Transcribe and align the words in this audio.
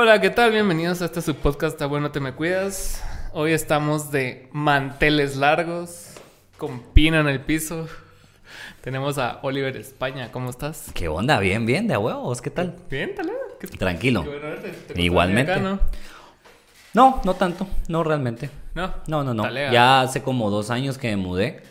Hola, 0.00 0.20
¿qué 0.20 0.30
tal? 0.30 0.52
Bienvenidos 0.52 1.02
a 1.02 1.06
este 1.06 1.20
su 1.20 1.34
podcast 1.34 1.82
bueno, 1.82 2.12
te 2.12 2.20
me 2.20 2.32
cuidas. 2.32 3.02
Hoy 3.32 3.50
estamos 3.50 4.12
de 4.12 4.48
manteles 4.52 5.34
largos, 5.34 6.12
con 6.56 6.78
pino 6.92 7.18
en 7.18 7.26
el 7.26 7.40
piso. 7.40 7.88
Tenemos 8.80 9.18
a 9.18 9.40
Oliver 9.42 9.76
España, 9.76 10.30
¿cómo 10.30 10.50
estás? 10.50 10.92
¿Qué 10.94 11.08
onda? 11.08 11.40
Bien, 11.40 11.66
bien, 11.66 11.88
de 11.88 11.96
huevos, 11.96 12.40
¿qué 12.40 12.48
tal? 12.50 12.76
Bien, 12.88 13.12
tal 13.16 13.28
¿Qué- 13.58 13.66
Tranquilo. 13.66 14.22
qué 14.22 14.28
bueno 14.28 14.46
verte. 14.46 14.68
¿Te 14.68 14.86
costó 14.86 15.00
Igualmente. 15.00 15.52
acá, 15.52 15.80
No, 16.94 17.20
no 17.24 17.34
tanto, 17.34 17.66
no 17.88 18.04
realmente. 18.04 18.50
no? 18.76 18.94
No, 19.08 19.24
no, 19.24 19.34
no. 19.34 19.42
Talega. 19.42 19.72
Ya 19.72 20.00
hace 20.02 20.22
como 20.22 20.48
dos 20.48 20.70
años 20.70 20.96
que 20.96 21.08
me 21.08 21.16
mudé, 21.16 21.64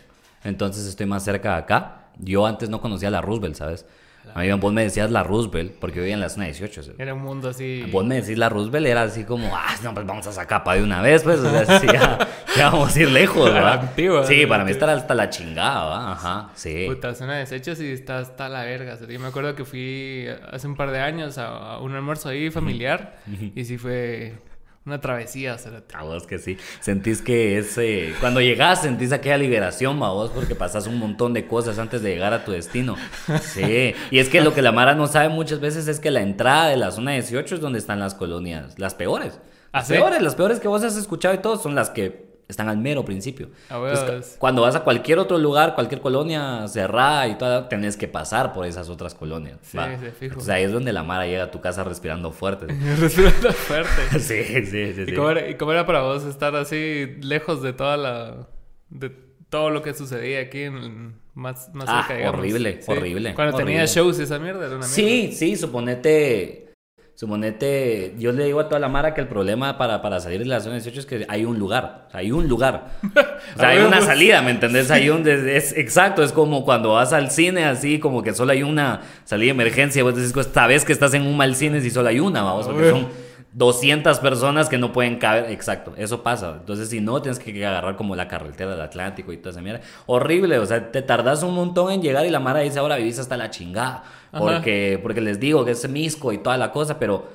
entonces 0.43 0.85
estoy 0.85 1.05
más 1.05 1.23
cerca 1.23 1.51
de 1.53 1.57
acá. 1.59 2.01
Yo 2.17 2.45
antes 2.45 2.67
no 2.67 2.81
conocía 2.81 3.09
la 3.09 3.21
Roosevelt, 3.21 3.55
¿sabes? 3.55 3.85
A 4.35 4.41
mí 4.41 4.51
vos 4.51 4.73
me 4.73 4.83
decías 4.83 5.11
la 5.11 5.23
Roosevelt 5.23 5.73
porque 5.79 5.99
vivía 5.99 6.13
en 6.13 6.19
la 6.19 6.29
zona 6.29 6.45
18. 6.45 6.83
¿sabes? 6.83 6.99
Era 6.99 7.13
un 7.13 7.21
mundo 7.21 7.49
así. 7.49 7.83
Vos 7.91 8.05
me 8.05 8.21
decís 8.21 8.37
la 8.37 8.49
Roosevelt 8.49 8.87
era 8.87 9.03
así 9.03 9.23
como, 9.23 9.55
ah, 9.55 9.75
no, 9.83 9.93
pues 9.93 10.05
vamos 10.05 10.27
a 10.27 10.31
sacar 10.31 10.63
para 10.63 10.77
de 10.77 10.83
una 10.83 11.01
vez, 11.01 11.23
pues, 11.23 11.39
o 11.39 11.49
sea, 11.49 11.79
sí, 11.79 11.87
ya, 11.87 12.17
ya 12.57 12.69
vamos 12.69 12.95
a 12.95 12.99
ir 12.99 13.11
lejos, 13.11 13.53
¿verdad? 13.53 13.79
antigua, 13.81 14.25
sí, 14.25 14.45
para 14.45 14.63
mí 14.63 14.71
estar 14.71 14.89
hasta 14.89 15.13
la 15.15 15.29
chingada, 15.29 15.85
¿va? 15.85 16.11
Ajá, 16.11 16.49
sí. 16.55 16.85
Puta, 16.87 17.13
zona 17.15 17.33
de 17.33 17.39
desechos 17.39 17.79
y 17.81 17.91
está 17.91 18.19
hasta 18.19 18.49
la 18.49 18.63
verga. 18.63 18.95
O 18.95 18.97
sea, 18.97 19.07
yo 19.07 19.19
me 19.19 19.27
acuerdo 19.27 19.55
que 19.55 19.65
fui 19.65 20.27
hace 20.51 20.67
un 20.67 20.75
par 20.75 20.91
de 20.91 20.99
años 20.99 21.37
a, 21.37 21.73
a 21.73 21.79
un 21.79 21.95
almuerzo 21.95 22.29
ahí 22.29 22.49
familiar 22.49 23.17
y 23.55 23.65
sí 23.65 23.77
fue 23.77 24.33
una 24.87 24.99
travesía. 25.01 25.57
sea, 25.57 25.83
A 25.93 26.03
vos 26.03 26.25
que 26.25 26.39
sí. 26.39 26.57
Sentís 26.79 27.21
que 27.21 27.57
ese. 27.59 28.13
Cuando 28.19 28.41
llegás, 28.41 28.81
sentís 28.81 29.11
aquella 29.11 29.37
liberación, 29.37 30.01
a 30.01 30.09
vos, 30.09 30.31
porque 30.33 30.55
pasás 30.55 30.87
un 30.87 30.97
montón 30.97 31.33
de 31.33 31.45
cosas 31.45 31.77
antes 31.77 32.01
de 32.01 32.09
llegar 32.11 32.33
a 32.33 32.43
tu 32.45 32.51
destino. 32.53 32.95
Sí. 33.41 33.93
Y 34.11 34.19
es 34.19 34.29
que 34.29 34.41
lo 34.41 34.53
que 34.53 34.61
la 34.61 34.71
Mara 34.71 34.95
no 34.95 35.07
sabe 35.07 35.29
muchas 35.29 35.59
veces 35.59 35.87
es 35.87 35.99
que 35.99 36.09
la 36.11 36.21
entrada 36.21 36.69
de 36.69 36.77
la 36.77 36.91
zona 36.91 37.11
18 37.11 37.55
es 37.55 37.61
donde 37.61 37.79
están 37.79 37.99
las 37.99 38.15
colonias, 38.15 38.79
las 38.79 38.95
peores. 38.95 39.39
¿Ah, 39.73 39.79
Las 39.79 39.87
sí? 39.87 39.93
peores, 39.93 40.21
las 40.21 40.35
peores 40.35 40.59
que 40.59 40.67
vos 40.67 40.83
has 40.83 40.95
escuchado 40.95 41.35
y 41.35 41.39
todo 41.39 41.57
son 41.57 41.75
las 41.75 41.89
que 41.89 42.26
están 42.47 42.69
al 42.69 42.77
mero 42.77 43.03
principio. 43.03 43.49
A 43.69 43.79
huevos. 43.79 43.99
Entonces, 43.99 44.33
cu- 44.33 44.39
cuando 44.39 44.61
vas 44.61 44.75
a 44.75 44.83
cualquier 44.83 45.19
otro 45.19 45.37
lugar, 45.37 45.75
cualquier 45.75 45.99
colonia 46.01 46.67
cerrada 46.67 47.27
y 47.27 47.35
todo, 47.37 47.65
tenés 47.65 47.97
que 47.97 48.07
pasar 48.07 48.53
por 48.53 48.65
esas 48.65 48.89
otras 48.89 49.13
colonias. 49.15 49.57
Sí, 49.63 49.77
sí, 49.77 50.05
fijo. 50.11 50.25
Entonces 50.33 50.49
ahí 50.49 50.63
es 50.63 50.71
donde 50.71 50.93
la 50.93 51.03
Mara 51.03 51.25
llega 51.27 51.43
a 51.45 51.51
tu 51.51 51.59
casa 51.61 51.83
respirando 51.83 52.31
fuerte. 52.31 52.67
respirando 52.99 53.51
fuerte. 53.53 54.19
sí, 54.19 54.43
sí, 54.43 54.65
sí. 54.93 55.01
¿Y 55.01 55.05
sí. 55.07 55.13
cómo, 55.13 55.29
era, 55.31 55.49
y 55.49 55.55
cómo 55.55 55.71
era 55.73 55.85
para 55.85 56.01
vos 56.01 56.23
estar 56.23 56.55
así 56.55 57.17
lejos 57.21 57.61
de 57.61 57.73
toda 57.73 57.97
la... 57.97 58.47
de 58.89 59.11
todo 59.49 59.69
lo 59.69 59.81
que 59.81 59.93
sucedía 59.93 60.41
aquí 60.41 60.63
en... 60.63 61.15
Más, 61.33 61.69
más 61.75 61.87
Ah, 61.87 62.01
cerca, 62.01 62.15
digamos? 62.17 62.39
horrible, 62.39 62.79
horrible, 62.87 63.35
Cuando 63.35 63.55
tenía 63.55 63.75
horrible. 63.83 63.93
shows 63.93 64.19
y 64.19 64.23
esa 64.23 64.39
mierda 64.39 64.59
era 64.65 64.75
una 64.75 64.87
mierda. 64.87 64.87
Sí, 64.87 65.31
sí, 65.33 65.55
suponete. 65.55 66.66
Suponete, 67.17 68.13
yo 68.19 68.31
le 68.31 68.45
digo 68.45 68.59
a 68.59 68.69
toda 68.69 68.79
la 68.79 68.89
mara 68.89 69.15
que 69.15 69.21
el 69.21 69.27
problema 69.27 69.75
para, 69.79 70.03
para 70.03 70.19
salir 70.19 70.37
de 70.37 70.45
la 70.45 70.59
zona 70.59 70.75
18 70.75 70.99
es 70.99 71.05
que 71.07 71.25
hay 71.27 71.45
un 71.45 71.57
lugar, 71.57 72.05
o 72.09 72.11
sea, 72.11 72.19
hay 72.19 72.31
un 72.31 72.47
lugar. 72.47 72.89
O 73.55 73.59
sea, 73.59 73.69
hay 73.69 73.79
una 73.79 74.01
salida, 74.01 74.41
¿me 74.43 74.51
entendés? 74.51 74.91
Hay 74.91 75.09
un, 75.09 75.27
es, 75.27 75.75
exacto, 75.75 76.21
es 76.21 76.31
como 76.31 76.63
cuando 76.63 76.93
vas 76.93 77.13
al 77.13 77.31
cine 77.31 77.65
así, 77.65 77.97
como 77.97 78.21
que 78.21 78.35
solo 78.35 78.51
hay 78.51 78.61
una 78.61 79.01
salida 79.23 79.47
de 79.47 79.51
emergencia, 79.61 80.03
vos 80.03 80.15
decís, 80.15 80.31
pues, 80.31 80.47
sabes 80.53 80.85
que 80.85 80.93
estás 80.93 81.15
en 81.15 81.25
un 81.25 81.35
mal 81.35 81.55
cine 81.55 81.81
si 81.81 81.89
solo 81.89 82.09
hay 82.09 82.19
una, 82.19 82.43
vamos, 82.43 82.67
porque 82.67 82.91
son 82.91 83.07
200 83.53 84.19
personas 84.19 84.69
que 84.69 84.77
no 84.77 84.91
pueden 84.91 85.17
caber, 85.17 85.49
exacto, 85.49 85.95
eso 85.97 86.21
pasa. 86.21 86.57
Entonces, 86.59 86.89
si 86.89 87.01
no, 87.01 87.19
tienes 87.23 87.39
que 87.39 87.65
agarrar 87.65 87.95
como 87.95 88.15
la 88.15 88.27
carretera 88.27 88.71
del 88.71 88.81
Atlántico 88.81 89.33
y 89.33 89.37
toda 89.37 89.51
esa 89.51 89.61
mierda. 89.61 89.81
Horrible, 90.05 90.59
o 90.59 90.65
sea, 90.67 90.91
te 90.91 91.01
tardas 91.01 91.41
un 91.41 91.55
montón 91.55 91.91
en 91.91 92.03
llegar 92.03 92.27
y 92.27 92.29
la 92.29 92.39
mara 92.39 92.59
dice, 92.59 92.77
ahora 92.77 92.97
vivís 92.97 93.17
hasta 93.17 93.37
la 93.37 93.49
chingada. 93.49 94.03
Porque, 94.37 94.99
porque 95.01 95.21
les 95.21 95.39
digo 95.39 95.65
que 95.65 95.71
es 95.71 95.89
misco 95.89 96.31
y 96.31 96.37
toda 96.37 96.57
la 96.57 96.71
cosa, 96.71 96.99
pero 96.99 97.25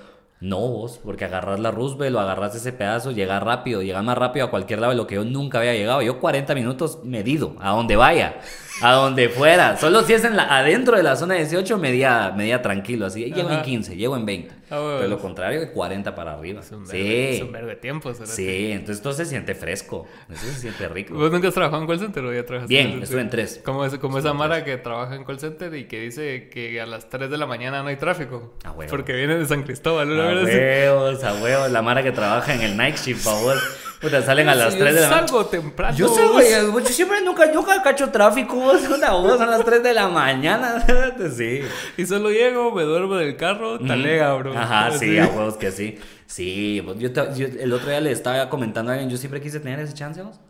no 0.42 0.58
vos, 0.58 1.00
porque 1.02 1.24
agarras 1.24 1.60
la 1.60 1.70
Roosevelt 1.70 2.16
o 2.16 2.20
agarras 2.20 2.56
ese 2.56 2.72
pedazo, 2.72 3.12
llegas 3.12 3.40
rápido, 3.40 3.80
llegas 3.80 4.02
más 4.02 4.18
rápido 4.18 4.46
a 4.46 4.50
cualquier 4.50 4.80
lado 4.80 4.90
de 4.90 4.96
lo 4.96 5.06
que 5.06 5.14
yo 5.14 5.24
nunca 5.24 5.58
había 5.58 5.72
llegado. 5.72 6.02
Yo 6.02 6.18
40 6.18 6.52
minutos 6.56 6.98
medido, 7.04 7.54
a 7.60 7.70
donde 7.70 7.94
vaya, 7.94 8.34
a 8.82 8.92
donde 8.92 9.28
fuera. 9.28 9.76
Solo 9.76 10.02
si 10.02 10.14
es 10.14 10.24
en 10.24 10.36
la, 10.36 10.58
adentro 10.58 10.96
de 10.96 11.04
la 11.04 11.14
zona 11.14 11.34
18, 11.34 11.78
medía, 11.78 12.32
medía 12.36 12.60
tranquilo, 12.60 13.06
así. 13.06 13.24
Llego 13.26 13.50
en 13.50 13.54
Ajá. 13.54 13.62
15, 13.62 13.96
llego 13.96 14.16
en 14.16 14.26
20. 14.26 14.54
Bueno. 14.80 14.96
Pero 14.98 15.08
lo 15.08 15.18
contrario, 15.18 15.60
de 15.60 15.70
40 15.70 16.14
para 16.14 16.32
arriba. 16.34 16.60
Es 16.60 16.70
un 16.72 16.86
vergo, 16.86 16.90
Sí. 16.92 17.14
es 17.36 17.42
un 17.42 17.52
vergo 17.52 17.68
de 17.68 17.76
tiempo. 17.76 18.12
cerote. 18.12 18.32
Sí, 18.32 18.72
entonces 18.72 18.96
esto 18.96 19.12
se 19.12 19.24
siente 19.26 19.54
fresco, 19.54 20.06
eso 20.30 20.44
se 20.46 20.54
siente 20.60 20.88
rico. 20.88 21.14
¿Vos 21.14 21.30
nunca 21.30 21.48
has 21.48 21.54
trabajado 21.54 21.82
en 21.82 21.88
call 21.88 21.98
center 21.98 22.24
o 22.24 22.32
ya 22.32 22.44
trabajaste 22.46 22.72
Bien, 22.74 22.90
en 22.92 23.02
estuve 23.02 23.20
en 23.20 23.30
tres. 23.30 23.60
Como, 23.64 23.84
es, 23.84 23.92
como 23.98 24.18
Estuve 24.18 24.30
esa 24.30 24.38
Mara 24.38 24.64
que 24.64 24.76
trabaja 24.78 25.14
en 25.14 25.24
call 25.24 25.38
center 25.38 25.74
y 25.74 25.84
que 25.84 26.00
dice 26.00 26.48
que 26.48 26.80
a 26.80 26.86
las 26.86 27.08
3 27.08 27.30
de 27.30 27.38
la 27.38 27.46
mañana 27.46 27.82
no 27.82 27.88
hay 27.88 27.96
tráfico. 27.96 28.54
A 28.64 28.72
huevo. 28.72 28.90
Porque 28.90 29.12
viene 29.14 29.36
de 29.36 29.46
San 29.46 29.62
Cristóbal, 29.62 30.10
una 30.10 30.30
A 30.30 30.34
huevos, 30.44 31.24
a 31.24 31.34
huevos, 31.42 31.70
la 31.70 31.82
mara 31.82 32.02
que 32.02 32.12
trabaja 32.12 32.54
en 32.54 32.62
el 32.62 32.76
night 32.76 32.96
shift, 32.96 33.24
por 33.24 33.32
favor. 33.34 33.56
Puta, 34.02 34.20
salen 34.20 34.48
a 34.48 34.54
las 34.56 34.72
Sí, 34.74 34.78
3 34.80 34.94
de 34.96 35.00
la 35.00 35.08
mañana. 35.08 35.28
salgo 35.28 35.46
temprano. 35.46 35.96
Yo 35.96 36.08
salgo, 36.08 36.40
yo, 36.40 36.80
yo 36.80 36.86
siempre 36.86 37.20
nunca, 37.24 37.46
nunca 37.52 37.80
cacho 37.82 38.10
tráfico, 38.10 38.76
son 38.78 39.00
las 39.00 39.64
3 39.64 39.82
de 39.82 39.94
la 39.94 40.08
mañana, 40.08 40.84
sí. 41.36 41.60
Y 41.96 42.04
solo 42.04 42.30
llego, 42.30 42.72
me 42.72 42.82
duermo 42.82 43.14
del 43.14 43.36
carro, 43.36 43.78
talega, 43.78 44.34
bro. 44.34 44.58
Ajá, 44.58 44.90
sí, 44.98 45.18
a 45.18 45.26
huevos 45.28 45.56
que 45.56 45.70
sí. 45.70 45.98
Sí, 46.26 46.82
pues, 46.84 46.98
yo, 46.98 47.12
te- 47.12 47.28
yo 47.36 47.46
el 47.46 47.72
otro 47.72 47.88
día 47.90 48.00
le 48.00 48.10
estaba 48.10 48.48
comentando 48.50 48.90
a 48.90 48.94
alguien, 48.94 49.08
yo 49.10 49.16
siempre 49.16 49.40
quise 49.40 49.60
tener 49.60 49.78
ese 49.78 49.94
chance, 49.94 50.20
vos. 50.22 50.40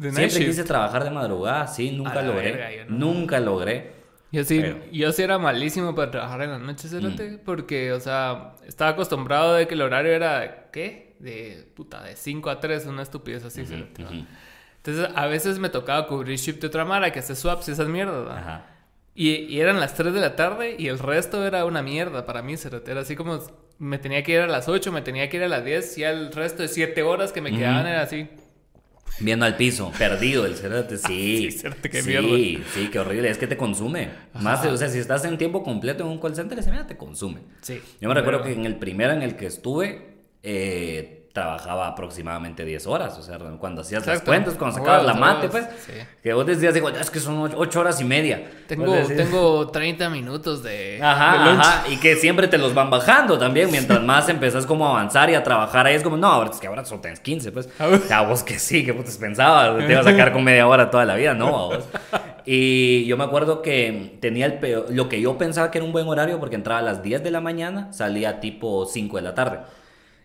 Siempre 0.00 0.28
shift. 0.30 0.46
quise 0.46 0.64
trabajar 0.64 1.04
de 1.04 1.10
madrugada, 1.10 1.66
sí, 1.66 1.90
nunca 1.90 2.22
logré. 2.22 2.52
verga, 2.52 2.72
yo 2.72 2.84
no. 2.88 2.96
Nunca 2.98 3.40
logré. 3.40 3.92
Yo 4.30 4.42
sí, 4.44 4.60
Pero- 4.62 4.78
yo 4.90 5.12
sí 5.12 5.22
era 5.22 5.36
malísimo 5.36 5.94
para 5.94 6.10
trabajar 6.10 6.40
en 6.42 6.50
la 6.52 6.58
noche, 6.58 6.88
cerote, 6.88 7.32
Mm. 7.32 7.38
porque, 7.44 7.92
o 7.92 8.00
sea, 8.00 8.54
estaba 8.66 8.92
acostumbrado 8.92 9.52
de 9.52 9.68
que 9.68 9.74
el 9.74 9.82
horario 9.82 10.12
era, 10.12 10.70
¿qué? 10.72 11.11
De, 11.22 11.70
puta, 11.74 12.02
de 12.02 12.16
5 12.16 12.50
a 12.50 12.58
3, 12.60 12.86
una 12.86 13.02
estupidez 13.02 13.44
así, 13.44 13.64
cerote, 13.64 14.02
¿va? 14.02 14.10
ujú. 14.10 14.26
Entonces, 14.78 15.08
a 15.14 15.26
veces 15.26 15.60
me 15.60 15.68
tocaba 15.68 16.08
cubrir 16.08 16.36
shift 16.36 16.60
de 16.60 16.66
otra 16.66 16.84
mara 16.84 17.12
que 17.12 17.20
hace 17.20 17.36
swaps 17.36 17.68
y 17.68 17.72
esas 17.72 17.86
mierdas. 17.86 18.26
Ajá. 18.36 18.66
Y, 19.14 19.30
y 19.30 19.60
eran 19.60 19.78
las 19.78 19.94
3 19.94 20.12
de 20.12 20.20
la 20.20 20.34
tarde 20.34 20.74
y 20.78 20.88
el 20.88 20.98
resto 20.98 21.46
era 21.46 21.64
una 21.64 21.82
mierda 21.82 22.26
para 22.26 22.42
mí. 22.42 22.54
Era 22.86 23.00
así 23.02 23.14
como, 23.14 23.38
me 23.78 23.98
tenía 23.98 24.22
que 24.22 24.32
ir 24.32 24.40
a 24.40 24.46
las 24.48 24.68
8, 24.68 24.90
me 24.90 25.02
tenía 25.02 25.28
que 25.28 25.36
ir 25.36 25.44
a 25.44 25.48
las 25.48 25.64
10, 25.64 25.98
y 25.98 26.04
el 26.04 26.32
resto 26.32 26.62
de 26.62 26.68
7 26.68 27.02
horas 27.02 27.30
que 27.32 27.40
me 27.40 27.50
quedaban 27.56 27.86
era 27.86 28.02
así. 28.02 28.28
Viendo 29.20 29.44
al 29.44 29.56
piso, 29.56 29.92
perdido 29.98 30.46
el 30.46 30.56
cerote, 30.56 30.96
sí. 30.98 31.50
Sí, 31.50 31.58
cerote, 31.58 31.90
qué 31.90 32.02
sí, 32.02 32.08
mierda. 32.08 32.64
sí, 32.74 32.88
qué 32.90 32.98
horrible, 32.98 33.28
es 33.30 33.38
que 33.38 33.46
te 33.46 33.56
consume. 33.56 34.08
Más, 34.34 34.64
o 34.66 34.76
sea, 34.76 34.88
si 34.88 34.98
estás 34.98 35.24
en 35.24 35.36
tiempo 35.38 35.62
completo 35.62 36.04
en 36.04 36.10
un 36.10 36.18
call 36.18 36.34
center, 36.34 36.58
esa 36.58 36.70
mierda 36.70 36.86
te 36.86 36.96
consume. 36.96 37.40
Sí. 37.60 37.80
Yo 38.00 38.08
me 38.08 38.14
recuerdo 38.14 38.42
que 38.42 38.52
en 38.52 38.64
el 38.64 38.76
primero 38.76 39.12
en 39.12 39.22
el 39.22 39.36
que 39.36 39.46
estuve, 39.46 40.11
eh, 40.42 41.22
trabajaba 41.32 41.88
aproximadamente 41.88 42.64
10 42.64 42.86
horas. 42.86 43.18
O 43.18 43.22
sea, 43.22 43.38
cuando 43.58 43.80
hacías 43.80 44.06
las 44.06 44.20
cuentas, 44.20 44.54
cuando 44.54 44.76
sacabas 44.76 45.04
la 45.04 45.14
mate, 45.14 45.48
pues, 45.48 45.66
sí. 45.86 45.92
que 46.22 46.32
vos 46.34 46.46
decías, 46.46 46.74
digo, 46.74 46.90
es 46.90 47.10
que 47.10 47.20
son 47.20 47.50
8 47.54 47.80
horas 47.80 48.00
y 48.00 48.04
media. 48.04 48.50
Tengo, 48.66 48.94
tengo 49.06 49.68
30 49.68 50.10
minutos 50.10 50.62
de, 50.62 51.00
Ajá, 51.02 51.52
ajá, 51.52 51.84
y 51.88 51.96
que 51.96 52.16
siempre 52.16 52.48
te 52.48 52.58
los 52.58 52.74
van 52.74 52.90
bajando 52.90 53.38
también, 53.38 53.70
mientras 53.70 54.02
más 54.02 54.28
empezás 54.28 54.66
como 54.66 54.86
a 54.86 54.90
avanzar 54.90 55.30
y 55.30 55.34
a 55.34 55.42
trabajar 55.42 55.86
ahí, 55.86 55.94
es 55.94 56.02
como, 56.02 56.16
no, 56.18 56.26
ahora 56.26 56.50
es 56.50 56.60
que 56.60 56.66
ahora 56.66 56.84
solo 56.84 57.00
tenés 57.00 57.20
15, 57.20 57.50
pues, 57.52 57.68
a 58.10 58.22
vos 58.22 58.42
que 58.42 58.58
sí, 58.58 58.84
que 58.84 58.92
putas 58.92 59.16
pensabas, 59.16 59.78
te 59.86 59.90
ibas 59.90 60.06
a 60.06 60.10
sacar 60.10 60.32
con 60.32 60.44
media 60.44 60.66
hora 60.66 60.90
toda 60.90 61.06
la 61.06 61.16
vida, 61.16 61.34
no, 61.34 61.48
a 61.48 61.76
vos. 61.76 61.84
Y 62.44 63.06
yo 63.06 63.16
me 63.16 63.24
acuerdo 63.24 63.62
que 63.62 64.18
tenía 64.20 64.46
el 64.46 64.54
peor, 64.54 64.86
lo 64.90 65.08
que 65.08 65.20
yo 65.20 65.38
pensaba 65.38 65.70
que 65.70 65.78
era 65.78 65.84
un 65.84 65.92
buen 65.92 66.08
horario, 66.08 66.40
porque 66.40 66.56
entraba 66.56 66.80
a 66.80 66.82
las 66.82 67.02
10 67.02 67.22
de 67.22 67.30
la 67.30 67.40
mañana, 67.40 67.92
salía 67.92 68.40
tipo 68.40 68.84
5 68.84 69.16
de 69.16 69.22
la 69.22 69.34
tarde. 69.34 69.60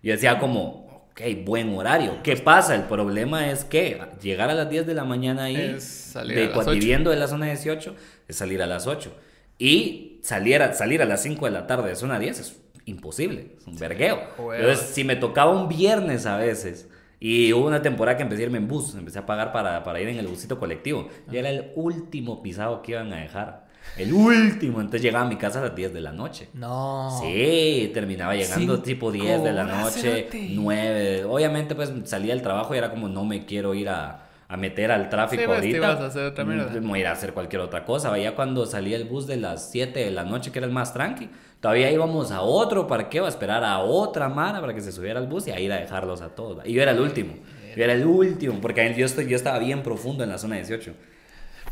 Y 0.01 0.09
decía 0.09 0.39
como, 0.39 1.07
ok, 1.11 1.21
buen 1.45 1.75
horario. 1.75 2.17
¿Qué 2.23 2.35
pasa? 2.37 2.75
El 2.75 2.83
problema 2.83 3.49
es 3.51 3.63
que 3.65 4.01
llegar 4.21 4.49
a 4.49 4.53
las 4.53 4.69
10 4.69 4.85
de 4.87 4.93
la 4.93 5.03
mañana 5.03 5.45
ahí, 5.45 5.55
Es 5.55 5.83
salir 5.83 6.35
de, 6.37 6.43
a 6.43 6.47
las 6.47 6.55
cua- 6.57 6.61
8. 6.61 6.71
viviendo 6.71 7.11
en 7.13 7.19
la 7.19 7.27
zona 7.27 7.47
18, 7.47 7.95
es 8.27 8.35
salir 8.35 8.61
a 8.61 8.67
las 8.67 8.87
8. 8.87 9.11
Y 9.59 10.19
salir 10.23 10.61
a, 10.61 10.73
salir 10.73 11.01
a 11.01 11.05
las 11.05 11.23
5 11.23 11.45
de 11.45 11.51
la 11.51 11.65
tarde 11.67 11.89
de 11.89 11.95
zona 11.95 12.19
10 12.19 12.39
es 12.39 12.59
imposible, 12.85 13.55
es 13.57 13.65
un 13.67 13.77
vergueo. 13.77 14.19
Entonces, 14.61 14.87
si 14.93 15.03
me 15.03 15.15
tocaba 15.15 15.51
un 15.51 15.67
viernes 15.67 16.25
a 16.25 16.37
veces, 16.37 16.87
y 17.19 17.51
hubo 17.53 17.65
una 17.65 17.81
temporada 17.81 18.15
que 18.15 18.23
empecé 18.23 18.43
a 18.43 18.45
irme 18.45 18.59
en 18.59 18.67
bus, 18.67 18.93
empecé 18.93 19.17
a 19.19 19.25
pagar 19.25 19.51
para, 19.51 19.83
para 19.83 19.99
ir 19.99 20.07
en 20.07 20.17
el 20.19 20.27
busito 20.27 20.59
colectivo, 20.59 21.09
y 21.31 21.37
era 21.37 21.49
el 21.49 21.71
último 21.75 22.43
pisado 22.43 22.81
que 22.83 22.91
iban 22.91 23.11
a 23.11 23.21
dejar. 23.21 23.65
El 23.97 24.13
último, 24.13 24.79
entonces 24.79 25.01
llegaba 25.01 25.25
a 25.25 25.29
mi 25.29 25.37
casa 25.37 25.59
a 25.59 25.63
las 25.63 25.75
10 25.75 25.93
de 25.93 26.01
la 26.01 26.11
noche. 26.11 26.49
No. 26.53 27.17
Sí, 27.21 27.89
terminaba 27.93 28.35
llegando 28.35 28.73
Cinco 28.75 28.79
tipo 28.83 29.11
10 29.11 29.43
de 29.43 29.53
la 29.53 29.63
noche, 29.63 30.01
cerote. 30.29 30.47
9. 30.51 31.23
Obviamente, 31.25 31.73
pues 31.75 31.91
salía 32.05 32.33
del 32.33 32.43
trabajo 32.43 32.75
y 32.75 32.77
era 32.77 32.89
como 32.91 33.07
no 33.07 33.25
me 33.25 33.45
quiero 33.45 33.73
ir 33.73 33.89
a, 33.89 34.25
a 34.47 34.57
meter 34.57 34.91
al 34.91 35.09
tráfico 35.09 35.41
Sí, 35.41 35.47
pues, 35.47 35.59
te 35.61 35.67
ahorita. 35.67 35.77
ibas 35.77 35.99
a 35.99 36.05
hacer 36.07 36.23
otra 36.25 36.45
mierda. 36.45 36.69
Mm, 36.69 36.83
Me 36.83 36.87
voy 36.89 36.99
a 36.99 37.01
ir 37.01 37.07
a 37.07 37.11
hacer 37.13 37.33
cualquier 37.33 37.61
otra 37.61 37.85
cosa. 37.85 38.09
Vaya 38.09 38.35
cuando 38.35 38.65
salía 38.65 38.97
el 38.97 39.05
bus 39.05 39.25
de 39.25 39.37
las 39.37 39.71
7 39.71 39.99
de 39.99 40.11
la 40.11 40.23
noche, 40.23 40.51
que 40.51 40.59
era 40.59 40.67
el 40.67 40.73
más 40.73 40.93
tranqui. 40.93 41.29
Todavía 41.59 41.91
íbamos 41.91 42.31
a 42.31 42.41
otro 42.41 42.85
parqueo 42.85 43.25
a 43.25 43.29
esperar 43.29 43.63
a 43.63 43.79
otra 43.79 44.29
mara 44.29 44.61
para 44.61 44.75
que 44.75 44.81
se 44.81 44.91
subiera 44.91 45.19
al 45.19 45.25
bus 45.25 45.47
y 45.47 45.51
a 45.51 45.59
ir 45.59 45.71
a 45.73 45.77
dejarlos 45.77 46.21
a 46.21 46.29
todos. 46.35 46.63
Y 46.67 46.73
yo 46.73 46.83
era 46.83 46.91
el 46.91 46.99
último. 46.99 47.33
Yo 47.75 47.83
era 47.83 47.93
el 47.93 48.05
último, 48.05 48.59
porque 48.61 48.93
yo, 48.97 49.05
estoy, 49.05 49.27
yo 49.27 49.35
estaba 49.35 49.57
bien 49.59 49.81
profundo 49.83 50.23
en 50.23 50.29
la 50.29 50.37
zona 50.37 50.55
18. 50.57 50.93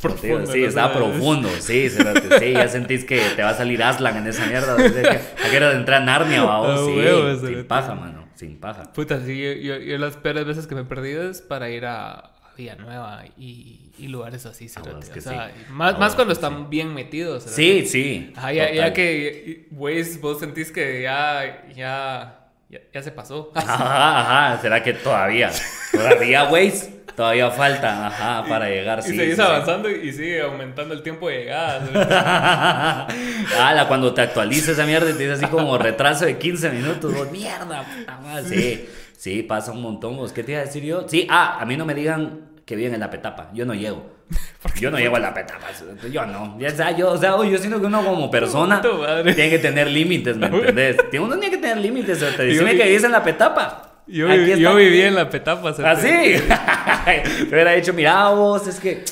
Profundo, 0.09 0.51
sí, 0.51 0.61
no 0.61 0.67
estaba 0.67 0.93
sabes. 0.93 1.09
profundo, 1.11 1.49
sí, 1.59 1.89
sí, 1.89 2.51
ya 2.53 2.67
sentís 2.69 3.05
que 3.05 3.19
te 3.35 3.43
va 3.43 3.49
a 3.49 3.53
salir 3.55 3.81
Aslan 3.83 4.17
en 4.17 4.27
esa 4.27 4.45
mierda. 4.45 4.73
¿A 4.75 5.49
qué 5.49 5.57
hora 5.57 5.69
de 5.69 5.75
entrar 5.77 6.01
a 6.01 6.05
Narnia, 6.05 6.43
vamos? 6.43 6.85
Sí, 6.85 6.91
huevo, 6.97 7.47
sin 7.47 7.65
paja, 7.65 7.95
mano, 7.95 8.27
sin 8.35 8.59
paja. 8.59 8.83
Puta, 8.93 9.19
sí, 9.25 9.37
yo, 9.41 9.53
yo, 9.53 9.77
yo 9.79 9.97
las 9.97 10.17
peores 10.17 10.45
veces 10.45 10.67
que 10.67 10.75
me 10.75 10.81
he 10.81 10.85
perdido 10.85 11.29
es 11.29 11.41
para 11.41 11.69
ir 11.69 11.85
a, 11.85 12.31
Villanueva 12.57 13.25
y, 13.37 13.91
y 13.97 14.07
lugares 14.07 14.45
así, 14.45 14.67
Ah, 14.77 14.81
es 15.01 15.09
que 15.09 15.19
o 15.19 15.21
sea, 15.21 15.49
sí. 15.53 15.63
y 15.67 15.71
más, 15.73 15.95
Ah, 15.95 15.97
cuando 15.97 16.31
es 16.31 16.39
que 16.39 16.45
están 16.45 16.69
bien 16.69 16.93
metidos. 16.93 17.43
cerote. 17.43 17.61
Sí, 17.61 17.85
sí. 17.85 18.33
Ajá, 18.33 18.53
ya, 18.53 18.71
ya 18.73 18.93
que, 18.93 19.67
güey, 19.71 20.01
vos 20.19 20.39
sentís 20.39 20.71
que 20.71 21.01
ya, 21.01 21.65
ya, 21.75 22.47
ya, 22.69 22.79
ya 22.93 23.01
se 23.01 23.11
pasó. 23.11 23.51
Ajá, 23.55 24.51
ajá, 24.53 24.61
¿será 24.61 24.81
que 24.81 24.93
todavía? 24.93 25.51
Todavía, 25.91 26.43
güey, 26.43 26.71
todavía 27.15 27.49
falta, 27.51 28.07
ajá, 28.07 28.45
para 28.47 28.69
llegar, 28.69 28.99
y 28.99 29.03
sí. 29.03 29.09
seguís 29.17 29.35
sí, 29.35 29.35
sí. 29.35 29.41
avanzando 29.41 29.89
y 29.89 30.11
sigue 30.11 30.41
aumentando 30.41 30.93
el 30.93 31.01
tiempo 31.01 31.29
de 31.29 31.39
llegada. 31.39 33.07
Ala, 33.59 33.87
cuando 33.87 34.13
te 34.13 34.21
actualiza 34.21 34.71
esa 34.71 34.85
mierda 34.85 35.09
y 35.09 35.13
te 35.13 35.19
dice 35.19 35.33
así 35.33 35.45
como 35.47 35.77
retraso 35.77 36.25
de 36.25 36.37
15 36.37 36.69
minutos, 36.71 37.13
vos, 37.13 37.31
mierda, 37.31 37.83
puta 37.83 38.17
madre. 38.17 38.47
Sí, 38.47 38.89
sí, 39.17 39.43
pasa 39.43 39.71
un 39.71 39.81
montón, 39.81 40.17
vos. 40.17 40.31
¿Qué 40.31 40.43
te 40.43 40.51
iba 40.53 40.61
a 40.61 40.65
decir 40.65 40.83
yo? 40.83 41.07
Sí, 41.07 41.27
ah, 41.29 41.57
a 41.59 41.65
mí 41.65 41.77
no 41.77 41.85
me 41.85 41.93
digan 41.93 42.41
que 42.65 42.75
viven 42.75 42.93
en 42.93 42.99
la 42.99 43.09
petapa, 43.09 43.49
yo 43.53 43.65
no 43.65 43.73
llego. 43.73 44.13
Yo 44.79 44.89
no 44.89 44.97
llego 44.97 45.15
a 45.15 45.19
la 45.19 45.31
petapa, 45.31 45.67
yo 46.11 46.25
no. 46.25 46.57
Ya, 46.59 46.69
o 46.69 46.71
sea, 46.71 46.89
yo, 46.89 47.11
o 47.11 47.17
sea, 47.17 47.35
yo 47.43 47.57
siento 47.59 47.79
que 47.79 47.85
uno 47.85 48.03
como 48.03 48.31
persona 48.31 48.81
tiene 48.81 49.51
que 49.51 49.59
tener 49.59 49.87
límites, 49.87 50.35
¿me 50.37 50.47
entendés? 50.51 50.97
Uno 51.19 51.37
tiene 51.37 51.51
que 51.55 51.61
tener 51.61 51.77
límites, 51.77 52.17
te 52.35 52.51
Yo- 52.55 52.65
que 52.65 52.73
vives 52.73 53.03
en 53.03 53.11
la 53.11 53.23
petapa. 53.23 53.94
Yo, 54.07 54.27
yo 54.33 54.75
viví 54.75 55.01
en 55.01 55.15
la 55.15 55.29
petapa. 55.29 55.69
¿Así? 55.69 56.07
Te 56.07 57.43
hubiera 57.49 57.71
dicho, 57.71 57.91
mira 57.93 58.29
vos, 58.29 58.67
es 58.67 58.79
que 58.79 59.03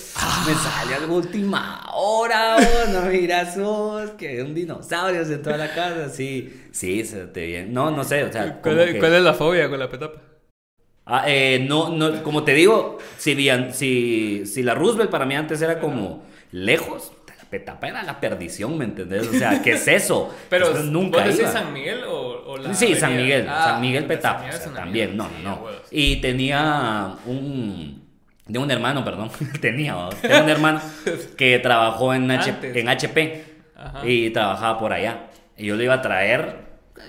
me 0.47 0.53
sale 0.53 0.95
algo 0.95 1.15
última 1.15 1.89
hora, 1.93 2.57
vos, 2.57 2.89
no 2.93 3.01
miras 3.09 3.57
vos, 3.57 4.11
que 4.11 4.41
un 4.43 4.53
dinosaurio 4.53 5.25
se 5.25 5.33
entró 5.35 5.55
a 5.55 5.57
la 5.57 5.73
casa, 5.73 6.09
sí, 6.09 6.61
sí, 6.71 7.03
se 7.05 7.25
te 7.27 7.45
bien. 7.47 7.73
No, 7.73 7.89
no 7.91 8.03
sé, 8.03 8.23
o 8.23 8.31
sea, 8.31 8.59
¿Cuál, 8.61 8.79
es, 8.81 8.91
que- 8.93 8.99
cuál 8.99 9.15
es 9.15 9.23
la 9.23 9.33
fobia 9.33 9.67
con 9.69 9.79
la 9.79 9.89
petapa? 9.89 10.21
Ah, 11.05 11.23
eh, 11.27 11.65
no, 11.67 11.89
no, 11.89 12.21
como 12.23 12.43
te 12.43 12.53
digo, 12.53 12.97
si, 13.17 13.33
bien- 13.35 13.73
si, 13.73 14.43
si 14.45 14.61
la 14.63 14.75
Roosevelt 14.75 15.09
para 15.09 15.25
mí 15.25 15.35
antes 15.35 15.61
era 15.61 15.79
como 15.79 16.23
lejos, 16.51 17.11
petapa 17.53 17.88
era 17.88 18.01
la 18.03 18.19
perdición, 18.19 18.77
¿me 18.77 18.85
entendés? 18.85 19.27
O 19.27 19.33
sea, 19.33 19.61
¿qué 19.61 19.71
es 19.73 19.88
eso? 19.88 20.33
Pero, 20.50 20.71
Eso 20.71 20.83
nunca 20.83 21.19
¿vos 21.23 21.27
decís. 21.38 21.51
San 21.51 21.71
Miguel 21.71 22.03
o, 22.03 22.44
o 22.51 22.57
la 22.57 22.73
Sí, 22.73 22.95
San? 22.95 23.15
Miguel, 23.15 23.45
Ah, 23.50 23.63
San 23.65 23.81
Miguel 23.81 24.01
San 24.01 24.07
Petapa, 24.07 24.39
Miguel 24.39 24.53
o 24.53 24.57
es 24.57 24.63
sea, 24.63 24.71
una 24.71 24.79
también, 24.81 25.09
mierda. 25.15 25.29
no, 25.44 25.55
Sí, 25.55 25.63
no. 25.65 25.67
Y 25.91 26.15
tenía 26.21 27.15
un, 27.25 28.03
de 28.47 28.59
un 28.59 28.71
hermano, 28.71 29.05
perdón, 29.05 29.29
tenía, 29.61 29.95
tenía 30.21 30.44
un 30.44 30.50
hermano 30.50 30.81
que 31.38 31.59
trabajó 31.59 32.13
en, 32.13 32.29
H- 32.31 32.50
Antes. 32.50 32.75
en 32.75 32.89
HP 32.89 33.45
Ajá. 33.77 34.05
y 34.07 34.29
trabajaba 34.31 34.79
por 34.79 34.91
allá. 34.94 35.27
Y 35.55 35.67
yo 35.67 35.75
lo 35.75 35.83
iba 35.83 35.94
a 35.94 36.01
traer 36.01 36.63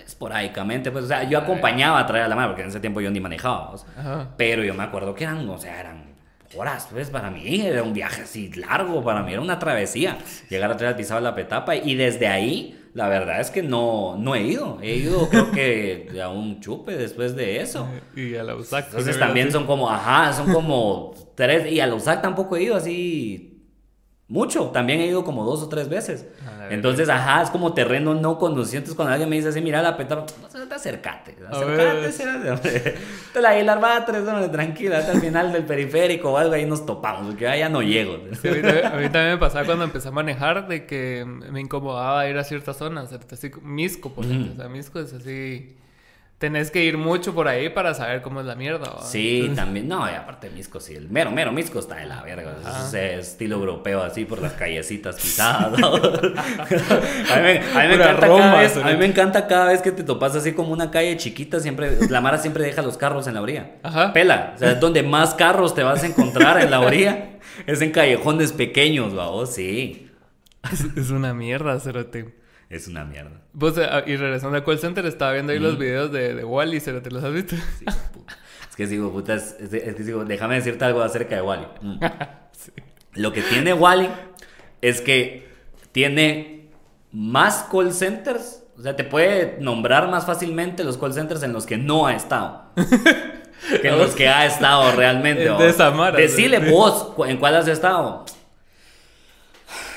esporádicamente, 0.04 0.90
pues, 0.90 1.04
o 1.04 1.08
sea, 1.08 1.24
yo 1.24 1.38
Ah, 1.38 1.42
acompañaba 1.42 1.98
a 2.00 2.06
traer 2.06 2.24
a 2.24 2.28
la 2.28 2.36
madre, 2.36 2.48
porque 2.48 2.62
en 2.62 2.68
ese 2.68 2.80
tiempo 2.80 3.00
yo 3.00 3.10
ni 3.10 3.20
manejaba, 3.20 3.70
o 3.70 3.78
sea, 3.78 3.88
Ajá. 3.98 4.28
pero 4.36 4.62
yo 4.64 4.74
me 4.74 4.82
acuerdo 4.82 5.14
que 5.14 5.24
eran, 5.24 5.48
o 5.48 5.58
sea, 5.58 5.80
eran 5.80 6.13
horas, 6.56 6.88
pues 6.90 7.10
para 7.10 7.30
mí 7.30 7.60
era 7.60 7.82
un 7.82 7.92
viaje 7.92 8.22
así 8.22 8.50
largo, 8.52 9.02
para 9.02 9.22
mí 9.22 9.32
era 9.32 9.40
una 9.40 9.58
travesía. 9.58 10.18
Llegar 10.48 10.70
a 10.70 10.76
traer 10.76 10.92
al 10.92 10.96
pisado 10.96 11.20
la 11.20 11.34
petapa 11.34 11.76
y 11.76 11.94
desde 11.94 12.26
ahí, 12.26 12.80
la 12.94 13.08
verdad 13.08 13.40
es 13.40 13.50
que 13.50 13.62
no, 13.62 14.16
no 14.16 14.34
he 14.34 14.42
ido. 14.42 14.78
He 14.82 14.96
ido 14.96 15.28
creo 15.30 15.50
que 15.50 16.08
a 16.22 16.28
un 16.28 16.60
chupe 16.60 16.96
después 16.96 17.34
de 17.36 17.60
eso. 17.60 17.88
Y 18.16 18.36
a 18.36 18.42
la 18.42 18.54
USAC. 18.54 18.86
Entonces 18.86 19.18
también 19.18 19.50
son 19.50 19.66
como, 19.66 19.90
ajá, 19.90 20.32
son 20.32 20.52
como 20.52 21.14
tres, 21.34 21.70
y 21.70 21.80
a 21.80 21.86
la 21.86 21.94
USAC 21.94 22.22
tampoco 22.22 22.56
he 22.56 22.64
ido 22.64 22.76
así 22.76 23.53
mucho, 24.26 24.68
también 24.70 25.00
he 25.00 25.06
ido 25.06 25.22
como 25.22 25.44
dos 25.44 25.62
o 25.62 25.68
tres 25.68 25.88
veces. 25.88 26.26
A 26.42 26.50
la 26.52 26.58
verga. 26.60 26.74
Entonces, 26.74 27.08
ajá, 27.10 27.42
es 27.42 27.50
como 27.50 27.74
terreno 27.74 28.14
no 28.14 28.38
conocido. 28.38 28.78
Entonces, 28.78 28.96
cuando 28.96 29.12
alguien 29.12 29.28
me 29.28 29.36
dice 29.36 29.48
así, 29.50 29.60
mira 29.60 29.82
la 29.82 29.96
petapa, 29.98 30.24
no 30.54 30.66
te 30.68 30.74
acercate, 30.74 31.36
A 31.46 31.50
acércate, 31.50 32.00
ver. 32.00 32.12
cerote, 32.12 32.50
hombre. 32.50 32.94
Te 33.34 33.40
la 33.42 33.50
Aguilar 33.50 33.80
Batres, 33.80 34.26
hombre, 34.26 34.48
tranquila, 34.48 34.98
hasta 34.98 35.12
el 35.12 35.20
final 35.20 35.52
del 35.52 35.64
periférico 35.64 36.32
o 36.32 36.38
algo, 36.38 36.54
ahí 36.54 36.64
nos 36.64 36.86
topamos, 36.86 37.26
porque 37.26 37.46
allá 37.46 37.68
no 37.68 37.82
llego. 37.82 38.16
Sí, 38.40 38.48
a, 38.48 38.52
mí, 38.52 38.62
también- 38.62 38.86
a 38.86 38.90
mí 38.96 39.02
también 39.10 39.30
me 39.32 39.38
pasaba 39.38 39.66
cuando 39.66 39.84
empecé 39.84 40.08
a 40.08 40.12
manejar 40.12 40.68
de 40.68 40.86
que 40.86 41.24
me 41.26 41.60
incomodaba 41.60 42.26
ir 42.26 42.38
a 42.38 42.44
ciertas 42.44 42.78
zonas. 42.78 43.12
Así, 43.30 43.50
Misco, 43.62 44.14
por 44.14 44.24
ejemplo. 44.24 44.52
O 44.54 44.56
sea, 44.56 44.68
Misco 44.68 45.00
es 45.00 45.12
así. 45.12 45.76
Tenés 46.38 46.70
que 46.72 46.82
ir 46.82 46.98
mucho 46.98 47.32
por 47.32 47.46
ahí 47.46 47.68
para 47.68 47.94
saber 47.94 48.20
cómo 48.20 48.40
es 48.40 48.46
la 48.46 48.56
mierda. 48.56 48.90
¿va? 48.90 49.02
Sí, 49.02 49.40
Entonces, 49.40 49.56
también. 49.56 49.88
No, 49.88 50.10
y 50.10 50.14
aparte 50.14 50.50
Misco, 50.50 50.80
sí. 50.80 50.94
El 50.94 51.08
mero, 51.08 51.30
mero 51.30 51.52
Misco 51.52 51.78
está 51.78 51.94
de 51.94 52.06
la 52.06 52.22
verga. 52.22 52.56
Es 52.86 52.92
estilo 52.94 53.56
europeo, 53.56 54.02
así 54.02 54.24
por 54.24 54.42
las 54.42 54.52
callecitas 54.52 55.16
pisadas. 55.16 55.78
¿no? 55.78 55.94
a 55.94 56.00
mí 56.00 56.02
me, 57.42 57.58
a 57.58 57.82
mí 57.82 57.88
me 57.88 57.96
Pura 57.96 58.10
encanta 58.10 58.26
Roma, 58.26 58.40
cada 58.40 58.60
vez, 58.60 58.76
a 58.76 58.84
mí 58.84 58.96
me 58.96 59.06
encanta 59.06 59.46
cada 59.46 59.66
vez 59.66 59.80
que 59.80 59.92
te 59.92 60.02
topas 60.02 60.34
así 60.34 60.52
como 60.52 60.72
una 60.72 60.90
calle 60.90 61.16
chiquita. 61.16 61.60
Siempre, 61.60 62.08
la 62.10 62.20
Mara 62.20 62.38
siempre 62.38 62.64
deja 62.64 62.82
los 62.82 62.98
carros 62.98 63.26
en 63.28 63.34
la 63.34 63.40
orilla. 63.42 63.76
Ajá. 63.82 64.12
Pela. 64.12 64.52
O 64.56 64.58
sea, 64.58 64.72
es 64.72 64.80
donde 64.80 65.02
más 65.04 65.34
carros 65.34 65.74
te 65.74 65.84
vas 65.84 66.02
a 66.02 66.06
encontrar 66.06 66.60
en 66.60 66.70
la 66.70 66.80
orilla. 66.80 67.30
Es 67.66 67.80
en 67.82 67.92
callejones 67.92 68.52
pequeños, 68.52 69.14
vamos. 69.14 69.54
Sí. 69.54 70.10
Es, 70.72 70.84
es 70.96 71.10
una 71.10 71.34
mierda, 71.34 71.78
cerote. 71.78 72.34
Es 72.70 72.88
una 72.88 73.04
mierda. 73.04 73.42
Vos, 73.52 73.76
eh, 73.78 73.88
y 74.06 74.16
regresando 74.16 74.56
al 74.56 74.64
call 74.64 74.78
center, 74.78 75.06
estaba 75.06 75.32
viendo 75.32 75.52
ahí 75.52 75.58
los 75.58 75.78
videos 75.78 76.10
de, 76.10 76.34
de 76.34 76.44
Wally, 76.44 76.80
cerote. 76.80 77.10
¿Los 77.10 77.22
has 77.22 77.32
visto? 77.32 77.56
Sí. 77.78 77.84
Es 78.74 78.76
que 78.76 78.86
digo, 78.88 79.12
puta, 79.12 79.34
es, 79.34 79.54
que 79.54 80.02
digo, 80.02 80.24
déjame 80.24 80.56
decirte 80.56 80.84
algo 80.84 81.00
acerca 81.02 81.36
de 81.36 81.42
Wally. 81.42 81.66
Mm. 81.80 82.00
Lo 83.14 83.32
que 83.32 83.42
tiene 83.42 83.72
Wally 83.72 84.08
es 84.80 85.00
que 85.00 85.48
tiene 85.92 86.70
más 87.12 87.66
call 87.70 87.92
centers. 87.92 88.64
O 88.76 88.82
sea, 88.82 88.96
te 88.96 89.04
puede 89.04 89.58
nombrar 89.60 90.08
más 90.08 90.26
fácilmente 90.26 90.82
los 90.82 90.98
call 90.98 91.12
centers 91.12 91.44
en 91.44 91.52
los 91.52 91.66
que 91.66 91.76
no 91.76 92.08
ha 92.08 92.16
estado. 92.16 92.64
que 93.80 93.88
en 93.88 93.96
los 93.96 94.16
que 94.16 94.28
ha 94.28 94.44
estado 94.46 94.90
realmente. 94.90 95.44
De 95.44 95.50
vamos. 95.50 95.64
esa 95.66 95.92
mara, 95.92 96.16
Decile 96.16 96.58
vos 96.58 97.12
en 97.28 97.36
cuál 97.36 97.54
has 97.54 97.68
estado. 97.68 98.24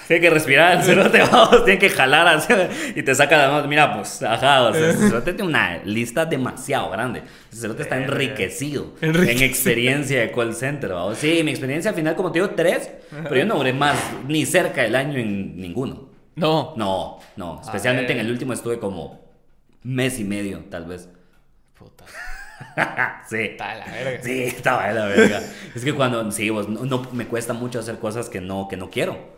Tiene 0.07 0.21
que 0.21 0.29
respirar, 0.29 0.77
el 0.77 0.83
cerote, 0.83 1.19
vamos, 1.19 1.65
tiene 1.65 1.79
que 1.79 1.89
jalar 1.89 2.27
así, 2.27 2.53
y 2.95 3.03
te 3.03 3.13
saca 3.13 3.37
la 3.37 3.49
mano. 3.51 3.67
Mira, 3.67 3.93
pues, 3.95 4.23
ajá, 4.23 4.63
o 4.63 4.73
sea, 4.73 4.89
el 4.91 4.95
cerote 4.97 5.33
tiene 5.33 5.49
una 5.49 5.77
lista 5.83 6.25
demasiado 6.25 6.89
grande. 6.89 7.23
El 7.51 7.57
cerote 7.57 7.83
está 7.83 7.97
enriquecido 7.97 8.93
Enriquecido. 9.01 9.37
en 9.37 9.43
experiencia 9.49 10.19
de 10.21 10.31
call 10.31 10.53
center, 10.55 10.91
vamos. 10.91 11.17
Sí, 11.17 11.41
mi 11.43 11.51
experiencia 11.51 11.89
al 11.89 11.95
final, 11.95 12.15
como 12.15 12.31
te 12.31 12.39
digo, 12.39 12.51
tres, 12.51 12.89
pero 13.23 13.35
yo 13.35 13.45
no 13.45 13.55
duré 13.55 13.73
más, 13.73 13.97
ni 14.27 14.45
cerca 14.45 14.81
del 14.83 14.95
año 14.95 15.17
en 15.19 15.57
ninguno. 15.59 16.07
No. 16.35 16.73
No, 16.77 17.19
no, 17.35 17.61
especialmente 17.63 18.13
en 18.13 18.19
el 18.19 18.29
último 18.31 18.53
estuve 18.53 18.79
como 18.79 19.19
mes 19.83 20.19
y 20.19 20.23
medio, 20.23 20.59
tal 20.69 20.85
vez. 20.85 21.09
Puta. 21.77 22.05
sí. 23.29 23.37
Está 23.39 23.73
de 23.73 23.79
la 23.79 23.85
verga. 23.87 24.23
Sí, 24.23 24.43
estaba 24.43 24.87
de 24.87 24.93
la 24.93 25.05
verga. 25.05 25.41
es 25.75 25.83
que 25.83 25.93
cuando, 25.93 26.31
sí, 26.31 26.49
vos, 26.49 26.67
no, 26.69 26.85
no- 26.85 27.07
me 27.11 27.25
cuesta 27.27 27.53
mucho 27.53 27.79
hacer 27.79 27.97
cosas 27.99 28.29
que 28.29 28.39
no, 28.41 28.67
que 28.67 28.77
no 28.77 28.89
quiero. 28.89 29.36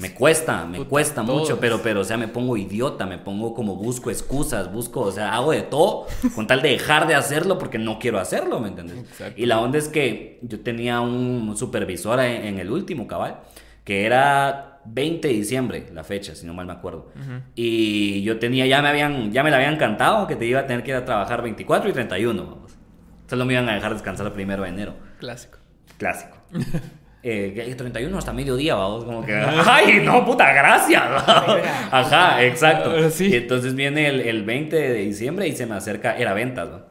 Me 0.00 0.14
cuesta, 0.14 0.64
me 0.64 0.78
puta, 0.78 0.90
cuesta 0.90 1.22
mucho, 1.22 1.60
pero, 1.60 1.82
pero, 1.82 2.00
o 2.00 2.04
sea, 2.04 2.16
me 2.16 2.28
pongo 2.28 2.56
idiota, 2.56 3.06
me 3.06 3.18
pongo 3.18 3.54
como 3.54 3.76
busco 3.76 4.10
excusas, 4.10 4.72
busco, 4.72 5.00
o 5.00 5.12
sea, 5.12 5.34
hago 5.34 5.52
de 5.52 5.62
todo 5.62 6.06
con 6.34 6.46
tal 6.46 6.62
de 6.62 6.70
dejar 6.70 7.06
de 7.06 7.14
hacerlo 7.14 7.58
porque 7.58 7.78
no 7.78 7.98
quiero 7.98 8.18
hacerlo, 8.18 8.60
¿me 8.60 8.68
entiendes? 8.68 8.98
Exacto. 8.98 9.40
Y 9.40 9.46
la 9.46 9.60
onda 9.60 9.78
es 9.78 9.88
que 9.88 10.38
yo 10.42 10.60
tenía 10.60 11.00
un 11.00 11.56
supervisor 11.56 12.20
en, 12.20 12.46
en 12.46 12.58
el 12.58 12.70
último, 12.70 13.06
cabal, 13.06 13.40
que 13.84 14.06
era 14.06 14.80
20 14.86 15.28
de 15.28 15.34
diciembre, 15.34 15.86
la 15.92 16.04
fecha, 16.04 16.34
si 16.34 16.46
no 16.46 16.54
mal 16.54 16.66
me 16.66 16.72
acuerdo. 16.72 17.10
Y 17.54 18.22
yo 18.22 18.38
tenía, 18.38 18.66
ya 18.66 18.82
me 18.82 18.88
habían, 18.88 19.32
ya 19.32 19.42
me 19.42 19.50
la 19.50 19.56
habían 19.56 19.76
cantado 19.76 20.26
que 20.26 20.36
te 20.36 20.46
iba 20.46 20.60
a 20.60 20.66
tener 20.66 20.82
que 20.82 20.90
ir 20.90 20.96
a 20.96 21.04
trabajar 21.04 21.42
24 21.42 21.90
y 21.90 21.92
31, 21.92 22.46
vamos. 22.46 22.72
Solo 23.28 23.44
me 23.44 23.54
iban 23.54 23.68
a 23.68 23.74
dejar 23.74 23.92
descansar 23.92 24.26
el 24.26 24.32
primero 24.32 24.62
de 24.62 24.68
enero. 24.68 24.94
Clásico. 25.18 25.58
Clásico. 25.98 26.36
Eh, 27.26 27.54
que 27.54 27.74
31 27.74 28.18
hasta 28.18 28.34
mediodía, 28.34 28.74
vamos, 28.74 29.06
como 29.06 29.24
que, 29.24 29.32
ay, 29.66 30.02
no, 30.04 30.26
puta, 30.26 30.52
gracias. 30.52 31.02
Ajá, 31.90 32.44
exacto. 32.44 33.08
Sí. 33.08 33.28
Y 33.28 33.36
entonces 33.36 33.74
viene 33.74 34.08
el, 34.08 34.20
el 34.20 34.44
20 34.44 34.76
de 34.76 34.98
diciembre 34.98 35.48
y 35.48 35.56
se 35.56 35.64
me 35.64 35.74
acerca, 35.74 36.18
era 36.18 36.34
ventas, 36.34 36.68
¿no? 36.68 36.82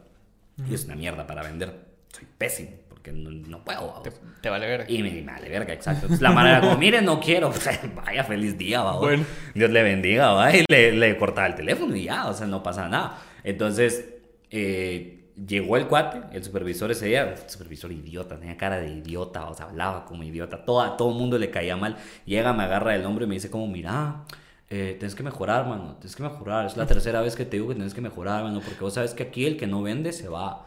Y 0.68 0.74
es 0.74 0.86
una 0.86 0.96
mierda 0.96 1.28
para 1.28 1.44
vender. 1.44 1.76
Soy 2.08 2.26
pésimo, 2.36 2.72
porque 2.90 3.12
no, 3.12 3.30
no 3.30 3.64
puedo, 3.64 3.86
vamos. 3.86 4.02
Te, 4.02 4.12
te 4.42 4.50
vale 4.50 4.66
verga. 4.66 4.86
Y 4.88 5.04
me, 5.04 5.12
me 5.12 5.22
vale 5.22 5.50
verga, 5.50 5.72
exacto. 5.72 6.08
Entonces 6.08 6.24
la 6.24 6.32
manera 6.32 6.62
como, 6.62 6.78
mire, 6.80 7.04
no 7.04 7.20
quiero. 7.20 7.52
Pues, 7.52 7.70
vaya, 7.94 8.24
feliz 8.24 8.58
día, 8.58 8.82
va. 8.82 8.98
Bueno. 8.98 9.26
Dios 9.54 9.70
le 9.70 9.84
bendiga, 9.84 10.32
va. 10.32 10.52
Y 10.52 10.66
le, 10.68 10.94
le 10.94 11.16
cortaba 11.16 11.46
el 11.46 11.54
teléfono 11.54 11.96
y 11.96 12.06
ya, 12.06 12.26
o 12.26 12.34
sea, 12.34 12.48
no 12.48 12.64
pasa 12.64 12.90
nada. 12.90 13.20
Entonces, 13.44 14.16
eh, 14.50 15.23
llegó 15.36 15.78
el 15.78 15.88
cuate, 15.88 16.22
el 16.36 16.44
supervisor 16.44 16.92
ese 16.92 17.08
día, 17.08 17.36
supervisor 17.48 17.92
idiota, 17.92 18.38
tenía 18.40 18.58
cara 18.58 18.78
de 18.78 18.90
idiota, 18.90 19.48
o 19.50 19.54
sea, 19.54 19.66
hablaba 19.68 20.06
como 20.06 20.24
idiota. 20.24 20.64
Todo, 20.66 20.82
a 20.82 20.98
todo 20.98 21.12
mundo 21.12 21.38
le 21.38 21.50
caía 21.50 21.76
mal. 21.76 21.98
Llega, 22.26 22.54
me 22.54 22.64
agarra 22.64 22.96
el 22.96 23.06
hombro 23.06 23.26
y 23.26 23.28
me 23.28 23.36
dice 23.36 23.50
como, 23.50 23.68
mira... 23.68 24.26
Eh, 24.70 24.96
tienes 24.98 25.14
que 25.14 25.22
mejorar, 25.22 25.68
mano. 25.68 25.98
Tienes 26.00 26.16
que 26.16 26.24
mejorar. 26.24 26.66
Es 26.66 26.76
la 26.76 26.88
tercera 26.88 27.22
vez 27.22 27.36
que 27.36 27.46
te 27.46 27.58
digo 27.58 27.68
que 27.68 27.76
tienes 27.76 27.94
que 27.94 28.02
mejorar, 28.02 28.44
mano. 28.44 28.60
Porque 28.60 28.80
vos 28.80 28.96
sabes 28.96 29.14
que 29.14 29.22
aquí 29.22 29.46
el 29.46 29.56
que 29.56 29.68
no 29.68 29.84
vende 29.84 30.12
se 30.14 30.28
va. 30.28 30.66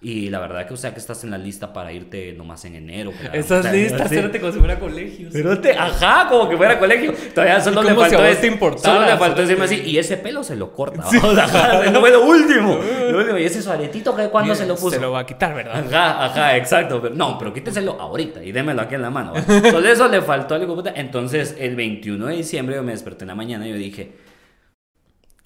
Y 0.00 0.30
la 0.30 0.38
verdad 0.38 0.64
que, 0.64 0.74
o 0.74 0.76
sea, 0.76 0.92
que 0.94 1.00
estás 1.00 1.24
en 1.24 1.32
la 1.32 1.38
lista 1.38 1.72
para 1.72 1.90
irte 1.90 2.32
nomás 2.32 2.64
en 2.64 2.76
enero. 2.76 3.10
O 3.10 3.32
listas, 3.32 3.66
así. 3.66 3.82
espérate 3.82 4.38
como 4.38 4.52
si 4.52 4.60
fuera 4.60 4.78
colegio. 4.78 5.28
Pero 5.32 5.58
te, 5.60 5.72
ajá, 5.76 6.28
como 6.28 6.48
que 6.48 6.56
fuera 6.56 6.78
colegio. 6.78 7.12
Todavía 7.34 7.60
solo 7.60 7.82
le 7.82 7.96
faltó, 7.96 8.18
a 8.18 8.20
vos 8.20 8.28
es- 8.28 8.40
te 8.40 8.46
importara, 8.46 8.94
solo 8.94 9.06
le 9.10 9.16
faltó 9.16 9.40
decirme 9.42 9.64
así, 9.64 9.82
y 9.84 9.98
ese 9.98 10.16
pelo 10.16 10.44
se 10.44 10.54
lo 10.54 10.72
corta. 10.72 11.02
ajá, 11.02 11.82
no 11.90 11.98
fue 11.98 12.12
lo 12.12 12.24
último. 12.24 12.78
Lo 13.10 13.18
último, 13.18 13.38
Y 13.38 13.44
ese 13.44 13.60
suaretito 13.60 14.14
que 14.14 14.28
cuando 14.28 14.54
se 14.54 14.66
lo 14.66 14.76
puso. 14.76 14.90
Se 14.92 15.00
lo 15.00 15.10
va 15.10 15.20
a 15.20 15.26
quitar, 15.26 15.52
¿verdad? 15.52 15.84
Ajá, 15.84 16.26
ajá, 16.26 16.56
exacto. 16.56 17.02
Pero, 17.02 17.16
no, 17.16 17.36
pero 17.36 17.52
quíteselo 17.52 18.00
ahorita 18.00 18.44
y 18.44 18.52
démelo 18.52 18.82
aquí 18.82 18.94
en 18.94 19.02
la 19.02 19.10
mano. 19.10 19.32
Solo 19.68 19.88
eso 19.88 20.06
le 20.06 20.22
faltó 20.22 20.54
al 20.54 20.62
hijo 20.62 20.76
de 20.76 20.82
puta. 20.82 20.92
Entonces, 20.94 21.56
el 21.58 21.74
21 21.74 22.24
de 22.26 22.36
diciembre 22.36 22.76
yo 22.76 22.84
me 22.84 22.92
desperté 22.92 23.24
en 23.24 23.28
la 23.28 23.34
mañana 23.34 23.66
y 23.66 23.70
yo 23.70 23.76
dije, 23.76 24.12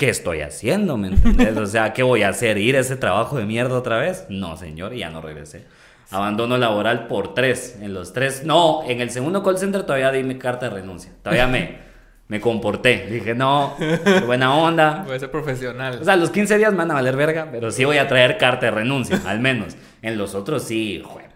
¿qué 0.02 0.08
estoy 0.08 0.40
haciendo? 0.40 0.96
¿Me 0.96 1.06
entendés? 1.06 1.56
O 1.56 1.64
sea, 1.64 1.92
¿qué 1.92 2.02
voy 2.02 2.24
a 2.24 2.30
hacer? 2.30 2.58
¿Ir 2.58 2.76
a 2.76 2.80
ese 2.80 2.96
trabajo 2.96 3.36
de 3.38 3.46
mierda 3.46 3.76
otra 3.78 3.98
vez? 3.98 4.26
No, 4.28 4.56
señor, 4.56 4.92
y 4.94 4.98
ya 4.98 5.10
no 5.10 5.20
regresé. 5.22 5.64
Abandono 6.10 6.58
laboral 6.58 7.06
por 7.06 7.34
tres. 7.34 7.78
En 7.80 7.94
los 7.94 8.12
tres, 8.12 8.42
no, 8.44 8.82
en 8.88 9.00
el 9.00 9.10
segundo 9.10 9.44
call 9.44 9.58
center 9.58 9.84
todavía 9.84 10.10
di 10.10 10.24
mi 10.24 10.38
carta 10.38 10.68
de 10.68 10.74
renuncia. 10.74 11.12
Todavía 11.22 11.46
me, 11.46 11.78
me 12.26 12.40
comporté. 12.40 13.06
Dije, 13.08 13.36
no, 13.36 13.76
qué 13.78 14.22
buena 14.26 14.52
onda. 14.56 15.04
Voy 15.06 15.14
a 15.14 15.20
ser 15.20 15.30
profesional. 15.30 15.98
O 16.00 16.04
sea, 16.04 16.16
los 16.16 16.30
15 16.30 16.58
días 16.58 16.72
me 16.72 16.78
van 16.78 16.90
a 16.90 16.94
valer 16.94 17.14
verga, 17.14 17.46
pero 17.52 17.70
sí 17.70 17.84
voy 17.84 17.98
a 17.98 18.08
traer 18.08 18.38
carta 18.38 18.66
de 18.66 18.72
renuncia, 18.72 19.20
al 19.24 19.38
menos. 19.38 19.76
En 20.02 20.18
los 20.18 20.34
otros 20.34 20.64
sí, 20.64 21.00
jue- 21.06 21.28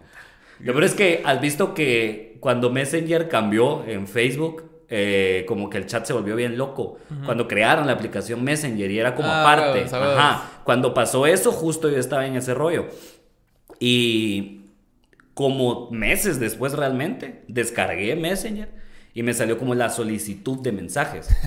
Lo 0.59 0.73
peor 0.73 0.83
es 0.83 0.95
que 0.95 1.23
has 1.25 1.41
visto 1.41 1.73
que 1.73 2.37
cuando 2.41 2.69
Messenger 2.71 3.29
cambió 3.29 3.85
en 3.87 4.09
Facebook, 4.09 4.65
eh, 4.89 5.45
como 5.49 5.69
que 5.71 5.79
el 5.79 5.87
chat 5.87 6.05
se 6.07 6.13
volvió 6.13 6.37
bien 6.37 6.57
loco. 6.59 6.99
Cuando 7.25 7.49
crearon 7.49 7.87
la 7.87 7.93
aplicación 7.95 8.43
Messenger 8.45 8.91
y 8.91 8.99
era 8.99 9.15
como 9.15 9.29
Ah, 9.31 9.43
aparte. 9.43 9.85
Ajá. 9.93 10.51
Cuando 10.65 10.95
pasó 10.95 11.27
eso, 11.27 11.53
justo 11.53 11.89
yo 11.91 11.99
estaba 11.99 12.27
en 12.27 12.37
ese 12.37 12.55
rollo. 12.55 12.87
Y 13.79 14.63
como 15.35 15.91
meses 15.91 16.41
después 16.41 16.73
realmente, 16.73 17.43
descargué 17.49 18.17
Messenger 18.17 18.69
y 19.13 19.23
me 19.23 19.35
salió 19.35 19.59
como 19.59 19.75
la 19.75 19.91
solicitud 19.91 20.59
de 20.61 20.73
mensajes. 20.73 21.29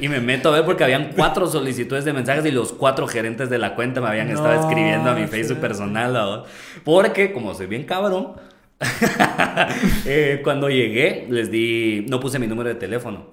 Y 0.00 0.08
me 0.08 0.18
meto 0.18 0.48
a 0.48 0.52
ver 0.52 0.64
porque 0.64 0.82
habían 0.82 1.10
cuatro 1.14 1.46
solicitudes 1.46 2.06
de 2.06 2.14
mensajes 2.14 2.46
y 2.46 2.50
los 2.50 2.72
cuatro 2.72 3.06
gerentes 3.06 3.50
de 3.50 3.58
la 3.58 3.74
cuenta 3.74 4.00
me 4.00 4.08
habían 4.08 4.30
estado 4.30 4.54
No, 4.54 4.60
escribiendo 4.62 5.10
a 5.10 5.14
mi 5.14 5.24
sí. 5.24 5.28
Facebook 5.28 5.58
personal. 5.60 6.10
¿no? 6.14 6.44
Porque 6.84 7.34
como 7.34 7.52
soy 7.52 7.66
bien 7.66 7.84
cabrón, 7.84 8.32
eh, 10.06 10.40
cuando 10.42 10.68
llegué 10.68 11.26
les 11.30 11.50
di, 11.50 12.06
no 12.08 12.20
puse 12.20 12.38
mi 12.38 12.46
número 12.46 12.68
de 12.68 12.74
teléfono. 12.74 13.30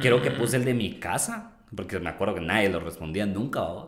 Creo 0.00 0.20
que 0.20 0.30
puse 0.30 0.56
el 0.56 0.64
de 0.64 0.74
mi 0.74 0.98
casa, 1.00 1.53
porque 1.76 1.98
me 1.98 2.10
acuerdo 2.10 2.34
que 2.34 2.40
nadie 2.40 2.68
lo 2.68 2.80
respondía 2.80 3.26
nunca. 3.26 3.60
¿no? 3.60 3.86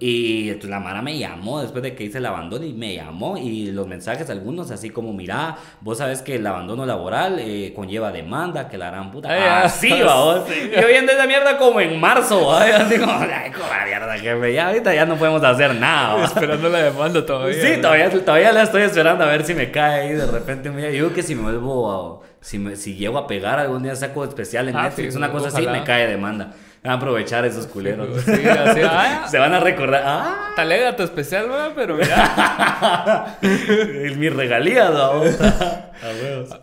Y 0.00 0.48
entonces 0.48 0.70
la 0.70 0.80
Mara 0.80 1.02
me 1.02 1.18
llamó 1.18 1.60
después 1.60 1.82
de 1.82 1.94
que 1.94 2.04
hice 2.04 2.18
el 2.18 2.26
abandono 2.26 2.64
y 2.64 2.72
me 2.72 2.94
llamó 2.94 3.36
y 3.36 3.70
los 3.72 3.86
mensajes 3.86 4.28
algunos 4.30 4.70
así 4.70 4.90
como, 4.90 5.12
mira, 5.12 5.56
vos 5.80 5.98
sabes 5.98 6.22
que 6.22 6.36
el 6.36 6.46
abandono 6.46 6.86
laboral 6.86 7.38
eh, 7.38 7.72
conlleva 7.74 8.12
demanda, 8.12 8.68
que 8.68 8.78
la 8.78 8.90
gran 8.90 9.10
puta. 9.10 9.28
Ay, 9.32 9.40
Ah, 9.42 9.62
ah, 9.64 9.68
sí, 9.68 9.90
vamos. 10.02 10.48
Yo 10.48 10.86
viendo 10.88 11.12
esa 11.12 11.26
mierda 11.26 11.56
como 11.58 11.80
en 11.80 11.98
marzo, 12.00 12.46
¿va? 12.46 12.62
Así 12.76 12.98
como, 12.98 13.12
ay, 13.12 13.50
como 13.50 13.66
la 13.68 13.84
mierda, 13.86 14.18
jefe, 14.18 14.52
ya 14.54 14.68
ahorita 14.68 14.94
ya 14.94 15.06
no 15.06 15.16
podemos 15.16 15.42
hacer 15.42 15.74
nada. 15.74 16.14
¿va? 16.14 16.24
Esperando 16.24 16.68
la 16.68 16.78
demanda 16.84 17.24
todavía. 17.24 17.54
Sí, 17.74 17.80
todavía, 17.80 18.10
todavía 18.10 18.52
la 18.52 18.62
estoy 18.62 18.82
esperando 18.82 19.24
a 19.24 19.28
ver 19.28 19.44
si 19.44 19.54
me 19.54 19.70
cae 19.70 20.00
ahí 20.08 20.12
de 20.14 20.26
repente 20.26 20.70
un 20.70 20.76
día. 20.76 20.90
Yo 20.90 21.12
que 21.12 21.22
si 21.22 21.34
me 21.34 21.42
vuelvo, 21.42 22.22
a- 22.22 22.26
si, 22.40 22.58
me, 22.58 22.74
si 22.76 22.94
llego 22.94 23.18
a 23.18 23.26
pegar 23.26 23.58
algún 23.58 23.82
día 23.82 23.94
saco 23.94 24.24
especial 24.24 24.68
en 24.68 24.76
Ah, 24.76 24.84
Netflix, 24.84 25.12
sí, 25.12 25.18
una 25.18 25.30
cosa 25.30 25.48
así, 25.48 25.66
me 25.66 25.84
cae 25.84 26.06
demanda. 26.06 26.52
Van 26.82 26.92
a 26.92 26.96
aprovechar 26.96 27.44
esos 27.44 27.66
culeros. 27.66 28.22
Sí, 28.22 28.30
así, 28.32 28.80
ah, 28.84 29.26
Se 29.30 29.38
van 29.38 29.52
a 29.52 29.60
recordar, 29.60 30.02
ah, 30.04 30.52
talega 30.56 30.96
tu 30.96 31.02
especial, 31.02 31.46
güey, 31.48 31.74
pero 31.74 31.96
mira. 31.96 33.38
es 33.42 34.16
mi 34.16 34.28
regalía, 34.30 34.88
¿no? 34.90 35.22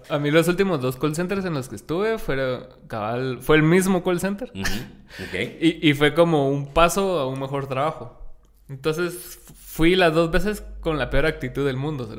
A. 0.10 0.16
A 0.16 0.20
mí 0.20 0.32
los 0.32 0.48
últimos 0.48 0.82
dos 0.82 0.98
call 0.98 1.16
centers 1.16 1.46
en 1.46 1.54
los 1.54 1.70
que 1.70 1.76
estuve 1.76 2.18
fueron, 2.18 2.66
cabal, 2.88 3.38
fue 3.42 3.58
el 3.58 3.64
mismo 3.64 4.04
call 4.04 4.20
center. 4.20 4.52
Ujú, 4.56 4.62
Ok. 5.24 5.34
Y, 5.62 5.88
y 5.90 5.94
fue 5.94 6.14
como 6.16 6.50
un 6.50 6.74
paso 6.74 7.20
a 7.20 7.28
un 7.28 7.40
mejor 7.40 7.68
trabajo. 7.68 8.20
Entonces 8.70 9.40
fui 9.64 9.96
las 9.96 10.14
dos 10.14 10.32
veces 10.32 10.64
con 10.82 10.98
la 10.98 11.10
peor 11.12 11.28
actitud 11.28 11.66
del 11.66 11.78
mundo, 11.78 12.10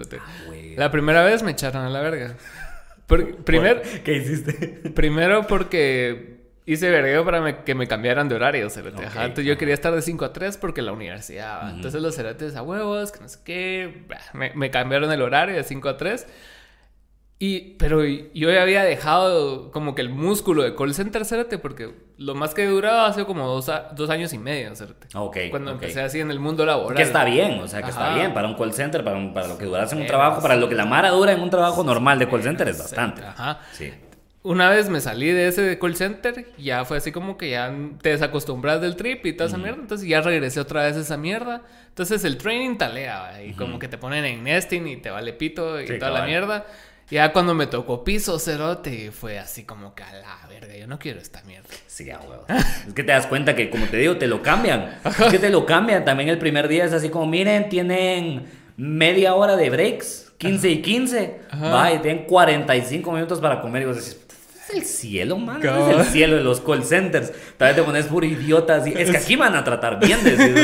güey. 0.47 0.77
La 0.77 0.91
primera 0.93 1.25
vez 1.25 1.43
me 1.43 1.51
echaron 1.51 1.85
a 1.85 1.91
la 1.91 2.01
verga. 2.01 2.37
Por- 3.09 3.37
primer, 3.39 3.83
¿Qué 4.05 4.15
hiciste? 4.19 4.53
primero 4.95 5.47
porque 5.47 6.38
hice 6.73 6.91
vergueo 6.91 7.25
para 7.25 7.41
me- 7.41 7.65
que 7.65 7.75
me 7.75 7.87
cambiaran 7.89 8.29
de 8.29 8.35
horario, 8.35 8.69
cerote. 8.71 9.05
Ajá, 9.05 9.21
Ok, 9.21 9.25
Entonces 9.27 9.45
yo 9.47 9.53
ajá. 9.53 9.59
quería 9.59 9.75
estar 9.75 9.95
de 9.95 10.03
5 10.03 10.25
a 10.25 10.33
3 10.33 10.57
porque 10.59 10.83
la 10.83 10.93
universidad. 10.93 11.65
¿va? 11.65 11.71
Entonces 11.71 12.01
los 12.03 12.15
cerotes 12.15 12.55
a 12.57 12.63
huevos, 12.63 13.11
que 13.13 13.21
no 13.21 13.29
sé 13.29 13.39
qué. 13.45 14.07
Me, 14.35 14.53
me 14.55 14.71
cambiaron 14.71 15.11
el 15.13 15.23
horario 15.23 15.55
de 15.57 15.65
5 15.65 15.89
a 15.89 15.97
3. 15.97 16.27
Y, 17.41 17.77
pero 17.79 18.05
yo 18.05 18.51
ya 18.51 18.63
había 18.63 18.83
dejado 18.83 19.71
como 19.71 19.95
que 19.95 20.03
el 20.03 20.09
músculo 20.09 20.65
de 20.65 20.75
call 20.75 20.93
center, 20.93 21.25
cerote, 21.25 21.57
porque 21.59 21.95
lo 22.17 22.35
más 22.35 22.53
que 22.53 22.65
he 22.65 22.67
durado 22.67 23.03
ha 23.07 23.13
sido 23.13 23.27
como 23.27 23.47
dos, 23.47 23.69
a- 23.69 23.91
dos 23.95 24.11
años 24.11 24.33
y 24.33 24.39
medio, 24.39 24.75
cerote. 24.75 25.07
Ok. 25.15 25.37
Cuando 25.51 25.71
ok. 25.71 25.75
empecé 25.81 26.01
así 26.01 26.19
en 26.19 26.33
el 26.33 26.41
mundo 26.41 26.67
laboral. 26.67 26.97
Que 26.97 27.05
está 27.05 27.25
bien, 27.25 27.61
o 27.61 27.69
sea, 27.69 27.81
que 27.83 27.91
está 27.91 28.07
Ajá. 28.09 28.17
bien 28.19 28.35
para 28.35 28.49
un 28.49 28.55
call 28.57 28.73
center, 28.73 29.05
para, 29.05 29.17
un- 29.17 29.33
para 29.33 29.47
lo 29.47 29.57
que 29.57 29.67
duras 29.67 29.93
en 29.93 30.01
un 30.01 30.07
trabajo, 30.09 30.43
para 30.43 30.57
lo 30.57 30.69
que 30.69 30.75
la 30.75 30.85
Mara 30.85 31.11
dura 31.11 31.31
en 31.31 31.41
un 31.41 31.49
trabajo 31.49 31.85
normal 31.85 32.19
de 32.19 32.29
call 32.29 32.43
center 32.43 32.67
es 32.71 32.79
bastante. 32.79 33.23
Ajá. 33.23 33.61
Sí. 33.71 33.93
Una 34.49 34.71
vez 34.71 34.89
me 34.89 34.99
salí 35.03 35.31
de 35.31 35.49
ese 35.49 35.79
call 35.79 35.95
center, 35.95 36.47
ya 36.57 36.87
fue 36.87 36.97
así 36.97 37.13
como 37.13 37.37
que 37.37 37.51
ya 37.51 37.71
te 38.01 38.09
desacostumbras 38.09 38.81
del 38.81 38.97
trip 38.97 39.27
y 39.27 39.35
toda 39.35 39.49
esa 39.49 39.59
mierda. 39.59 39.79
Entonces 39.83 40.09
ya 40.09 40.23
regresé 40.23 40.59
otra 40.59 40.85
vez 40.85 40.97
a 40.97 41.01
esa 41.01 41.19
mierda. 41.19 41.61
Entonces 41.91 42.25
el 42.25 42.39
training 42.39 42.79
talea, 42.79 43.43
y 43.45 43.53
como 43.53 43.79
que 43.79 43.89
te 43.89 43.99
ponen 43.99 44.25
en 44.25 44.43
nesting 44.43 44.87
y 44.89 44.97
te 44.97 45.11
vale 45.11 45.35
pito 45.35 45.79
y 45.79 45.87
Sí, 45.87 45.99
toda 45.99 46.13
la 46.13 46.25
mierda. 46.25 46.65
Ya 47.11 47.31
cuando 47.35 47.53
me 47.53 47.67
tocó 47.67 48.05
piso 48.05 48.39
cerote, 48.39 49.11
fue 49.13 49.39
así 49.39 49.65
como 49.65 49.95
que 49.95 50.03
a 50.03 50.15
la 50.15 50.39
verga, 50.49 50.75
yo 50.75 50.87
no 50.87 50.99
quiero 50.99 51.21
esta 51.21 51.43
mierda. 51.43 51.69
Sí, 51.87 52.11
a 52.11 52.19
huevo. 52.19 52.47
Es 52.87 52.95
que 52.95 53.03
te 53.03 53.13
das 53.13 53.27
cuenta 53.27 53.55
que, 53.55 53.69
como 53.69 53.85
te 53.85 53.99
digo, 53.99 54.17
te 54.17 54.29
lo 54.29 54.41
cambian. 54.43 54.99
Es 55.05 55.31
que 55.31 55.39
te 55.39 55.51
lo 55.51 55.67
cambian. 55.67 56.07
También 56.07 56.31
el 56.31 56.39
primer 56.39 56.69
día 56.69 56.87
es 56.87 56.95
así 56.95 57.11
como, 57.11 57.27
miren, 57.27 57.69
tienen 57.69 58.47
media 58.79 59.35
hora 59.35 59.57
de 59.57 59.69
breaks, 59.69 60.33
15 60.39 60.71
y 60.71 60.81
15. 60.81 61.41
Ajá. 61.51 61.69
Va, 61.71 61.93
y 61.93 61.99
tienen 61.99 62.25
45 62.25 63.13
minutos 63.13 63.41
para 63.41 63.61
comer. 63.61 63.83
Y 63.83 63.85
vos 63.87 63.97
decís, 63.97 64.13
"Este 64.21 64.28
es 64.69 64.75
el 64.75 64.85
cielo, 64.85 65.39
man. 65.39 65.61
Es 65.63 65.97
el 65.97 66.05
cielo 66.07 66.37
de 66.37 66.43
los 66.43 66.61
call 66.61 66.85
centers. 66.85 67.33
Tal 67.57 67.69
vez 67.69 67.77
te 67.77 67.83
pones 67.83 68.07
puro 68.07 68.27
idiota 68.27 68.77
así. 68.77 68.93
Es 68.97 69.11
que 69.11 69.17
aquí 69.17 69.37
van 69.37 69.55
a 69.55 69.65
tratar 69.65 69.99
bien, 69.99 70.23
decís. 70.23 70.63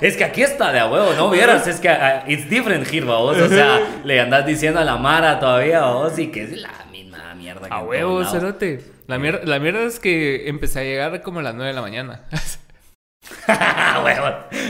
Es 0.00 0.16
que 0.16 0.24
aquí 0.24 0.42
está 0.42 0.72
de 0.72 0.80
a 0.80 0.86
huevo, 0.86 1.12
¿no? 1.14 1.30
Vieras, 1.30 1.66
es 1.66 1.78
que 1.78 1.88
ah, 1.88 2.24
it's 2.26 2.48
different 2.48 2.86
here, 2.92 3.04
vos. 3.04 3.36
O 3.36 3.48
sea, 3.48 3.80
le 4.04 4.20
andas 4.20 4.46
diciendo 4.46 4.80
a 4.80 4.84
la 4.84 4.96
Mara 4.96 5.38
todavía, 5.38 5.82
vos, 5.82 6.18
y 6.18 6.28
que 6.28 6.44
es 6.44 6.60
la 6.60 6.86
misma 6.90 7.34
mierda 7.34 7.68
que 7.68 7.74
A 7.74 7.80
huevo, 7.80 8.24
cerote. 8.24 8.84
La 9.06 9.18
mierda, 9.18 9.40
la 9.44 9.58
mierda 9.58 9.82
es 9.84 10.00
que 10.00 10.48
empecé 10.48 10.80
a 10.80 10.82
llegar 10.84 11.22
como 11.22 11.40
a 11.40 11.42
las 11.42 11.54
9 11.54 11.68
de 11.68 11.74
la 11.74 11.82
mañana. 11.82 12.22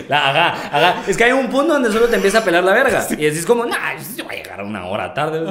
La- 0.09 0.29
ajá, 0.31 0.69
ajá. 0.77 1.03
Es 1.09 1.17
que 1.17 1.25
hay 1.25 1.33
un 1.33 1.49
punto 1.49 1.73
donde 1.73 1.91
solo 1.91 2.07
te 2.09 2.17
empieza 2.17 2.39
a 2.39 2.45
pelar 2.45 2.63
la 2.65 2.73
verga. 2.73 3.07
Y 3.11 3.17
decís 3.17 3.47
como, 3.47 3.65
nah, 3.65 3.95
yo 4.17 4.25
voy 4.25 4.35
a 4.35 4.43
llegar 4.43 4.63
una 4.63 4.87
hora 4.87 5.15
tarde. 5.15 5.43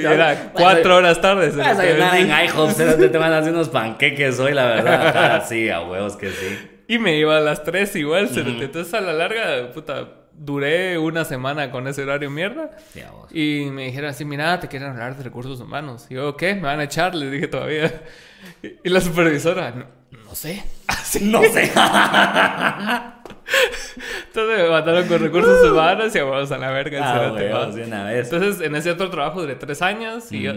Era 0.00 0.50
cuatro 0.52 0.96
horas 0.96 1.20
tarde. 1.20 1.50
Vas 1.50 1.78
a 1.78 2.18
en 2.18 2.28
IHOP, 2.28 2.72
te 2.76 3.18
van 3.18 3.32
a 3.32 3.38
hacer 3.38 3.52
unos 3.52 3.68
panqueques 3.68 4.38
hoy, 4.38 4.52
la 4.52 4.66
verdad. 4.66 5.06
Ajá, 5.34 5.40
sí, 5.46 5.70
a 5.70 5.80
huevos 5.80 6.16
que 6.16 6.30
sí. 6.30 6.68
Y 6.88 6.98
me 6.98 7.16
iba 7.16 7.36
a 7.38 7.40
las 7.40 7.62
3 7.64 7.96
igual. 7.96 8.28
Entonces 8.34 8.92
a 8.92 9.00
la 9.00 9.12
larga, 9.14 9.72
puta, 9.72 10.08
duré 10.32 10.98
una 10.98 11.24
semana 11.24 11.70
con 11.70 11.88
ese 11.88 12.02
horario 12.02 12.28
mierda. 12.30 12.70
Sí, 12.92 13.00
a. 13.00 13.10
Y 13.30 13.70
me 13.70 13.86
dijeron 13.86 14.10
así, 14.10 14.24
mira, 14.24 14.60
te 14.60 14.68
quieren 14.68 14.90
hablar 14.90 15.16
de 15.16 15.22
recursos 15.22 15.58
humanos. 15.60 16.06
Y 16.10 16.14
yo, 16.14 16.36
¿qué? 16.36 16.54
Me 16.54 16.62
van 16.62 16.80
a 16.80 16.84
echar, 16.84 17.14
les 17.14 17.30
dije 17.30 17.48
todavía. 17.48 18.02
Y 18.62 18.88
la 18.90 19.00
supervisora, 19.00 19.70
no, 19.70 20.01
no 20.32 20.36
sé. 20.36 20.64
Así. 20.86 21.20
No 21.30 21.42
sé. 21.42 21.70
Entonces 24.28 24.62
me 24.62 24.70
mataron 24.70 25.06
con 25.08 25.20
recursos 25.20 25.70
humanos 25.70 26.14
y 26.16 26.20
vamos 26.20 26.50
a 26.50 26.56
la 26.58 26.70
verga. 26.70 27.12
Ah, 27.12 27.70
de 27.76 27.84
una 27.84 28.04
vez. 28.04 28.32
Entonces, 28.32 28.64
en 28.66 28.74
ese 28.74 28.90
otro 28.90 29.10
trabajo 29.10 29.42
duré 29.42 29.56
tres 29.56 29.82
años 29.82 30.32
y 30.32 30.42
yo, 30.42 30.52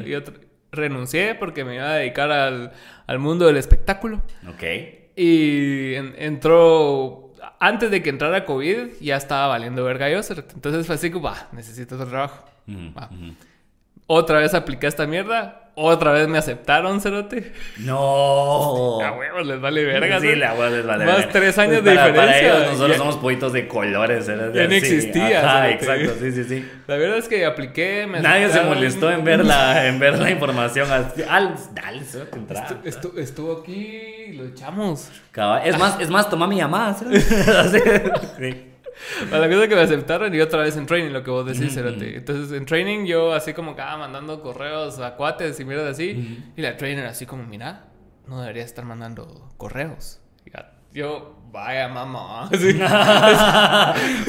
renuncié 0.71 1.35
porque 1.35 1.65
me 1.65 1.75
iba 1.75 1.89
a 1.91 1.95
dedicar 1.95 2.31
al, 2.31 2.71
al 3.07 3.19
mundo 3.19 3.45
del 3.47 3.57
espectáculo. 3.57 4.21
Ok. 4.47 4.63
Y 5.17 5.95
en- 5.95 6.15
entró, 6.17 7.33
antes 7.59 7.91
de 7.91 8.01
que 8.01 8.09
entrara 8.09 8.45
COVID, 8.45 8.91
ya 9.01 9.17
estaba 9.17 9.47
valiendo 9.47 9.83
verga 9.83 10.09
yo. 10.09 10.19
Entonces 10.53 10.85
fue 10.85 10.95
así 10.95 11.11
como, 11.11 11.25
va, 11.25 11.47
necesito 11.51 11.95
otro 11.95 12.07
trabajo. 12.07 12.45
Otra 14.07 14.39
vez 14.39 14.53
apliqué 14.53 14.87
esta 14.87 15.07
mierda. 15.07 15.61
Otra 15.77 16.11
vez 16.13 16.29
me 16.29 16.37
aceptaron, 16.37 17.01
cerote. 17.01 17.51
No. 17.79 19.01
A 19.01 19.11
huevos, 19.11 19.45
les 19.45 19.59
vale 19.59 19.83
verga. 19.83 20.21
Sí, 20.21 20.27
¿no? 20.29 20.35
la 20.35 20.53
huevo 20.53 20.73
les 20.73 20.85
vale 20.85 21.05
Más 21.05 21.17
verga. 21.17 21.31
tres 21.33 21.57
años 21.57 21.83
de 21.83 21.95
Para- 21.95 22.13
Para 22.13 22.25
diferencia. 22.27 22.47
ellos, 22.57 22.65
nosotros 22.71 22.91
Ya- 22.91 22.97
somos 22.97 23.17
pollitos 23.17 23.51
de 23.51 23.67
colores. 23.67 24.29
¿eh? 24.29 24.51
Ya 24.53 24.69
Sí, 24.69 24.75
existía, 24.75 25.39
Ajá, 25.39 25.65
cerote. 25.67 25.73
exacto, 25.73 26.13
sí, 26.21 26.31
sí, 26.31 26.43
sí. 26.45 26.71
La 26.87 26.95
verdad 26.95 27.17
es 27.17 27.27
que 27.27 27.45
apliqué. 27.45 28.07
Me 28.07 28.21
Nadie 28.21 28.49
se 28.49 28.61
molestó 28.61 29.11
en 29.11 29.25
ver 29.25 29.43
la, 29.43 29.85
en 29.87 29.99
ver 29.99 30.17
la 30.17 30.29
información. 30.31 30.89
Al, 30.91 31.11
dale, 31.73 31.99
a. 31.99 32.03
Estu- 32.03 32.81
estu- 32.83 33.17
estuvo 33.19 33.59
aquí 33.61 33.97
y 34.27 34.33
lo 34.33 34.45
echamos. 34.45 35.09
Cabal. 35.31 35.63
Es 35.67 35.77
más, 35.77 35.99
es 35.99 36.09
más, 36.09 36.29
toma 36.29 36.47
mi 36.47 36.55
llamada. 36.55 36.93
¿sí? 37.11 37.79
Sí. 38.39 38.71
La 39.31 39.47
cosa 39.47 39.67
que 39.67 39.75
me 39.75 39.81
aceptaron 39.81 40.33
y 40.33 40.39
otra 40.39 40.61
vez 40.61 40.77
en 40.77 40.85
training, 40.85 41.11
lo 41.11 41.23
que 41.23 41.31
vos 41.31 41.45
decís, 41.45 41.73
cerote. 41.73 42.17
Entonces 42.17 42.57
en 42.57 42.65
training 42.65 43.05
yo 43.05 43.33
así 43.33 43.53
como 43.53 43.75
que 43.75 43.81
ah, 43.81 43.97
mandando 43.97 44.41
correos 44.41 44.99
a 44.99 45.15
cuates 45.15 45.59
y 45.59 45.65
mierda 45.65 45.89
así. 45.89 46.43
Y 46.55 46.61
la 46.61 46.77
trainer 46.77 47.05
así 47.05 47.25
como, 47.25 47.43
mira, 47.43 47.87
no 48.27 48.41
debería 48.41 48.63
estar 48.63 48.85
mandando 48.85 49.49
correos. 49.57 50.21
Yo, 50.93 51.35
vaya 51.51 51.87
mamá. 51.87 52.49
Sí. 52.57 52.73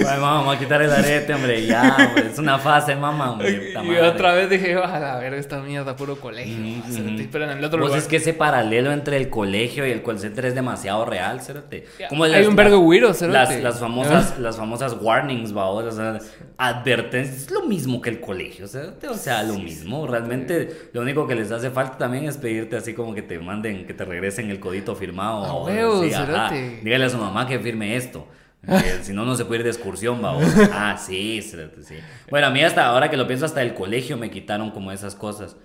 Vaya, 0.04 0.20
mamá, 0.20 0.32
vamos 0.38 0.56
a 0.56 0.58
quitar 0.58 0.80
el 0.82 0.90
arete, 0.90 1.34
hombre. 1.34 1.66
Ya, 1.66 1.96
hombre. 1.98 2.26
Es 2.32 2.38
una 2.38 2.58
fase, 2.58 2.94
mamá, 2.94 3.32
hombre. 3.32 3.70
Y 3.72 3.74
madre. 3.76 4.02
otra 4.02 4.34
vez 4.34 4.48
dije, 4.50 4.74
a 4.74 4.98
la 5.00 5.16
verga, 5.18 5.36
esta 5.38 5.58
mierda, 5.60 5.96
puro 5.96 6.16
colegio. 6.20 6.54
Cerote. 6.90 7.22
ujú. 7.22 7.28
Pero 7.32 7.44
en 7.44 7.58
el 7.58 7.64
otro 7.64 7.78
Pues 7.78 7.88
lugar. 7.88 7.98
es 7.98 8.08
que 8.08 8.16
ese 8.16 8.32
paralelo 8.34 8.92
entre 8.92 9.16
el 9.16 9.28
colegio 9.30 9.86
y 9.86 9.90
el 9.90 10.02
call 10.02 10.18
center 10.18 10.46
es 10.46 10.54
demasiado 10.54 11.04
real, 11.04 11.40
cérate. 11.40 11.86
Como 12.08 12.24
hay 12.24 12.32
las- 12.32 12.46
un 12.46 12.56
vergo 12.56 12.78
güiro, 12.78 13.08
las, 13.08 13.20
las, 13.60 13.78
famosas, 13.80 14.38
las 14.38 14.56
famosas 14.56 14.96
warnings, 15.00 15.56
va, 15.56 15.68
o 15.68 15.90
sea, 15.90 16.18
advertencias, 16.58 17.42
es 17.42 17.50
lo 17.50 17.62
mismo 17.64 18.00
que 18.00 18.10
el 18.10 18.20
colegio, 18.20 18.66
cérate, 18.68 19.08
o 19.08 19.14
sea, 19.14 19.42
lo 19.42 19.54
mismo. 19.58 20.06
Realmente, 20.06 20.90
lo 20.92 21.00
único 21.02 21.26
que 21.26 21.34
les 21.34 21.50
hace 21.52 21.70
falta 21.70 21.98
también 21.98 22.24
es 22.26 22.36
pedirte 22.36 22.76
así 22.76 22.94
como 22.94 23.14
que 23.14 23.22
te 23.22 23.38
manden, 23.38 23.86
que 23.86 23.94
te 23.94 24.04
regresen 24.04 24.50
el 24.50 24.60
codito 24.60 24.94
firmado. 24.94 25.42
O 25.42 25.68
ajá. 25.68 26.50
Dígale 26.82 27.04
a 27.04 27.08
su 27.08 27.15
mamá 27.16 27.46
que 27.46 27.58
firme 27.58 27.96
esto. 27.96 28.26
si 29.02 29.12
no, 29.12 29.24
no 29.24 29.36
se 29.36 29.44
puede 29.44 29.60
ir 29.60 29.64
de 29.64 29.70
excursión, 29.70 30.22
va. 30.24 30.36
Ah, 30.72 30.96
sí, 30.98 31.40
sí. 31.42 31.56
Bueno, 32.30 32.48
a 32.48 32.50
mí 32.50 32.62
hasta 32.62 32.86
ahora 32.86 33.10
que 33.10 33.16
lo 33.16 33.26
pienso, 33.26 33.44
hasta 33.44 33.62
el 33.62 33.74
colegio 33.74 34.16
me 34.16 34.30
quitaron 34.30 34.70
como 34.70 34.92
esas 34.92 35.14
cosas. 35.14 35.56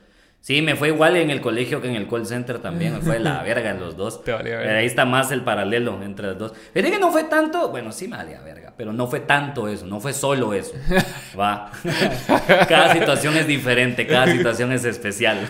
Sí, 0.42 0.64
me 0.64 0.76
fue 0.76 0.88
igual 0.88 1.18
en 1.18 1.30
el 1.30 1.40
colegio 1.40 1.82
que 1.84 1.88
en 1.88 1.96
el 1.96 2.08
call 2.08 2.26
center 2.26 2.58
también. 2.58 2.96
Me 2.96 3.02
fue 3.02 3.20
la 3.20 3.44
verga 3.44 3.70
en 3.70 3.80
los 3.80 3.96
dos. 3.96 4.24
Te 4.24 4.32
valía 4.32 4.58
verga. 4.58 4.78
Ahí 4.80 4.88
está 4.88 5.06
más 5.06 5.32
el 5.32 5.44
paralelo 5.44 6.02
entre 6.02 6.30
los 6.30 6.38
dos. 6.40 6.54
Pero 6.74 6.90
que 6.90 6.98
no 6.98 7.12
fue 7.12 7.26
tanto. 7.26 7.70
Bueno, 7.70 7.92
sí 7.92 8.08
me 8.08 8.18
valía 8.18 8.42
verga. 8.42 8.74
Pero 8.76 8.92
no 8.92 9.06
fue 9.06 9.20
tanto 9.20 9.68
eso. 9.68 9.86
No 9.86 10.00
fue 10.00 10.14
solo 10.14 10.56
eso. 10.56 10.74
Va. 11.40 11.72
Cada 12.68 12.92
situación 12.94 13.38
es 13.38 13.46
diferente. 13.46 14.08
Cada 14.08 14.32
situación 14.32 14.72
es 14.72 14.84
especial. 14.84 15.48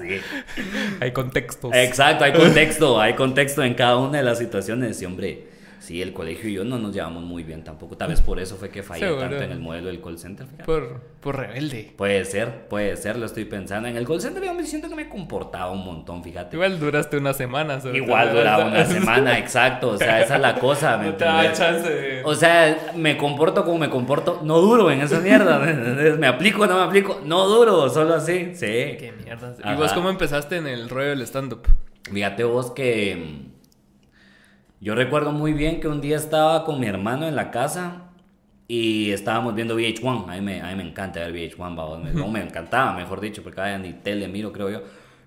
sí. 0.00 0.18
Hay 1.00 1.12
contextos. 1.12 1.70
Exacto. 1.74 2.24
Hay 2.24 2.32
contexto. 2.32 2.98
Hay 2.98 3.12
contexto 3.12 3.62
en 3.62 3.74
cada 3.74 3.98
una 3.98 4.16
de 4.16 4.24
las 4.24 4.38
situaciones. 4.38 5.02
Y 5.02 5.04
hombre. 5.04 5.53
Sí, 5.84 6.00
el 6.00 6.14
colegio 6.14 6.48
y 6.48 6.54
yo 6.54 6.64
no 6.64 6.78
nos 6.78 6.94
llevamos 6.94 7.22
muy 7.22 7.42
bien 7.42 7.62
tampoco. 7.62 7.94
Tal 7.94 8.08
vez 8.08 8.22
por 8.22 8.40
eso 8.40 8.56
fue 8.56 8.70
que 8.70 8.82
fallé 8.82 9.00
Seguro. 9.06 9.20
tanto 9.20 9.42
en 9.42 9.52
el 9.52 9.60
modelo 9.60 9.88
del 9.88 10.00
call 10.00 10.18
center. 10.18 10.46
fíjate. 10.46 10.64
Por, 10.64 11.00
por 11.20 11.36
rebelde. 11.36 11.92
Puede 11.94 12.24
ser, 12.24 12.68
puede 12.68 12.96
ser, 12.96 13.18
lo 13.18 13.26
estoy 13.26 13.44
pensando. 13.44 13.86
En 13.86 13.98
el 13.98 14.06
call 14.06 14.18
center 14.18 14.42
yo 14.42 14.54
me 14.54 14.64
siento 14.64 14.88
que 14.88 14.94
me 14.94 15.10
comportaba 15.10 15.70
un 15.70 15.84
montón, 15.84 16.24
fíjate. 16.24 16.56
Igual 16.56 16.80
duraste 16.80 17.18
una 17.18 17.34
semana. 17.34 17.80
cerote. 17.80 17.98
Igual 17.98 18.32
duraba 18.32 18.64
una 18.64 18.86
semana, 18.86 19.38
exacto. 19.38 19.90
O 19.90 19.98
sea, 19.98 20.22
esa 20.22 20.36
es 20.36 20.40
la 20.40 20.54
cosa, 20.58 20.96
¿me 20.96 21.06
No 21.10 21.14
te 21.16 21.24
da 21.26 21.52
chance 21.52 21.86
de... 21.90 22.22
O 22.24 22.34
sea, 22.34 22.92
me 22.96 23.18
comporto 23.18 23.62
como 23.62 23.76
me 23.76 23.90
comporto, 23.90 24.40
no 24.42 24.60
duro 24.62 24.90
en 24.90 25.02
esa 25.02 25.20
mierda. 25.20 25.58
¿me 25.58 26.26
aplico, 26.26 26.66
no 26.66 26.76
me 26.78 26.82
aplico, 26.84 27.20
no 27.26 27.46
duro, 27.46 27.90
solo 27.90 28.14
así. 28.14 28.52
Sí. 28.54 28.96
Qué 28.98 29.12
mierda. 29.22 29.54
¿Y 29.70 29.76
vos 29.76 29.92
cómo 29.92 30.08
empezaste 30.08 30.56
en 30.56 30.66
el 30.66 30.88
rollo 30.88 31.10
del 31.10 31.20
stand-up? 31.26 31.68
Fíjate 32.10 32.44
vos 32.44 32.70
que 32.70 33.16
mm, 33.16 33.54
yo 34.84 34.94
recuerdo 34.94 35.32
muy 35.32 35.52
bien 35.54 35.80
que 35.80 35.88
un 35.88 36.00
día 36.00 36.16
estaba 36.16 36.64
con 36.64 36.78
mi 36.78 36.86
hermano 36.86 37.26
en 37.26 37.34
la 37.34 37.50
casa 37.50 38.02
y 38.68 39.10
estábamos 39.10 39.54
viendo 39.54 39.76
VH1. 39.78 40.28
A 40.28 40.34
mí 40.34 40.40
me, 40.40 40.60
a 40.60 40.66
mí 40.68 40.74
me 40.76 40.88
encanta 40.88 41.20
ver 41.20 41.32
VH1, 41.32 41.74
babos. 41.74 42.00
Me- 42.02 42.12
no 42.12 42.28
me 42.28 42.40
encantaba, 42.42 42.92
mejor 42.92 43.20
dicho, 43.20 43.42
porque 43.42 43.60
vaya 43.60 43.78
ni 43.78 43.94
tele 43.94 44.28
miro, 44.28 44.52
creo 44.52 44.70
yo. 44.70 44.82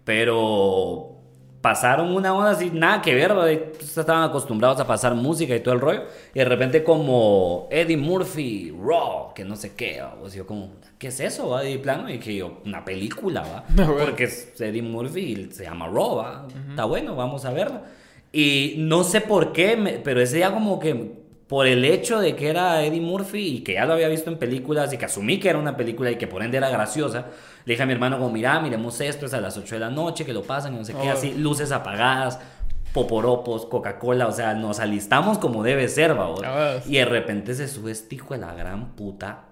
Pero 0.06 1.14
pasaron 1.62 2.16
una 2.16 2.34
hora 2.34 2.52
así, 2.52 2.70
nada 2.74 3.02
que 3.02 3.14
ver. 3.14 3.34
Pues, 3.34 3.98
estaban 3.98 4.24
acostumbrados 4.24 4.80
a 4.80 4.88
pasar 4.88 5.14
música 5.16 5.56
y 5.56 5.60
todo 5.60 5.74
el 5.74 5.82
rollo. 5.82 6.04
Y 6.34 6.40
de 6.40 6.46
repente 6.46 6.84
como 6.84 7.68
Eddie 7.72 7.98
Murphy, 7.98 8.72
Raw, 8.80 9.34
que 9.34 9.44
no 9.44 9.56
sé 9.56 9.76
qué, 9.76 10.02
o 10.02 10.28
yo 10.30 10.46
como, 10.48 10.72
¿qué 10.98 11.08
es 11.08 11.20
eso? 11.20 11.50
va? 11.50 11.68
Y 11.68 11.78
plano, 11.78 12.10
y 12.10 12.20
que 12.20 12.36
yo, 12.36 12.60
una 12.66 12.84
película, 12.86 13.42
¿va? 13.42 13.64
No, 13.76 13.86
bueno. 13.88 14.06
Porque 14.06 14.26
es 14.26 14.60
Eddie 14.60 14.82
Murphy 14.82 15.20
y 15.22 15.52
se 15.52 15.64
llama 15.64 15.88
Raw, 15.88 16.16
¿va? 16.18 16.48
Está 16.70 16.86
bueno, 16.86 17.16
vamos 17.16 17.44
a 17.46 17.52
verla. 17.52 17.82
Y 18.32 18.76
no 18.78 19.04
sé 19.04 19.22
por 19.22 19.52
qué, 19.54 19.78
me- 19.78 19.94
pero 19.94 20.22
ese 20.22 20.38
día 20.38 20.52
como 20.54 20.80
que 20.80 21.26
por 21.48 21.66
el 21.66 21.86
hecho 21.86 22.20
de 22.20 22.36
que 22.36 22.50
era 22.50 22.84
Eddie 22.84 23.00
Murphy 23.00 23.40
y 23.58 23.60
que 23.64 23.76
ya 23.76 23.86
lo 23.86 23.94
había 23.94 24.10
visto 24.10 24.30
en 24.30 24.38
películas 24.38 24.92
y 24.92 24.98
que 24.98 25.06
asumí 25.06 25.40
que 25.40 25.48
era 25.50 25.58
una 25.58 25.78
película 25.78 26.12
y 26.12 26.18
que 26.18 26.28
por 26.28 26.44
ende 26.44 26.58
era 26.58 26.70
graciosa, 26.70 27.28
le 27.64 27.74
dije 27.74 27.84
a 27.84 27.86
mi 27.86 27.94
hermano 27.94 28.18
como, 28.18 28.30
mira, 28.32 28.60
miremos 28.60 29.00
esto, 29.00 29.26
es 29.28 29.34
a 29.34 29.40
las 29.40 29.58
8 29.58 29.76
de 29.76 29.80
la 29.80 29.90
noche, 29.90 30.26
que 30.26 30.34
lo 30.34 30.44
pasan, 30.44 30.74
y 30.76 30.78
no 30.78 30.84
sé 30.84 30.94
qué, 30.94 31.08
Oh. 31.10 31.14
así, 31.14 31.34
luces 31.36 31.72
apagadas, 31.72 32.40
poporopos, 32.94 33.66
Coca-Cola, 33.66 34.28
o 34.28 34.32
sea, 34.34 34.54
nos 34.56 34.80
alistamos 34.82 35.38
como 35.38 35.64
debe 35.64 35.88
ser, 35.88 36.16
babos. 36.16 36.42
Ah, 36.44 36.80
Y 36.86 36.96
de 36.98 37.06
repente 37.06 37.54
se 37.54 37.68
sube 37.70 37.92
este 37.92 38.16
hijo 38.16 38.34
de 38.34 38.42
la 38.42 38.54
gran 38.54 38.96
puta 38.96 39.46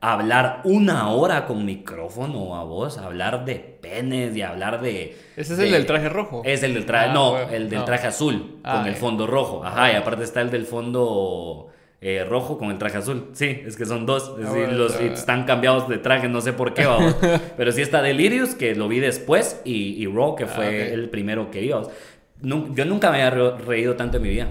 hablar 0.00 0.60
una 0.64 1.10
hora 1.10 1.46
con 1.46 1.64
micrófono 1.64 2.54
a 2.56 2.64
vos, 2.64 2.98
a 2.98 3.06
hablar 3.06 3.44
de 3.44 3.54
penes 3.56 4.36
y 4.36 4.42
hablar 4.42 4.80
de... 4.80 5.16
Ese 5.36 5.52
es 5.54 5.58
de- 5.58 5.66
el 5.66 5.72
del 5.72 5.86
traje 5.86 6.08
rojo. 6.08 6.42
Es 6.44 6.62
el 6.62 6.74
del 6.74 6.86
traje, 6.86 7.08
Ah, 7.10 7.14
no, 7.14 7.30
bueno, 7.32 7.50
el 7.50 7.68
del 7.70 7.78
no. 7.80 7.84
traje 7.86 8.06
azul, 8.06 8.58
Ah, 8.62 8.76
con 8.78 8.86
el 8.86 8.94
ya. 8.94 9.00
fondo 9.00 9.26
rojo. 9.26 9.64
Ajá, 9.64 9.92
y 9.92 9.96
aparte 9.96 10.22
está 10.24 10.40
el 10.42 10.50
del 10.50 10.66
fondo 10.66 11.68
eh, 12.02 12.24
rojo 12.28 12.58
con 12.58 12.70
el 12.70 12.78
traje 12.78 12.98
azul. 12.98 13.30
Sí, 13.32 13.62
es 13.66 13.74
que 13.76 13.86
son 13.86 14.04
dos. 14.06 14.24
Es 14.38 14.46
Ah, 14.46 14.50
decir, 14.50 14.66
bueno, 14.66 14.72
los, 14.74 14.94
ah. 14.96 15.02
están 15.02 15.44
cambiados 15.44 15.88
de 15.88 15.98
traje, 15.98 16.28
no 16.28 16.40
sé 16.42 16.52
por 16.52 16.74
qué, 16.74 16.84
vamos. 16.86 17.16
Pero 17.56 17.72
sí 17.72 17.80
está 17.82 18.02
Delirious, 18.02 18.54
que 18.54 18.74
lo 18.74 18.86
vi 18.88 19.00
después, 19.00 19.60
y, 19.64 20.00
y 20.02 20.06
Raw, 20.06 20.36
que 20.36 20.46
fue 20.46 20.92
el 20.92 21.08
primero 21.08 21.50
que. 21.50 21.74
Nu- 22.42 22.74
Yo 22.74 22.84
nunca 22.84 23.10
me 23.10 23.22
había 23.22 23.30
re- 23.30 23.56
reído 23.64 23.96
tanto 23.96 24.18
en 24.18 24.22
mi 24.22 24.28
vida. 24.28 24.48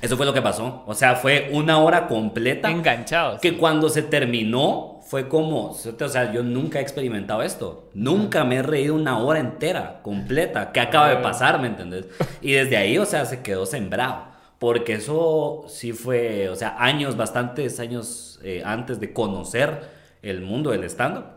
Eso 0.00 0.16
fue 0.16 0.26
lo 0.26 0.32
que 0.32 0.42
pasó. 0.42 0.84
O 0.86 0.94
sea, 0.94 1.16
fue 1.16 1.50
una 1.52 1.78
hora 1.78 2.06
completa. 2.06 2.70
Enganchados. 2.70 3.40
Que 3.40 3.56
cuando 3.56 3.88
se 3.88 4.02
terminó 4.02 5.00
fue 5.06 5.28
como, 5.28 5.70
o 5.70 6.08
sea, 6.08 6.32
yo 6.32 6.42
nunca 6.42 6.80
he 6.80 6.82
experimentado 6.82 7.42
esto. 7.42 7.90
Nunca 7.94 8.44
me 8.44 8.56
he 8.56 8.62
reído 8.62 8.94
una 8.94 9.18
hora 9.18 9.38
entera, 9.38 10.00
completa. 10.02 10.72
¿Qué 10.72 10.80
acaba 10.80 11.10
de 11.10 11.16
pasar, 11.16 11.60
me 11.60 11.68
entendés? 11.68 12.06
Y 12.40 12.52
desde 12.52 12.76
ahí, 12.76 12.98
o 12.98 13.06
sea, 13.06 13.24
se 13.24 13.42
quedó 13.42 13.66
sembrado. 13.66 14.24
Porque 14.58 14.94
eso 14.94 15.64
sí 15.68 15.92
fue, 15.92 16.48
o 16.48 16.56
sea, 16.56 16.76
años, 16.78 17.16
bastantes 17.16 17.78
años 17.78 18.40
eh, 18.42 18.62
antes 18.64 18.98
de 18.98 19.12
conocer 19.12 19.82
el 20.22 20.40
mundo 20.40 20.70
del 20.70 20.84
stand-up. 20.84 21.35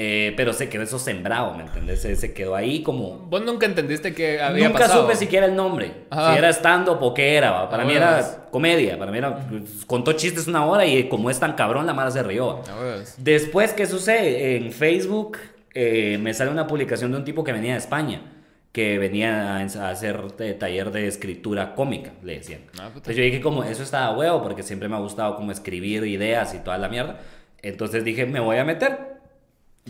Eh, 0.00 0.32
pero 0.36 0.52
se 0.52 0.68
quedó 0.68 0.84
eso 0.84 0.96
sembrado, 1.00 1.54
¿me 1.54 1.64
entendés? 1.64 2.00
Se, 2.02 2.14
se 2.14 2.32
quedó 2.32 2.54
ahí 2.54 2.84
como... 2.84 3.18
Vos 3.28 3.42
nunca 3.42 3.66
entendiste 3.66 4.14
que 4.14 4.40
había 4.40 4.68
Nunca 4.68 4.82
pasado. 4.84 5.02
supe 5.02 5.16
siquiera 5.16 5.46
el 5.46 5.56
nombre. 5.56 5.90
Ajá. 6.10 6.32
Si 6.32 6.38
era 6.38 6.50
stand-up 6.50 6.98
o 7.02 7.12
qué 7.14 7.34
era. 7.34 7.50
¿va? 7.50 7.68
Para 7.68 7.82
Ah, 7.82 7.86
mí 7.86 7.92
bueno, 7.94 8.06
era 8.06 8.20
es- 8.20 8.38
comedia. 8.52 8.96
Para 8.96 9.10
mí 9.10 9.18
era... 9.18 9.48
Contó 9.88 10.12
chistes 10.12 10.46
una 10.46 10.64
hora 10.66 10.86
y 10.86 11.08
como 11.08 11.30
es 11.30 11.40
tan 11.40 11.54
cabrón, 11.54 11.84
la 11.84 11.94
mara 11.94 12.12
se 12.12 12.22
rió. 12.22 12.60
Ah, 12.68 12.76
pues. 12.78 13.16
Después, 13.18 13.72
¿qué 13.72 13.86
sucede? 13.86 14.54
En 14.56 14.70
Facebook 14.70 15.38
eh, 15.74 16.16
me 16.20 16.32
sale 16.32 16.52
una 16.52 16.68
publicación 16.68 17.10
de 17.10 17.18
un 17.18 17.24
tipo 17.24 17.42
que 17.42 17.52
venía 17.52 17.72
de 17.72 17.78
España. 17.78 18.22
Que 18.70 18.98
venía 18.98 19.56
a 19.56 19.90
hacer 19.90 20.20
eh, 20.38 20.52
taller 20.54 20.92
de 20.92 21.08
escritura 21.08 21.74
cómica, 21.74 22.12
le 22.22 22.34
decían. 22.36 22.60
Ah. 22.78 22.84
Entonces 22.88 23.16
yo 23.16 23.22
dije 23.24 23.40
como, 23.40 23.64
eso 23.64 23.82
está 23.82 24.04
a 24.06 24.16
huevo, 24.16 24.44
porque 24.44 24.62
siempre 24.62 24.88
me 24.88 24.94
ha 24.94 25.00
gustado 25.00 25.34
como 25.34 25.50
escribir 25.50 26.04
ideas 26.06 26.54
y 26.54 26.58
toda 26.58 26.78
la 26.78 26.88
mierda. 26.88 27.18
Entonces 27.62 28.04
dije, 28.04 28.26
me 28.26 28.38
voy 28.38 28.58
a 28.58 28.64
meter. 28.64 29.17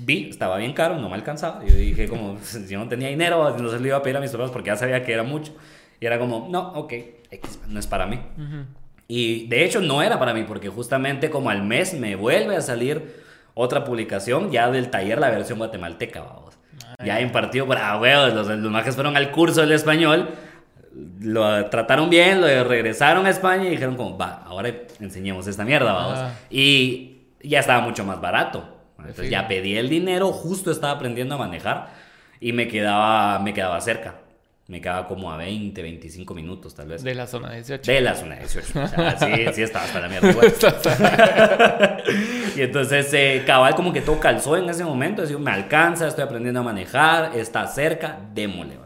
Vi, 0.04 0.28
estaba 0.30 0.56
bien 0.56 0.72
caro, 0.72 0.96
no 0.96 1.08
me 1.08 1.14
alcanzaba. 1.14 1.64
Yo 1.64 1.74
dije 1.74 2.08
como, 2.08 2.38
yo 2.68 2.78
no 2.78 2.88
tenía 2.88 3.08
dinero, 3.08 3.56
no 3.58 3.70
se 3.70 3.78
lo 3.78 3.86
iba 3.86 3.96
a 3.96 4.02
pedir 4.02 4.16
a 4.16 4.20
mis 4.20 4.30
papás 4.30 4.50
porque 4.50 4.68
ya 4.68 4.76
sabía 4.76 5.04
que 5.04 5.12
era 5.12 5.22
mucho. 5.22 5.52
Y 6.00 6.06
era 6.06 6.18
como, 6.18 6.48
no, 6.50 6.72
ok, 6.74 6.92
X, 7.30 7.60
no 7.66 7.80
es 7.80 7.86
para 7.86 8.06
mí. 8.06 8.20
Ujú. 8.36 8.64
Y 9.08 9.46
de 9.48 9.64
hecho 9.64 9.80
no 9.80 10.02
era 10.02 10.18
para 10.18 10.34
mí, 10.34 10.44
porque 10.46 10.68
justamente 10.68 11.30
como 11.30 11.50
al 11.50 11.62
mes 11.62 11.94
me 11.94 12.14
vuelve 12.14 12.56
a 12.56 12.60
salir 12.60 13.24
otra 13.54 13.82
publicación 13.82 14.50
ya 14.50 14.70
del 14.70 14.90
taller, 14.90 15.18
la 15.18 15.30
versión 15.30 15.58
guatemalteca, 15.58 16.20
vamos. 16.20 16.58
Ya 17.04 17.20
impartido 17.20 17.66
por, 17.66 17.78
ah, 17.78 17.98
huevos, 17.98 18.34
los, 18.34 18.46
los 18.46 18.72
majes 18.72 18.94
fueron 18.94 19.16
al 19.16 19.30
curso 19.30 19.62
del 19.62 19.72
español, 19.72 20.28
lo 21.20 21.66
trataron 21.66 22.10
bien, 22.10 22.40
lo 22.40 22.64
regresaron 22.64 23.26
a 23.26 23.30
España 23.30 23.66
y 23.66 23.70
dijeron 23.70 23.96
como, 23.96 24.16
va, 24.16 24.42
ahora 24.44 24.72
enseñemos 25.00 25.46
esta 25.46 25.64
mierda, 25.64 25.92
vamos. 25.92 26.18
Ah. 26.18 26.32
Y 26.50 27.22
ya 27.42 27.60
estaba 27.60 27.80
mucho 27.80 28.04
más 28.04 28.20
barato. 28.20 28.77
Entonces 28.98 29.26
Sí. 29.26 29.30
ya 29.30 29.46
pedí 29.48 29.76
el 29.76 29.88
dinero, 29.88 30.32
justo 30.32 30.70
estaba 30.70 30.92
aprendiendo 30.94 31.34
a 31.36 31.38
manejar 31.38 31.88
y 32.40 32.52
me 32.52 32.68
quedaba, 32.68 33.38
me 33.38 33.54
quedaba 33.54 33.80
cerca. 33.80 34.16
Me 34.66 34.82
quedaba 34.82 35.08
como 35.08 35.32
a 35.32 35.38
20, 35.38 35.80
25 35.80 36.34
minutos 36.34 36.74
tal 36.74 36.88
vez. 36.88 37.02
De 37.02 37.14
la 37.14 37.26
zona 37.26 37.52
18. 37.54 37.90
De 37.90 38.00
la 38.02 38.14
zona 38.14 38.36
18. 38.36 38.82
O 38.82 38.86
sea, 38.86 39.18
sí, 39.18 39.46
sí 39.54 39.62
estaba 39.62 39.86
hasta 39.86 40.00
la 40.00 40.08
mierda 40.08 40.28
y 42.56 42.60
entonces, 42.60 43.12
eh, 43.14 43.44
cabal, 43.46 43.74
como 43.74 43.94
que 43.94 44.02
todo 44.02 44.20
calzó 44.20 44.58
en 44.58 44.68
ese 44.68 44.84
momento. 44.84 45.22
Decía, 45.22 45.38
me 45.38 45.50
alcanza, 45.52 46.06
estoy 46.06 46.24
aprendiendo 46.24 46.60
a 46.60 46.62
manejar, 46.64 47.34
está 47.34 47.66
cerca, 47.66 48.18
démosle. 48.34 48.78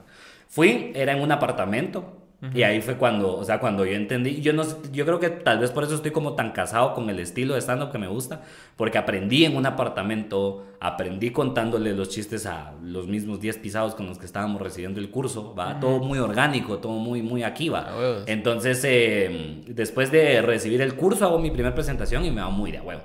Fui, 0.48 0.92
era 0.94 1.12
en 1.14 1.20
un 1.20 1.32
apartamento. 1.32 2.21
Y 2.54 2.64
ahí 2.64 2.80
fue 2.80 2.96
cuando, 2.96 3.36
o 3.36 3.44
sea, 3.44 3.60
cuando 3.60 3.86
yo 3.86 3.92
entendí, 3.92 4.40
yo 4.40 4.52
no 4.52 4.64
yo 4.90 5.06
creo 5.06 5.20
que 5.20 5.30
tal 5.30 5.60
vez 5.60 5.70
por 5.70 5.84
eso 5.84 5.94
estoy 5.94 6.10
como 6.10 6.34
tan 6.34 6.50
casado 6.50 6.92
con 6.92 7.08
el 7.08 7.20
estilo 7.20 7.54
de 7.54 7.60
stand-up 7.60 7.92
que 7.92 7.98
me 7.98 8.08
gusta, 8.08 8.42
porque 8.76 8.98
aprendí 8.98 9.44
en 9.44 9.56
un 9.56 9.64
apartamento, 9.64 10.64
aprendí 10.80 11.30
contándole 11.30 11.94
los 11.94 12.08
chistes 12.08 12.46
a 12.46 12.72
los 12.82 13.06
mismos 13.06 13.40
10 13.40 13.58
pisados 13.58 13.94
con 13.94 14.06
los 14.06 14.18
que 14.18 14.26
estábamos 14.26 14.60
recibiendo 14.60 14.98
el 14.98 15.10
curso, 15.10 15.54
va, 15.54 15.78
todo 15.78 16.00
muy 16.00 16.18
orgánico, 16.18 16.78
todo 16.78 16.94
muy, 16.94 17.22
muy 17.22 17.44
aquí, 17.44 17.68
va. 17.68 18.24
Entonces, 18.26 18.82
eh, 18.84 19.62
después 19.68 20.10
de 20.10 20.42
recibir 20.42 20.82
el 20.82 20.96
curso, 20.96 21.24
hago 21.26 21.38
mi 21.38 21.52
primera 21.52 21.74
presentación 21.74 22.24
y 22.24 22.32
me 22.32 22.40
va 22.40 22.50
muy 22.50 22.72
de 22.72 22.80
huevo. 22.80 23.02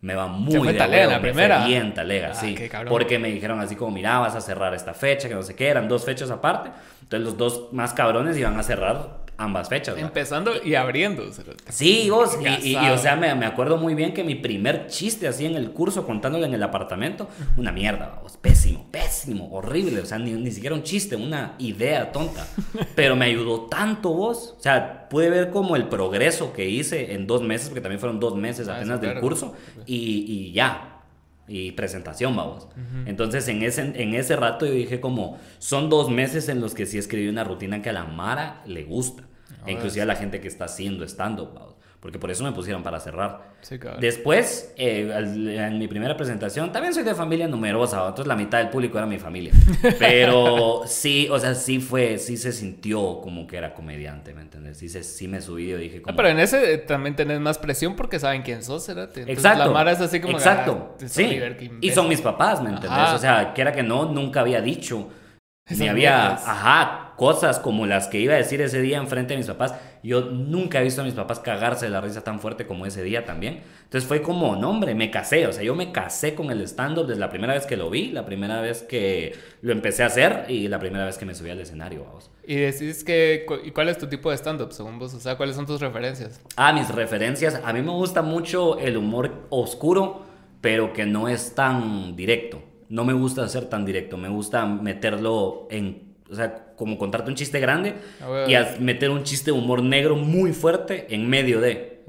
Me 0.00 0.14
va 0.14 0.28
muy 0.28 0.56
fue 0.56 0.72
de 0.72 0.78
talega 0.78 0.98
huevo, 1.08 1.12
la 1.12 1.18
me 1.18 1.28
primera? 1.30 1.64
bien 1.66 1.92
talega, 1.92 2.30
Ah, 2.30 2.34
sí. 2.34 2.56
Porque 2.88 3.18
me 3.18 3.28
dijeron 3.32 3.58
así 3.60 3.74
como, 3.74 3.90
mira, 3.90 4.20
vas 4.20 4.34
a 4.36 4.40
cerrar 4.40 4.72
esta 4.74 4.94
fecha, 4.94 5.28
que 5.28 5.34
no 5.34 5.42
sé 5.42 5.56
qué, 5.56 5.68
eran 5.68 5.88
dos 5.88 6.04
fechas 6.04 6.30
aparte. 6.30 6.70
Entonces 7.02 7.24
los 7.26 7.36
dos 7.36 7.72
más 7.72 7.94
cabrones 7.94 8.36
iban 8.38 8.58
a 8.58 8.62
cerrar 8.62 9.26
ambas 9.38 9.68
fechas. 9.68 9.94
¿va? 9.96 10.00
Empezando 10.00 10.52
y 10.62 10.74
abriendo. 10.74 11.24
Sí, 11.68 12.10
vos, 12.10 12.36
y, 12.40 12.46
y- 12.68 12.70
y, 12.72 12.74
Casado. 12.74 12.94
o 12.94 12.98
sea, 12.98 13.16
me, 13.16 13.34
me 13.34 13.46
acuerdo 13.46 13.76
muy 13.78 13.94
bien 13.94 14.12
que 14.12 14.24
mi 14.24 14.34
primer 14.34 14.88
chiste 14.88 15.26
así 15.28 15.46
en 15.46 15.54
el 15.56 15.70
curso, 15.70 16.04
contándole 16.04 16.46
en 16.46 16.54
el 16.54 16.62
apartamento, 16.62 17.28
una 17.56 17.72
mierda, 17.72 18.18
vos, 18.22 18.36
pésimo, 18.36 18.86
pésimo, 18.90 19.48
horrible, 19.52 20.00
o 20.00 20.06
sea, 20.06 20.18
ni, 20.18 20.32
ni 20.32 20.50
siquiera 20.50 20.74
un 20.74 20.82
chiste, 20.82 21.16
una 21.16 21.54
idea 21.58 22.12
tonta, 22.12 22.46
pero 22.94 23.16
me 23.16 23.24
ayudó 23.26 23.62
tanto 23.62 24.12
vos, 24.12 24.56
o 24.58 24.60
sea, 24.60 25.08
pude 25.08 25.30
ver 25.30 25.50
como 25.50 25.76
el 25.76 25.88
progreso 25.88 26.52
que 26.52 26.68
hice 26.68 27.14
en 27.14 27.26
dos 27.26 27.40
meses, 27.42 27.68
porque 27.68 27.80
también 27.80 28.00
fueron 28.00 28.20
dos 28.20 28.34
meses 28.36 28.68
Ah, 28.68 28.76
apenas 28.76 29.00
del 29.00 29.10
claro. 29.12 29.20
curso, 29.26 29.54
y, 29.86 29.94
y 30.28 30.52
ya. 30.52 30.94
Y 31.50 31.72
presentación, 31.72 32.36
vamos. 32.36 32.68
Entonces, 33.06 33.48
en 33.48 33.62
ese, 33.62 33.80
en 33.80 34.12
ese 34.14 34.36
rato 34.36 34.66
yo 34.66 34.72
dije 34.72 35.00
como, 35.00 35.38
son 35.58 35.88
dos 35.88 36.10
meses 36.10 36.50
en 36.50 36.60
los 36.60 36.74
que 36.74 36.84
sí 36.84 36.98
escribí 36.98 37.26
una 37.26 37.42
rutina 37.42 37.80
que 37.80 37.88
a 37.88 37.94
la 37.94 38.04
Mara 38.04 38.60
le 38.66 38.84
gusta. 38.84 39.22
Ah, 39.60 39.64
E 39.66 39.72
inclusive 39.72 40.02
a 40.02 40.06
la 40.06 40.16
gente 40.16 40.40
que 40.40 40.48
está 40.48 40.64
haciendo 40.66 41.04
stand-up, 41.04 41.76
porque 42.00 42.18
por 42.18 42.30
eso 42.30 42.44
me 42.44 42.52
pusieron 42.52 42.84
para 42.84 43.00
cerrar. 43.00 43.56
Sí, 43.60 43.76
cabrón. 43.76 44.00
Después, 44.00 44.72
eh, 44.76 45.10
en 45.12 45.78
mi 45.78 45.88
primera 45.88 46.16
presentación, 46.16 46.70
también 46.70 46.94
soy 46.94 47.02
de 47.02 47.12
familia 47.12 47.48
numerosa, 47.48 47.98
entonces 48.06 48.28
la 48.28 48.36
mitad 48.36 48.58
del 48.58 48.68
público 48.68 48.98
era 48.98 49.06
mi 49.08 49.18
familia. 49.18 49.52
Pero 49.98 50.82
sí, 50.86 51.26
o 51.28 51.38
sea, 51.40 51.56
sí 51.56 51.80
fue, 51.80 52.18
sí 52.18 52.36
se 52.36 52.52
sintió 52.52 53.20
como 53.20 53.48
que 53.48 53.56
era 53.56 53.74
comediante, 53.74 54.32
¿me 54.32 54.42
entiendes? 54.42 54.78
Sí, 54.78 54.88
se, 54.88 55.02
sí 55.02 55.26
me 55.26 55.40
subí 55.40 55.72
y 55.72 55.74
dije 55.76 55.96
Ah, 55.98 56.02
como... 56.04 56.16
pero 56.16 56.28
en 56.28 56.38
ese 56.38 56.74
eh, 56.74 56.78
también 56.78 57.16
tenés 57.16 57.40
más 57.40 57.58
presión 57.58 57.96
porque 57.96 58.20
saben 58.20 58.42
quién 58.42 58.62
sos, 58.62 58.86
cerote. 58.86 59.22
Entonces, 59.22 59.44
Exacto. 59.44 59.64
La 59.64 59.70
Mara 59.72 59.90
es 59.90 60.00
así 60.00 60.20
como. 60.20 60.36
Exacto. 60.38 60.94
ah, 61.00 61.04
es 61.04 61.10
sí. 61.12 61.40
Y 61.80 61.90
son 61.90 62.08
mis 62.08 62.20
papás, 62.20 62.62
¿me 62.62 62.68
entendés? 62.68 62.92
Ajá. 62.92 63.14
O 63.16 63.18
sea, 63.18 63.52
quiera 63.54 63.72
que 63.72 63.82
no, 63.82 64.04
nunca 64.04 64.40
había 64.40 64.60
dicho. 64.60 65.08
Ni 65.70 65.88
había, 65.88 66.16
mierdas. 66.18 66.46
ajá, 66.46 67.07
cosas 67.18 67.58
como 67.58 67.84
las 67.84 68.06
que 68.06 68.20
iba 68.20 68.34
a 68.34 68.36
decir 68.36 68.60
ese 68.62 68.80
día 68.80 68.96
enfrente 68.96 69.34
de 69.34 69.38
mis 69.38 69.48
papás. 69.48 69.74
Yo 70.04 70.20
nunca 70.20 70.80
he 70.80 70.84
visto 70.84 71.00
a 71.00 71.04
mis 71.04 71.14
papás 71.14 71.40
cagarse 71.40 71.86
de 71.86 71.90
la 71.90 72.00
risa 72.00 72.22
tan 72.22 72.38
fuerte 72.38 72.64
como 72.64 72.86
ese 72.86 73.02
día 73.02 73.24
también. 73.24 73.60
Entonces 73.82 74.06
fue 74.06 74.22
como, 74.22 74.54
no, 74.54 74.70
hombre, 74.70 74.94
me 74.94 75.10
casé. 75.10 75.48
O 75.48 75.52
sea, 75.52 75.64
yo 75.64 75.74
me 75.74 75.90
casé 75.90 76.36
con 76.36 76.52
el 76.52 76.62
stand-up 76.62 77.08
desde 77.08 77.18
la 77.18 77.28
primera 77.28 77.54
vez 77.54 77.66
que 77.66 77.76
lo 77.76 77.90
vi, 77.90 78.12
la 78.12 78.24
primera 78.24 78.60
vez 78.60 78.82
que 78.82 79.34
lo 79.62 79.72
empecé 79.72 80.04
a 80.04 80.06
hacer 80.06 80.44
y 80.48 80.68
la 80.68 80.78
primera 80.78 81.04
vez 81.04 81.18
que 81.18 81.26
me 81.26 81.34
subí 81.34 81.50
al 81.50 81.58
escenario, 81.58 82.04
vamos. 82.04 82.30
Y 82.46 82.54
decís 82.54 83.02
que. 83.02 83.44
¿Y 83.64 83.72
cuál 83.72 83.88
es 83.88 83.98
tu 83.98 84.06
tipo 84.06 84.30
de 84.30 84.36
stand-up 84.36 84.72
según 84.72 85.00
vos? 85.00 85.12
O 85.12 85.18
sea, 85.18 85.36
¿cuáles 85.36 85.56
son 85.56 85.66
tus 85.66 85.80
referencias? 85.80 86.40
Ah, 86.54 86.72
mis 86.72 86.88
referencias. 86.88 87.60
A 87.64 87.72
mí 87.72 87.82
me 87.82 87.90
gusta 87.90 88.22
mucho 88.22 88.78
el 88.78 88.96
humor 88.96 89.48
oscuro, 89.50 90.22
pero 90.60 90.92
que 90.92 91.04
no 91.04 91.28
es 91.28 91.56
tan 91.56 92.14
directo. 92.14 92.62
No 92.88 93.04
me 93.04 93.12
gusta 93.12 93.48
ser 93.48 93.64
tan 93.64 93.84
directo. 93.84 94.16
Me 94.16 94.28
gusta 94.28 94.64
meterlo 94.66 95.66
en. 95.68 96.07
O 96.30 96.34
sea, 96.34 96.74
como 96.76 96.98
contarte 96.98 97.30
un 97.30 97.36
chiste 97.36 97.58
grande 97.58 97.94
y 98.46 98.82
meter 98.82 99.10
un 99.10 99.22
chiste 99.22 99.50
de 99.50 99.56
humor 99.58 99.82
negro 99.82 100.14
muy 100.16 100.52
fuerte 100.52 101.06
en 101.10 101.28
medio 101.28 101.60
de. 101.60 102.02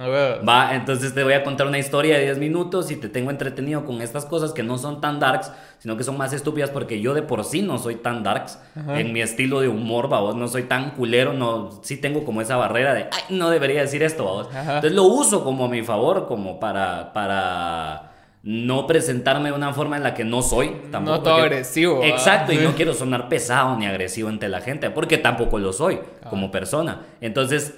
Va, 0.48 0.76
entonces 0.76 1.14
te 1.14 1.24
voy 1.26 1.34
a 1.34 1.44
contar 1.44 1.68
una 1.68 1.78
historia 1.78 2.18
de 2.18 2.24
10 2.24 2.38
minutos 2.38 2.90
y 2.90 2.96
te 2.96 3.10
tengo 3.10 3.32
entretenido 3.32 3.84
con 3.84 4.02
estas 4.02 4.26
cosas 4.26 4.54
que 4.54 4.64
no 4.64 4.78
son 4.78 5.02
tan 5.02 5.20
darks, 5.20 5.52
sino 5.80 5.98
que 5.98 6.06
son 6.06 6.18
más 6.18 6.32
estúpidas 6.32 6.70
porque 6.70 7.02
yo 7.02 7.14
de 7.14 7.22
por 7.22 7.44
sí 7.44 7.62
no 7.62 7.78
soy 7.78 7.96
tan 7.96 8.24
darks 8.24 8.60
Ajá. 8.76 9.00
en 9.00 9.12
mi 9.12 9.22
estilo 9.22 9.60
de 9.60 9.68
humor, 9.68 10.08
vamos, 10.08 10.36
no 10.36 10.48
soy 10.48 10.64
tan 10.64 10.92
culero, 10.92 11.34
no, 11.34 11.82
sí 11.84 11.98
tengo 11.98 12.24
como 12.24 12.42
esa 12.42 12.56
barrera 12.56 12.94
de, 12.94 13.08
ay, 13.12 13.36
no 13.36 13.50
debería 13.50 13.82
decir 13.82 14.02
esto. 14.02 14.50
Entonces 14.54 14.94
lo 14.94 15.04
uso 15.04 15.44
como 15.44 15.66
a 15.66 15.68
mi 15.68 15.84
favor, 15.84 16.28
como 16.28 16.62
para, 16.62 17.12
para 17.12 18.09
no 18.44 18.88
presentarme 18.88 19.50
de 19.50 19.56
una 19.56 19.74
forma 19.74 19.98
en 19.98 20.04
la 20.04 20.14
que 20.14 20.24
no 20.24 20.42
soy. 20.42 20.70
Tampoco 20.92 21.18
No 21.18 21.22
todo 21.24 21.34
porque- 21.40 21.54
agresivo. 21.56 22.04
Exacto, 22.04 22.54
y 22.54 22.58
Sí. 22.58 22.64
no 22.64 22.74
quiero 22.76 22.94
sonar 22.94 23.28
pesado 23.30 23.78
ni 23.78 23.86
agresivo 23.86 24.30
ante 24.30 24.48
la 24.48 24.62
gente, 24.62 24.90
porque 24.90 25.18
tampoco 25.18 25.60
lo 25.60 25.74
soy 25.74 26.00
como 26.30 26.50
persona. 26.52 27.06
Entonces, 27.22 27.74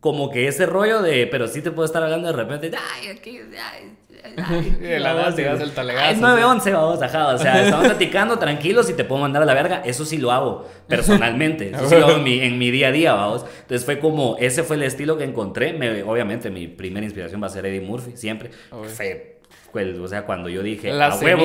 como 0.00 0.30
que 0.30 0.46
ese 0.48 0.66
rollo 0.66 1.02
de, 1.02 1.26
pero 1.26 1.48
sí 1.48 1.62
te 1.62 1.70
puedo 1.70 1.86
estar 1.86 2.02
hablando 2.02 2.28
de 2.28 2.34
repente, 2.34 2.70
ay, 2.76 3.08
aquí, 3.08 3.38
ay, 3.38 3.96
ay, 4.36 4.70
de 4.80 5.00
la 5.00 5.14
das 5.14 5.38
el 5.38 5.72
talegazo, 5.72 6.14
sí. 6.14 6.20
911, 6.20 6.72
vamos, 6.72 7.02
ajá, 7.02 7.28
o 7.28 7.38
sea, 7.38 7.62
estamos 7.64 7.86
platicando 7.86 8.38
tranquilos 8.38 8.88
y 8.90 8.94
te 8.94 9.04
puedo 9.04 9.20
mandar 9.22 9.42
a 9.42 9.46
la 9.46 9.54
verga, 9.54 9.82
eso 9.84 10.04
sí 10.04 10.18
lo 10.18 10.30
hago 10.30 10.68
personalmente, 10.88 11.70
eso 11.70 11.88
sí 11.88 11.96
lo 11.96 12.06
hago 12.06 12.16
en 12.18 12.22
mi, 12.22 12.40
en 12.40 12.58
mi 12.58 12.70
día 12.70 12.88
a 12.88 12.92
día, 12.92 13.14
vamos. 13.14 13.44
Entonces 13.62 13.84
fue 13.84 13.98
como, 13.98 14.36
ese 14.38 14.62
fue 14.62 14.76
el 14.76 14.82
estilo 14.82 15.16
que 15.18 15.24
encontré, 15.24 15.72
Me- 15.72 16.02
obviamente 16.02 16.50
mi 16.50 16.68
primera 16.68 17.04
inspiración 17.04 17.42
va 17.42 17.46
a 17.46 17.50
ser 17.50 17.64
Eddie 17.66 17.80
Murphy, 17.80 18.16
siempre. 18.16 18.50
Fue, 18.94 19.33
fue- 19.74 19.98
o 20.00 20.06
sea, 20.08 20.24
cuando 20.24 20.48
yo 20.48 20.62
dije, 20.62 20.92
La 20.92 21.08
a 21.08 21.18
huevo, 21.18 21.44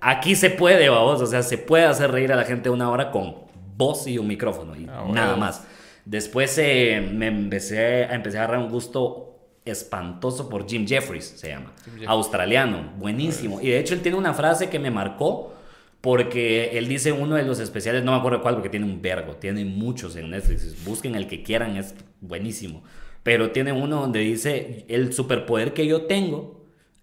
aquí 0.00 0.34
se 0.34 0.50
puede, 0.50 0.88
vamos, 0.88 1.22
o 1.22 1.26
sea, 1.26 1.42
se 1.42 1.56
puede 1.58 1.84
hacer 1.84 2.10
reír 2.10 2.32
a 2.32 2.36
la 2.36 2.44
gente 2.44 2.68
una 2.70 2.90
hora 2.90 3.10
con 3.10 3.36
voz 3.76 4.06
y 4.08 4.18
un 4.18 4.26
micrófono 4.26 4.74
y 4.76 4.84
Ah, 4.90 5.06
nada 5.12 5.28
huevo. 5.28 5.38
más. 5.40 5.64
Después 6.04 6.58
eh, 6.58 7.00
me 7.14 7.28
empecé 7.28 7.78
a, 8.06 8.14
empecé 8.14 8.38
a 8.38 8.42
agarrar 8.44 8.60
un 8.64 8.70
gusto 8.70 9.24
espantoso 9.64 10.48
por 10.48 10.68
Jim 10.68 10.86
Jeffries, 10.86 11.24
se 11.36 11.48
llama. 11.50 11.72
Jeffries. 11.84 12.08
Australiano, 12.08 12.92
buenísimo. 12.98 13.60
Y 13.60 13.68
de 13.68 13.78
hecho 13.78 13.94
él 13.94 14.00
tiene 14.00 14.18
una 14.18 14.34
frase 14.34 14.68
que 14.68 14.78
me 14.78 14.90
marcó 14.90 15.52
porque 16.00 16.70
él 16.78 16.88
dice 16.88 17.12
uno 17.12 17.34
de 17.36 17.42
los 17.44 17.58
especiales, 17.60 18.02
no 18.04 18.12
me 18.12 18.18
acuerdo 18.18 18.40
cuál, 18.42 18.54
porque 18.54 18.68
tiene 18.70 18.86
un 18.86 19.02
vergo, 19.02 19.34
tiene 19.34 19.64
muchos 19.64 20.16
en 20.16 20.30
Netflix, 20.30 20.84
busquen 20.84 21.14
el 21.14 21.26
que 21.26 21.42
quieran, 21.42 21.76
es 21.76 21.94
buenísimo. 22.20 22.82
Pero 23.22 23.50
tiene 23.50 23.72
uno 23.72 24.00
donde 24.00 24.20
dice, 24.20 24.86
el 24.88 25.12
superpoder 25.12 25.74
que 25.74 25.86
yo 25.86 26.02
tengo 26.02 26.57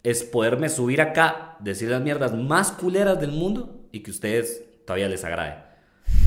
es 0.06 0.24
poderme 0.24 0.70
subir 0.70 1.02
acá, 1.02 1.58
decir 1.60 1.90
las 1.90 2.02
mierdas 2.02 2.34
más 2.34 2.72
culeras 2.72 3.20
del 3.20 3.32
mundo 3.32 3.88
y 3.92 4.02
que 4.02 4.12
ustedes 4.12 4.64
todavía 4.86 5.10
les 5.10 5.26
agrade. 5.26 5.66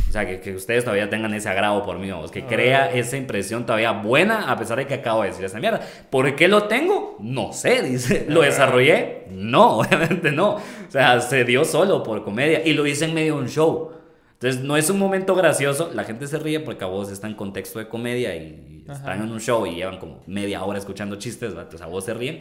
O 0.09 0.13
sea, 0.13 0.27
que, 0.27 0.41
que 0.41 0.55
ustedes 0.55 0.83
todavía 0.83 1.09
tengan 1.09 1.33
ese 1.33 1.49
agrado 1.49 1.85
por 1.85 1.99
mí, 1.99 2.11
vamos, 2.11 2.33
que 2.33 2.45
crea 2.45 2.91
esa 2.91 3.17
impresión 3.17 3.67
todavía 3.67 3.93
buena 3.93 4.51
a 4.51 4.59
pesar 4.59 4.79
de 4.79 4.87
que 4.87 4.95
acabo 4.95 5.23
de 5.23 5.29
decir 5.29 5.45
esa 5.45 5.61
mierda. 5.61 5.81
¿Por 6.11 6.35
qué 6.35 6.49
lo 6.49 6.65
tengo? 6.65 7.17
No 7.21 7.53
sé, 7.53 7.83
dice. 7.83 8.27
¿Lo 8.29 8.43
desarrollé? 8.43 9.27
No, 9.31 9.79
obviamente 9.79 10.33
no. 10.33 10.57
O 10.57 10.91
sea, 10.91 11.21
se 11.21 11.45
dio 11.45 11.65
solo 11.65 12.03
por 12.03 12.25
comedia 12.25 12.67
y 12.67 12.73
lo 12.73 12.85
hice 12.85 13.05
en 13.05 13.15
medio 13.15 13.37
de 13.37 13.43
un 13.43 13.49
show. 13.49 13.93
Entonces, 14.33 14.61
no 14.63 14.77
es 14.77 14.91
un 14.91 14.99
momento 14.99 15.35
gracioso, 15.37 15.91
la 15.95 16.05
gente 16.05 16.27
se 16.27 16.39
ríe 16.39 16.61
porque 16.61 16.85
a 16.85 16.89
vos 16.89 17.11
está 17.11 17.27
en 17.29 17.35
contexto 17.35 17.79
de 17.79 17.89
comedia 17.89 18.35
y 18.35 18.85
están 18.89 19.23
en 19.23 19.31
un 19.31 19.41
show 19.41 19.67
y 19.67 19.75
llevan 19.75 19.99
como 19.99 20.23
media 20.27 20.65
hora 20.65 20.79
escuchando 20.79 21.17
chistes, 21.17 21.57
¿va? 21.57 21.63
entonces 21.63 21.83
a 21.83 21.87
vos 21.87 22.05
se 22.05 22.15
ríen, 22.15 22.39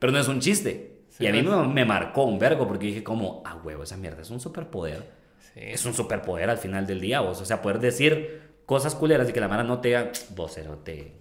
pero 0.00 0.12
no 0.12 0.18
es 0.18 0.26
un 0.26 0.40
chiste. 0.40 1.02
Sí, 1.10 1.24
y 1.24 1.26
a 1.28 1.32
mí 1.32 1.42
me, 1.42 1.68
me 1.68 1.84
marcó 1.84 2.24
un 2.24 2.40
vergo 2.40 2.66
porque 2.66 2.86
dije 2.86 3.04
como, 3.04 3.42
ah, 3.46 3.60
huevo, 3.62 3.84
esa 3.84 3.96
mierda 3.96 4.22
es 4.22 4.30
un 4.30 4.40
superpoder 4.40 5.20
Sí. 5.54 5.60
es 5.62 5.84
un 5.84 5.94
superpoder 5.94 6.48
al 6.48 6.58
final 6.58 6.86
del 6.86 7.00
día, 7.00 7.20
vos. 7.20 7.40
O 7.40 7.44
sea, 7.44 7.60
poder 7.60 7.80
decir 7.80 8.40
cosas 8.66 8.94
culeras 8.94 9.28
y 9.28 9.32
que 9.32 9.40
la 9.40 9.48
mara 9.48 9.64
no 9.64 9.80
te 9.80 9.88
diga, 9.88 10.12
vos 10.36 10.56
te 10.84 11.20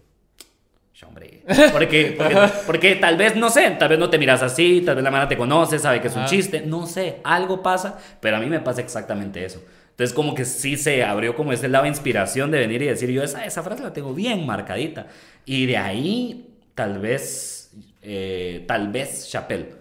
Hombre, 1.08 1.44
porque, 1.72 2.14
porque, 2.18 2.36
porque 2.66 2.96
tal 2.96 3.16
vez, 3.16 3.36
no 3.36 3.50
sé, 3.50 3.72
tal 3.80 3.90
vez 3.90 4.00
no 4.00 4.10
te 4.10 4.18
miras 4.18 4.44
así, 4.44 4.82
tal 4.86 4.96
vez 4.96 5.04
la 5.04 5.12
mara 5.12 5.28
te 5.28 5.38
conoce, 5.38 5.80
sabe 5.80 6.02
que 6.02 6.10
es 6.10 6.16
un 6.16 6.26
chiste, 6.26 6.62
no 6.62 6.86
sé, 6.86 7.22
algo 7.24 7.64
pasa, 7.64 7.98
pero 8.20 8.36
a 8.36 8.40
mí 8.40 8.48
me 8.48 8.60
pasa 8.60 8.82
exactamente 8.82 9.46
eso. 9.46 9.64
Entonces 9.92 10.14
como 10.14 10.34
que 10.34 10.46
sí 10.46 10.78
se 10.78 11.04
abrió 11.04 11.36
como 11.36 11.54
ese 11.54 11.70
lado 11.70 11.84
de 11.84 11.90
inspiración 11.90 12.52
de 12.52 12.60
venir 12.60 12.82
y 12.82 12.88
decir, 12.88 13.10
yo 13.10 13.24
esa, 13.24 13.46
esa 13.46 13.64
frase 13.64 13.82
la 13.82 13.94
tengo 13.94 14.14
bien 14.14 14.46
marcadita. 14.46 15.08
Y 15.46 15.66
de 15.66 15.78
ahí, 15.78 16.54
tal 16.76 17.00
vez, 17.00 17.59
eh, 18.02 18.66
tal 18.68 18.90
vez 18.92 19.30
Chappelle. 19.30 19.78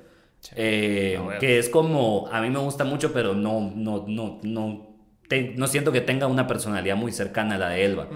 Eh, 0.57 1.17
Ah, 1.19 1.23
bueno. 1.23 1.41
que 1.41 1.59
es 1.59 1.69
como, 1.69 2.29
a 2.33 2.41
mí 2.41 2.49
me 2.51 2.59
gusta 2.61 2.85
mucho, 2.85 3.13
pero 3.13 3.35
no, 3.35 3.73
no, 3.75 4.05
no, 4.07 4.39
no, 4.43 4.87
te- 5.29 5.53
no 5.57 5.67
siento 5.67 5.93
que 5.93 6.01
tenga 6.01 6.27
una 6.27 6.47
personalidad 6.47 6.97
muy 6.97 7.13
cercana 7.13 7.57
a 7.57 7.59
la 7.59 7.69
de 7.71 7.85
Elba. 7.85 8.07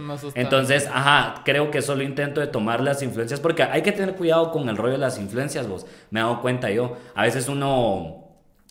Entonces, 0.40 0.88
ajá, 0.90 1.42
creo 1.44 1.70
que 1.70 1.82
solo 1.82 2.02
intento 2.04 2.40
de 2.40 2.46
tomar 2.46 2.80
las 2.80 3.02
influencias, 3.02 3.40
porque 3.40 3.64
hay 3.64 3.82
que 3.82 3.92
tener 3.92 4.14
cuidado 4.14 4.50
con 4.52 4.68
el 4.68 4.76
rollo 4.76 4.92
de 4.92 4.98
las 4.98 5.18
influencias, 5.18 5.66
vos. 5.68 5.84
Me 6.10 6.20
he 6.20 6.22
dado 6.22 6.40
cuenta 6.40 6.70
yo. 6.70 6.96
A 7.14 7.22
veces 7.24 7.48
uno, 7.48 8.21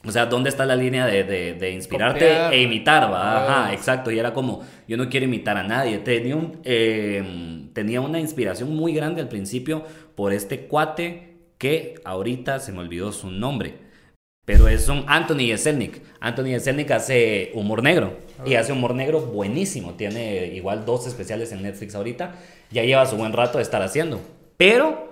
o 0.06 0.12
sea, 0.12 0.26
¿dónde 0.26 0.50
está 0.50 0.66
la 0.66 0.76
línea 0.76 1.06
de, 1.06 1.24
de- 1.24 1.54
de 1.54 1.72
inspirarte 1.72 2.26
Copiar. 2.28 2.54
e 2.54 2.62
imitar, 2.62 3.12
va? 3.12 3.44
Ajá, 3.44 3.68
Ah. 3.68 3.74
exacto. 3.74 4.12
Y 4.12 4.20
era 4.20 4.34
como, 4.34 4.62
yo 4.88 4.98
no 4.98 5.10
quiero 5.10 5.26
imitar 5.26 5.58
a 5.58 5.64
nadie. 5.64 6.00
Tenía, 6.00 6.36
un, 6.36 6.60
eh, 6.64 7.68
tenía 7.74 8.02
una 8.02 8.20
inspiración 8.20 8.76
muy 8.76 8.94
grande 8.94 9.22
al 9.22 9.28
principio 9.30 9.84
por 10.16 10.34
este 10.34 10.62
cuate 10.68 11.38
que 11.58 11.96
ahorita 12.04 12.60
se 12.60 12.72
me 12.72 12.80
olvidó 12.80 13.12
su 13.12 13.30
nombre. 13.30 13.76
Pero 14.46 14.68
es 14.68 14.90
un 14.90 15.04
Anthony 15.08 15.46
Jeselnik. 15.48 16.02
Anthony 16.20 16.46
Jeselnik 16.46 16.90
hace 16.92 17.52
humor 17.54 17.84
negro. 17.84 18.18
Y 18.44 18.56
hace 18.56 18.72
humor 18.74 18.96
negro 18.96 19.20
buenísimo. 19.22 19.94
Tiene 19.94 20.48
igual 20.48 20.84
dos 20.84 21.06
especiales 21.06 21.52
en 21.52 21.62
Netflix 21.62 21.94
ahorita. 21.94 22.34
Ya 22.72 22.84
lleva 22.84 23.06
su 23.06 23.16
buen 23.18 23.34
rato 23.34 23.60
de 23.60 23.62
estar 23.64 23.84
haciendo. 23.84 24.20
Pero 24.58 25.11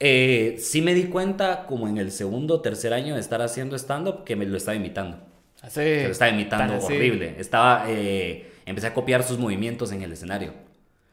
eh, 0.00 0.56
sí 0.58 0.80
me 0.82 0.94
di 0.94 1.04
cuenta, 1.04 1.66
como 1.66 1.86
en 1.86 1.98
el 1.98 2.10
segundo 2.10 2.54
o 2.56 2.60
tercer 2.60 2.92
año 2.94 3.14
de 3.14 3.20
estar 3.20 3.40
haciendo 3.42 3.76
stand-up, 3.76 4.24
que 4.24 4.34
me 4.34 4.46
lo 4.46 4.56
estaba 4.56 4.74
imitando. 4.74 5.18
Así. 5.62 5.80
Que 5.80 6.04
lo 6.06 6.12
estaba 6.12 6.30
imitando 6.30 6.74
así. 6.74 6.94
horrible. 6.94 7.34
Estaba, 7.38 7.84
eh, 7.86 8.50
empecé 8.66 8.86
a 8.88 8.94
copiar 8.94 9.22
sus 9.22 9.38
movimientos 9.38 9.92
en 9.92 10.02
el 10.02 10.12
escenario. 10.12 10.54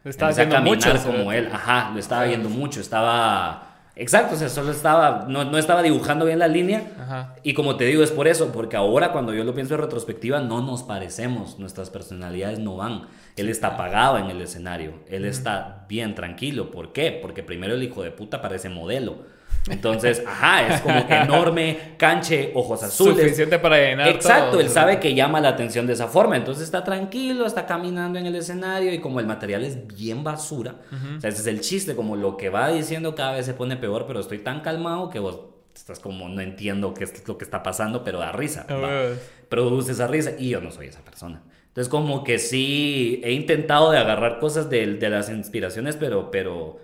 Lo 0.04 0.10
estaba 0.10 0.32
Empecé 0.32 0.48
a 0.48 0.50
caminar 0.50 0.94
mucho. 0.94 1.06
como 1.06 1.32
él. 1.34 1.50
Ajá, 1.52 1.92
lo 1.94 2.00
estaba 2.00 2.24
viendo 2.24 2.50
mucho. 2.50 2.80
Estaba. 2.80 3.67
Exacto, 4.00 4.36
o 4.36 4.38
sea, 4.38 4.50
solo 4.50 4.72
estaba. 4.72 5.26
No, 5.28 5.44
no 5.44 5.58
estaba 5.58 5.82
dibujando 5.82 6.26
bien 6.26 6.40
la 6.40 6.48
línea. 6.48 6.92
Ajá. 7.00 7.36
Y 7.44 7.54
como 7.54 7.78
te 7.78 7.86
digo, 7.86 8.04
es 8.04 8.12
por 8.12 8.28
eso, 8.28 8.52
porque 8.52 8.78
ahora 8.78 9.12
cuando 9.12 9.34
yo 9.34 9.44
lo 9.44 9.56
pienso 9.56 9.74
en 9.76 9.82
retrospectiva, 9.82 10.40
no 10.40 10.62
nos 10.62 10.84
parecemos, 10.84 11.58
nuestras 11.58 11.90
personalidades 11.90 12.60
no 12.60 12.76
van. 12.78 13.08
Él 13.36 13.50
está 13.50 13.70
apagado 13.70 14.18
en 14.18 14.30
el 14.30 14.42
escenario, 14.42 14.94
él 15.10 15.26
está 15.26 15.86
bien 15.90 16.16
tranquilo. 16.16 16.72
¿Por 16.72 16.94
qué? 16.94 17.18
Porque 17.22 17.44
primero 17.44 17.74
el 17.74 17.84
hijo 17.84 18.04
de 18.04 18.12
puta 18.12 18.42
parece 18.42 18.70
modelo. 18.70 19.37
Entonces, 19.70 20.24
ajá, 20.26 20.76
es 20.76 20.82
como 20.82 21.08
que 21.08 21.14
enorme, 21.14 21.94
canche, 21.98 22.52
ojos 22.56 22.84
azules. 22.84 23.18
Suficiente 23.18 23.60
para 23.60 23.78
llenar 23.78 24.08
Exacto, 24.10 24.52
todo, 24.52 24.62
él 24.62 24.70
sabe 24.70 25.00
que 25.00 25.14
llama 25.14 25.42
la 25.42 25.50
atención 25.50 25.88
de 25.88 25.94
esa 25.94 26.08
forma, 26.08 26.38
entonces 26.38 26.64
está 26.64 26.84
tranquilo, 26.84 27.46
está 27.46 27.66
caminando 27.66 28.20
en 28.20 28.26
el 28.26 28.36
escenario 28.36 28.94
y 28.94 29.00
como 29.00 29.20
el 29.20 29.26
material 29.26 29.64
es 29.64 29.88
bien 29.88 30.24
basura, 30.24 30.76
o 31.18 31.22
sea, 31.22 31.30
ese 31.30 31.42
es 31.42 31.48
el 31.48 31.62
chiste, 31.62 31.96
como 31.96 32.16
lo 32.16 32.38
que 32.38 32.50
va 32.50 32.70
diciendo 32.70 33.16
cada 33.16 33.34
vez 33.34 33.46
se 33.46 33.54
pone 33.54 33.78
peor, 33.78 34.06
pero 34.08 34.20
estoy 34.20 34.40
tan 34.40 34.62
calmado 34.62 35.10
que 35.10 35.20
vos 35.20 35.40
estás 35.76 36.00
como 36.00 36.28
no 36.28 36.42
entiendo 36.42 36.94
qué 36.94 37.04
es 37.04 37.28
lo 37.28 37.38
que 37.38 37.44
está 37.44 37.62
pasando, 37.62 38.04
pero 38.04 38.20
da 38.20 38.32
risa. 38.32 38.66
Huevos. 38.70 39.20
Produce 39.48 39.92
esa 39.92 40.08
risa 40.08 40.32
y 40.38 40.50
yo 40.50 40.60
no 40.60 40.72
soy 40.72 40.88
esa 40.88 41.02
persona. 41.02 41.44
Entonces 41.68 41.90
como 41.90 42.24
que 42.24 42.40
sí 42.40 43.22
he 43.24 43.32
intentado 43.34 43.92
de 43.92 44.00
agarrar 44.00 44.40
cosas 44.40 44.70
de, 44.70 44.96
de 44.96 45.10
las 45.10 45.30
inspiraciones, 45.30 45.96
pero, 45.96 46.32
pero 46.32 46.80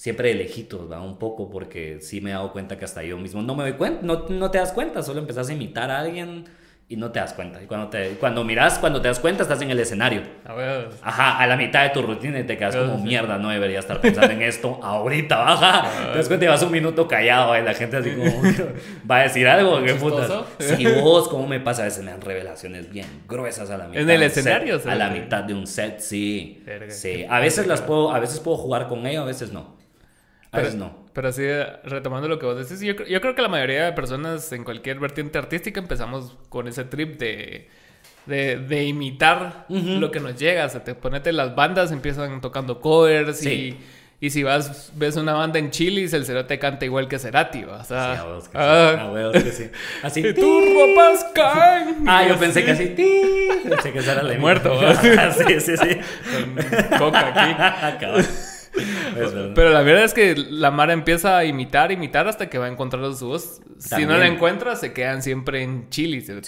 siempre 0.00 0.30
de 0.30 0.34
lejitos, 0.36 0.90
va 0.90 1.02
un 1.02 1.18
poco, 1.18 1.50
porque 1.50 1.98
sí 2.00 2.22
me 2.22 2.30
he 2.30 2.32
dado 2.32 2.52
cuenta 2.52 2.78
que 2.78 2.86
hasta 2.86 3.02
yo 3.02 3.18
mismo 3.18 3.42
no 3.42 3.54
me 3.54 3.64
doy 3.64 3.74
cuenta, 3.74 4.00
no, 4.02 4.24
no 4.30 4.50
te 4.50 4.56
das 4.56 4.72
cuenta, 4.72 5.02
solo 5.02 5.20
empezás 5.20 5.50
a 5.50 5.52
imitar 5.52 5.90
a 5.90 6.00
alguien 6.00 6.46
y 6.88 6.96
no 6.96 7.12
te 7.12 7.20
das 7.20 7.34
cuenta. 7.34 7.62
Y 7.62 7.66
cuando, 7.66 7.88
te, 7.88 8.12
cuando 8.12 8.42
miras, 8.42 8.78
cuando 8.78 9.02
te 9.02 9.08
das 9.08 9.20
cuenta, 9.20 9.42
estás 9.42 9.60
en 9.60 9.70
el 9.70 9.78
escenario. 9.78 10.22
A 10.46 10.54
ver. 10.54 10.88
Ajá, 11.02 11.38
a 11.38 11.46
la 11.46 11.54
mitad 11.54 11.82
de 11.82 11.90
tu 11.90 12.00
rutina 12.00 12.40
y 12.40 12.44
te 12.44 12.56
quedas 12.56 12.76
como 12.76 12.96
mierda, 12.96 13.36
no 13.36 13.50
debería 13.50 13.78
estar 13.78 14.00
pensando 14.00 14.32
en 14.32 14.40
esto 14.40 14.80
ahorita, 14.82 15.36
baja. 15.36 15.90
Te 16.12 16.16
das 16.16 16.28
cuenta 16.28 16.46
y 16.46 16.48
vas 16.48 16.62
un 16.62 16.72
minuto 16.72 17.06
callado 17.06 17.54
y 17.58 17.62
la 17.62 17.74
gente 17.74 17.98
así 17.98 18.10
como, 18.12 18.42
¿va 19.10 19.18
a 19.18 19.22
decir 19.24 19.46
algo? 19.48 19.82
¿Qué 19.84 19.94
putas? 19.96 20.32
Sí, 20.60 20.86
vos, 21.02 21.28
¿cómo 21.28 21.46
me 21.46 21.60
pasa? 21.60 21.82
A 21.82 21.84
veces 21.84 22.02
me 22.02 22.10
dan 22.10 22.22
revelaciones 22.22 22.90
bien 22.90 23.06
gruesas 23.28 23.68
a 23.68 23.76
la 23.76 23.86
mitad. 23.86 24.00
En 24.00 24.08
el 24.08 24.22
un 24.22 24.30
set, 24.30 24.38
escenario, 24.38 24.80
A 24.86 24.94
la 24.94 25.10
mitad 25.10 25.44
de 25.44 25.52
un 25.52 25.66
set, 25.66 26.00
sí. 26.00 26.62
Verga, 26.64 26.90
Sí, 26.90 27.26
a 27.28 27.38
veces 27.38 27.66
las 27.66 27.82
puedo, 27.82 28.12
a 28.12 28.18
veces 28.18 28.40
puedo 28.40 28.56
jugar 28.56 28.88
con 28.88 29.06
ello, 29.06 29.20
a 29.20 29.26
veces 29.26 29.52
no. 29.52 29.78
A 30.52 30.56
Pero, 30.56 30.64
veces 30.64 30.78
no. 30.80 30.96
pero 31.12 31.28
así, 31.28 31.42
retomando 31.84 32.26
lo 32.28 32.38
que 32.40 32.46
vos 32.46 32.56
decís, 32.58 32.80
yo, 32.80 33.04
yo 33.04 33.20
creo 33.20 33.34
que 33.36 33.42
la 33.42 33.48
mayoría 33.48 33.84
de 33.84 33.92
personas 33.92 34.50
en 34.52 34.64
cualquier 34.64 34.98
vertiente 34.98 35.38
artística 35.38 35.78
empezamos 35.78 36.36
con 36.48 36.66
ese 36.66 36.84
trip 36.84 37.18
de, 37.20 37.68
de, 38.26 38.56
de 38.56 38.84
imitar 38.84 39.66
Ujú. 39.68 40.00
lo 40.00 40.10
que 40.10 40.18
nos 40.18 40.36
llega. 40.36 40.66
O 40.66 40.68
sea, 40.68 40.82
te 40.82 40.94
ponete 40.96 41.32
las 41.32 41.54
bandas, 41.54 41.92
empiezan 41.92 42.40
tocando 42.40 42.80
covers 42.80 43.38
Sí. 43.38 43.78
y, 44.20 44.26
y 44.26 44.30
si 44.30 44.42
vas, 44.42 44.92
ves 44.96 45.16
una 45.16 45.34
banda 45.34 45.58
en 45.60 45.70
Chilis, 45.70 46.12
el 46.14 46.26
Cerote 46.26 46.58
canta 46.58 46.84
igual 46.84 47.06
que 47.06 47.18
Cerati. 47.20 47.62
O 47.64 47.84
sea, 47.84 48.16
Sí, 48.16 48.20
a 48.20 48.34
que 48.34 48.40
sí. 48.42 48.50
ah, 48.54 48.96
A 49.02 49.12
huevos 49.12 49.32
que 49.44 49.52
sí. 49.52 49.70
Así. 50.02 50.20
y 50.26 50.34
tus 50.34 50.64
ropas 50.74 51.24
caen. 51.34 52.04
Ah, 52.08 52.26
yo 52.26 52.36
pensé 52.38 52.64
que 52.64 52.72
así. 52.72 52.88
¡ti! 52.88 53.08
Pensé 53.68 53.92
que 53.92 54.00
esa 54.00 54.12
era 54.14 54.22
la 54.24 54.34
Muerto, 54.36 54.76
sí, 55.00 55.60
sí, 55.60 55.76
sí. 55.76 55.96
Con 56.90 56.98
coca 56.98 57.92
aquí. 57.94 58.26
Pero 59.54 59.70
la 59.70 59.82
verdad 59.82 60.04
es 60.04 60.14
que 60.14 60.34
la 60.36 60.70
Mara 60.70 60.92
empieza 60.92 61.36
a 61.36 61.44
imitar, 61.44 61.92
imitar 61.92 62.28
hasta 62.28 62.48
que 62.48 62.58
va 62.58 62.66
a 62.66 62.68
encontrar 62.68 63.12
su 63.14 63.28
voz. 63.28 63.60
Si 63.78 64.04
no 64.06 64.16
la 64.16 64.26
encuentra, 64.26 64.76
se 64.76 64.92
quedan 64.92 65.22
siempre 65.22 65.62
en 65.62 65.88
Chile. 65.90 66.22
¿me 66.28 66.42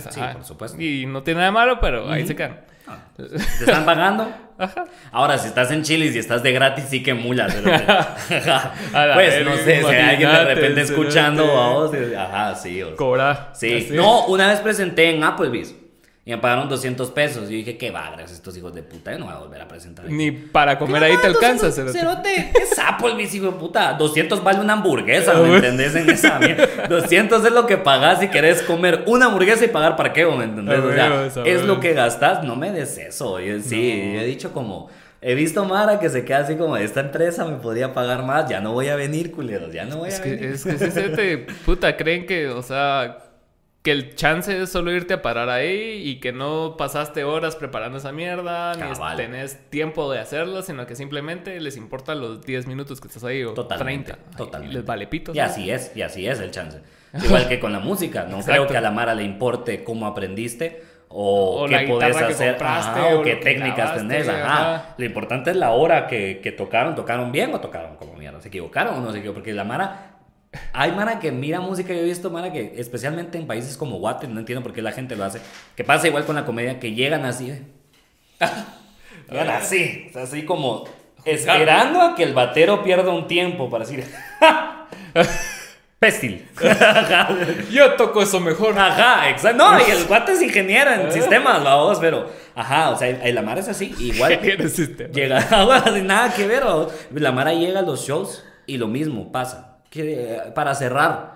Sí, 0.00 0.20
por 0.32 0.44
supuesto. 0.44 0.80
Y 0.80 1.06
no 1.06 1.22
tiene 1.22 1.38
nada 1.38 1.46
de 1.46 1.52
malo, 1.52 1.80
pero 1.80 2.10
ahí 2.10 2.26
se 2.26 2.36
quedan. 2.36 2.60
Ah, 2.86 2.98
¿Te 3.16 3.36
están 3.36 3.84
pagando? 3.84 4.32
Ajá. 4.58 4.84
Ahora, 5.12 5.38
si 5.38 5.48
estás 5.48 5.70
en 5.70 5.82
Chile 5.82 6.10
y 6.12 6.18
estás 6.18 6.42
de 6.42 6.52
gratis, 6.52 6.86
sí 6.90 7.02
que 7.02 7.14
mulas. 7.14 7.54
la 7.64 9.14
pues 9.14 9.44
no 9.44 9.56
sé, 9.56 9.80
si 9.82 9.86
hay 9.86 10.10
alguien 10.10 10.30
de 10.30 10.44
repente 10.44 10.80
escuchando 10.82 11.44
cerote. 11.44 11.58
a 11.60 11.68
vos. 11.68 11.94
eh, 11.94 12.16
Ajá, 12.16 12.54
sí. 12.56 12.82
o- 12.82 12.96
Cobra. 12.96 13.50
Sí. 13.54 13.72
Así. 13.72 13.94
No, 13.94 14.26
una 14.26 14.48
vez 14.48 14.60
presenté 14.60 15.10
en 15.10 15.22
Applebee's 15.22 15.74
y 16.24 16.30
me 16.30 16.38
pagaron 16.38 16.68
200 16.68 17.10
pesos. 17.10 17.48
Y 17.48 17.52
yo 17.52 17.56
dije, 17.58 17.76
qué 17.76 17.90
bagres 17.90 18.30
estos 18.30 18.56
hijos 18.56 18.72
de 18.74 18.82
puta. 18.84 19.10
Yo 19.12 19.18
no 19.18 19.24
voy 19.26 19.34
a 19.34 19.38
volver 19.38 19.60
a 19.60 19.66
presentar. 19.66 20.04
aquí". 20.04 20.14
Ni 20.14 20.30
para 20.30 20.78
comer 20.78 21.02
ahí 21.02 21.16
te 21.20 21.26
alcanza. 21.26 21.72
cerote. 21.72 21.98
Cerote, 21.98 22.50
¿qué 22.54 22.62
es 22.62 22.78
Applebee's, 22.78 23.34
hijo 23.34 23.46
de 23.46 23.52
puta? 23.52 23.94
200 23.94 24.44
vale 24.44 24.60
una 24.60 24.74
hamburguesa, 24.74 25.34
¿me 25.34 25.56
entendés? 25.56 25.94
En 25.96 26.08
esa 26.08 26.38
mierda. 26.38 26.66
200 26.88 27.44
es 27.44 27.52
lo 27.52 27.66
que 27.66 27.76
pagás 27.76 28.20
si 28.20 28.28
querés 28.28 28.62
comer 28.62 29.02
una 29.06 29.26
hamburguesa 29.26 29.64
y 29.64 29.68
pagar 29.68 29.96
parqueo, 29.96 30.36
¿me 30.36 30.44
entendés? 30.44 30.78
O 30.78 30.92
sea, 30.92 31.44
es 31.44 31.62
lo 31.64 31.80
que 31.80 31.92
gastas, 31.92 32.44
no 32.44 32.54
me 32.54 32.70
des 32.70 32.96
eso. 32.98 33.40
Yo, 33.40 33.58
sí, 33.60 34.12
yo 34.14 34.20
he 34.20 34.24
dicho 34.26 34.52
como... 34.52 34.88
He 35.24 35.36
visto 35.36 35.64
Mara 35.64 36.00
que 36.00 36.08
se 36.08 36.24
queda 36.24 36.38
así 36.38 36.56
como, 36.56 36.76
esta 36.76 36.98
empresa 36.98 37.44
me 37.44 37.54
podría 37.58 37.92
pagar 37.94 38.24
más, 38.24 38.48
ya 38.50 38.60
no 38.60 38.72
voy 38.72 38.88
a 38.88 38.96
venir, 38.96 39.30
culeros, 39.30 39.72
ya 39.72 39.84
no 39.84 39.98
voy 39.98 40.08
Es 40.08 40.18
a 40.18 40.22
que, 40.24 40.30
venir. 40.30 40.46
es 40.50 40.64
que 40.64 40.70
ese 40.72 40.90
cerote, 40.90 41.46
puta, 41.64 41.96
creen 41.96 42.26
que, 42.26 42.48
o 42.48 42.60
sea, 42.60 43.18
que 43.82 43.90
el 43.90 44.14
chance 44.14 44.62
es 44.62 44.70
solo 44.70 44.92
irte 44.92 45.14
a 45.14 45.22
parar 45.22 45.50
ahí 45.50 46.02
y 46.04 46.20
que 46.20 46.32
no 46.32 46.76
pasaste 46.78 47.24
horas 47.24 47.56
preparando 47.56 47.98
esa 47.98 48.12
mierda, 48.12 48.74
ni 48.74 49.16
tenés 49.16 49.58
tiempo 49.70 50.10
de 50.12 50.20
hacerlo, 50.20 50.62
sino 50.62 50.86
que 50.86 50.94
simplemente 50.94 51.60
les 51.60 51.76
importan 51.76 52.20
los 52.20 52.46
10 52.46 52.68
minutos 52.68 53.00
que 53.00 53.08
estás 53.08 53.24
ahí 53.24 53.42
o 53.42 53.54
Totalmente, 53.54 54.12
30. 54.12 54.36
totalmente. 54.36 54.74
Y 54.74 54.76
les 54.76 54.86
vale 54.86 55.08
pito. 55.08 55.32
Y 55.34 55.40
así 55.40 55.70
es, 55.70 55.90
y 55.96 56.02
así 56.02 56.26
es 56.28 56.38
el 56.38 56.52
chance. 56.52 56.80
Igual 57.24 57.48
que 57.48 57.58
con 57.58 57.72
la 57.72 57.80
música, 57.80 58.24
no 58.24 58.40
creo 58.40 58.68
que 58.68 58.76
a 58.76 58.80
la 58.80 58.92
Mara 58.92 59.16
le 59.16 59.24
importe 59.24 59.82
cómo 59.82 60.06
aprendiste 60.06 60.84
o, 61.08 61.66
qué 61.68 61.84
podés 61.88 62.16
que 62.16 62.24
hacer 62.24 62.56
ajá, 62.62 63.16
o, 63.16 63.22
qué 63.22 63.34
técnicas 63.34 63.96
tenés. 63.96 64.28
Ajá. 64.28 64.44
ajá. 64.44 64.94
Lo 64.96 65.04
importante 65.04 65.50
es 65.50 65.56
la 65.56 65.72
hora 65.72 66.06
que, 66.06 66.40
que 66.40 66.52
tocaron. 66.52 66.94
¿Tocaron 66.94 67.32
bien 67.32 67.52
o 67.52 67.60
tocaron 67.60 67.96
como 67.96 68.14
mierda? 68.14 68.40
¿Se 68.40 68.48
equivocaron 68.48 68.94
o 68.94 69.00
no 69.00 69.10
se 69.10 69.18
equivocaron? 69.18 69.42
Porque 69.42 69.52
la 69.52 69.64
Mara... 69.64 70.11
Hay 70.72 70.92
Mara 70.92 71.18
que 71.18 71.32
mira 71.32 71.60
música, 71.60 71.92
yo 71.94 72.00
he 72.00 72.04
visto 72.04 72.30
Mara 72.30 72.52
que, 72.52 72.74
especialmente 72.76 73.38
en 73.38 73.46
países 73.46 73.76
como 73.76 73.98
Guate, 73.98 74.28
no 74.28 74.40
entiendo 74.40 74.62
por 74.62 74.72
qué 74.72 74.82
la 74.82 74.92
gente 74.92 75.16
lo 75.16 75.24
hace, 75.24 75.40
que 75.76 75.84
pasa 75.84 76.06
igual 76.08 76.24
con 76.24 76.34
la 76.36 76.44
comedia, 76.44 76.78
que 76.78 76.92
llegan 76.92 77.24
así, 77.24 77.50
¿eh? 77.50 77.62
llegan 79.30 79.50
así, 79.50 80.06
o 80.10 80.12
sea, 80.12 80.22
así 80.24 80.44
como 80.44 80.84
esperando 81.24 82.00
a 82.02 82.14
que 82.14 82.22
el 82.24 82.34
batero 82.34 82.82
pierda 82.82 83.10
un 83.10 83.26
tiempo 83.26 83.70
para 83.70 83.84
decir, 83.84 84.04
Pestil. 85.98 86.44
Yo 87.70 87.94
toco 87.94 88.22
eso 88.22 88.40
mejor. 88.40 88.76
Ajá, 88.76 89.30
exacto. 89.30 89.56
No, 89.70 89.78
y 89.78 89.88
el 89.88 90.04
guate 90.06 90.32
es 90.32 90.42
ingeniero 90.42 90.90
en 90.90 91.12
sistemas, 91.12 91.62
vamos, 91.62 91.98
pero. 92.00 92.28
Ajá, 92.56 92.90
o 92.90 92.98
sea, 92.98 93.08
el- 93.08 93.34
la 93.36 93.42
Mara 93.42 93.60
es 93.60 93.68
así. 93.68 93.94
Igual. 94.00 94.32
Ingeniero 94.32 94.64
en 94.64 94.70
sistemas. 94.70 95.12
Llega, 95.14 95.40
sin 95.94 96.06
nada 96.08 96.34
que 96.34 96.48
ver. 96.48 96.64
vamos. 96.64 96.92
La 97.12 97.30
Mara 97.30 97.52
llega 97.54 97.78
a 97.78 97.82
los 97.82 98.04
shows 98.04 98.44
y 98.66 98.78
lo 98.78 98.88
mismo 98.88 99.30
pasa. 99.30 99.71
Que, 99.92 100.36
eh, 100.36 100.40
para 100.54 100.74
cerrar. 100.74 101.34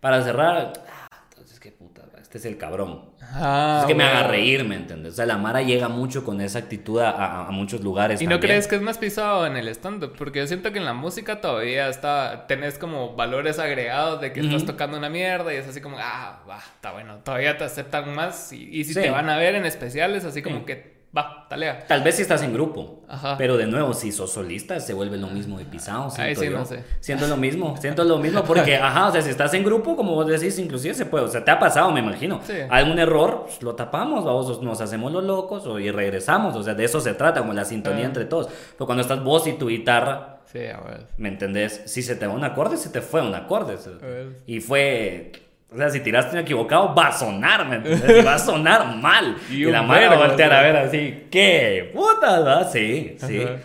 Para 0.00 0.22
cerrar. 0.22 0.72
ah, 0.90 1.08
entonces, 1.30 1.60
qué 1.60 1.70
puta. 1.72 2.02
Este 2.20 2.38
es 2.38 2.44
el 2.46 2.56
cabrón. 2.58 3.10
Ah, 3.22 3.78
es 3.82 3.86
que 3.86 3.94
me 3.94 4.04
haga 4.04 4.26
reír, 4.28 4.64
¿me 4.64 4.76
entiendes? 4.76 5.12
O 5.14 5.16
sea, 5.16 5.26
la 5.26 5.36
Mara 5.38 5.62
llega 5.62 5.88
mucho 5.88 6.24
con 6.24 6.40
esa 6.40 6.58
actitud 6.60 7.00
a, 7.00 7.10
a- 7.10 7.46
a 7.46 7.50
muchos 7.50 7.82
lugares. 7.82 8.20
¿Y 8.22 8.26
no 8.26 8.38
crees 8.40 8.66
que 8.66 8.76
es 8.76 8.82
más 8.82 8.98
pisado 8.98 9.46
en 9.46 9.56
el 9.56 9.68
stand-up? 9.68 10.14
Porque 10.16 10.38
yo 10.40 10.46
siento 10.46 10.72
que 10.72 10.78
en 10.78 10.84
la 10.86 10.92
música 10.94 11.40
todavía 11.40 11.88
está, 11.88 12.46
tenés 12.46 12.78
como 12.78 13.14
valores 13.14 13.58
agregados 13.58 14.20
de 14.20 14.32
que 14.32 14.40
estás 14.40 14.64
tocando 14.66 14.96
una 14.98 15.08
mierda 15.10 15.52
y 15.54 15.56
es 15.56 15.68
así 15.68 15.80
como, 15.80 15.96
ah, 16.00 16.40
va, 16.48 16.58
está 16.58 16.92
bueno, 16.92 17.18
todavía 17.24 17.56
te 17.56 17.64
aceptan 17.64 18.14
más 18.14 18.52
y, 18.52 18.64
y 18.78 18.84
si 18.84 18.94
Sí. 18.94 19.00
te 19.00 19.10
van 19.10 19.28
a 19.30 19.36
ver 19.38 19.54
en 19.54 19.64
especiales, 19.66 20.24
así 20.24 20.42
como 20.42 20.58
Sí. 20.60 20.64
que, 20.66 20.97
va, 21.16 21.46
talea. 21.48 21.86
Tal 21.86 22.02
vez 22.02 22.16
si 22.16 22.22
estás 22.22 22.42
en 22.42 22.52
grupo. 22.52 23.02
Ajá. 23.08 23.36
Pero 23.38 23.56
de 23.56 23.66
nuevo, 23.66 23.94
si 23.94 24.12
sos 24.12 24.32
solista, 24.32 24.78
se 24.80 24.92
vuelve 24.94 25.16
lo 25.16 25.28
mismo 25.28 25.58
de 25.58 25.64
pisado. 25.64 26.04
Ahí 26.18 26.34
Siento 26.34 26.40
sí 26.40 26.46
yo. 26.50 26.58
no 26.58 26.64
sé. 26.64 26.84
Siento 27.00 27.26
lo 27.26 27.36
mismo, 27.36 27.76
siento 27.78 28.04
lo 28.04 28.18
mismo 28.18 28.44
porque, 28.44 28.76
ajá, 28.82 29.08
o 29.08 29.12
sea, 29.12 29.22
si 29.22 29.30
estás 29.30 29.54
en 29.54 29.64
grupo, 29.64 29.96
como 29.96 30.14
vos 30.14 30.26
decís, 30.26 30.58
inclusive 30.58 30.94
se 30.94 31.06
puede, 31.06 31.24
o 31.24 31.28
sea, 31.28 31.44
te 31.44 31.50
ha 31.50 31.58
pasado, 31.58 31.90
me 31.90 32.00
imagino. 32.00 32.40
Sí. 32.44 32.54
Algún 32.68 32.98
error, 32.98 33.44
pues, 33.46 33.62
lo 33.62 33.74
tapamos, 33.74 34.24
vamos, 34.24 34.62
nos 34.62 34.80
hacemos 34.80 35.12
los 35.12 35.24
locos 35.24 35.66
o, 35.66 35.78
y 35.78 35.90
regresamos, 35.90 36.54
o 36.56 36.62
sea, 36.62 36.74
de 36.74 36.84
eso 36.84 37.00
se 37.00 37.14
trata, 37.14 37.40
como 37.40 37.52
la 37.52 37.64
sintonía 37.64 38.04
entre 38.04 38.24
todos. 38.26 38.48
Pero 38.72 38.86
cuando 38.86 39.02
estás 39.02 39.22
vos 39.24 39.46
y 39.46 39.54
tu 39.54 39.68
guitarra, 39.68 40.34
Sí, 40.50 40.60
a 40.60 40.80
ver. 40.80 41.06
¿me 41.18 41.28
entendés? 41.28 41.82
Si 41.84 42.02
se 42.02 42.16
te 42.16 42.26
va 42.26 42.32
un 42.32 42.42
acorde, 42.42 42.78
se 42.78 42.88
te 42.88 43.02
fue 43.02 43.20
un 43.20 43.34
acorde. 43.34 43.76
sea, 43.76 43.92
ver. 44.00 44.36
Y 44.46 44.60
fue... 44.60 45.32
O 45.70 45.76
sea, 45.76 45.90
si 45.90 46.00
tiraste 46.00 46.34
un 46.34 46.42
equivocado, 46.42 46.94
va 46.94 47.08
a 47.08 47.12
sonar, 47.12 47.66
¿me 47.68 47.76
entiendes? 47.76 48.24
Va 48.24 48.34
a 48.34 48.38
sonar 48.38 48.96
mal. 49.02 49.36
Y 49.50 49.64
la 49.64 49.82
mano 49.82 50.08
va 50.10 50.24
a 50.24 50.28
voltear 50.28 50.52
a 50.52 50.62
ver 50.62 50.76
así, 50.76 51.26
¿qué? 51.30 51.90
Puta, 51.94 52.38
¿verdad? 52.38 52.70
Sí, 52.72 53.16
sí. 53.18 53.42
Ajá. 53.42 53.56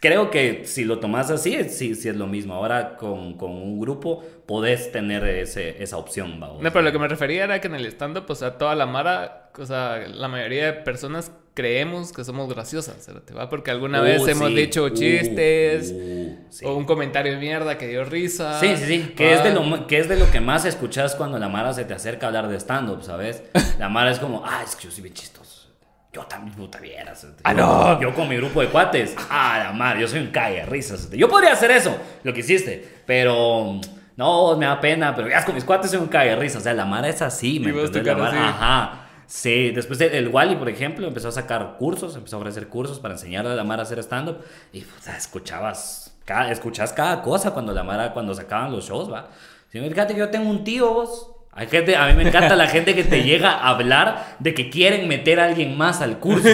creo 0.00 0.28
que 0.30 0.62
si 0.64 0.84
lo 0.84 0.98
tomas 0.98 1.30
así, 1.30 1.62
sí, 1.68 1.94
sí 1.94 2.08
es 2.08 2.16
lo 2.16 2.26
mismo. 2.26 2.54
Ahora 2.54 2.96
con, 2.96 3.34
con 3.36 3.52
un 3.52 3.78
grupo 3.78 4.24
podés 4.46 4.90
tener 4.90 5.24
ese, 5.24 5.80
esa 5.80 5.98
opción, 5.98 6.40
¿va? 6.42 6.48
No, 6.60 6.72
pero 6.72 6.82
lo 6.82 6.90
que 6.90 6.98
me 6.98 7.06
refería 7.06 7.44
era 7.44 7.60
que 7.60 7.68
en 7.68 7.76
el 7.76 7.86
stand-up, 7.86 8.24
o 8.28 8.34
sea, 8.34 8.58
toda 8.58 8.74
la 8.74 8.86
mara, 8.86 9.50
o 9.56 9.64
sea, 9.64 9.98
la 10.08 10.26
mayoría 10.26 10.66
de 10.66 10.72
personas 10.72 11.30
creemos 11.54 12.12
que 12.12 12.24
somos 12.24 12.48
graciosas, 12.52 13.06
¿te 13.26 13.34
va? 13.34 13.48
Porque 13.50 13.70
alguna 13.70 14.00
Uh, 14.00 14.04
vez 14.04 14.26
hemos 14.28 14.48
sí. 14.48 14.54
dicho 14.54 14.84
Uh, 14.84 14.90
chistes 14.90 15.92
uh, 15.92 16.36
sí. 16.50 16.64
o 16.64 16.74
un 16.76 16.84
comentario 16.84 17.32
de 17.32 17.38
mierda 17.38 17.76
que 17.78 17.86
dio 17.88 18.04
risa. 18.04 18.58
Sí, 18.60 18.76
sí, 18.76 18.84
sí. 18.86 19.12
Que 19.16 19.34
es, 19.34 19.44
de 19.44 19.52
lo, 19.52 19.62
ma- 19.62 19.86
que 19.86 19.98
es 19.98 20.08
de 20.08 20.16
lo 20.18 20.30
que 20.30 20.40
más 20.40 20.64
escuchas 20.64 21.14
cuando 21.14 21.38
la 21.38 21.48
Mara 21.48 21.72
se 21.74 21.84
te 21.84 21.94
acerca 21.94 22.26
a 22.26 22.28
hablar 22.28 22.48
de 22.48 22.56
stand-up, 22.58 23.02
¿sabes? 23.02 23.42
La 23.78 23.88
Mara 23.88 24.10
es 24.10 24.18
como, 24.18 24.42
ah, 24.46 24.62
es 24.64 24.76
que 24.76 24.84
yo 24.84 24.90
soy 24.90 25.02
bien 25.02 25.14
chistoso. 25.14 25.68
Yo 26.12 26.22
también, 26.24 26.54
puta 26.56 26.78
vieras. 26.78 27.26
Ah, 27.42 27.54
no. 27.54 27.98
Yo 28.00 28.14
con 28.14 28.28
mi 28.28 28.36
grupo 28.36 28.60
de 28.60 28.68
cuates, 28.68 29.14
ah, 29.30 29.60
la 29.64 29.72
madre, 29.72 30.02
yo 30.02 30.08
soy 30.08 30.20
un 30.20 30.26
cague 30.28 30.56
de 30.56 30.66
risas. 30.66 31.10
Yo 31.10 31.26
podría 31.28 31.52
hacer 31.54 31.70
eso, 31.70 31.96
lo 32.22 32.34
que 32.34 32.40
hiciste, 32.40 32.86
pero 33.06 33.80
no, 34.16 34.56
me 34.58 34.66
da 34.66 34.78
pena, 34.78 35.14
pero 35.16 35.30
ya 35.30 35.42
con 35.42 35.54
mis 35.54 35.64
cuates 35.64 35.90
soy 35.90 36.00
un 36.00 36.08
cague 36.08 36.36
risas. 36.36 36.58
O 36.60 36.64
sea, 36.64 36.74
la 36.74 36.84
Mara 36.84 37.08
es 37.08 37.22
así, 37.22 37.58
¿me 37.60 37.70
Y 37.70 37.72
vos 37.72 37.90
La 37.94 38.14
Mara- 38.14 38.28
así. 38.28 38.36
Ajá. 38.38 39.01
Sí, 39.34 39.70
después 39.70 39.98
el, 39.98 40.28
Wally, 40.28 40.56
por 40.56 40.68
ejemplo, 40.68 41.06
empezó 41.08 41.28
a 41.28 41.32
sacar 41.32 41.76
cursos, 41.78 42.14
empezó 42.16 42.36
a 42.36 42.40
ofrecer 42.40 42.68
cursos 42.68 43.00
para 43.00 43.14
enseñarle 43.14 43.52
a 43.52 43.54
la 43.54 43.64
Mara 43.64 43.80
a 43.80 43.84
hacer 43.86 43.98
stand-up. 44.00 44.36
Y 44.74 44.82
puta, 44.82 45.16
escuchabas, 45.16 46.12
cada, 46.26 46.52
cada 46.94 47.22
cosa 47.22 47.52
cuando 47.52 47.72
la 47.72 47.82
Mara, 47.82 48.12
cuando 48.12 48.34
sacaban 48.34 48.70
los 48.72 48.86
shows, 48.86 49.10
va. 49.10 49.30
Si 49.70 49.80
me 49.80 49.88
fíjate 49.88 50.12
que 50.12 50.18
yo 50.20 50.28
tengo 50.28 50.50
un 50.50 50.64
tío, 50.64 50.92
vos. 50.92 51.30
Hay 51.54 51.66
gente, 51.66 51.96
a 51.96 52.08
mí 52.08 52.12
me 52.14 52.28
encanta 52.28 52.54
la 52.56 52.66
gente 52.66 52.94
que 52.94 53.04
te 53.04 53.22
llega 53.24 53.52
a 53.52 53.70
hablar 53.70 54.36
de 54.38 54.52
que 54.52 54.68
quieren 54.68 55.08
meter 55.08 55.40
a 55.40 55.46
alguien 55.46 55.78
más 55.78 56.02
al 56.02 56.18
curso. 56.18 56.50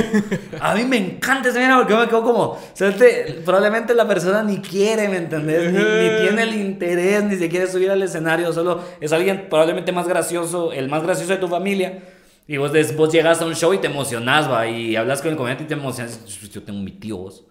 A 0.60 0.76
mí 0.76 0.84
me 0.84 0.98
encanta 0.98 1.48
esa 1.48 1.58
mierda 1.58 1.78
porque 1.78 1.94
yo 1.94 1.98
me 1.98 2.06
quedo 2.06 2.22
como, 2.22 2.42
o 2.42 2.58
sea, 2.74 2.94
te- 2.94 3.40
probablemente 3.44 3.92
la 3.92 4.06
persona 4.06 4.44
ni 4.44 4.58
quiere, 4.58 5.08
¿me 5.08 5.16
entendés? 5.16 5.72
Ni, 5.72 5.78
ni 5.78 6.20
tiene 6.22 6.42
el 6.44 6.54
interés, 6.54 7.24
ni 7.24 7.34
se 7.34 7.48
quiere 7.48 7.66
subir 7.66 7.90
al 7.90 8.00
escenario, 8.04 8.52
solo 8.52 8.84
es 9.00 9.12
alguien 9.12 9.46
probablemente 9.50 9.90
más 9.90 10.06
gracioso, 10.06 10.72
el 10.72 10.88
más 10.88 11.02
gracioso 11.02 11.32
de 11.32 11.38
tu 11.38 11.48
familia. 11.48 11.98
Y 12.48 12.56
vos, 12.56 12.72
vos 12.96 13.12
llegas 13.12 13.42
a 13.42 13.46
un 13.46 13.54
show 13.54 13.74
y 13.74 13.78
te 13.78 13.88
emocionás, 13.88 14.50
va, 14.50 14.66
y 14.66 14.96
hablas 14.96 15.20
con 15.20 15.30
el 15.30 15.36
comediante 15.36 15.64
y 15.64 15.66
te 15.66 15.74
emocionas. 15.74 16.24
Yo 16.50 16.62
tengo 16.62 16.80
mi 16.80 16.92
tío, 16.92 17.18
vos. 17.18 17.44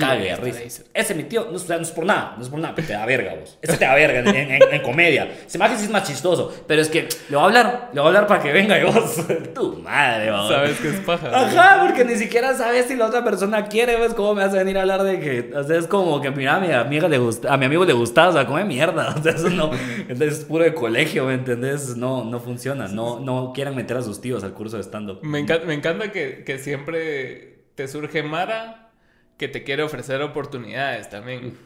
Cague 0.00 0.24
de 0.24 0.36
risa. 0.36 0.82
Ese 0.92 1.12
es 1.12 1.16
mi 1.16 1.22
tío, 1.24 1.46
no, 1.50 1.56
es- 1.56 1.68
no 1.68 1.76
es 1.76 1.90
por 1.92 2.04
nada, 2.04 2.34
no 2.36 2.42
es 2.42 2.48
por 2.48 2.58
nada, 2.58 2.74
pero 2.74 2.88
te 2.88 2.94
da 2.94 3.06
verga 3.06 3.34
vos. 3.38 3.58
Ese 3.62 3.76
te 3.76 3.84
da 3.84 3.94
verga 3.94 4.20
en, 4.20 4.28
en- 4.28 4.62
en 4.74 4.82
comedia. 4.82 5.28
Ese 5.46 5.56
magia 5.58 5.76
sí 5.76 5.84
es 5.84 5.90
más 5.90 6.02
chistoso, 6.02 6.52
pero 6.66 6.82
es 6.82 6.88
que 6.88 7.02
le 7.28 7.36
voy 7.36 7.42
a 7.42 7.44
hablar, 7.46 7.90
le 7.92 8.00
voy 8.00 8.06
a 8.06 8.08
hablar 8.08 8.26
para 8.26 8.42
que 8.42 8.52
venga 8.52 8.78
y 8.78 8.82
vos. 8.84 9.16
tu 9.54 9.74
madre, 9.78 10.30
vos. 10.32 10.48
Sabes 10.48 10.78
que 10.80 10.88
es 10.88 10.96
paja. 11.00 11.28
Ajá, 11.32 11.84
porque 11.86 12.04
ni 12.04 12.16
siquiera 12.16 12.54
sabes 12.54 12.86
si 12.86 12.96
la 12.96 13.06
otra 13.06 13.22
persona 13.22 13.66
quiere, 13.66 13.96
¿ves? 13.96 14.14
¿Cómo 14.14 14.34
me 14.34 14.42
a 14.42 14.48
venir 14.48 14.76
a 14.78 14.82
hablar 14.82 15.02
de 15.04 15.20
que, 15.20 15.52
o 15.56 15.62
sea, 15.62 15.78
es 15.78 15.86
como 15.86 16.20
que, 16.20 16.30
mira, 16.32 16.56
a 16.56 16.60
mi 16.60 16.72
amiga 16.72 17.06
le 17.08 17.18
gusta, 17.18 17.52
a 17.52 17.56
mi 17.56 17.66
amigo 17.66 17.84
le 17.84 17.92
gustaba, 17.92 18.30
o 18.30 18.32
sea, 18.32 18.46
come 18.46 18.64
mierda, 18.64 19.14
o 19.18 19.22
sea, 19.22 19.32
eso 19.32 19.48
no, 19.50 19.70
es 20.08 20.44
puro 20.44 20.64
de 20.64 20.74
colegio, 20.74 21.24
¿me 21.26 21.34
entendés? 21.34 21.96
No, 21.96 22.24
no 22.24 22.40
funciona, 22.40 22.88
no, 22.88 23.20
no 23.20 23.52
quieran 23.54 23.76
meter 23.76 23.96
a 23.98 24.02
sus 24.02 24.20
tíos 24.20 24.42
al 24.42 24.54
curso 24.54 24.76
de 24.76 24.82
stand-up. 24.82 25.20
Me 25.22 25.38
encanta, 25.38 25.66
me 25.66 25.74
encanta 25.74 26.10
que, 26.10 26.42
que 26.44 26.58
siempre 26.58 27.64
te 27.74 27.88
surge 27.88 28.22
Mara 28.22 28.83
que 29.36 29.48
te 29.48 29.62
quiere 29.64 29.82
ofrecer 29.82 30.20
oportunidades 30.22 31.08
también. 31.10 31.56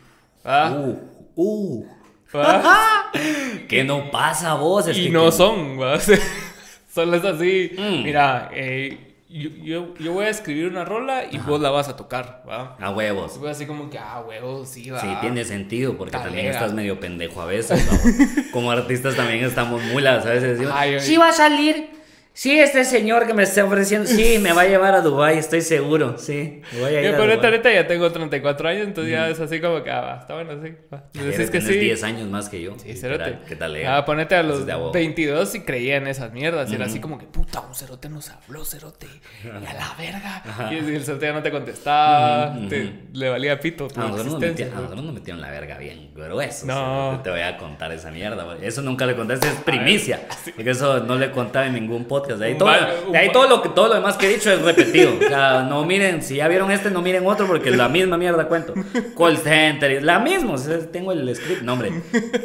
Ah, 0.44 0.72
Uh, 0.74 0.96
uh. 1.36 1.86
ah, 2.34 3.12
¿Qué 3.68 3.84
no 3.84 4.10
pasa 4.10 4.54
vos? 4.54 4.86
Es 4.88 4.96
y 4.96 5.04
que- 5.04 5.10
no 5.10 5.26
que- 5.26 5.32
son, 5.32 5.80
¿va? 5.80 5.98
Solo 6.92 7.16
es 7.16 7.24
así. 7.24 7.72
Mm. 7.78 8.02
Mira, 8.04 8.50
eh, 8.54 9.14
yo, 9.28 9.50
yo, 9.62 9.94
yo 9.98 10.12
voy 10.14 10.24
a 10.24 10.30
escribir 10.30 10.66
una 10.68 10.84
rola 10.86 11.24
y 11.30 11.36
vos 11.38 11.60
la 11.60 11.68
vas 11.70 11.88
a 11.88 11.96
tocar, 11.96 12.42
¿va? 12.48 12.76
A 12.80 12.90
huevos. 12.90 13.32
Fue 13.38 13.50
así 13.50 13.66
como 13.66 13.90
que, 13.90 13.98
ah, 13.98 14.24
huevo, 14.26 14.64
sí, 14.64 14.88
va. 14.90 15.00
Sí, 15.00 15.08
tiene 15.20 15.44
sentido, 15.44 15.96
porque 15.98 16.12
también 16.16 16.46
estás 16.46 16.72
medio 16.72 16.98
pendejo 16.98 17.42
a 17.42 17.46
veces. 17.46 17.86
¿no? 17.86 18.42
Como 18.52 18.70
artistas 18.70 19.14
también 19.16 19.44
estamos 19.44 19.82
mulas, 19.84 20.24
a 20.24 20.30
veces 20.30 20.56
decimos, 20.56 20.72
Ay, 20.74 20.98
sí 21.00 21.16
va 21.18 21.28
a 21.28 21.32
salir. 21.32 21.90
Sí, 22.38 22.56
este 22.56 22.84
señor 22.84 23.26
que 23.26 23.34
me 23.34 23.42
está 23.42 23.64
ofreciendo, 23.64 24.08
sí, 24.08 24.38
me 24.38 24.52
va 24.52 24.60
a 24.62 24.66
llevar 24.68 24.94
a 24.94 25.00
Dubai, 25.00 25.38
estoy 25.38 25.60
seguro, 25.60 26.18
sí. 26.18 26.62
me 26.72 26.80
Voy 26.80 26.94
a 26.94 27.00
ir 27.02 27.10
Yo, 27.10 27.18
pero 27.18 27.32
ahorita, 27.32 27.72
ya 27.72 27.88
tengo 27.88 28.12
34 28.12 28.68
años, 28.68 28.86
entonces 28.86 29.10
ya 29.12 29.28
es 29.28 29.40
así 29.40 29.60
como 29.60 29.82
que, 29.82 29.90
ah, 29.90 30.00
va, 30.00 30.18
está 30.20 30.34
bueno, 30.34 30.52
sí. 30.62 30.72
Va. 30.94 31.02
Decís 31.14 31.50
que 31.50 31.60
sí. 31.60 31.76
10 31.76 32.00
años 32.04 32.28
más 32.28 32.48
que 32.48 32.62
yo. 32.62 32.76
Sí, 32.78 32.94
cerote. 32.94 33.40
¿Qué 33.48 33.56
tal? 33.56 33.74
eh? 33.74 33.88
Ah, 33.88 34.04
ponete 34.04 34.36
a 34.36 34.44
los 34.44 34.60
es 34.60 34.66
de 34.66 34.70
a 34.70 34.76
huevo. 34.76 34.92
22 34.92 35.52
y 35.56 35.60
creía 35.62 35.96
en 35.96 36.06
esas 36.06 36.32
mierdas. 36.32 36.70
Y 36.70 36.76
era 36.76 36.84
así 36.84 37.00
como 37.00 37.18
que, 37.18 37.26
puta, 37.26 37.60
un 37.60 37.74
cerote 37.74 38.08
nos 38.08 38.30
habló, 38.30 38.64
cerote. 38.64 39.08
Y 39.44 39.48
a 39.48 39.58
la 39.74 39.94
verga. 39.98 40.70
Y 40.70 40.94
el 40.94 41.04
cerote 41.04 41.26
ya 41.26 41.32
no 41.32 41.42
te 41.42 41.50
contestaba. 41.50 42.56
Te- 42.68 43.00
le 43.14 43.30
valía 43.30 43.58
pito 43.58 43.88
tu 43.88 44.00
A 44.00 44.04
nosotros, 44.04 44.26
nos 44.34 44.40
metieron, 44.40 44.74
a 44.74 44.80
nosotros 44.82 45.04
nos 45.04 45.14
metieron 45.14 45.40
la 45.40 45.50
verga 45.50 45.76
bien 45.76 46.12
grueso. 46.14 46.66
No. 46.66 47.08
o 47.08 47.12
sea, 47.14 47.22
te 47.24 47.30
voy 47.30 47.40
a 47.40 47.56
contar 47.56 47.90
esa 47.90 48.12
mierda. 48.12 48.46
Eso 48.62 48.80
nunca 48.82 49.06
le 49.06 49.16
contaste, 49.16 49.48
es 49.48 49.54
primicia. 49.54 50.20
Porque 50.54 50.70
eso 50.70 51.00
no 51.00 51.16
le 51.16 51.32
contaba 51.32 51.66
en 51.66 51.74
ningún 51.74 52.04
podcast. 52.04 52.27
De 52.36 52.46
ahí, 52.46 52.58
todo, 52.58 52.68
de 53.12 53.18
ahí 53.18 53.32
todo, 53.32 53.48
lo, 53.48 53.62
que- 53.62 53.68
todo 53.70 53.88
lo 53.88 53.94
demás 53.94 54.16
que 54.16 54.26
he 54.26 54.34
dicho 54.34 54.50
es 54.52 54.60
repetido. 54.62 55.12
O 55.16 55.28
sea, 55.28 55.62
no 55.62 55.84
miren, 55.84 56.22
si 56.22 56.36
ya 56.36 56.48
vieron 56.48 56.70
este, 56.70 56.90
no 56.90 57.00
miren 57.00 57.26
otro 57.26 57.46
porque 57.46 57.70
la 57.70 57.88
misma 57.88 58.16
mierda 58.18 58.48
cuento. 58.48 58.74
Call 59.16 59.38
center, 59.38 60.02
la 60.02 60.18
misma. 60.18 60.52
o 60.54 60.58
sea, 60.58 60.78
tengo 60.90 61.12
el 61.12 61.34
script. 61.34 61.62
No, 61.62 61.74
hombre. 61.74 61.92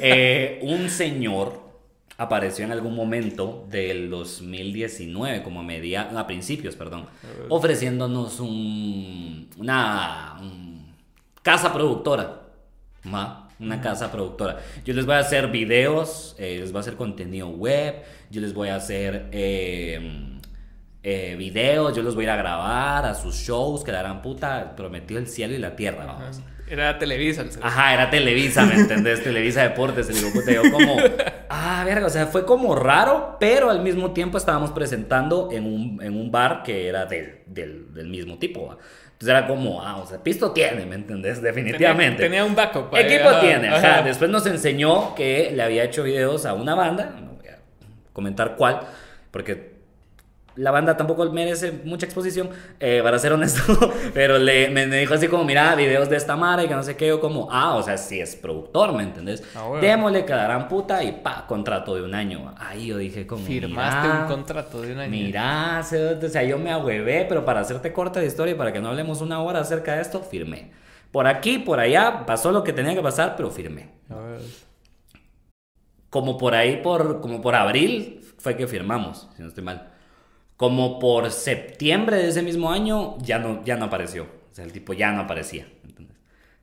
Eh, 0.02 0.60
un 0.63 0.89
señor 0.89 1.62
apareció 2.17 2.63
en 2.63 2.72
algún 2.72 2.96
momento 2.96 3.65
del 3.69 4.10
2019, 4.10 5.41
como 5.43 5.60
a, 5.60 5.63
media, 5.63 6.10
a 6.15 6.28
principios, 6.28 6.76
perdón, 6.76 7.08
ofreciéndonos 7.50 8.39
un, 8.39 9.50
una 9.58 10.36
un- 10.39 10.93
casa 11.41 11.74
productora. 11.74 12.39
Ma, 13.04 13.50
una 13.60 13.82
casa 13.82 14.12
productora. 14.12 14.60
Yo 14.86 14.93
les 14.93 15.06
voy 15.06 15.15
a 15.15 15.19
hacer 15.19 15.48
videos, 15.48 16.36
eh, 16.39 16.58
les 16.60 16.72
voy 16.72 16.80
a 16.80 16.82
hacer 16.82 16.96
contenido 16.96 17.50
web, 17.50 17.96
yo 18.34 18.41
les 18.41 18.56
voy 18.56 18.69
a 18.69 18.76
hacer 18.78 19.28
eh, 19.32 20.39
eh, 21.04 21.36
videos, 21.38 21.96
yo 21.96 22.02
los 22.02 22.15
voy 22.15 22.24
a 22.24 22.26
ir 22.26 22.32
a 22.32 22.36
grabar 22.36 23.06
a 23.06 23.13
sus 23.13 23.36
shows, 23.36 23.84
que 23.84 23.91
la 23.91 24.00
gran 24.00 24.24
puta 24.24 24.76
prometió 24.76 25.19
el 25.19 25.28
cielo 25.28 25.54
y 25.54 25.60
la 25.60 25.76
tierra, 25.76 26.06
vamos. 26.06 26.41
Era 26.67 26.98
Televisa. 26.98 27.46
Ajá, 27.62 27.93
era 27.93 28.10
Televisa, 28.10 28.65
¿me 28.65 28.74
entendés? 28.74 29.24
Televisa 29.24 29.62
Deportes, 29.62 30.10
el 30.10 30.15
digo, 30.15 30.32
puta, 30.34 30.52
yo 30.52 30.63
como, 30.72 30.96
ah, 31.50 31.84
verga, 31.86 32.08
o 32.08 32.10
sea, 32.10 32.26
fue 32.26 32.43
como 32.43 32.74
raro, 32.74 33.38
pero 33.39 33.69
al 33.69 33.84
mismo 33.84 34.13
tiempo 34.13 34.39
estábamos 34.39 34.72
presentando 34.72 35.50
en 35.52 35.65
un, 35.65 36.02
en 36.02 36.15
un 36.15 36.32
bar 36.32 36.63
que 36.63 36.88
era 36.88 37.06
del, 37.06 37.41
del, 37.46 37.93
del 37.93 38.08
mismo 38.08 38.39
tipo, 38.39 38.65
¿va? 38.65 38.78
Entonces 39.12 39.30
era 39.30 39.46
como, 39.46 39.84
ah, 39.84 39.98
o 39.98 40.08
sea, 40.08 40.24
pisto 40.24 40.54
tiene, 40.54 40.88
¿me 40.88 40.96
entendés? 40.96 41.39
Definitivamente. 41.39 42.24
Tenía, 42.24 42.39
tenía 42.39 42.46
un 42.46 42.56
backup. 42.56 42.96
Equipo 42.96 43.30
ajá, 43.30 43.41
tiene, 43.41 43.67
ajá. 43.67 43.78
ajá. 43.78 44.02
Después 44.02 44.32
nos 44.32 44.48
enseñó 44.48 45.13
que 45.13 45.52
le 45.54 45.62
había 45.62 45.84
hecho 45.84 46.02
videos 46.02 46.48
a 46.48 46.56
una 46.56 46.74
banda, 46.74 47.13
comentar 48.13 48.56
cuál, 48.56 48.82
porque 49.32 49.73
la 50.56 50.71
banda 50.71 50.95
tampoco 50.95 51.26
merece 51.32 51.71
mucha 51.84 52.06
exposición, 52.06 52.49
eh, 52.80 53.02
para 53.04 53.17
ser 53.17 53.34
honesto, 53.34 53.62
pero 54.13 54.38
le, 54.38 54.69
me, 54.69 54.86
me 54.86 54.99
dijo 54.99 55.13
así 55.13 55.28
como, 55.28 55.43
mira, 55.43 55.73
videos 55.76 56.10
de 56.10 56.17
esta 56.17 56.36
madre, 56.36 56.67
que 56.67 56.76
no 56.76 56.84
sé 56.84 56.95
qué, 56.95 57.08
yo 57.08 57.19
como, 57.19 57.47
ah, 57.52 57.76
o 57.76 57.84
sea, 57.84 57.97
sí 57.97 58.19
es 58.19 58.36
productor, 58.36 58.93
¿me 58.93 59.04
entendés? 59.04 59.43
Ah, 59.56 59.63
bueno. 59.63 59.82
Démosle 59.82 60.26
que 60.26 60.34
la 60.34 60.43
gran 60.43 60.67
puta 60.67 61.04
y 61.04 61.12
pa, 61.12 61.45
contrato 61.47 61.95
de 61.95 62.04
un 62.04 62.13
año. 62.13 62.54
Ahí 62.58 62.88
yo 62.88 62.97
dije 62.97 63.26
como, 63.26 63.43
Firmaste 63.45 64.08
mira, 64.08 64.21
un 64.21 64.28
contrato 64.28 64.82
de 64.82 64.93
un 64.93 64.99
año. 64.99 65.10
Mira, 65.10 65.82
o 65.82 66.30
sea, 66.30 66.43
yo 66.43 66.60
me 66.60 66.71
ahuevé, 66.71 67.26
pero 67.28 67.43
para 67.43 67.62
hacerte 67.62 67.91
corta 67.91 68.19
de 68.19 68.28
historia 68.28 68.54
y 68.54 68.58
para 68.58 68.71
que 68.71 68.80
no 68.80 68.89
hablemos 68.89 69.21
una 69.21 69.41
hora 69.41 69.60
acerca 69.60 69.95
de 69.95 70.02
esto, 70.02 70.21
firmé. 70.21 70.71
Por 71.12 71.28
aquí, 71.28 71.60
por 71.60 71.80
allá, 71.80 72.26
pasó 72.26 72.52
lo 72.52 72.63
que 72.63 72.73
tenía 72.73 72.93
que 72.93 73.02
pasar, 73.02 73.36
pero 73.36 73.49
firmé. 73.49 73.89
A 74.10 74.15
ver. 74.15 74.41
Como 76.13 76.38
por 76.38 76.54
ahí, 76.54 76.78
por, 76.84 77.21
como 77.21 77.41
por 77.41 77.56
abril, 77.56 78.21
fue 78.38 78.56
que 78.56 78.67
firmamos, 78.67 79.28
si 79.36 79.41
no 79.41 79.47
estoy 79.47 79.63
mal. 79.63 79.88
Como 80.58 80.99
por 80.99 81.32
septiembre 81.32 82.17
de 82.17 82.28
ese 82.30 82.43
mismo 82.43 82.71
año, 82.71 83.17
ya 83.17 83.39
no, 83.39 83.63
ya 83.65 83.78
no 83.78 83.86
apareció. 83.86 84.23
O 84.52 84.54
sea, 84.54 84.63
el 84.63 84.71
tipo 84.71 84.93
ya 84.93 85.12
no 85.12 85.21
aparecía. 85.23 85.65
¿entendés? 85.84 86.15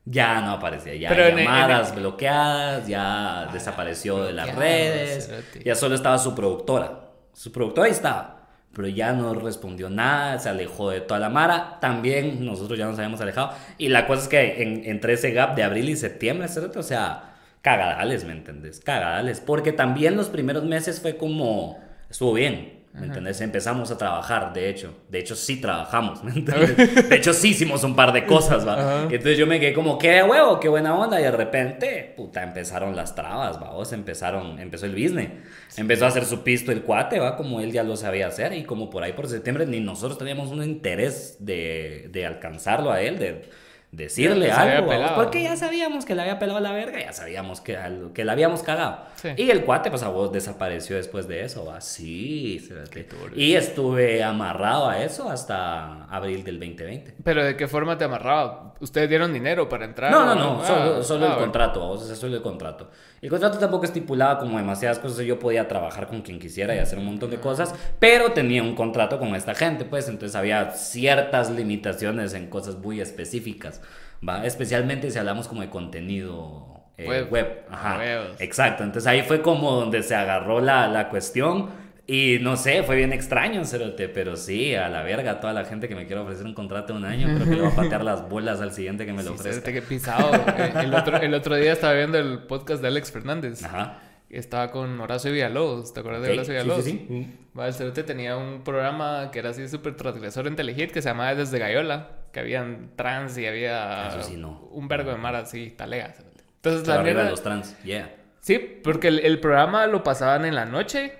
Ya 0.05 0.39
no 0.39 0.51
aparecía. 0.51 0.95
Ya 0.95 1.09
Pero 1.09 1.25
en- 1.25 1.39
en- 1.39 1.45
llamadas 1.45 1.93
bloqueadas, 1.93 2.87
ya 2.87 3.49
desapareció 3.51 4.23
de 4.23 4.31
las 4.31 4.55
redes. 4.55 5.29
Ya 5.65 5.75
solo 5.75 5.95
estaba 5.95 6.17
su 6.17 6.33
productora. 6.33 7.09
Su 7.33 7.51
productora 7.51 7.87
ahí 7.87 7.91
estaba. 7.91 8.47
Pero 8.73 8.87
ya 8.87 9.11
no 9.11 9.33
respondió 9.33 9.89
nada, 9.89 10.39
se 10.39 10.47
alejó 10.47 10.91
de 10.91 11.01
toda 11.01 11.19
la 11.19 11.29
mara. 11.29 11.77
También 11.81 12.45
nosotros 12.45 12.79
ya 12.79 12.85
nos 12.85 12.97
habíamos 12.97 13.19
alejado. 13.19 13.51
Y 13.77 13.89
la 13.89 14.07
cosa 14.07 14.21
es 14.23 14.27
que 14.29 14.63
en- 14.63 14.83
entre 14.85 15.11
ese 15.13 15.31
gap 15.31 15.55
de 15.55 15.63
abril 15.63 15.89
y 15.89 15.97
septiembre, 15.97 16.47
cerote, 16.47 16.79
o 16.79 16.83
sea, 16.83 17.30
cagadales, 17.61 18.23
¿me 18.25 18.33
entendés? 18.33 18.79
Cagadales. 18.79 19.39
Porque 19.39 19.71
también 19.71 20.15
los 20.15 20.29
primeros 20.29 20.63
meses 20.63 20.99
fue 20.99 21.17
como. 21.17 21.79
Estuvo 22.09 22.33
bien. 22.33 22.81
¿Me 22.93 23.05
entendés? 23.05 23.39
Empezamos 23.39 23.89
a 23.89 23.97
trabajar, 23.97 24.51
de 24.51 24.69
hecho. 24.69 24.93
De 25.07 25.19
hecho, 25.19 25.33
sí 25.33 25.61
trabajamos, 25.61 26.25
¿me 26.25 26.31
entendés? 26.35 27.07
De 27.07 27.15
hecho, 27.15 27.31
sí 27.31 27.51
hicimos 27.51 27.85
un 27.85 27.95
par 27.95 28.11
de 28.11 28.25
cosas, 28.25 28.67
¿va? 28.67 28.73
Ajá. 28.73 29.03
Entonces 29.03 29.37
yo 29.37 29.47
me 29.47 29.61
quedé 29.61 29.73
como, 29.73 29.97
qué 29.97 30.11
de 30.11 30.23
huevo, 30.23 30.59
qué 30.59 30.67
buena 30.67 30.93
onda. 30.93 31.17
Y 31.19 31.23
de 31.23 31.31
repente, 31.31 32.13
puta, 32.17 32.43
empezaron 32.43 32.93
las 32.93 33.15
trabas, 33.15 33.61
¿va? 33.61 33.71
O 33.71 33.85
sea, 33.85 33.97
empezaron, 33.97 34.59
empezó 34.59 34.85
el 34.87 34.91
business. 34.91 35.29
Empezó 35.77 36.03
a 36.03 36.09
hacer 36.09 36.25
su 36.25 36.43
pisto 36.43 36.73
el 36.73 36.81
cuate, 36.81 37.19
¿va? 37.19 37.37
Como 37.37 37.61
él 37.61 37.71
ya 37.71 37.83
lo 37.83 37.95
sabía 37.95 38.27
hacer. 38.27 38.51
Y 38.51 38.65
como 38.65 38.89
por 38.89 39.03
ahí 39.03 39.13
por 39.13 39.27
septiembre, 39.27 39.65
ni 39.65 39.79
nosotros 39.79 40.17
teníamos 40.17 40.49
un 40.49 40.61
interés 40.61 41.37
de, 41.39 42.09
de 42.11 42.25
alcanzarlo 42.25 42.91
a 42.91 43.01
él, 43.01 43.19
de, 43.19 43.43
decirle 43.91 44.47
Ya 44.47 44.61
algo, 44.61 44.91
porque 45.15 45.43
ya 45.43 45.57
sabíamos 45.57 46.05
que 46.05 46.15
le 46.15 46.21
había 46.21 46.39
pelado 46.39 46.59
la 46.61 46.71
verga, 46.71 46.99
ya 46.99 47.11
sabíamos 47.11 47.59
que, 47.59 47.77
que 48.13 48.23
la 48.23 48.31
habíamos 48.31 48.63
cagado. 48.63 48.99
Sí. 49.15 49.29
Y 49.35 49.49
el 49.49 49.65
cuate, 49.65 49.89
pues 49.89 50.01
a 50.03 50.07
vos 50.09 50.31
desapareció 50.31 50.95
después 50.95 51.27
de 51.27 51.43
eso, 51.43 51.65
¿va? 51.65 51.81
Sí, 51.81 52.57
espérate. 52.61 53.03
turbio. 53.03 53.37
Y 53.39 53.55
estuve 53.55 54.23
amarrado 54.23 54.87
a 54.89 55.03
eso 55.03 55.29
hasta 55.29 56.05
abril 56.05 56.43
del 56.43 56.59
2020. 56.59 57.15
Pero 57.23 57.43
¿de 57.43 57.57
qué 57.57 57.67
forma 57.67 57.97
te 57.97 58.05
amarraba? 58.05 58.73
¿Ustedes 58.79 59.09
dieron 59.09 59.31
dinero 59.33 59.67
para 59.69 59.85
entrar? 59.85 60.09
No, 60.11 60.25
no, 60.25 60.31
o 60.31 60.35
no, 60.35 60.61
Ah, 60.63 60.65
solo, 60.65 61.03
solo 61.03 61.25
ah, 61.25 61.27
el 61.27 61.33
bueno. 61.33 61.39
contrato, 61.51 61.87
o 61.89 61.97
sea, 61.97 62.15
solo 62.15 62.35
el 62.37 62.41
contrato. 62.41 62.89
El 63.21 63.29
contrato 63.29 63.59
tampoco 63.59 63.85
estipulaba 63.85 64.39
como 64.39 64.57
demasiadas 64.57 64.97
cosas, 64.97 65.19
yo 65.25 65.37
podía 65.37 65.67
trabajar 65.67 66.07
con 66.07 66.21
quien 66.21 66.39
quisiera 66.39 66.73
y 66.75 66.79
hacer 66.79 66.97
un 66.97 67.05
montón 67.05 67.29
de 67.29 67.37
cosas, 67.37 67.75
pero 67.99 68.31
tenía 68.31 68.63
un 68.63 68.73
contrato 68.73 69.19
con 69.19 69.35
esta 69.35 69.53
gente, 69.53 69.85
pues 69.85 70.07
entonces 70.07 70.35
había 70.35 70.71
ciertas 70.71 71.51
limitaciones 71.51 72.33
en 72.33 72.47
cosas 72.49 72.77
muy 72.77 72.99
específicas, 72.99 73.80
¿va? 74.27 74.45
Especialmente 74.45 75.09
si 75.11 75.17
hablamos 75.19 75.47
como 75.47 75.61
de 75.61 75.69
contenido 75.69 76.67
eh, 76.97 77.07
Web. 77.07 77.31
web. 77.31 77.63
Ajá, 77.69 77.99
exacto, 78.39 78.83
entonces 78.83 79.07
ahí 79.07 79.21
fue 79.23 79.41
como 79.41 79.71
donde 79.71 80.03
se 80.03 80.15
agarró 80.15 80.59
la, 80.61 80.87
la 80.87 81.09
cuestión. 81.09 81.69
Y 82.07 82.39
no 82.41 82.57
sé, 82.57 82.83
fue 82.83 82.97
bien 82.97 83.13
extraño, 83.13 83.63
Cerote, 83.63 84.09
pero 84.09 84.35
sí, 84.35 84.75
a 84.75 84.89
la 84.89 85.01
verga, 85.01 85.39
toda 85.39 85.53
la 85.53 85.63
gente 85.63 85.87
que 85.87 85.95
me 85.95 86.07
quiere 86.07 86.21
ofrecer 86.21 86.45
un 86.45 86.53
contrato 86.53 86.91
de 86.93 86.99
un 86.99 87.05
año, 87.05 87.27
creo 87.35 87.47
que 87.49 87.55
le 87.55 87.61
va 87.61 87.69
a 87.69 87.75
patear 87.75 88.03
las 88.03 88.27
bolas 88.27 88.59
al 88.59 88.73
siguiente 88.73 89.05
que 89.05 89.13
me 89.13 89.23
lo 89.23 89.29
Sí, 89.29 89.35
ofrezca. 89.35 89.61
cérate, 89.61 89.73
qué 89.73 89.81
pisado. 89.81 90.31
Eh, 90.35 90.73
el, 90.83 90.93
otro, 90.93 91.17
el 91.17 91.33
otro 91.33 91.55
día 91.55 91.71
estaba 91.71 91.93
viendo 91.93 92.17
el 92.17 92.39
podcast 92.39 92.81
de 92.81 92.87
Alex 92.89 93.11
Fernández. 93.11 93.63
Ajá. 93.63 93.99
Estaba 94.29 94.71
con 94.71 94.99
Horacio 94.99 95.31
Villalobos. 95.31 95.93
¿Te 95.93 95.99
acuerdas 96.01 96.23
de 96.23 96.31
Horacio 96.33 96.45
sí, 96.45 96.51
Villalobos? 96.51 96.83
sí, 96.83 97.05
sí. 97.07 97.27
Va, 97.57 97.67
el 97.67 97.73
cerote 97.73 98.03
tenía 98.03 98.35
un 98.35 98.63
programa 98.63 99.29
que 99.31 99.39
era 99.39 99.51
así 99.51 99.67
súper 99.69 99.95
transgresor 99.95 100.47
en 100.47 100.55
Telehit 100.55 100.91
que 100.91 101.01
se 101.01 101.09
llamaba 101.09 101.35
Desde 101.35 101.59
Gaiola. 101.59 102.09
Que 102.31 102.39
habían 102.39 102.91
trans 102.95 103.37
y 103.37 103.45
había 103.45 104.07
Eso 104.07 104.23
sí, 104.23 104.37
no. 104.37 104.61
un 104.71 104.87
vergo 104.87 105.11
de 105.11 105.17
mar 105.17 105.35
así, 105.35 105.71
talega. 105.71 106.11
cerote. 106.13 106.43
Entonces 106.55 106.81
Pero 106.83 106.93
la 106.97 107.03
de 107.03 107.13
mierda... 107.13 107.29
los 107.29 107.43
trans, 107.43 107.77
yeah. 107.83 108.15
Sí, 108.39 108.57
porque 108.83 109.07
el, 109.09 109.19
el 109.19 109.39
programa 109.39 109.85
lo 109.87 110.03
pasaban 110.03 110.45
en 110.45 110.55
la 110.55 110.65
noche 110.65 111.13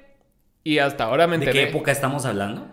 y 0.63 0.79
hasta 0.79 1.03
ahora 1.05 1.27
me 1.27 1.37
¿De 1.37 1.45
enteré. 1.45 1.65
qué 1.65 1.69
época 1.69 1.91
estamos 1.91 2.25
hablando? 2.25 2.67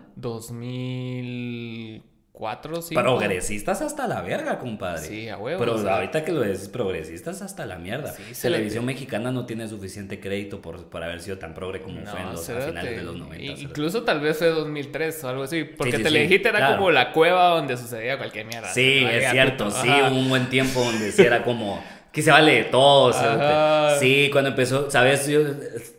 2004, 2.39 2.81
sí. 2.81 2.95
Progresistas 2.95 3.81
hasta 3.81 4.07
la 4.07 4.21
verga, 4.21 4.57
compadre. 4.59 5.01
Sí, 5.05 5.27
a 5.27 5.37
huevo, 5.37 5.59
Pero 5.59 5.75
o 5.75 5.77
sea. 5.81 5.95
ahorita 5.95 6.23
que 6.23 6.31
lo 6.31 6.41
decís, 6.41 6.69
progresistas 6.69 7.41
hasta 7.41 7.65
la 7.65 7.77
mierda. 7.77 8.13
Sí, 8.13 8.23
Televisión 8.41 8.85
mexicana 8.85 9.31
no 9.31 9.45
tiene 9.45 9.67
suficiente 9.67 10.19
crédito 10.19 10.61
por, 10.61 10.85
por 10.89 11.03
haber 11.03 11.21
sido 11.21 11.37
tan 11.37 11.53
progre 11.53 11.81
como 11.81 12.01
fue 12.05 12.19
en 12.21 12.31
los, 12.31 12.49
a 12.49 12.61
finales 12.61 12.95
de 12.95 13.03
los 13.03 13.17
90. 13.17 13.43
I- 13.43 13.47
cérate. 13.47 13.61
Incluso 13.63 14.03
tal 14.03 14.21
vez 14.21 14.37
fue 14.37 14.47
2003 14.47 15.23
o 15.25 15.29
algo 15.29 15.43
así. 15.43 15.63
Porque 15.65 15.91
Sí, 15.91 15.97
sí, 15.97 16.03
Telehit 16.03 16.45
era 16.45 16.59
claro. 16.59 16.77
como 16.77 16.91
la 16.91 17.11
cueva 17.11 17.49
donde 17.49 17.75
sucedía 17.75 18.17
cualquier 18.17 18.45
mierda. 18.45 18.69
Sí, 18.73 19.01
¿no? 19.03 19.09
es 19.09 19.31
cierto, 19.31 19.65
puto- 19.65 19.81
sí, 19.81 19.89
ajá. 19.89 20.09
hubo 20.09 20.19
un 20.19 20.29
buen 20.29 20.49
tiempo 20.49 20.79
donde 20.81 21.11
sí 21.11 21.21
era 21.21 21.43
como 21.43 21.83
que 22.13 22.21
se 22.23 22.31
vale 22.31 22.53
de 22.55 22.63
todo. 22.63 23.09
Ajá. 23.09 23.99
Sí, 23.99 24.29
cuando 24.31 24.49
empezó, 24.51 24.89
sabes, 24.89 25.27
yo, 25.27 25.41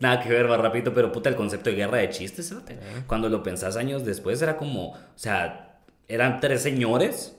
nada 0.01 0.21
que 0.23 0.29
ver, 0.31 0.51
va 0.51 0.57
rapidito, 0.57 0.93
pero 0.95 1.13
puta, 1.13 1.29
el 1.29 1.37
concepto 1.37 1.71
de 1.71 1.77
guerra 1.77 1.99
de 1.99 2.09
chistes, 2.09 2.49
cerote. 2.49 2.79
cuando 3.07 3.29
lo 3.29 3.43
pensás 3.43 3.77
años 3.77 4.05
después, 4.05 4.41
era 4.43 4.57
como, 4.57 4.93
o 4.93 4.99
sea, 5.15 5.67
eran 6.11 6.41
tres 6.41 6.63
señores 6.63 7.37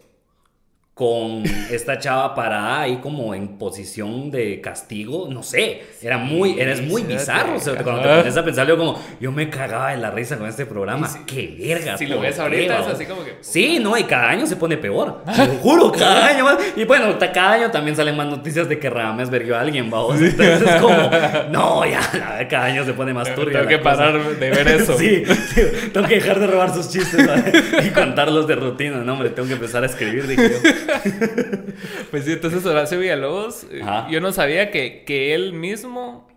con 0.94 1.44
esta 1.72 1.98
chava 1.98 2.36
parada 2.36 2.82
ahí 2.82 2.98
como 3.02 3.34
en 3.34 3.58
posición 3.58 4.30
de 4.30 4.60
castigo, 4.62 5.28
no 5.32 5.42
sé, 5.42 5.82
era 6.02 6.18
muy, 6.18 6.60
eres 6.60 6.82
muy 6.82 7.02
bizarro, 7.04 7.56
o 7.56 7.60
sea, 7.60 7.76
cuando 7.82 8.02
te 8.04 8.08
pones 8.10 8.38
a 8.38 8.44
pensar, 8.46 8.68
yo 8.68 8.78
como, 8.78 9.02
yo 9.20 9.32
me 9.32 9.50
cagaba 9.50 9.92
de 9.92 9.98
la 9.98 10.12
risa 10.12 10.38
con 10.38 10.48
este 10.48 10.66
programa, 10.66 11.08
si- 11.08 11.20
qué 11.26 11.56
verga. 11.58 11.98
si 11.98 12.06
lo 12.08 12.18
¿por 12.18 12.26
ves 12.26 12.38
ahorita, 12.38 12.82
es 12.82 12.88
así 12.88 13.06
como 13.06 13.24
que, 13.24 13.36
Sí, 13.40 13.80
no, 13.80 13.98
y 13.98 14.04
cada 14.04 14.30
año 14.30 14.46
se 14.46 14.58
pone 14.58 14.78
peor, 14.78 15.24
te 15.36 15.48
lo 15.48 15.54
juro, 15.56 15.92
cada 15.94 16.28
año 16.28 16.44
más, 16.44 16.58
y 16.76 16.84
bueno, 16.84 17.18
cada 17.18 17.54
año 17.54 17.72
también 17.72 17.96
salen 17.96 18.16
más 18.18 18.28
noticias 18.28 18.68
de 18.68 18.78
que 18.78 18.90
Radames 18.90 19.30
verguió 19.30 19.56
a 19.58 19.62
alguien, 19.62 19.90
vamos, 19.90 20.20
entonces 20.22 20.62
es 20.62 20.82
como, 20.82 21.10
no, 21.52 21.86
ya, 21.86 22.02
la- 22.14 22.48
cada 22.50 22.66
año 22.66 22.84
se 22.86 22.94
pone 22.94 23.14
más 23.14 23.34
turbia 23.34 23.60
Tengo 23.60 23.70
que 23.70 23.80
cosa. 23.80 23.96
parar 23.96 24.22
de 24.38 24.50
ver 24.52 24.68
eso. 24.68 24.98
Sí, 25.02 25.24
sí, 25.26 25.62
tengo 25.94 26.06
que 26.08 26.16
dejar 26.16 26.40
de 26.40 26.48
robar 26.48 26.74
sus 26.74 26.90
chistes 26.90 27.26
¿vale? 27.26 27.52
y 27.88 27.90
contarlos 27.92 28.46
de 28.46 28.56
rutina. 28.56 28.98
No, 28.98 29.14
hombre, 29.14 29.30
tengo 29.30 29.48
que 29.48 29.54
empezar 29.56 29.82
a 29.84 29.86
escribir, 29.88 30.28
dije 30.28 30.52
yo. 30.52 30.72
Pues 32.12 32.26
sí, 32.26 32.34
entonces 32.34 32.66
Horacio 32.66 33.00
Villalobos, 33.00 33.66
eh, 33.72 33.82
Ajá. 33.82 34.08
yo 34.10 34.22
no 34.22 34.32
sabía 34.32 34.72
que, 34.72 35.04
que 35.06 35.34
él 35.34 35.54
mismo 35.54 36.28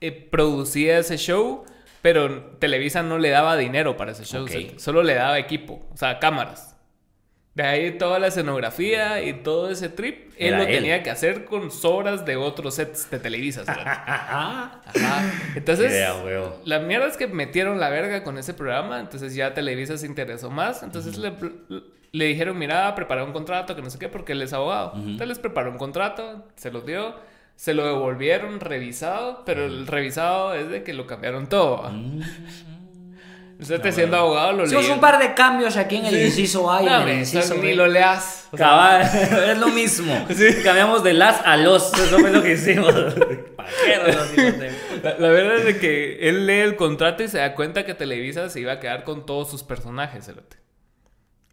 eh, 0.00 0.12
producía 0.12 0.98
ese 0.98 1.16
show, 1.16 1.64
pero 2.02 2.56
Televisa 2.58 3.02
no 3.02 3.18
le 3.18 3.30
daba 3.30 3.56
dinero 3.56 3.96
para 3.96 4.12
ese 4.12 4.24
show, 4.24 4.46
solo 4.76 5.02
le 5.02 5.14
daba 5.14 5.38
equipo, 5.38 5.86
o 5.92 5.96
sea, 5.96 6.18
cámaras. 6.18 6.75
De 7.56 7.62
ahí 7.62 7.96
toda 7.96 8.18
la 8.18 8.26
escenografía 8.26 9.22
y 9.22 9.32
todo 9.32 9.70
ese 9.70 9.88
trip, 9.88 10.30
él 10.36 10.48
Era 10.48 10.58
lo 10.58 10.64
él. 10.64 10.76
tenía 10.76 11.02
que 11.02 11.08
hacer 11.08 11.46
con 11.46 11.70
sobras 11.70 12.26
de 12.26 12.36
otros 12.36 12.74
sets 12.74 13.10
de 13.10 13.18
Televisa. 13.18 13.62
Ajá. 13.66 14.82
Ajá. 14.86 15.32
Entonces, 15.54 15.90
Yeah, 15.90 16.14
la 16.66 16.80
mierda 16.80 17.06
es 17.06 17.16
que 17.16 17.26
metieron 17.26 17.80
la 17.80 17.88
verga 17.88 18.22
con 18.22 18.36
ese 18.36 18.52
programa, 18.52 19.00
entonces 19.00 19.34
ya 19.34 19.54
Televisa 19.54 19.96
se 19.96 20.04
interesó 20.06 20.50
más, 20.50 20.82
entonces 20.82 21.16
le, 21.16 21.32
le 22.12 22.24
dijeron, 22.26 22.58
mira, 22.58 22.94
prepara 22.94 23.24
un 23.24 23.32
contrato, 23.32 23.74
que 23.74 23.80
no 23.80 23.88
sé 23.88 23.98
qué, 23.98 24.10
porque 24.10 24.32
él 24.32 24.42
es 24.42 24.52
abogado. 24.52 24.92
Entonces 24.94 25.28
les 25.28 25.38
preparó 25.38 25.70
un 25.70 25.78
contrato, 25.78 26.44
se 26.56 26.70
los 26.70 26.84
dio, 26.84 27.14
se 27.54 27.72
lo 27.72 27.86
devolvieron 27.86 28.60
revisado, 28.60 29.44
pero 29.46 29.64
el 29.64 29.86
revisado 29.86 30.52
es 30.52 30.68
de 30.68 30.82
que 30.82 30.92
lo 30.92 31.06
cambiaron 31.06 31.46
todo. 31.48 31.84
¿va? 31.84 31.90
Usted 33.58 33.80
te 33.80 33.90
siendo 33.90 34.18
abogado 34.18 34.52
lo 34.52 34.64
Hicimos 34.64 34.82
leí. 34.84 34.92
un 34.92 35.00
par 35.00 35.18
de 35.18 35.32
cambios 35.32 35.76
aquí 35.78 35.96
en 35.96 36.06
el 36.06 36.26
inciso 36.26 36.70
A 36.70 36.82
y 36.82 36.84
No, 36.84 36.90
en 36.90 36.94
el 36.94 37.00
hombre, 37.00 37.18
inciso 37.20 37.54
ni 37.54 37.74
lo 37.74 37.86
leas. 37.86 38.48
O 38.52 38.56
sea, 38.56 38.66
Cabal, 38.66 39.02
es 39.50 39.58
lo 39.58 39.68
mismo. 39.68 40.26
Cambiamos 40.62 41.02
de 41.02 41.14
las 41.14 41.40
a 41.44 41.56
los. 41.56 41.92
Eso 41.94 42.18
fue 42.18 42.30
lo 42.30 42.42
que 42.42 42.52
hicimos. 42.52 42.92
Pajeros, 43.56 44.14
los 44.14 44.34
hijos 44.38 44.58
de- 44.58 44.72
La, 45.02 45.18
la 45.18 45.28
verdad 45.30 45.56
es 45.56 45.64
de 45.64 45.78
que 45.78 46.28
él 46.28 46.46
lee 46.46 46.60
el 46.60 46.76
contrato 46.76 47.22
y 47.22 47.28
se 47.28 47.38
da 47.38 47.54
cuenta 47.54 47.86
que 47.86 47.94
Televisa 47.94 48.48
se 48.50 48.60
iba 48.60 48.72
a 48.72 48.78
quedar 48.80 49.04
con 49.04 49.24
todos 49.24 49.50
sus 49.50 49.62
personajes, 49.62 50.26
cerote. 50.26 50.58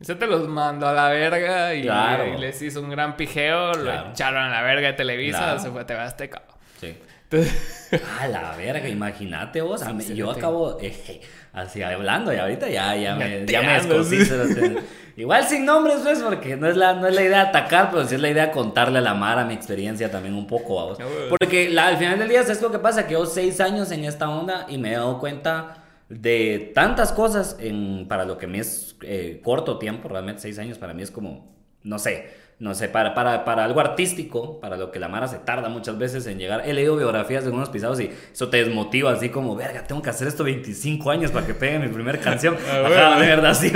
Se 0.01 0.15
te 0.15 0.27
los 0.27 0.47
mandó 0.49 0.87
a 0.89 0.93
la 0.93 1.07
verga 1.07 1.73
y, 1.73 1.83
Claro. 1.83 2.27
y 2.27 2.37
les 2.37 2.61
hizo 2.61 2.81
un 2.81 2.89
gran 2.89 3.15
pijeo, 3.15 3.71
Claro. 3.71 4.05
lo 4.07 4.11
echaron 4.11 4.43
a 4.43 4.49
la 4.49 4.61
verga 4.61 4.87
de 4.87 4.93
Televisa, 4.93 5.37
Claro. 5.37 5.59
se 5.59 5.71
fue 5.71 5.81
a 5.81 5.85
TV 5.85 6.01
Azteca. 6.01 6.41
Sí. 6.81 6.97
Entonces, 7.29 8.01
A 8.19 8.27
la 8.27 8.53
verga, 8.57 8.89
imagínate 8.89 9.61
vos. 9.61 9.81
a 9.81 9.93
mí- 9.93 10.03
sí, 10.03 10.13
yo 10.15 10.29
acabo 10.29 10.77
eh, 10.81 11.21
así 11.53 11.81
hablando 11.81 12.33
y 12.33 12.37
ahorita 12.37 12.67
ya, 12.67 12.95
ya 12.95 13.15
me, 13.15 13.45
ya 13.45 13.61
me 13.61 14.03
sí. 14.03 14.25
cerote. 14.25 14.77
Igual 15.15 15.43
sin 15.45 15.63
nombres, 15.65 15.99
pues, 16.01 16.19
porque 16.23 16.55
no 16.57 16.67
es, 16.67 16.75
la, 16.75 16.95
no 16.95 17.05
es 17.07 17.13
la 17.13 17.21
idea 17.21 17.41
atacar, 17.43 17.91
pero 17.91 18.03
sí 18.07 18.15
es 18.15 18.21
la 18.21 18.29
idea 18.29 18.51
contarle 18.51 18.97
a 18.97 19.01
la 19.01 19.13
Mara 19.13 19.45
mi 19.45 19.53
experiencia 19.53 20.09
también 20.09 20.33
un 20.33 20.47
poco 20.47 20.79
a 20.79 20.85
vos. 20.85 20.97
Ya, 20.97 21.05
güey. 21.05 21.29
Porque 21.29 21.69
la- 21.69 21.87
al 21.87 21.97
final 21.97 22.17
del 22.17 22.29
día, 22.29 22.41
es 22.41 22.61
lo 22.61 22.71
que 22.71 22.79
pasa? 22.79 23.05
Que 23.05 23.13
yo 23.13 23.25
seis 23.27 23.61
años 23.61 23.91
en 23.91 24.03
esta 24.05 24.27
onda 24.29 24.65
y 24.67 24.79
me 24.79 24.91
he 24.91 24.95
dado 24.95 25.19
cuenta 25.19 25.83
de 26.09 26.71
tantas 26.73 27.11
cosas 27.11 27.57
en, 27.59 28.07
para 28.07 28.25
lo 28.25 28.39
que 28.39 28.47
me 28.47 28.57
es 28.59 28.95
eh, 29.03 29.39
corto 29.43 29.77
tiempo, 29.77 30.09
realmente 30.09 30.41
seis 30.41 30.57
años 30.57 30.79
para 30.79 30.93
mí 30.95 31.03
es 31.03 31.11
como, 31.11 31.53
no 31.83 31.99
sé, 31.99 32.29
no 32.63 32.73
sé, 32.73 32.87
para, 32.87 33.13
para, 33.13 33.43
para 33.43 33.65
algo 33.65 33.81
artístico, 33.81 34.59
para 34.61 34.77
lo 34.77 34.89
que 34.89 34.97
la 34.99 35.09
Mara 35.09 35.27
se 35.27 35.37
tarda 35.39 35.67
muchas 35.67 35.97
veces 35.97 36.25
en 36.27 36.39
llegar. 36.39 36.63
He 36.65 36.73
leído 36.73 36.95
biografías 36.95 37.43
de 37.43 37.47
algunos 37.49 37.69
pisados 37.69 37.99
y 37.99 38.09
eso 38.31 38.49
te 38.49 38.63
desmotiva 38.63 39.11
así 39.11 39.27
como, 39.29 39.53
verga, 39.55 39.83
tengo 39.83 40.01
que 40.01 40.09
hacer 40.09 40.27
esto 40.29 40.43
25 40.45 41.11
años 41.11 41.29
para 41.31 41.45
que 41.45 41.53
pegue 41.53 41.77
mi 41.79 41.89
primera 41.89 42.17
canción. 42.19 42.55
Ajá, 42.69 42.81
bueno. 42.87 43.19
de 43.19 43.27
verdad, 43.27 43.53
sí. 43.53 43.71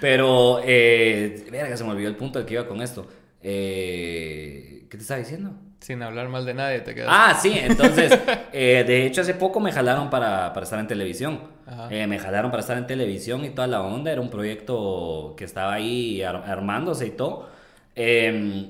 Pero, 0.00 0.60
eh, 0.64 1.46
verga, 1.52 1.76
se 1.76 1.84
me 1.84 1.90
olvidó 1.92 2.08
el 2.08 2.16
punto 2.16 2.38
al 2.40 2.44
que 2.46 2.54
iba 2.54 2.66
con 2.66 2.82
esto. 2.82 3.06
Eh, 3.42 4.86
¿Qué 4.90 4.96
te 4.96 5.02
estaba 5.02 5.18
diciendo? 5.20 5.52
sin 5.78 6.02
hablar 6.02 6.28
mal 6.28 6.44
de 6.44 6.52
nadie, 6.54 6.80
te 6.80 6.96
quedas. 6.96 7.08
Ah, 7.12 7.38
sí, 7.40 7.52
entonces, 7.62 8.10
eh, 8.52 8.82
de 8.84 9.06
hecho 9.06 9.20
hace 9.20 9.34
poco 9.34 9.60
me 9.60 9.70
jalaron 9.70 10.10
para, 10.10 10.52
para 10.52 10.64
estar 10.64 10.80
en 10.80 10.88
televisión. 10.88 11.38
Eh, 11.90 12.08
me 12.08 12.18
jalaron 12.18 12.50
para 12.50 12.60
estar 12.60 12.76
en 12.76 12.88
televisión 12.88 13.44
y 13.44 13.50
toda 13.50 13.68
la 13.68 13.82
onda, 13.82 14.10
era 14.10 14.20
un 14.20 14.28
proyecto 14.30 15.34
que 15.36 15.44
estaba 15.44 15.74
ahí 15.74 16.22
ar- 16.22 16.42
armándose 16.44 17.06
y 17.06 17.10
todo. 17.10 17.48
Eh, 17.96 18.66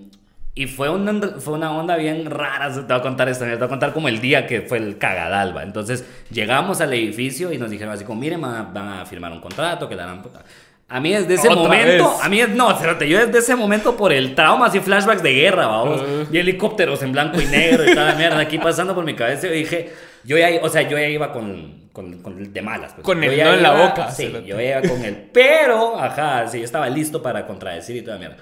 y 0.59 0.67
fue 0.69 0.89
una, 0.89 1.13
fue 1.39 1.53
una 1.53 1.77
onda 1.77 1.97
bien 1.97 2.31
rara, 2.31 2.73
te 2.73 2.81
voy 2.81 2.97
a 2.97 3.03
contar 3.03 3.29
esto, 3.29 3.45
te 3.45 3.57
voy 3.57 3.65
a 3.67 3.69
contar 3.69 3.93
como 3.93 4.09
el 4.09 4.23
día 4.23 4.47
que 4.47 4.63
fue 4.63 4.79
el 4.79 4.97
cagadalba. 4.97 5.63
Entonces 5.63 6.07
llegamos 6.31 6.81
al 6.81 6.95
edificio 6.95 7.53
y 7.53 7.59
nos 7.59 7.69
dijeron 7.71 7.93
así 7.93 8.05
como, 8.05 8.19
miren, 8.21 8.41
van 8.41 8.55
a, 8.55 8.63
van 8.63 8.89
a 9.01 9.05
firmar 9.05 9.33
un 9.33 9.41
contrato, 9.41 9.87
que 9.87 9.97
puta". 9.97 10.43
A 10.89 11.01
mí 11.01 11.13
desde 11.13 11.35
ese 11.35 11.51
momento, 11.51 12.11
vez. 12.13 12.23
a 12.25 12.29
mí 12.29 12.41
no, 12.55 12.71
espérate, 12.71 13.07
yo 13.09 13.19
desde 13.19 13.41
ese 13.41 13.55
momento 13.57 13.97
por 13.97 14.13
el 14.13 14.35
trauma, 14.37 14.67
así 14.67 14.79
flashbacks 14.81 15.23
de 15.23 15.33
guerra, 15.35 15.67
vamos, 15.67 16.01
Ajá. 16.01 16.29
y 16.33 16.39
helicópteros 16.39 17.03
en 17.03 17.11
blanco 17.13 17.41
y 17.41 17.45
negro 17.47 17.85
y 17.85 17.93
toda 17.93 18.13
la 18.13 18.15
mierda 18.15 18.39
aquí 18.39 18.57
pasando 18.59 18.95
por 18.95 19.05
mi 19.05 19.15
cabeza, 19.15 19.49
yo 19.49 19.53
dije, 19.53 19.93
yo 20.25 20.39
ya, 20.39 20.49
o 20.63 20.69
sea, 20.69 20.83
yo 20.83 20.97
ya 20.97 21.09
iba 21.09 21.33
con, 21.33 21.89
con, 21.93 22.23
con 22.23 22.39
el 22.39 22.53
de 22.53 22.63
malas. 22.63 22.93
pues. 22.95 23.05
Con 23.05 23.21
Yo 23.21 23.31
el 23.31 23.39
no 23.45 23.55
en 23.55 23.63
la 23.63 23.73
boca, 23.89 24.11
Sí, 24.13 24.33
yo 24.47 24.61
ya 24.61 24.79
iba 24.79 24.89
con 24.89 25.05
él, 25.05 25.29
pero, 25.35 25.99
ajá, 25.99 26.47
sí, 26.47 26.61
yo 26.61 26.65
estaba 26.65 26.89
listo 26.89 27.21
para 27.21 27.47
contradecir 27.47 27.97
y 27.97 28.03
toda 28.03 28.15
la 28.15 28.21
mierda. 28.21 28.37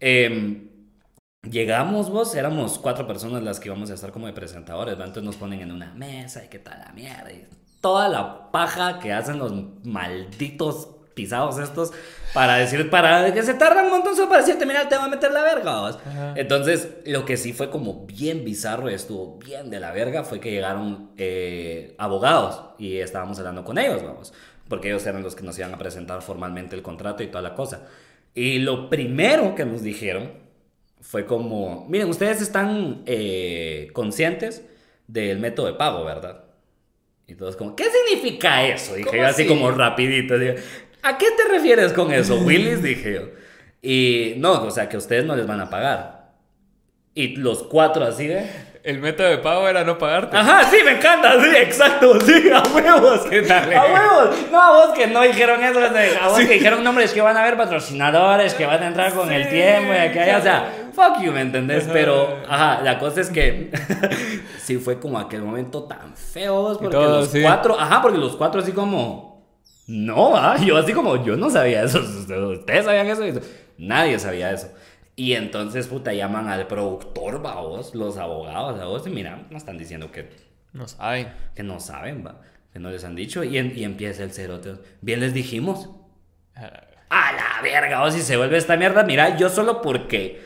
Em, 0.00 0.66
Llegamos 1.50 2.10
vos, 2.10 2.34
éramos 2.34 2.78
cuatro 2.78 3.06
personas 3.06 3.42
las 3.42 3.60
que 3.60 3.68
íbamos 3.68 3.90
a 3.90 3.94
estar 3.94 4.10
como 4.10 4.26
de 4.26 4.32
presentadores, 4.32 4.94
entonces 4.94 5.22
nos 5.22 5.36
ponen 5.36 5.60
en 5.60 5.70
una 5.70 5.92
mesa 5.94 6.44
y 6.44 6.48
qué 6.48 6.58
tal 6.58 6.80
la 6.84 6.92
mierda. 6.92 7.30
Y 7.30 7.46
toda 7.80 8.08
la 8.08 8.50
paja 8.50 8.98
que 8.98 9.12
hacen 9.12 9.38
los 9.38 9.52
malditos 9.84 10.88
pisados 11.14 11.58
estos 11.58 11.92
para 12.34 12.56
decir, 12.56 12.90
para 12.90 13.32
que 13.32 13.42
se 13.42 13.54
tardan 13.54 13.86
un 13.86 13.92
montón 13.92 14.16
solo 14.16 14.28
para 14.28 14.42
decirte, 14.42 14.66
mira, 14.66 14.88
te 14.88 14.96
va 14.96 15.04
a 15.04 15.08
meter 15.08 15.32
la 15.32 15.42
verga. 15.42 15.96
Entonces, 16.34 16.88
lo 17.06 17.24
que 17.24 17.36
sí 17.36 17.52
fue 17.52 17.70
como 17.70 18.06
bien 18.06 18.44
bizarro 18.44 18.90
y 18.90 18.94
estuvo 18.94 19.38
bien 19.38 19.70
de 19.70 19.78
la 19.78 19.92
verga 19.92 20.24
fue 20.24 20.40
que 20.40 20.50
llegaron 20.50 21.12
eh, 21.16 21.94
abogados 21.96 22.74
y 22.78 22.96
estábamos 22.98 23.38
hablando 23.38 23.64
con 23.64 23.78
ellos, 23.78 24.02
vamos, 24.02 24.34
porque 24.68 24.88
ellos 24.88 25.06
eran 25.06 25.22
los 25.22 25.36
que 25.36 25.44
nos 25.44 25.56
iban 25.58 25.72
a 25.72 25.78
presentar 25.78 26.20
formalmente 26.22 26.74
el 26.74 26.82
contrato 26.82 27.22
y 27.22 27.28
toda 27.28 27.42
la 27.42 27.54
cosa. 27.54 27.82
Y 28.36 28.58
lo 28.58 28.90
primero 28.90 29.54
que 29.54 29.64
nos 29.64 29.82
dijeron 29.82 30.30
fue 31.00 31.24
como, 31.24 31.86
miren, 31.88 32.10
ustedes 32.10 32.42
están 32.42 33.02
eh, 33.06 33.88
conscientes 33.94 34.62
del 35.06 35.38
método 35.38 35.68
de 35.68 35.72
pago, 35.72 36.04
¿verdad? 36.04 36.44
Y 37.26 37.34
todos 37.34 37.56
como, 37.56 37.74
¿qué 37.74 37.84
significa 37.84 38.66
eso? 38.68 38.94
Dije 38.94 39.08
¿Cómo 39.08 39.22
yo 39.22 39.26
así 39.26 39.42
así? 39.42 39.48
como 39.48 39.70
rapidito. 39.70 40.38
dije, 40.38 40.56
¿A 41.02 41.16
qué 41.16 41.28
te 41.34 41.50
refieres 41.50 41.94
con 41.94 42.12
eso, 42.12 42.36
Willis? 42.44 42.82
Dije 42.82 43.14
yo. 43.14 43.22
Y 43.80 44.34
no, 44.36 44.64
o 44.64 44.70
sea, 44.70 44.86
que 44.90 44.98
ustedes 44.98 45.24
no 45.24 45.34
les 45.34 45.46
van 45.46 45.60
a 45.62 45.70
pagar. 45.70 46.34
Y 47.14 47.36
los 47.36 47.62
cuatro 47.62 48.04
así 48.04 48.26
de... 48.26 48.46
El 48.86 49.00
método 49.00 49.26
de 49.26 49.38
pago 49.38 49.66
era 49.66 49.82
no 49.82 49.98
pagarte. 49.98 50.36
Ajá, 50.36 50.62
sí, 50.70 50.76
me 50.84 50.92
encanta, 50.92 51.42
sí, 51.42 51.50
exacto, 51.56 52.20
sí, 52.20 52.48
a 52.54 52.62
huevos. 52.72 53.22
¿Qué 53.28 53.42
tal, 53.42 53.72
eh? 53.72 53.74
A 53.74 53.84
huevos. 53.84 54.36
No, 54.52 54.62
a 54.62 54.70
vos 54.70 54.94
que 54.94 55.08
no 55.08 55.22
dijeron 55.22 55.60
eso, 55.64 55.80
a 55.80 56.28
vos 56.28 56.38
que 56.38 56.54
dijeron 56.54 56.84
nombres 56.84 57.12
que 57.12 57.20
van 57.20 57.36
a 57.36 57.40
haber 57.40 57.56
patrocinadores, 57.56 58.54
que 58.54 58.64
van 58.64 58.80
a 58.84 58.86
entrar 58.86 59.12
con 59.12 59.32
el 59.32 59.48
tiempo 59.48 59.92
y 59.92 60.12
que 60.12 60.20
haya, 60.20 60.38
o 60.38 60.40
sea, 60.40 60.72
fuck 60.94 61.20
you, 61.20 61.32
¿me 61.32 61.40
entendés? 61.40 61.88
Pero, 61.92 62.38
ajá, 62.48 62.80
la 62.82 63.00
cosa 63.00 63.22
es 63.22 63.30
que 63.30 63.72
sí 64.62 64.76
fue 64.76 65.00
como 65.00 65.18
aquel 65.18 65.42
momento 65.42 65.82
tan 65.82 66.14
feo, 66.14 66.78
porque 66.78 66.96
todos, 66.96 67.22
los 67.22 67.28
sí. 67.32 67.42
cuatro, 67.42 67.80
ajá, 67.80 68.00
porque 68.00 68.18
los 68.18 68.36
cuatro 68.36 68.60
así 68.60 68.70
como, 68.70 69.50
no, 69.88 70.36
ah, 70.36 70.58
yo 70.64 70.76
así 70.76 70.92
como, 70.92 71.24
yo 71.24 71.36
no 71.36 71.50
sabía 71.50 71.82
eso, 71.82 71.98
ustedes 72.52 72.84
sabían 72.84 73.08
eso, 73.08 73.26
Y 73.26 73.32
yo, 73.32 73.40
nadie 73.78 74.16
sabía 74.20 74.52
eso. 74.52 74.68
Y 75.18 75.32
entonces, 75.32 75.86
puta, 75.86 76.12
llaman 76.12 76.48
al 76.48 76.66
productor, 76.66 77.44
va, 77.44 77.54
vos, 77.60 77.94
los 77.94 78.18
abogados, 78.18 78.78
a 78.78 78.84
vos, 78.84 79.06
y 79.06 79.10
mira, 79.10 79.46
nos 79.50 79.62
están 79.62 79.78
diciendo 79.78 80.12
que 80.12 80.28
No 80.74 80.86
saben. 80.86 81.28
que 81.54 81.62
no 81.62 81.80
saben, 81.80 82.22
va, 82.26 82.42
que 82.72 82.78
no 82.78 82.90
les 82.90 83.02
han 83.04 83.16
dicho, 83.16 83.42
y, 83.42 83.56
en- 83.56 83.72
y 83.76 83.84
empieza 83.84 84.22
el 84.24 84.32
cerote. 84.32 84.74
Bien 85.00 85.20
les 85.20 85.32
dijimos. 85.32 85.88
A 87.08 87.32
la 87.32 87.62
verga, 87.62 88.02
o 88.02 88.10
si 88.10 88.20
se 88.20 88.36
vuelve 88.36 88.58
esta 88.58 88.76
mierda, 88.76 89.04
mira, 89.04 89.36
yo 89.36 89.48
solo 89.48 89.80
porque. 89.80 90.44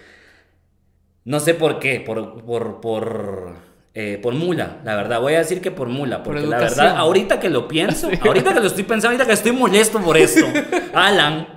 No 1.24 1.40
sé 1.40 1.54
por 1.54 1.78
qué, 1.80 2.00
por. 2.00 2.44
por, 2.44 2.80
por 2.80 3.56
eh, 3.94 4.20
por 4.22 4.34
mula, 4.34 4.76
la 4.84 4.94
verdad. 4.94 5.20
Voy 5.20 5.34
a 5.34 5.38
decir 5.38 5.60
que 5.60 5.72
por 5.72 5.88
mula, 5.88 6.22
porque 6.22 6.46
la 6.46 6.58
verdad, 6.58 6.96
ahorita 6.96 7.40
que 7.40 7.50
lo 7.50 7.66
pienso, 7.66 8.08
ahorita 8.22 8.54
que 8.54 8.60
lo 8.60 8.66
estoy 8.66 8.84
pensando, 8.84 9.08
ahorita 9.14 9.26
que 9.26 9.32
estoy 9.32 9.50
molesto 9.52 10.00
por 10.00 10.16
esto, 10.16 10.46
Alan, 10.94 11.48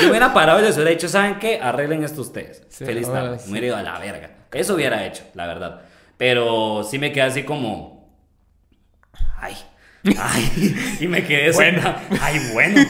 yo 0.00 0.08
hubiera 0.10 0.32
parado 0.32 0.60
y 0.60 0.62
les 0.62 0.74
hubiera 0.76 0.90
dicho, 0.90 1.08
¿saben 1.08 1.38
qué? 1.38 1.60
Arreglen 1.60 2.04
esto 2.04 2.20
ustedes. 2.22 2.62
Sí, 2.68 2.84
Feliz 2.84 3.08
ahora 3.08 3.22
tarde. 3.22 3.38
sí. 3.40 3.44
Me 3.46 3.50
hubiera 3.52 3.66
ido 3.68 3.76
a 3.76 3.82
la 3.82 3.98
verga. 3.98 4.30
Eso 4.52 4.74
hubiera 4.74 5.04
hecho, 5.06 5.24
la 5.34 5.46
verdad. 5.46 5.82
Pero 6.16 6.84
sí 6.84 6.98
me 6.98 7.12
quedé 7.12 7.22
así 7.24 7.42
como. 7.44 8.10
Ay. 9.38 9.54
Ay, 10.18 10.96
y 11.00 11.06
me 11.06 11.24
quedé 11.24 11.52
Bueno. 11.52 11.94
Ay, 12.20 12.40
bueno. 12.52 12.80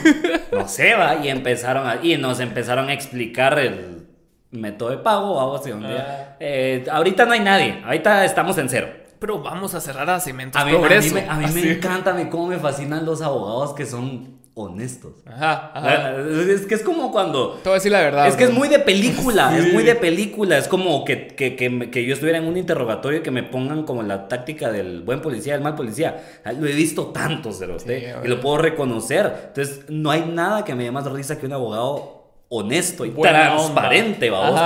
No 0.53 0.67
sé, 0.69 0.95
va. 0.95 1.17
Y 1.17 1.29
empezaron 1.29 1.87
a, 1.87 1.99
y 2.03 2.17
nos 2.17 2.41
empezaron 2.41 2.89
a 2.89 2.93
explicar 2.93 3.59
el 3.59 4.07
método 4.51 4.91
de 4.91 4.99
pago. 4.99 5.35
Vamos, 5.37 5.67
y 5.67 5.71
un 5.73 5.81
día, 5.81 6.07
Ah. 6.33 6.37
eh, 6.41 6.85
ahorita 6.91 7.25
no 7.27 7.33
hay 7.33 7.41
nadie. 7.41 7.83
Ahorita 7.85 8.25
estamos 8.25 8.57
en 8.59 8.69
cero. 8.69 8.89
Pero 9.19 9.41
vamos 9.41 9.73
a 9.75 9.81
cerrar 9.81 10.11
a 10.11 10.19
Cementos 10.19 10.61
A 10.61 10.65
mí, 10.65 10.71
a 10.73 10.75
mí 10.75 10.79
Progreso. 10.81 11.15
me, 11.15 11.29
a 11.29 11.35
mí 11.35 11.45
me 11.45 11.61
Así. 11.61 11.69
encanta, 11.71 12.29
cómo 12.29 12.49
me 12.49 12.59
fascinan 12.59 13.05
los 13.07 13.23
abogados 13.23 13.73
que 13.75 13.87
son 13.87 14.41
honestos. 14.55 15.15
Ajá, 15.27 15.71
ajá. 15.75 16.17
Es 16.51 16.67
que 16.67 16.75
es 16.75 16.83
como 16.83 17.11
cuando 17.11 17.55
Te 17.63 17.69
voy 17.69 17.73
a 17.73 17.75
decir 17.75 17.91
la 17.93 18.01
verdad. 18.01 18.27
es 18.29 18.37
que 18.37 18.45
es 18.45 18.53
muy 18.53 18.69
de 18.69 18.79
película, 18.79 19.51
Sí. 19.51 19.67
es 19.69 19.73
muy 19.73 19.83
de 19.83 19.95
película. 19.95 20.59
Es 20.59 20.69
como 20.69 21.05
que, 21.05 21.29
que, 21.29 21.57
que, 21.57 21.91
que 21.91 22.05
yo 22.05 22.13
estuviera 22.13 22.39
en 22.39 22.47
un 22.47 22.57
interrogatorio 22.57 23.21
y 23.21 23.23
que 23.23 23.31
me 23.31 23.43
pongan 23.43 23.85
como 23.85 24.03
la 24.03 24.29
táctica 24.29 24.71
del 24.71 25.01
buen 25.03 25.21
policía, 25.23 25.55
del 25.55 25.63
mal 25.63 25.75
policía. 25.75 26.23
Ah, 26.45 26.53
Lo 26.53 26.67
he 26.67 26.73
visto 26.73 27.07
tanto, 27.07 27.49
usted, 27.51 27.69
Sí, 27.79 27.93
y 28.07 28.13
obvio. 28.13 28.29
lo 28.29 28.41
puedo 28.41 28.59
reconocer. 28.59 29.33
Entonces, 29.49 29.87
no 29.89 30.11
hay 30.11 30.23
nada 30.27 30.65
que 30.65 30.75
me 30.75 30.85
dé 30.85 30.91
más 30.91 31.11
risa 31.11 31.39
que 31.39 31.47
un 31.47 31.53
abogado 31.55 32.21
honesto 32.49 33.07
y 33.07 33.11
Buena 33.11 33.55
transparente, 33.57 34.29
vamos. 34.29 34.61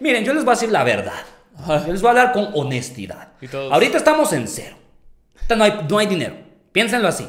Miren, 0.00 0.24
yo 0.24 0.32
les 0.32 0.44
voy 0.44 0.52
a 0.52 0.54
decir 0.54 0.70
la 0.72 0.82
verdad. 0.84 1.12
Yo 1.86 1.92
les 1.92 2.00
voy 2.00 2.08
a 2.08 2.10
hablar 2.12 2.32
con 2.32 2.48
honestidad. 2.54 3.32
Y 3.42 3.48
Ahorita 3.54 3.98
estamos 3.98 4.32
en 4.32 4.48
cero. 4.48 4.76
Ahorita 5.36 5.56
No 5.56 5.64
hay, 5.64 5.86
no 5.88 5.98
hay 5.98 6.06
dinero. 6.06 6.34
Piénsenlo 6.72 7.08
así. 7.08 7.26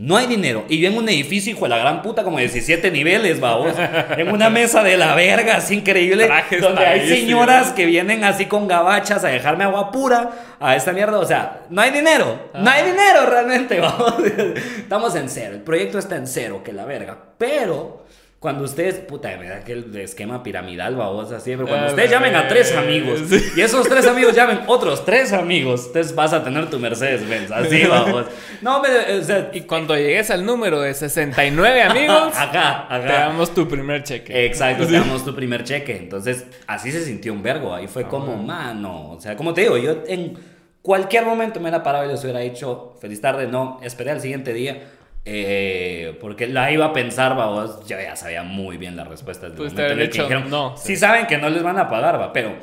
No 0.00 0.16
hay 0.16 0.26
dinero. 0.26 0.64
Y 0.66 0.80
yo 0.80 0.88
en 0.88 0.96
un 0.96 1.06
edificio, 1.10 1.52
hijo 1.52 1.66
de 1.66 1.68
la 1.68 1.76
gran 1.76 2.00
puta, 2.00 2.24
como 2.24 2.38
17 2.38 2.90
niveles, 2.90 3.38
babos. 3.38 3.74
En 4.16 4.30
una 4.30 4.48
mesa 4.48 4.82
de 4.82 4.96
la 4.96 5.14
verga, 5.14 5.56
así 5.56 5.74
increíble. 5.74 6.24
Trajes 6.24 6.62
donde 6.62 6.86
hay 6.86 7.06
señoras 7.06 7.72
que 7.72 7.84
vienen 7.84 8.24
así 8.24 8.46
con 8.46 8.66
gabachas 8.66 9.24
a 9.24 9.28
dejarme 9.28 9.64
agua 9.64 9.92
pura 9.92 10.30
a 10.58 10.74
esta 10.74 10.94
mierda. 10.94 11.18
O 11.18 11.26
sea, 11.26 11.64
no 11.68 11.82
hay 11.82 11.90
dinero. 11.90 12.48
No 12.54 12.70
hay 12.70 12.86
dinero 12.86 13.26
realmente, 13.28 13.78
babos. 13.78 14.14
Estamos 14.78 15.14
en 15.16 15.28
cero. 15.28 15.56
El 15.56 15.60
proyecto 15.60 15.98
está 15.98 16.16
en 16.16 16.26
cero, 16.26 16.62
que 16.64 16.72
la 16.72 16.86
verga. 16.86 17.18
Pero. 17.36 18.06
Cuando 18.40 18.64
ustedes, 18.64 18.94
puta, 18.94 19.28
de 19.28 19.36
verdad 19.36 19.62
que 19.64 19.72
el 19.74 19.94
esquema 19.96 20.42
piramidal, 20.42 20.96
babos, 20.96 21.30
así, 21.30 21.50
pero 21.50 21.68
cuando 21.68 21.88
A 21.88 21.90
ustedes 21.90 22.10
llamen 22.10 22.34
a 22.34 22.48
tres 22.48 22.74
amigos 22.74 23.20
sí. 23.28 23.38
y 23.54 23.60
esos 23.60 23.86
tres 23.86 24.06
amigos 24.06 24.34
llamen 24.34 24.60
otros 24.66 25.04
tres 25.04 25.34
amigos, 25.34 25.88
entonces 25.88 26.14
vas 26.14 26.32
a 26.32 26.42
tener 26.42 26.70
tu 26.70 26.78
Mercedes-Benz, 26.78 27.50
así, 27.50 27.84
vamos. 27.84 28.24
No, 28.62 28.80
me, 28.80 28.88
o 29.18 29.22
sea, 29.22 29.50
Y 29.52 29.60
cuando 29.60 29.94
llegues 29.94 30.30
al 30.30 30.46
número 30.46 30.80
de 30.80 30.94
69 30.94 31.82
amigos, 31.82 32.32
Acá, 32.34 32.86
te 32.88 32.94
acá. 32.94 33.12
damos 33.28 33.52
tu 33.52 33.68
primer 33.68 34.04
cheque. 34.04 34.46
Exacto, 34.46 34.86
te 34.86 34.92
damos 34.94 35.22
tu 35.22 35.34
primer 35.34 35.62
cheque. 35.64 35.98
Entonces, 35.98 36.46
así 36.66 36.90
se 36.92 37.04
sintió 37.04 37.34
un 37.34 37.42
vergo. 37.42 37.74
Ahí 37.74 37.88
fue 37.88 38.04
como, 38.04 38.36
mano. 38.42 39.10
O 39.10 39.20
sea, 39.20 39.36
como 39.36 39.52
te 39.52 39.60
digo, 39.60 39.76
yo 39.76 40.02
en 40.06 40.38
cualquier 40.80 41.26
momento 41.26 41.60
me 41.60 41.64
hubiera 41.68 41.82
parado 41.82 42.06
y 42.06 42.08
les 42.08 42.22
hubiera 42.24 42.40
dicho, 42.40 42.96
feliz 43.02 43.20
tarde, 43.20 43.48
no, 43.48 43.80
esperé 43.82 44.12
al 44.12 44.22
siguiente 44.22 44.54
día. 44.54 44.82
Eh, 45.24 46.16
porque 46.20 46.46
la 46.48 46.70
iba 46.72 46.86
a 46.86 46.92
pensar, 46.92 47.36
vamos, 47.36 47.86
yo 47.86 47.98
ya 48.00 48.16
sabía 48.16 48.42
muy 48.42 48.76
bien 48.78 48.96
la 48.96 49.04
respuesta. 49.04 49.48
desde 49.48 49.62
el 49.62 49.62
Pues 49.62 49.74
te 49.74 49.82
momento 49.82 49.92
en 49.92 49.98
habían 49.98 50.00
el 50.00 50.10
que 50.10 50.18
dicho, 50.18 50.22
dijeron, 50.22 50.50
no. 50.50 50.76
Sí 50.76 50.96
saben 50.96 51.26
que 51.26 51.38
no 51.38 51.48
les 51.50 51.62
van 51.62 51.78
a 51.78 51.88
pagar, 51.88 52.20
va, 52.20 52.32
pero 52.32 52.56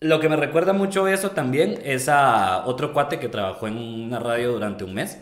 lo 0.00 0.20
que 0.20 0.28
me 0.28 0.36
recuerda 0.36 0.72
mucho 0.72 1.08
eso 1.08 1.30
también 1.30 1.78
es 1.84 2.08
a 2.08 2.64
otro 2.66 2.92
cuate 2.92 3.18
que 3.18 3.28
trabajó 3.28 3.68
en 3.68 3.76
una 3.78 4.18
radio 4.18 4.52
durante 4.52 4.84
un 4.84 4.94
mes. 4.94 5.18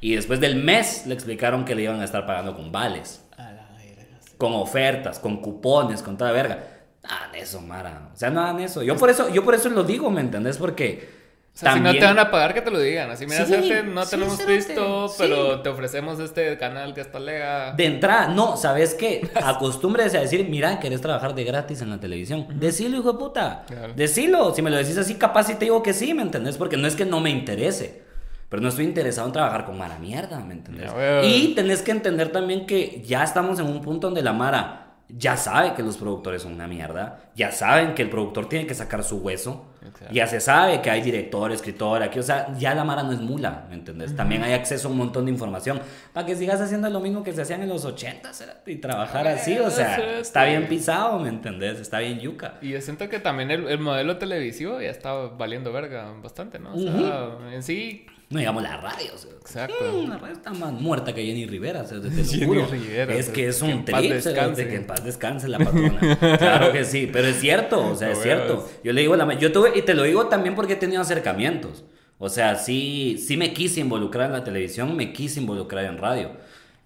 Y 0.00 0.14
después 0.16 0.40
del 0.40 0.56
mes 0.56 1.06
le 1.06 1.14
explicaron 1.14 1.64
que 1.64 1.74
le 1.74 1.82
iban 1.82 2.00
a 2.00 2.04
estar 2.04 2.26
pagando 2.26 2.54
con 2.54 2.70
vales 2.72 3.24
A 3.36 3.52
la 3.52 3.68
verga, 3.76 4.18
sí. 4.20 4.32
con 4.36 4.52
ofertas, 4.54 5.18
con 5.18 5.38
cupones, 5.40 6.02
con 6.02 6.16
toda 6.16 6.32
verga. 6.32 6.58
Hagan 7.02 7.34
eso, 7.36 7.60
Mara. 7.60 8.10
O 8.12 8.16
sea, 8.16 8.30
no 8.30 8.40
hagan 8.40 8.60
eso. 8.60 8.82
Yo 8.82 8.96
por 8.96 9.10
eso, 9.10 9.28
yo 9.30 9.44
por 9.44 9.54
eso 9.54 9.68
lo 9.68 9.84
digo, 9.84 10.10
¿me 10.10 10.20
entendés? 10.20 10.58
Porque 10.58 11.08
O 11.56 11.58
sea, 11.58 11.72
también... 11.72 11.94
si 11.94 12.00
no 12.00 12.06
te 12.06 12.14
van 12.14 12.18
a 12.18 12.30
pagar, 12.30 12.52
que 12.52 12.60
te 12.60 12.70
lo 12.70 12.78
digan. 12.78 13.10
Así, 13.10 13.24
mira, 13.24 13.46
Sí, 13.46 13.52
no 13.52 13.62
sí, 13.62 14.10
tenemos 14.10 14.10
cerote, 14.10 14.44
visto, 14.46 15.08
sí. 15.08 15.14
pero 15.16 15.62
te 15.62 15.70
ofrecemos 15.70 16.20
este 16.20 16.58
canal 16.58 16.92
que 16.92 17.00
está 17.00 17.18
lega. 17.18 17.72
De 17.72 17.86
entrada, 17.86 18.28
no, 18.28 18.58
¿sabes 18.58 18.92
qué? 18.92 19.26
Acostúmbrese 19.42 20.18
a 20.18 20.20
decir, 20.20 20.46
mira, 20.50 20.78
querés 20.80 21.00
trabajar 21.00 21.34
de 21.34 21.44
gratis 21.44 21.80
en 21.80 21.88
la 21.88 21.98
televisión. 21.98 22.46
Decilo, 22.60 22.98
hijo 22.98 23.14
de 23.14 23.18
puta. 23.18 23.64
Claro. 23.66 23.94
Decilo. 23.96 24.54
Si 24.54 24.60
me 24.60 24.68
lo 24.68 24.76
decís 24.76 24.98
así, 24.98 25.14
capaz 25.14 25.44
si 25.44 25.54
te 25.54 25.64
digo 25.64 25.82
que 25.82 25.94
sí, 25.94 26.12
¿me 26.12 26.20
entendés? 26.20 26.58
Porque 26.58 26.76
no 26.76 26.86
es 26.86 26.94
que 26.94 27.06
no 27.06 27.20
me 27.20 27.30
interese. 27.30 28.02
Pero 28.50 28.60
no 28.60 28.68
estoy 28.68 28.84
interesado 28.84 29.26
en 29.26 29.32
trabajar 29.32 29.64
con 29.64 29.78
Mara 29.78 29.98
mierda, 29.98 30.38
¿me 30.40 30.52
entendés? 30.52 30.94
Veo. 30.94 31.24
Y 31.24 31.54
tenés 31.54 31.80
que 31.80 31.90
entender 31.90 32.32
también 32.32 32.66
que 32.66 33.02
ya 33.02 33.24
estamos 33.24 33.58
en 33.60 33.66
un 33.66 33.80
punto 33.80 34.08
donde 34.08 34.20
la 34.20 34.34
Mara 34.34 34.85
ya 35.08 35.36
sabe 35.36 35.74
que 35.74 35.82
los 35.82 35.96
productores 35.96 36.42
son 36.42 36.52
una 36.52 36.66
mierda. 36.66 37.20
Ya 37.36 37.52
saben 37.52 37.94
que 37.94 38.02
el 38.02 38.10
productor 38.10 38.48
tiene 38.48 38.66
que 38.66 38.74
sacar 38.74 39.04
su 39.04 39.18
hueso. 39.18 39.66
Exacto. 39.86 40.12
Ya 40.12 40.26
se 40.26 40.40
sabe 40.40 40.82
que 40.82 40.90
hay 40.90 41.00
director, 41.00 41.52
escritor, 41.52 42.02
aquí, 42.02 42.18
o 42.18 42.22
sea, 42.22 42.52
ya 42.58 42.74
la 42.74 42.82
Mara 42.82 43.04
no 43.04 43.12
es 43.12 43.20
mula, 43.20 43.66
¿me 43.68 43.76
entendés? 43.76 44.16
También 44.16 44.42
hay 44.42 44.52
acceso 44.52 44.88
a 44.88 44.90
un 44.90 44.96
montón 44.96 45.26
de 45.26 45.30
información 45.30 45.80
para 46.12 46.26
que 46.26 46.34
sigas 46.34 46.60
haciendo 46.60 46.90
lo 46.90 46.98
mismo 46.98 47.22
que 47.22 47.32
se 47.32 47.42
hacían 47.42 47.62
en 47.62 47.68
los 47.68 47.84
80 47.84 48.32
y 48.66 48.76
trabajar 48.76 49.28
así, 49.28 49.56
o 49.58 49.70
sea, 49.70 50.18
está 50.18 50.44
bien 50.44 50.66
pisado, 50.66 51.20
¿me 51.20 51.28
entendés? 51.28 51.78
Está 51.78 52.00
bien 52.00 52.18
yuca. 52.18 52.54
Y 52.60 52.70
yo 52.70 52.80
siento 52.80 53.08
que 53.08 53.20
también 53.20 53.52
el, 53.52 53.68
el 53.68 53.78
modelo 53.78 54.18
televisivo 54.18 54.80
ya 54.80 54.90
está 54.90 55.12
valiendo 55.12 55.72
verga 55.72 56.12
bastante, 56.20 56.58
¿no? 56.58 56.74
O 56.74 56.78
sea, 56.78 57.52
en 57.52 57.62
sí, 57.62 58.06
No 58.28 58.40
digamos 58.40 58.62
la 58.62 58.76
radio, 58.78 59.12
o 59.14 59.18
sea, 59.18 59.30
Exacto. 59.30 60.02
mm, 60.04 60.08
la 60.08 60.18
radio 60.18 60.34
está 60.34 60.52
más 60.52 60.72
muerta 60.72 61.14
que 61.14 61.24
Jenny 61.24 61.46
Rivera, 61.46 61.82
o 61.82 61.86
sea, 61.86 62.00
te 62.00 62.10
lo 62.10 62.24
Jenny 62.24 62.44
juro. 62.44 62.66
Rivera, 62.66 63.14
es 63.14 63.28
que 63.28 63.46
es 63.46 63.62
un 63.62 63.84
trip, 63.84 63.96
de 63.96 64.68
que 64.68 64.74
en 64.74 64.86
paz 64.86 65.04
descanse 65.04 65.46
la 65.48 65.58
patrona. 65.58 66.18
claro 66.38 66.72
que 66.72 66.84
sí, 66.84 67.08
pero 67.12 67.28
es 67.28 67.38
cierto, 67.38 67.86
o 67.86 67.94
sea, 67.94 68.10
es 68.10 68.20
cierto. 68.20 68.68
Yo 68.82 68.92
le 68.92 69.02
digo 69.02 69.14
la 69.14 69.32
yo 69.34 69.52
tuve 69.52 69.78
y 69.78 69.82
te 69.82 69.94
lo 69.94 70.02
digo 70.02 70.26
también 70.26 70.56
porque 70.56 70.72
he 70.72 70.76
tenido 70.76 71.02
acercamientos. 71.02 71.84
O 72.18 72.28
sea, 72.28 72.56
sí 72.56 73.22
sí 73.24 73.36
me 73.36 73.52
quise 73.52 73.80
involucrar 73.80 74.26
en 74.26 74.32
la 74.32 74.42
televisión, 74.42 74.96
me 74.96 75.12
quise 75.12 75.38
involucrar 75.38 75.84
en 75.84 75.98
radio. 75.98 76.32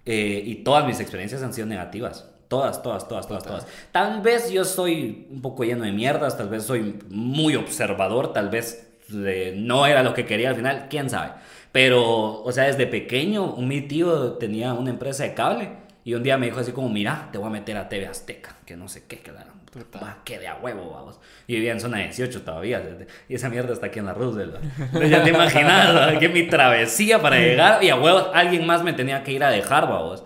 Eh, 0.05 0.43
y 0.45 0.55
todas 0.55 0.85
mis 0.85 0.99
experiencias 0.99 1.41
han 1.41 1.53
sido 1.53 1.65
negativas. 1.65 2.27
Todas, 2.47 2.83
todas, 2.83 3.07
todas, 3.07 3.27
todas, 3.27 3.43
todas. 3.43 3.67
Tal 3.91 4.21
vez 4.21 4.51
yo 4.51 4.65
soy 4.65 5.27
un 5.31 5.41
poco 5.41 5.63
lleno 5.63 5.85
de 5.85 5.93
mierdas, 5.93 6.37
tal 6.37 6.49
vez 6.49 6.63
soy 6.63 6.99
muy 7.09 7.55
observador, 7.55 8.33
tal 8.33 8.49
vez 8.49 8.90
eh, 9.13 9.53
no 9.55 9.85
era 9.85 10.03
lo 10.03 10.13
que 10.13 10.25
quería 10.25 10.49
al 10.49 10.55
final, 10.55 10.87
quién 10.89 11.09
sabe. 11.09 11.31
Pero, 11.71 12.43
o 12.43 12.51
sea, 12.51 12.65
desde 12.65 12.87
pequeño, 12.87 13.55
mi 13.57 13.81
tío 13.81 14.33
tenía 14.33 14.73
una 14.73 14.89
empresa 14.89 15.23
de 15.23 15.33
cable 15.33 15.69
Y 16.03 16.15
un 16.15 16.23
día 16.23 16.37
me 16.37 16.47
dijo 16.47 16.59
así 16.59 16.71
como, 16.71 16.89
mira, 16.89 17.29
te 17.31 17.37
voy 17.37 17.47
a 17.47 17.51
meter 17.51 17.77
a 17.77 17.87
TV 17.87 18.07
Azteca, 18.07 18.57
que 18.65 18.75
no 18.75 18.87
sé 18.87 19.05
qué, 19.07 19.19
que 19.19 19.31
la 19.31 19.45
va, 19.79 20.17
que 20.25 20.39
de 20.39 20.47
a 20.47 20.55
huevo, 20.55 20.91
vamos. 20.91 21.19
Y 21.47 21.55
vivía 21.55 21.71
en 21.71 21.79
zona 21.79 21.99
18 21.99 22.41
todavía, 22.41 22.81
y 23.29 23.35
esa 23.35 23.49
mierda 23.49 23.73
está 23.73 23.87
aquí 23.87 23.99
en 23.99 24.05
la 24.05 24.13
Roosevelt. 24.13 24.55
Entonces 24.79 25.09
ya 25.09 25.23
te 25.23 25.29
imaginas, 25.29 26.13
que 26.19 26.29
mi 26.29 26.47
travesía 26.47 27.21
para 27.21 27.37
llegar, 27.37 27.83
y 27.83 27.89
a 27.89 27.95
huevos 27.95 28.27
alguien 28.33 28.65
más 28.65 28.83
me 28.83 28.93
tenía 28.93 29.23
que 29.23 29.31
ir 29.31 29.43
a 29.43 29.49
dejar, 29.49 29.87
vamos. 29.87 30.23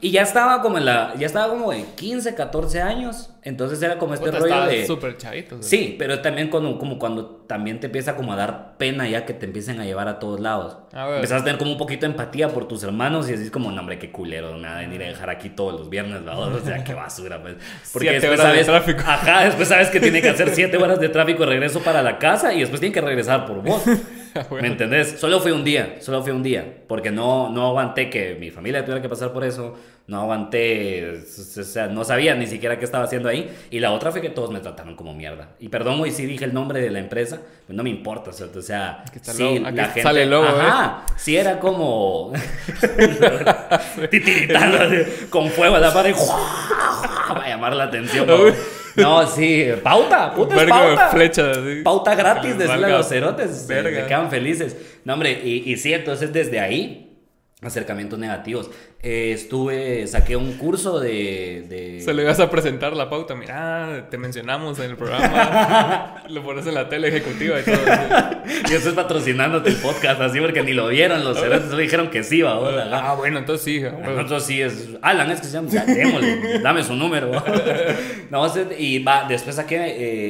Y 0.00 0.10
ya 0.10 0.22
estaba 0.22 0.62
como 0.62 0.78
en 0.78 0.86
la, 0.86 1.14
ya 1.16 1.26
estaba 1.26 1.48
como 1.48 1.72
de 1.72 1.84
15, 1.96 2.34
14 2.34 2.80
años, 2.80 3.30
entonces 3.46 3.80
era 3.80 3.96
como 3.96 4.12
este 4.12 4.26
Puta, 4.26 4.38
rollo 4.40 4.66
de... 4.66 4.86
súper 4.86 5.16
chavito. 5.16 5.62
sea. 5.62 5.68
Sí, 5.68 5.94
pero 5.98 6.20
también 6.20 6.48
cuando, 6.48 6.76
como 6.78 6.98
cuando 6.98 7.26
también 7.46 7.78
te 7.78 7.86
empieza 7.86 8.16
como 8.16 8.32
a 8.32 8.36
dar 8.36 8.76
pena 8.76 9.08
ya 9.08 9.24
que 9.24 9.32
te 9.34 9.46
empiecen 9.46 9.78
a 9.80 9.84
llevar 9.84 10.08
a 10.08 10.18
todos 10.18 10.40
lados. 10.40 10.78
Ah. 10.92 11.08
Empiezas 11.14 11.42
a 11.42 11.44
tener 11.44 11.58
como 11.58 11.70
un 11.72 11.78
poquito 11.78 12.06
de 12.06 12.12
empatía 12.12 12.48
por 12.48 12.66
tus 12.66 12.82
hermanos 12.82 13.30
y 13.30 13.34
así 13.34 13.48
como, 13.50 13.70
no, 13.70 13.80
hombre, 13.80 13.98
qué 13.98 14.10
culero, 14.10 14.52
me 14.54 14.66
van 14.66 14.76
a 14.76 14.80
venir 14.80 15.00
a 15.04 15.06
dejar 15.06 15.30
aquí 15.30 15.50
todos 15.50 15.78
los 15.78 15.88
viernes, 15.88 16.26
¿va? 16.26 16.36
O 16.36 16.58
sea, 16.60 16.82
qué 16.82 16.92
basura, 16.92 17.40
pues. 17.40 17.54
Porque 17.92 18.08
Siete 18.08 18.26
después 18.26 18.40
horas 18.40 18.52
de 18.56 18.64
sabes, 18.64 18.84
tráfico. 18.84 19.10
ajá, 19.10 19.44
después 19.44 19.68
sabes 19.68 19.88
que 19.90 20.00
tiene 20.00 20.20
que 20.20 20.30
hacer 20.30 20.50
siete 20.50 20.76
horas 20.76 20.98
de 20.98 21.08
tráfico 21.08 21.44
de 21.44 21.50
regreso 21.50 21.80
para 21.80 22.02
la 22.02 22.18
casa 22.18 22.52
y 22.52 22.60
después 22.60 22.80
tiene 22.80 22.92
que 22.92 23.00
regresar 23.00 23.46
por 23.46 23.62
vos. 23.62 23.82
¿Me 24.60 24.68
entendés? 24.68 25.18
Solo 25.18 25.40
fue 25.40 25.52
un 25.52 25.64
día, 25.64 25.96
solo 26.00 26.22
fue 26.22 26.32
un 26.32 26.42
día, 26.42 26.82
porque 26.86 27.10
no, 27.10 27.50
no 27.50 27.68
aguanté 27.68 28.10
que 28.10 28.34
mi 28.34 28.50
familia 28.50 28.82
tuviera 28.84 29.02
que 29.02 29.08
pasar 29.08 29.32
por 29.32 29.44
eso, 29.44 29.76
no 30.06 30.20
aguanté, 30.20 31.22
o 31.58 31.64
sea, 31.64 31.88
no 31.88 32.04
sabía 32.04 32.34
ni 32.34 32.46
siquiera 32.46 32.78
qué 32.78 32.84
estaba 32.84 33.04
haciendo 33.04 33.28
ahí, 33.28 33.50
y 33.70 33.80
la 33.80 33.92
otra 33.92 34.12
fue 34.12 34.20
que 34.20 34.30
todos 34.30 34.50
me 34.50 34.60
trataron 34.60 34.94
como 34.94 35.14
mierda. 35.14 35.50
Y 35.58 35.68
perdón, 35.68 36.00
hoy 36.00 36.10
sí 36.10 36.26
dije 36.26 36.44
el 36.44 36.54
nombre 36.54 36.80
de 36.80 36.90
la 36.90 37.00
empresa, 37.00 37.40
pues 37.66 37.76
no 37.76 37.82
me 37.82 37.90
importa, 37.90 38.30
o 38.30 38.32
sea, 38.32 38.48
o 38.54 38.62
sea 38.62 39.04
sí, 39.22 39.58
logo, 39.58 39.70
la 39.70 39.84
gente, 39.86 40.02
sale 40.02 40.22
el 40.22 40.30
logo, 40.30 40.46
¿eh? 40.46 40.50
ajá, 40.50 41.06
sí 41.16 41.36
era 41.36 41.58
como 41.58 42.32
titiritando 44.10 44.78
con 45.30 45.48
fuego 45.50 45.76
a 45.76 45.80
la 45.80 45.92
pared, 45.92 46.14
va 46.14 47.44
a 47.44 47.48
llamar 47.48 47.74
la 47.74 47.84
atención. 47.84 48.26
¿no? 48.26 48.75
No, 48.96 49.26
sí, 49.26 49.66
pauta, 49.82 50.34
puta 50.34 50.62
es 50.62 50.68
pauta. 50.68 51.08
flechas, 51.08 51.58
así. 51.58 51.82
Pauta 51.82 52.14
gratis, 52.14 52.58
decirle 52.58 52.86
a 52.86 52.98
los 52.98 53.08
cerotes. 53.08 53.50
Se, 53.56 53.74
verga. 53.74 54.02
se 54.02 54.06
quedan 54.06 54.30
felices. 54.30 54.76
No, 55.04 55.14
hombre, 55.14 55.40
y, 55.44 55.70
y 55.70 55.76
sí, 55.76 55.92
entonces 55.92 56.32
desde 56.32 56.60
ahí, 56.60 57.18
acercamientos 57.62 58.18
negativos. 58.18 58.70
Eh, 59.08 59.30
estuve, 59.30 60.04
saqué 60.08 60.34
un 60.34 60.54
curso 60.54 60.98
de. 60.98 61.64
de- 61.68 62.00
Se 62.00 62.12
le 62.12 62.24
vas 62.24 62.40
a 62.40 62.50
presentar 62.50 62.96
la 62.96 63.08
pauta. 63.08 63.36
Mira, 63.36 64.08
te 64.10 64.18
mencionamos 64.18 64.80
en 64.80 64.90
el 64.90 64.96
programa. 64.96 66.24
lo 66.28 66.42
pones 66.42 66.66
en 66.66 66.74
la 66.74 66.88
tele 66.88 67.06
ejecutiva 67.06 67.60
y 67.60 67.62
todo. 67.62 67.76
Yo 68.68 68.76
estoy 68.78 68.94
patrocinándote 68.94 69.70
el 69.70 69.76
podcast 69.76 70.20
así 70.20 70.40
porque 70.40 70.64
ni 70.64 70.72
lo 70.72 70.88
vieron 70.88 71.22
los 71.22 71.38
cerotes, 71.38 71.66
solo 71.68 71.78
dijeron 71.82 72.10
que 72.10 72.24
sí, 72.24 72.42
va. 72.42 72.58
Ah, 72.92 73.14
bueno, 73.14 73.38
entonces 73.38 73.64
sí. 73.64 73.84
a 73.84 73.90
huevo. 73.90 74.10
Nosotros 74.10 74.42
sí 74.42 74.60
es. 74.60 74.88
Alan, 75.02 75.30
es 75.30 75.40
que 75.40 75.46
se 75.46 75.52
llama. 75.52 75.68
Ya, 75.70 75.84
démosle, 75.86 76.58
dame 76.58 76.82
su 76.82 76.94
número. 76.96 77.30
No, 78.30 78.44
y 78.76 78.98
va, 79.04 79.26
después 79.28 79.54
saqué, 79.54 79.76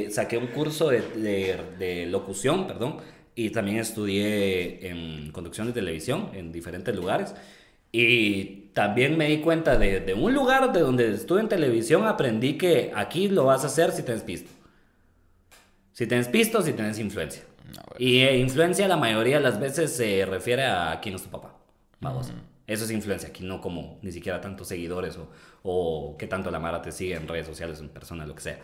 eh, 0.04 0.10
saqué 0.10 0.36
un 0.36 0.48
curso 0.48 0.90
de, 0.90 1.00
de- 1.16 1.56
de 1.78 2.04
locución, 2.06 2.66
perdón. 2.66 2.98
Y 3.34 3.48
también 3.50 3.78
estudié 3.78 4.86
en 4.90 5.30
conducción 5.32 5.66
de 5.66 5.72
televisión 5.72 6.28
en 6.34 6.52
diferentes 6.52 6.94
lugares. 6.94 7.34
Y 7.90 8.65
también 8.76 9.16
me 9.16 9.26
di 9.26 9.38
cuenta 9.38 9.78
de, 9.78 10.00
de 10.00 10.12
un 10.12 10.34
lugar 10.34 10.70
de 10.70 10.80
donde 10.80 11.10
estuve 11.10 11.40
en 11.40 11.48
televisión, 11.48 12.06
aprendí 12.06 12.58
que 12.58 12.92
aquí 12.94 13.26
lo 13.26 13.46
vas 13.46 13.64
a 13.64 13.68
hacer 13.68 13.90
si 13.90 14.02
tienes 14.02 14.22
pisto. 14.22 14.50
Si 15.92 16.06
tienes 16.06 16.28
pisto, 16.28 16.60
si 16.60 16.74
tienes 16.74 16.98
influencia. 16.98 17.42
No. 17.74 17.80
Y 17.98 18.18
eh, 18.18 18.36
influencia 18.36 18.86
la 18.86 18.98
mayoría 18.98 19.38
de 19.38 19.42
las 19.42 19.58
veces 19.58 19.96
se 19.96 20.26
refiere 20.26 20.66
a 20.66 21.00
quién 21.00 21.14
es 21.14 21.22
tu 21.22 21.30
papá. 21.30 21.56
Vamos. 22.00 22.30
Eso 22.66 22.84
es 22.84 22.90
influencia, 22.90 23.30
aquí 23.30 23.44
no 23.44 23.62
como 23.62 23.98
ni 24.02 24.12
siquiera 24.12 24.42
tantos 24.42 24.68
seguidores 24.68 25.16
o, 25.16 25.30
o 25.62 26.16
qué 26.18 26.26
tanto 26.26 26.50
la 26.50 26.58
Mara 26.58 26.82
te 26.82 26.92
sigue 26.92 27.14
en 27.14 27.26
redes 27.26 27.46
sociales, 27.46 27.80
en 27.80 27.88
persona, 27.88 28.26
lo 28.26 28.34
que 28.34 28.42
sea. 28.42 28.58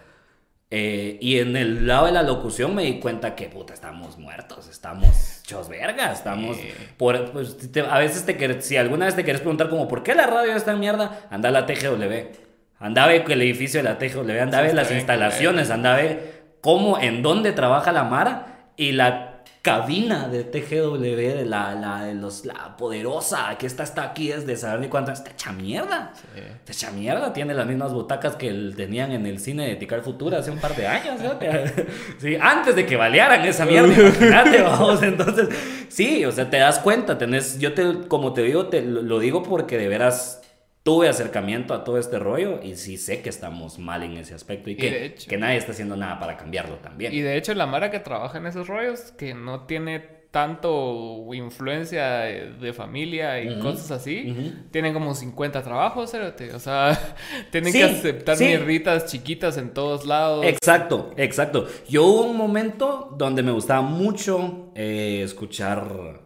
Eh, 0.74 1.18
y 1.20 1.38
en 1.38 1.54
el 1.54 1.86
lado 1.86 2.06
de 2.06 2.12
la 2.12 2.22
locución 2.22 2.74
me 2.74 2.82
di 2.84 2.98
cuenta 2.98 3.34
que, 3.34 3.46
puta, 3.48 3.74
estamos 3.74 4.16
muertos, 4.16 4.68
estamos 4.68 5.40
hechos 5.44 5.68
verga, 5.68 6.10
estamos... 6.12 6.56
Por, 6.96 7.30
pues, 7.32 7.70
te- 7.70 7.82
a 7.82 7.98
veces 7.98 8.24
te 8.24 8.38
quer- 8.38 8.60
si 8.62 8.78
alguna 8.78 9.04
vez 9.04 9.14
te 9.14 9.22
quieres 9.22 9.42
preguntar 9.42 9.68
como, 9.68 9.86
¿por 9.86 10.02
qué 10.02 10.14
la 10.14 10.26
radio 10.26 10.56
está 10.56 10.72
en 10.72 10.80
mierda? 10.80 11.26
Anda 11.30 11.50
a 11.50 11.52
la 11.52 11.66
TGW. 11.66 12.38
Anda 12.78 13.04
a 13.04 13.06
ver 13.06 13.24
el 13.30 13.42
edificio 13.42 13.82
de 13.82 13.84
la 13.88 13.98
TGW, 13.98 14.40
anda 14.40 14.58
a 14.58 14.62
ver 14.62 14.74
las 14.74 14.90
instalaciones, 14.90 15.70
anda 15.70 15.92
a 15.92 15.96
ver 15.98 16.42
cómo, 16.62 16.98
en 16.98 17.22
dónde 17.22 17.52
trabaja 17.52 17.92
la 17.92 18.04
Mara 18.04 18.70
y 18.78 18.92
la 18.92 19.31
cabina 19.62 20.26
de 20.26 20.42
TGW, 20.42 20.98
de 21.00 21.44
la, 21.44 21.74
la, 21.76 22.04
de 22.04 22.14
los, 22.14 22.44
la 22.44 22.76
poderosa, 22.76 23.56
que 23.58 23.66
esta 23.66 23.84
está 23.84 24.02
aquí 24.02 24.26
desde 24.28 24.56
saber 24.56 24.80
ni 24.80 24.88
cuánto, 24.88 25.12
está 25.12 25.30
hecha 25.30 25.52
mierda. 25.52 26.12
Sí. 26.34 26.40
Está 26.40 26.72
hecha 26.72 26.90
mierda, 26.90 27.32
tiene 27.32 27.54
las 27.54 27.66
mismas 27.66 27.92
butacas 27.92 28.34
que 28.34 28.48
el- 28.48 28.74
tenían 28.76 29.12
en 29.12 29.24
el 29.24 29.38
cine 29.38 29.68
de 29.68 29.76
Ticar 29.76 30.02
Futura 30.02 30.38
hace 30.40 30.50
un 30.50 30.58
par 30.58 30.74
de 30.74 30.88
años, 30.88 31.20
¿no? 31.20 31.34
Sí, 32.18 32.36
antes 32.40 32.74
de 32.74 32.84
que 32.86 32.96
balearan 32.96 33.44
esa 33.44 33.64
mierda, 33.64 33.92
imagínate, 33.94 34.62
vamos, 34.62 35.00
entonces, 35.02 35.48
sí, 35.88 36.24
o 36.24 36.32
sea, 36.32 36.50
te 36.50 36.56
das 36.58 36.80
cuenta, 36.80 37.16
tenés, 37.16 37.58
yo 37.60 37.72
te, 37.72 38.08
como 38.08 38.32
te 38.32 38.42
digo, 38.42 38.66
te 38.66 38.82
lo, 38.82 39.00
lo 39.02 39.20
digo 39.20 39.44
porque 39.44 39.78
de 39.78 39.86
veras 39.86 40.41
tuve 40.82 41.08
acercamiento 41.08 41.74
a 41.74 41.84
todo 41.84 41.98
este 41.98 42.18
rollo 42.18 42.60
y 42.62 42.74
sí 42.76 42.96
sé 42.96 43.22
que 43.22 43.28
estamos 43.28 43.78
mal 43.78 44.02
en 44.02 44.16
ese 44.16 44.34
aspecto 44.34 44.68
y 44.70 44.72
Y 44.72 44.76
que, 44.76 44.90
de 44.90 45.04
hecho- 45.06 45.28
que 45.30 45.36
nadie 45.38 45.56
está 45.56 45.72
haciendo 45.72 45.96
nada 45.96 46.18
para 46.18 46.36
cambiarlo 46.36 46.76
también. 46.76 47.12
Y 47.14 47.20
de 47.20 47.36
hecho, 47.36 47.54
la 47.54 47.66
Mara 47.66 47.90
que 47.90 48.00
trabaja 48.00 48.38
en 48.38 48.46
esos 48.46 48.66
rollos, 48.68 49.12
que 49.16 49.32
no 49.34 49.64
tiene 49.66 50.22
tanto 50.32 51.28
influencia 51.34 52.20
de, 52.20 52.72
familia 52.72 53.42
y 53.42 53.60
cosas 53.60 53.90
así, 53.90 54.30
ujú. 54.30 54.50
tienen 54.70 54.94
como 54.94 55.14
50 55.14 55.62
trabajos. 55.62 56.14
O 56.14 56.58
sea, 56.58 56.98
tienen 57.52 57.70
Sí, 57.72 57.78
que 57.78 57.84
aceptar 57.84 58.36
sí. 58.36 58.46
mierditas 58.46 59.06
chiquitas 59.12 59.58
en 59.58 59.74
todos 59.74 60.06
lados. 60.06 60.44
Exacto, 60.46 61.12
exacto. 61.18 61.68
Yo 61.88 62.06
hubo 62.06 62.22
un 62.22 62.36
momento 62.38 63.14
donde 63.18 63.42
me 63.42 63.52
gustaba 63.52 63.82
mucho 63.82 64.72
eh, 64.74 65.20
escuchar 65.22 66.22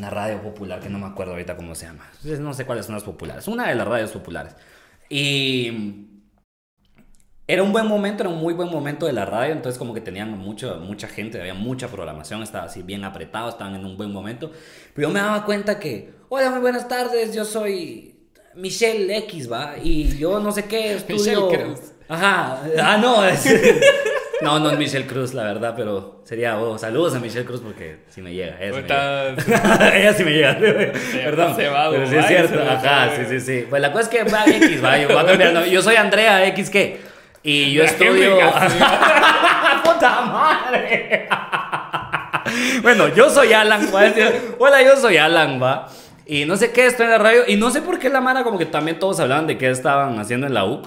una 0.00 0.08
radio 0.08 0.40
popular 0.40 0.80
que 0.80 0.88
no 0.88 0.98
me 0.98 1.06
acuerdo 1.06 1.32
ahorita 1.32 1.56
cómo 1.56 1.74
se 1.74 1.84
llama. 1.86 2.10
No 2.24 2.54
sé 2.54 2.64
cuáles 2.64 2.86
son 2.86 2.94
las 2.94 3.04
populares. 3.04 3.46
Una 3.48 3.68
de 3.68 3.74
las 3.74 3.86
radios 3.86 4.10
populares. 4.12 4.54
Y 5.10 6.06
era 7.46 7.62
un 7.62 7.70
buen 7.70 7.86
momento, 7.86 8.22
era 8.22 8.30
un 8.30 8.38
muy 8.38 8.54
buen 8.54 8.70
momento 8.70 9.04
de 9.04 9.12
la 9.12 9.26
radio. 9.26 9.52
Entonces 9.52 9.78
como 9.78 9.92
que 9.92 10.00
tenían 10.00 10.30
mucho, 10.38 10.76
mucha 10.78 11.06
gente, 11.06 11.38
había 11.38 11.52
mucha 11.52 11.88
programación, 11.88 12.42
estaba 12.42 12.64
así 12.64 12.82
bien 12.82 13.04
apretado, 13.04 13.50
estaban 13.50 13.74
en 13.74 13.84
un 13.84 13.98
buen 13.98 14.10
momento. 14.10 14.50
Pero 14.94 15.08
yo 15.08 15.12
me 15.12 15.20
daba 15.20 15.44
cuenta 15.44 15.78
que, 15.78 16.14
hola, 16.30 16.48
muy 16.50 16.60
buenas 16.60 16.88
tardes, 16.88 17.34
yo 17.34 17.44
soy 17.44 18.30
Michelle 18.54 19.14
X, 19.18 19.52
¿va? 19.52 19.74
Y 19.82 20.16
yo 20.16 20.40
no 20.40 20.50
sé 20.50 20.64
qué 20.64 20.94
estudio... 20.94 21.46
Michelle 21.46 21.62
Cruz. 21.64 21.80
Ajá, 22.08 22.62
ah, 22.82 22.96
no, 22.96 23.22
es- 23.26 23.44
no, 24.42 24.58
no 24.58 24.70
es 24.70 24.78
Michelle 24.78 25.06
Cruz, 25.06 25.34
la 25.34 25.44
verdad, 25.44 25.74
pero 25.76 26.20
sería, 26.24 26.58
oh, 26.58 26.78
saludos 26.78 27.14
a 27.14 27.20
Michelle 27.20 27.44
Cruz 27.44 27.60
porque 27.60 27.98
si 28.08 28.22
me 28.22 28.32
llega, 28.32 28.56
ella 28.60 28.72
sí 28.74 28.82
me 28.82 28.88
llega. 28.88 29.96
Ella 29.96 30.12
sí 30.12 30.24
me 30.24 30.30
llega, 30.32 30.58
perdón, 31.24 31.56
se 31.56 31.68
va 31.68 31.90
pero 31.90 32.06
sí 32.06 32.16
es 32.16 32.26
cierto, 32.26 32.60
ajá, 32.60 33.10
sí, 33.16 33.22
sí, 33.28 33.40
sí, 33.40 33.66
pues 33.68 33.80
la 33.82 33.92
cosa 33.92 34.04
es 34.04 34.08
que 34.08 34.24
va 34.24 34.44
X, 34.46 34.84
va, 34.84 34.98
yo 34.98 35.08
voy 35.08 35.16
a 35.16 35.26
cambiar, 35.26 35.64
yo 35.66 35.82
soy 35.82 35.96
Andrea 35.96 36.46
X, 36.46 36.70
¿qué? 36.70 37.00
Y 37.42 37.72
yo 37.72 37.84
estudio... 37.84 38.38
¡Puta 39.84 40.20
madre! 40.22 41.28
bueno, 42.82 43.08
yo 43.08 43.30
soy 43.30 43.52
Alan, 43.52 43.90
decir, 43.90 44.56
hola, 44.58 44.82
yo 44.82 44.96
soy 44.96 45.16
Alan, 45.16 45.62
va. 45.62 45.88
Y 46.26 46.44
no 46.44 46.56
sé 46.56 46.70
qué, 46.70 46.86
estoy 46.86 47.06
en 47.06 47.12
la 47.12 47.18
radio. 47.18 47.42
Y 47.48 47.56
no 47.56 47.70
sé 47.70 47.82
por 47.82 47.98
qué 47.98 48.08
la 48.08 48.20
Mara, 48.20 48.44
como 48.44 48.58
que 48.58 48.66
también 48.66 48.98
todos 48.98 49.18
hablaban 49.20 49.46
de 49.46 49.58
qué 49.58 49.70
estaban 49.70 50.18
haciendo 50.18 50.46
en 50.46 50.54
la 50.54 50.64
U. 50.64 50.82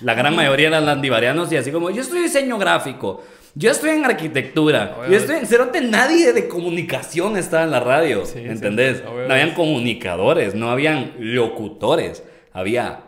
La 0.00 0.14
gran 0.14 0.34
mayoría 0.34 0.68
eran 0.68 0.86
landivarianos 0.86 1.50
y 1.52 1.56
así 1.56 1.70
como, 1.70 1.90
yo 1.90 2.02
estoy 2.02 2.18
en 2.18 2.24
diseño 2.24 2.58
gráfico, 2.58 3.22
yo 3.54 3.70
estoy 3.70 3.90
en 3.90 4.04
arquitectura, 4.04 4.96
Obvio. 4.98 5.10
yo 5.10 5.16
estoy 5.16 5.36
en 5.36 5.46
cerote, 5.46 5.80
nadie 5.80 6.32
de 6.32 6.48
comunicación 6.48 7.36
estaba 7.36 7.62
en 7.64 7.70
la 7.70 7.80
radio, 7.80 8.26
Sí, 8.26 8.40
sí, 8.40 8.44
¿entendés? 8.46 9.02
obvio. 9.06 9.28
no 9.28 9.34
habían 9.34 9.54
comunicadores, 9.54 10.54
no 10.54 10.70
habían 10.70 11.12
locutores, 11.18 12.24
había 12.52 13.00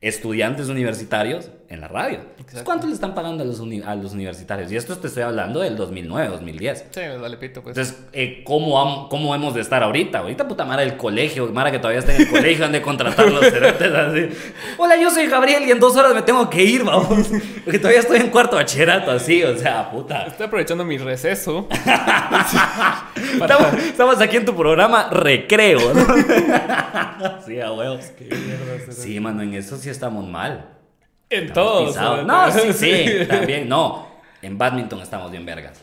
estudiantes 0.00 0.68
universitarios 0.68 1.50
en 1.70 1.82
la 1.82 1.88
radio. 1.88 2.20
Exacto. 2.38 2.64
¿Cuánto 2.64 2.86
le 2.86 2.94
están 2.94 3.14
pagando 3.14 3.42
a 3.44 3.46
los, 3.46 3.60
uni- 3.60 3.82
a 3.84 3.94
los 3.94 4.12
universitarios? 4.14 4.72
Y 4.72 4.76
esto 4.76 4.96
te 4.96 5.08
estoy 5.08 5.22
hablando 5.22 5.60
del 5.60 5.76
2009, 5.76 6.28
2010. 6.28 6.86
Sí, 6.90 7.00
dale 7.00 7.36
pito, 7.36 7.62
pues. 7.62 7.76
Entonces, 7.76 8.04
eh, 8.14 8.42
¿cómo, 8.44 9.08
¿cómo 9.10 9.34
hemos 9.34 9.52
de 9.54 9.60
estar 9.60 9.82
ahorita? 9.82 10.20
Ahorita, 10.20 10.48
puta 10.48 10.64
Mara 10.64 10.80
del 10.82 10.96
colegio, 10.96 11.46
Mara 11.52 11.70
que 11.70 11.78
todavía 11.78 11.98
está 12.00 12.14
en 12.14 12.22
el 12.22 12.28
colegio, 12.30 12.64
han 12.64 12.72
de 12.72 12.80
contratar 12.80 13.30
los 13.30 13.44
cerotes 13.50 13.92
así. 13.92 14.28
Hola, 14.78 14.96
yo 14.96 15.10
soy 15.10 15.26
Gabriel 15.26 15.64
y 15.66 15.70
en 15.70 15.78
dos 15.78 15.94
horas 15.96 16.14
me 16.14 16.22
tengo 16.22 16.48
que 16.48 16.64
ir, 16.64 16.84
vamos. 16.84 17.28
Porque 17.64 17.78
todavía 17.78 18.00
estoy 18.00 18.20
en 18.20 18.30
cuarto 18.30 18.56
bachillerato, 18.56 19.10
así, 19.10 19.42
o 19.42 19.56
sea, 19.58 19.90
puta. 19.90 20.22
Estoy 20.26 20.46
aprovechando 20.46 20.84
mi 20.86 20.96
receso. 20.96 21.68
Estamos, 23.40 23.74
estamos 23.84 24.20
aquí 24.20 24.36
en 24.36 24.44
tu 24.44 24.54
programa 24.56 25.08
Recreo, 25.10 25.92
¿no? 25.94 26.06
sí, 27.46 27.60
a 27.60 27.72
huevos. 27.72 28.10
Sí, 28.90 29.20
mano, 29.20 29.42
en 29.42 29.54
eso 29.54 29.76
sí 29.76 29.90
estamos 29.90 30.26
mal. 30.26 30.66
En 31.30 31.52
todos. 31.52 31.94
No, 32.24 32.50
sí, 32.50 32.72
sí, 32.72 33.04
también, 33.28 33.68
no. 33.68 34.08
En 34.42 34.56
badminton 34.56 35.00
estamos 35.00 35.30
bien 35.30 35.44
vergas. 35.44 35.82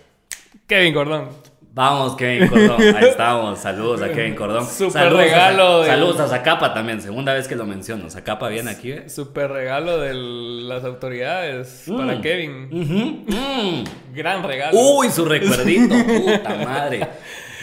Kevin 0.68 0.94
Gordón. 0.94 1.30
Vamos, 1.74 2.16
Kevin 2.16 2.48
Cordón. 2.48 2.82
Ahí 2.96 3.10
estamos. 3.10 3.60
Saludos 3.60 4.02
a 4.02 4.10
Kevin 4.10 4.34
Cordón. 4.34 4.66
Super 4.66 4.94
saludos 4.94 5.18
regalo 5.20 5.64
A, 5.64 5.78
del- 5.80 5.88
Saludos 5.88 6.20
a 6.22 6.28
Zacapa 6.30 6.74
también. 6.74 7.02
Segunda 7.02 7.34
vez 7.34 7.50
que 7.50 7.56
lo 7.58 7.66
menciono. 7.66 8.10
Zacapa 8.10 8.48
viene 8.48 8.72
aquí. 8.72 8.94
¿eh? 8.94 9.10
Super 9.10 9.52
regalo 9.52 10.00
de 10.00 10.14
las 10.14 10.86
autoridades 10.86 11.84
para 11.96 12.16
Mm. 12.16 12.22
Kevin. 12.22 12.70
Ujú. 12.72 13.36
Mm. 13.38 13.84
Gran 14.16 14.42
regalo. 14.44 14.80
Uy, 14.80 15.10
su 15.10 15.26
recuerdito. 15.26 15.94
Puta 15.96 16.56
madre. 16.64 17.08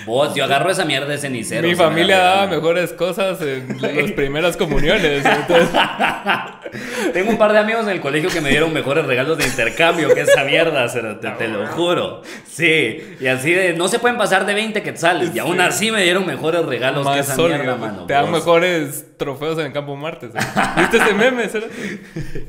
Vos, 0.04 0.34
yo 0.34 0.44
agarro 0.44 0.70
esa 0.70 0.84
mierda 0.84 1.08
de 1.08 1.18
cenicero. 1.18 1.62
Mi 1.62 1.70
me 1.70 1.76
familia 1.76 2.18
daba 2.18 2.46
mejores 2.46 2.92
cosas 2.92 3.40
en 3.40 3.80
las 3.80 4.12
primeras 4.12 4.56
comuniones. 4.56 5.24
Entonces, 5.24 5.70
Tengo 7.12 7.30
un 7.30 7.38
par 7.38 7.52
de 7.52 7.58
amigos 7.58 7.82
en 7.84 7.90
el 7.90 8.00
colegio 8.00 8.30
que 8.30 8.40
me 8.40 8.48
dieron 8.48 8.72
mejores 8.72 9.04
regalos 9.04 9.36
de 9.36 9.44
intercambio 9.44 10.14
que 10.14 10.22
esa 10.22 10.44
mierda, 10.44 10.88
cerote, 10.88 11.28
te, 11.30 11.48
lo 11.48 11.66
juro. 11.66 12.22
Sí, 12.46 13.16
y 13.20 13.26
así 13.26 13.52
de, 13.52 13.74
no 13.74 13.88
se 13.88 13.98
pueden 13.98 14.16
pasar 14.16 14.46
de 14.46 14.54
20 14.54 14.82
quetzales. 14.82 15.34
Y 15.34 15.38
aún 15.38 15.60
así 15.60 15.90
me 15.90 16.02
dieron 16.02 16.26
mejores 16.26 16.64
regalos 16.64 17.04
que 17.04 17.10
más 17.10 17.18
esa 17.18 17.34
sólido. 17.34 17.58
mierda, 17.58 17.76
mano. 17.76 18.06
Te 18.06 18.14
dan 18.14 18.30
mejores 18.30 19.06
trofeos 19.22 19.58
en 19.58 19.66
el 19.66 19.72
campo 19.72 19.96
Marte. 19.96 20.28
¿Viste 20.76 20.96
ese 20.98 21.14
meme? 21.14 21.48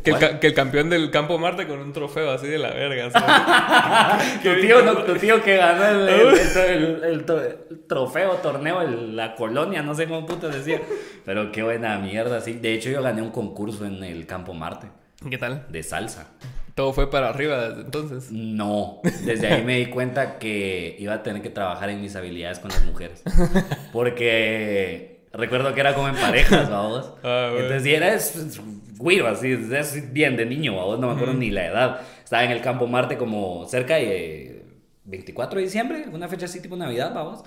Que 0.03 0.11
el, 0.11 0.17
ca- 0.19 0.39
que 0.39 0.47
el 0.47 0.53
campeón 0.53 0.89
del 0.89 1.09
campo 1.11 1.37
Marte 1.37 1.67
con 1.67 1.79
un 1.79 1.93
trofeo 1.93 2.31
así 2.31 2.47
de 2.47 2.57
la 2.57 2.71
verga. 2.71 3.09
Tu 4.43 4.61
tío, 4.61 4.81
no, 4.83 4.97
tu 5.03 5.15
tío 5.15 5.41
que 5.41 5.57
ganó 5.57 5.85
el, 5.85 6.09
el- 6.09 6.57
el- 6.57 7.03
el 7.03 7.25
to- 7.25 7.41
el 7.43 7.57
trofeo, 7.87 8.31
torneo, 8.37 8.81
el- 8.81 9.15
la 9.15 9.35
colonia, 9.35 9.81
no 9.81 9.93
sé 9.95 10.07
cómo 10.07 10.25
puto 10.25 10.49
decía. 10.49 10.81
Pero 11.25 11.51
qué 11.51 11.63
buena 11.63 11.97
mierda, 11.99 12.41
sí. 12.41 12.53
De 12.53 12.73
hecho, 12.73 12.89
yo 12.89 13.01
gané 13.01 13.21
un 13.21 13.31
concurso 13.31 13.85
en 13.85 14.03
el 14.03 14.25
Campo 14.25 14.53
Marte 14.53 14.87
¿Qué 15.29 15.37
tal? 15.37 15.65
de 15.69 15.83
salsa. 15.83 16.27
Todo 16.75 16.91
fue 16.91 17.09
para 17.11 17.29
arriba 17.29 17.69
desde 17.69 17.81
entonces. 17.81 18.31
No, 18.31 18.99
desde 19.23 19.47
ahí 19.47 19.63
me 19.63 19.77
di 19.77 19.85
cuenta 19.85 20.39
que 20.39 20.95
iba 20.97 21.13
a 21.13 21.21
tener 21.21 21.43
que 21.43 21.51
trabajar 21.51 21.91
en 21.91 22.01
mis 22.01 22.15
habilidades 22.15 22.57
con 22.57 22.71
las 22.71 22.83
mujeres. 22.83 23.21
Porque 23.91 25.12
recuerdo 25.33 25.73
que 25.73 25.79
era 25.79 25.93
como 25.93 26.07
en 26.07 26.15
parejas, 26.15 26.69
vamos. 26.69 27.11
Ah, 27.23 27.49
bueno. 27.51 27.65
Entonces, 27.65 27.87
y 27.87 27.95
era 27.95 28.13
es, 28.13 28.59
güiro, 28.97 29.27
así, 29.27 29.51
es 29.51 30.13
bien 30.13 30.37
de 30.37 30.45
niño, 30.45 30.75
vamos, 30.75 30.99
no 30.99 31.07
me 31.07 31.13
acuerdo 31.13 31.33
ni 31.33 31.49
la 31.49 31.65
edad. 31.65 32.01
Estaba 32.23 32.43
en 32.43 32.51
el 32.51 32.61
Campo 32.61 32.87
Marte 32.87 33.17
como 33.17 33.67
cerca 33.67 33.95
de 33.95 34.45
eh, 34.47 34.65
24 35.05 35.59
de 35.59 35.65
diciembre, 35.65 36.05
una 36.11 36.27
fecha 36.27 36.45
así 36.45 36.61
tipo 36.61 36.75
Navidad, 36.75 37.13
vamos. 37.13 37.43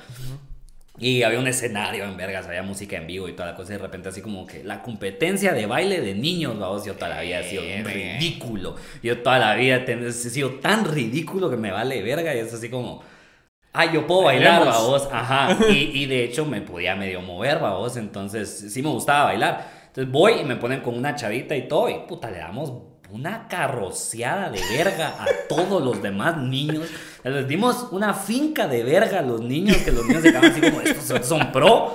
Y 0.99 1.23
había 1.25 1.39
un 1.39 1.47
escenario 1.47 2.05
en 2.05 2.17
vergas, 2.17 2.47
había 2.47 2.63
música 2.63 2.97
en 2.97 3.07
vivo 3.07 3.29
y 3.29 3.33
toda 3.35 3.51
la 3.51 3.55
cosa. 3.55 3.75
Y 3.75 3.77
de 3.77 3.83
repente, 3.83 4.09
así 4.09 4.23
como 4.23 4.47
que 4.47 4.65
la 4.65 4.83
competencia 4.83 5.53
de 5.53 5.67
baile 5.67 6.01
de 6.01 6.15
niños, 6.15 6.59
vamos, 6.59 6.87
yo 6.87 6.95
toda 6.95 7.11
la 7.11 7.21
vida 7.21 7.41
he 7.41 7.51
sido 7.51 7.63
Verga. 7.63 7.91
ridículo. 7.93 8.77
Yo 9.03 9.19
toda 9.19 9.39
la 9.39 9.55
vida 9.57 9.77
he 9.87 10.13
sido 10.13 10.53
tan 10.55 10.87
ridículo 10.87 11.51
que 11.51 11.59
me 11.59 11.71
vale 11.71 12.01
verga. 12.03 12.35
Y 12.35 12.39
es 12.39 12.55
así 12.55 12.71
como, 12.71 13.03
ah, 13.77 13.93
yo 13.93 14.07
puedo 14.07 14.23
bailar, 14.23 14.65
vos. 14.65 15.09
Ajá. 15.13 15.57
Y, 15.69 16.03
y 16.03 16.07
de 16.07 16.25
hecho 16.25 16.45
me 16.45 16.61
podía 16.61 16.97
medio 16.97 17.21
mover, 17.21 17.59
vos. 17.59 17.97
Entonces 17.97 18.67
sí 18.73 18.83
me 18.83 18.89
gustaba 18.89 19.25
bailar. 19.25 19.69
Entonces 19.89 20.13
voy 20.13 20.41
y 20.41 20.45
me 20.45 20.57
ponen 20.57 20.81
con 20.81 20.97
una 20.97 21.15
chavita 21.15 21.55
y 21.57 21.69
todo. 21.69 21.89
Y 21.89 22.01
puta, 22.07 22.31
le 22.31 22.39
damos 22.39 22.73
una 23.11 23.47
carroceada 23.49 24.51
de 24.51 24.61
verga 24.77 25.09
a 25.19 25.27
todos 25.49 25.83
los 25.83 26.03
demás 26.03 26.37
niños. 26.37 26.89
Les 27.25 27.47
dimos 27.47 27.89
una 27.93 28.15
finca 28.15 28.67
de 28.67 28.83
verga 28.83 29.21
a 29.21 29.23
los 29.23 29.41
niños, 29.41 29.77
que 29.79 29.93
los 29.93 30.07
niños 30.07 30.23
se 30.23 30.31
quedaban 30.31 30.51
así 30.51 30.61
como, 30.61 30.81
estos 30.81 31.27
son 31.27 31.53
pro. 31.53 31.93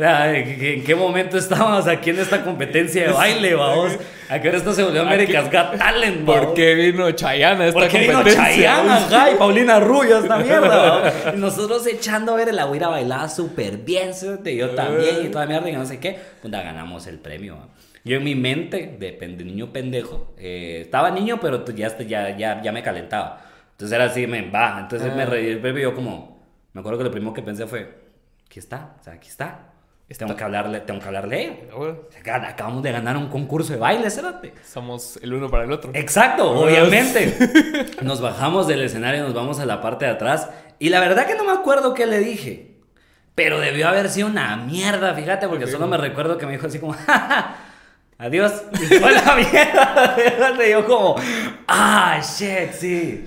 Sea, 0.00 0.34
¿En 0.38 0.58
qué- 0.58 0.74
en 0.74 0.84
qué 0.84 0.94
momento 0.94 1.36
estábamos 1.36 1.86
aquí 1.86 2.08
en 2.10 2.18
esta 2.20 2.42
competencia 2.42 3.02
de 3.06 3.12
baile, 3.12 3.54
vamos? 3.54 3.98
¿A 4.30 4.40
qué 4.40 4.48
hora 4.48 4.56
esto 4.56 4.72
se 4.72 4.82
volvió 4.82 5.02
America's 5.02 5.44
Got 5.52 5.76
Talent, 5.76 6.24
¿Por 6.24 6.42
vaos? 6.44 6.54
qué 6.54 6.74
vino 6.74 7.10
Chayanne 7.10 7.64
a 7.64 7.66
esta 7.68 7.80
Porque 7.80 7.98
vino 7.98 8.12
competencia? 8.14 8.46
Chayanne, 8.46 8.90
ajá, 8.90 9.30
y 9.32 9.34
Paulina 9.34 9.78
Rubio, 9.80 10.18
esta 10.18 10.38
mierda. 10.38 11.00
¿va? 11.00 11.12
Y 11.34 11.38
nosotros 11.38 11.86
echando 11.86 12.32
a 12.32 12.36
ver, 12.36 12.54
la 12.54 12.64
güira 12.64 12.88
bailaba 12.88 13.28
súper 13.28 13.76
bien, 13.78 14.14
cerote, 14.14 14.56
yo 14.56 14.70
también, 14.70 15.26
y 15.26 15.28
toda 15.28 15.44
mierda, 15.46 15.68
y 15.68 15.72
no 15.74 15.84
sé 15.84 16.00
qué. 16.00 16.18
Puta, 16.40 16.62
ganamos 16.62 17.06
el 17.06 17.18
premio. 17.18 17.58
Yo 18.02 18.16
en 18.16 18.24
mi 18.24 18.34
mente, 18.34 18.96
de, 18.98 19.28
niño 19.44 19.70
pendejo, 19.72 20.32
eh, 20.38 20.78
estaba 20.82 21.10
niño, 21.10 21.38
pero 21.42 21.62
ya, 21.66 21.88
este- 21.88 22.06
ya, 22.06 22.34
ya, 22.38 22.62
ya 22.62 22.72
me 22.72 22.82
calentaba. 22.82 23.42
Entonces 23.72 23.94
era 23.94 24.06
así, 24.06 24.26
me 24.26 24.48
va. 24.50 24.78
Entonces 24.80 25.14
me 25.14 25.24
Ah. 25.24 25.26
reí 25.26 25.48
el 25.50 25.58
premio 25.58 25.82
yo 25.90 25.94
como, 25.94 26.40
me 26.72 26.80
acuerdo 26.80 26.96
que 26.98 27.04
lo 27.04 27.10
primero 27.10 27.34
que 27.34 27.42
pensé 27.42 27.66
fue, 27.66 27.98
aquí 28.46 28.58
está, 28.58 28.94
o 28.98 29.02
sea, 29.04 29.12
aquí 29.12 29.28
está. 29.28 29.66
Tengo 30.18 30.34
que 30.36 30.42
hablarle, 30.44 30.80
tengo 30.80 30.98
que 31.00 31.06
hablarle 31.06 31.68
Acabamos 32.24 32.82
de 32.82 32.90
ganar 32.92 33.16
un 33.16 33.28
concurso 33.28 33.72
de 33.72 33.78
baile, 33.78 34.10
cerote. 34.10 34.52
Somos 34.68 35.18
el 35.22 35.32
uno 35.32 35.48
para 35.48 35.64
el 35.64 35.72
otro. 35.72 35.92
Exacto, 35.94 36.50
obviamente. 36.50 37.36
Nos 38.02 38.20
bajamos 38.20 38.66
del 38.66 38.82
escenario, 38.82 39.22
nos 39.22 39.34
vamos 39.34 39.60
a 39.60 39.66
la 39.66 39.80
parte 39.80 40.04
de 40.06 40.10
atrás. 40.10 40.50
Y 40.78 40.88
la 40.88 40.98
verdad 41.00 41.26
que 41.26 41.36
no 41.36 41.44
me 41.44 41.52
acuerdo 41.52 41.94
qué 41.94 42.06
le 42.06 42.18
dije. 42.18 42.74
Pero 43.36 43.60
debió 43.60 43.88
haber 43.88 44.08
sido 44.08 44.26
una 44.26 44.56
mierda, 44.56 45.14
fíjate, 45.14 45.46
porque 45.48 45.66
solo 45.66 45.86
me 45.86 45.96
recuerdo 45.96 46.36
que 46.36 46.44
me 46.46 46.52
dijo 46.52 46.66
así 46.66 46.78
como, 46.80 46.92
"Ja, 47.06 47.18
ja, 47.18 47.56
adiós. 48.18 48.52
Y 48.74 48.86
fue 48.98 49.12
la 49.12 49.34
mierda, 49.36 50.16
fíjate, 50.16 50.70
yo 50.70 50.86
como, 50.86 51.16
ah, 51.68 52.20
shit, 52.20 52.72
sí. 52.72 53.24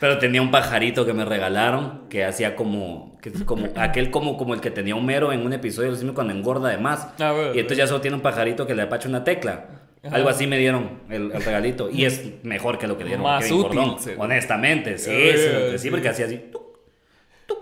Pero 0.00 0.18
tenía 0.18 0.42
un 0.42 0.50
pajarito 0.50 1.06
que 1.06 1.12
me 1.14 1.24
regalaron 1.24 2.08
que 2.10 2.24
hacía 2.24 2.56
como, 2.56 3.18
que, 3.22 3.32
como 3.44 3.68
aquel 3.76 4.10
como, 4.10 4.36
como 4.36 4.54
el 4.54 4.60
que 4.60 4.70
tenía 4.70 4.96
Homero 4.96 5.32
en 5.32 5.46
un 5.46 5.52
episodio 5.52 5.94
de 5.94 6.12
cuando 6.12 6.32
engorda 6.32 6.68
de 6.70 6.78
más. 6.78 7.08
Ah, 7.20 7.32
bueno, 7.32 7.54
y 7.54 7.58
entonces 7.60 7.78
ya 7.78 7.86
solo 7.86 8.00
tiene 8.00 8.16
un 8.16 8.22
pajarito 8.22 8.66
que 8.66 8.74
le 8.74 8.82
apacha 8.82 9.08
una 9.08 9.24
tecla. 9.24 9.66
Ajá. 10.04 10.16
Algo 10.16 10.28
así 10.28 10.46
me 10.46 10.58
dieron 10.58 11.00
el, 11.08 11.32
el 11.32 11.42
regalito. 11.42 11.88
Y 11.90 12.04
es 12.04 12.22
mejor 12.42 12.78
que 12.78 12.86
lo 12.86 12.98
que 12.98 13.04
dieron 13.04 13.22
Más 13.22 13.42
Kevin 13.44 13.58
útil, 13.60 13.78
Cordón, 13.78 14.00
sí. 14.00 14.10
honestamente, 14.18 14.98
sí, 14.98 15.10
Eh, 15.12 15.76
sí, 15.78 15.90
porque 15.90 16.10
hacía 16.10 16.26
así. 16.26 16.42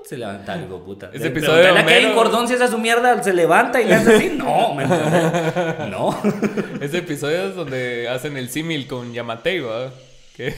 se 0.05 0.17
levantaba, 0.17 0.61
hijo 0.61 0.79
de 0.79 0.85
puta. 0.85 1.11
Ese 1.13 1.29
episodio 1.29 1.63
de 1.63 1.69
a 1.69 1.87
Kevin 1.87 2.07
Homero- 2.11 2.15
Cordón 2.15 2.49
si 2.49 2.55
esa 2.55 2.65
es 2.65 2.71
su 2.73 2.79
mierda, 2.79 3.23
se 3.23 3.33
levanta 3.33 3.81
y 3.81 3.85
le 3.85 3.95
hace 3.95 4.17
así. 4.17 4.33
No, 4.37 4.75
¿me? 4.75 4.85
No. 5.89 6.19
Ese 6.81 6.99
episodio 6.99 7.47
es 7.47 7.55
donde 7.55 8.09
hacen 8.09 8.37
el 8.37 8.49
símil 8.49 8.89
con 8.89 9.13
Yamatei, 9.13 9.61
¿va? 9.61 9.91
Que, 10.37 10.53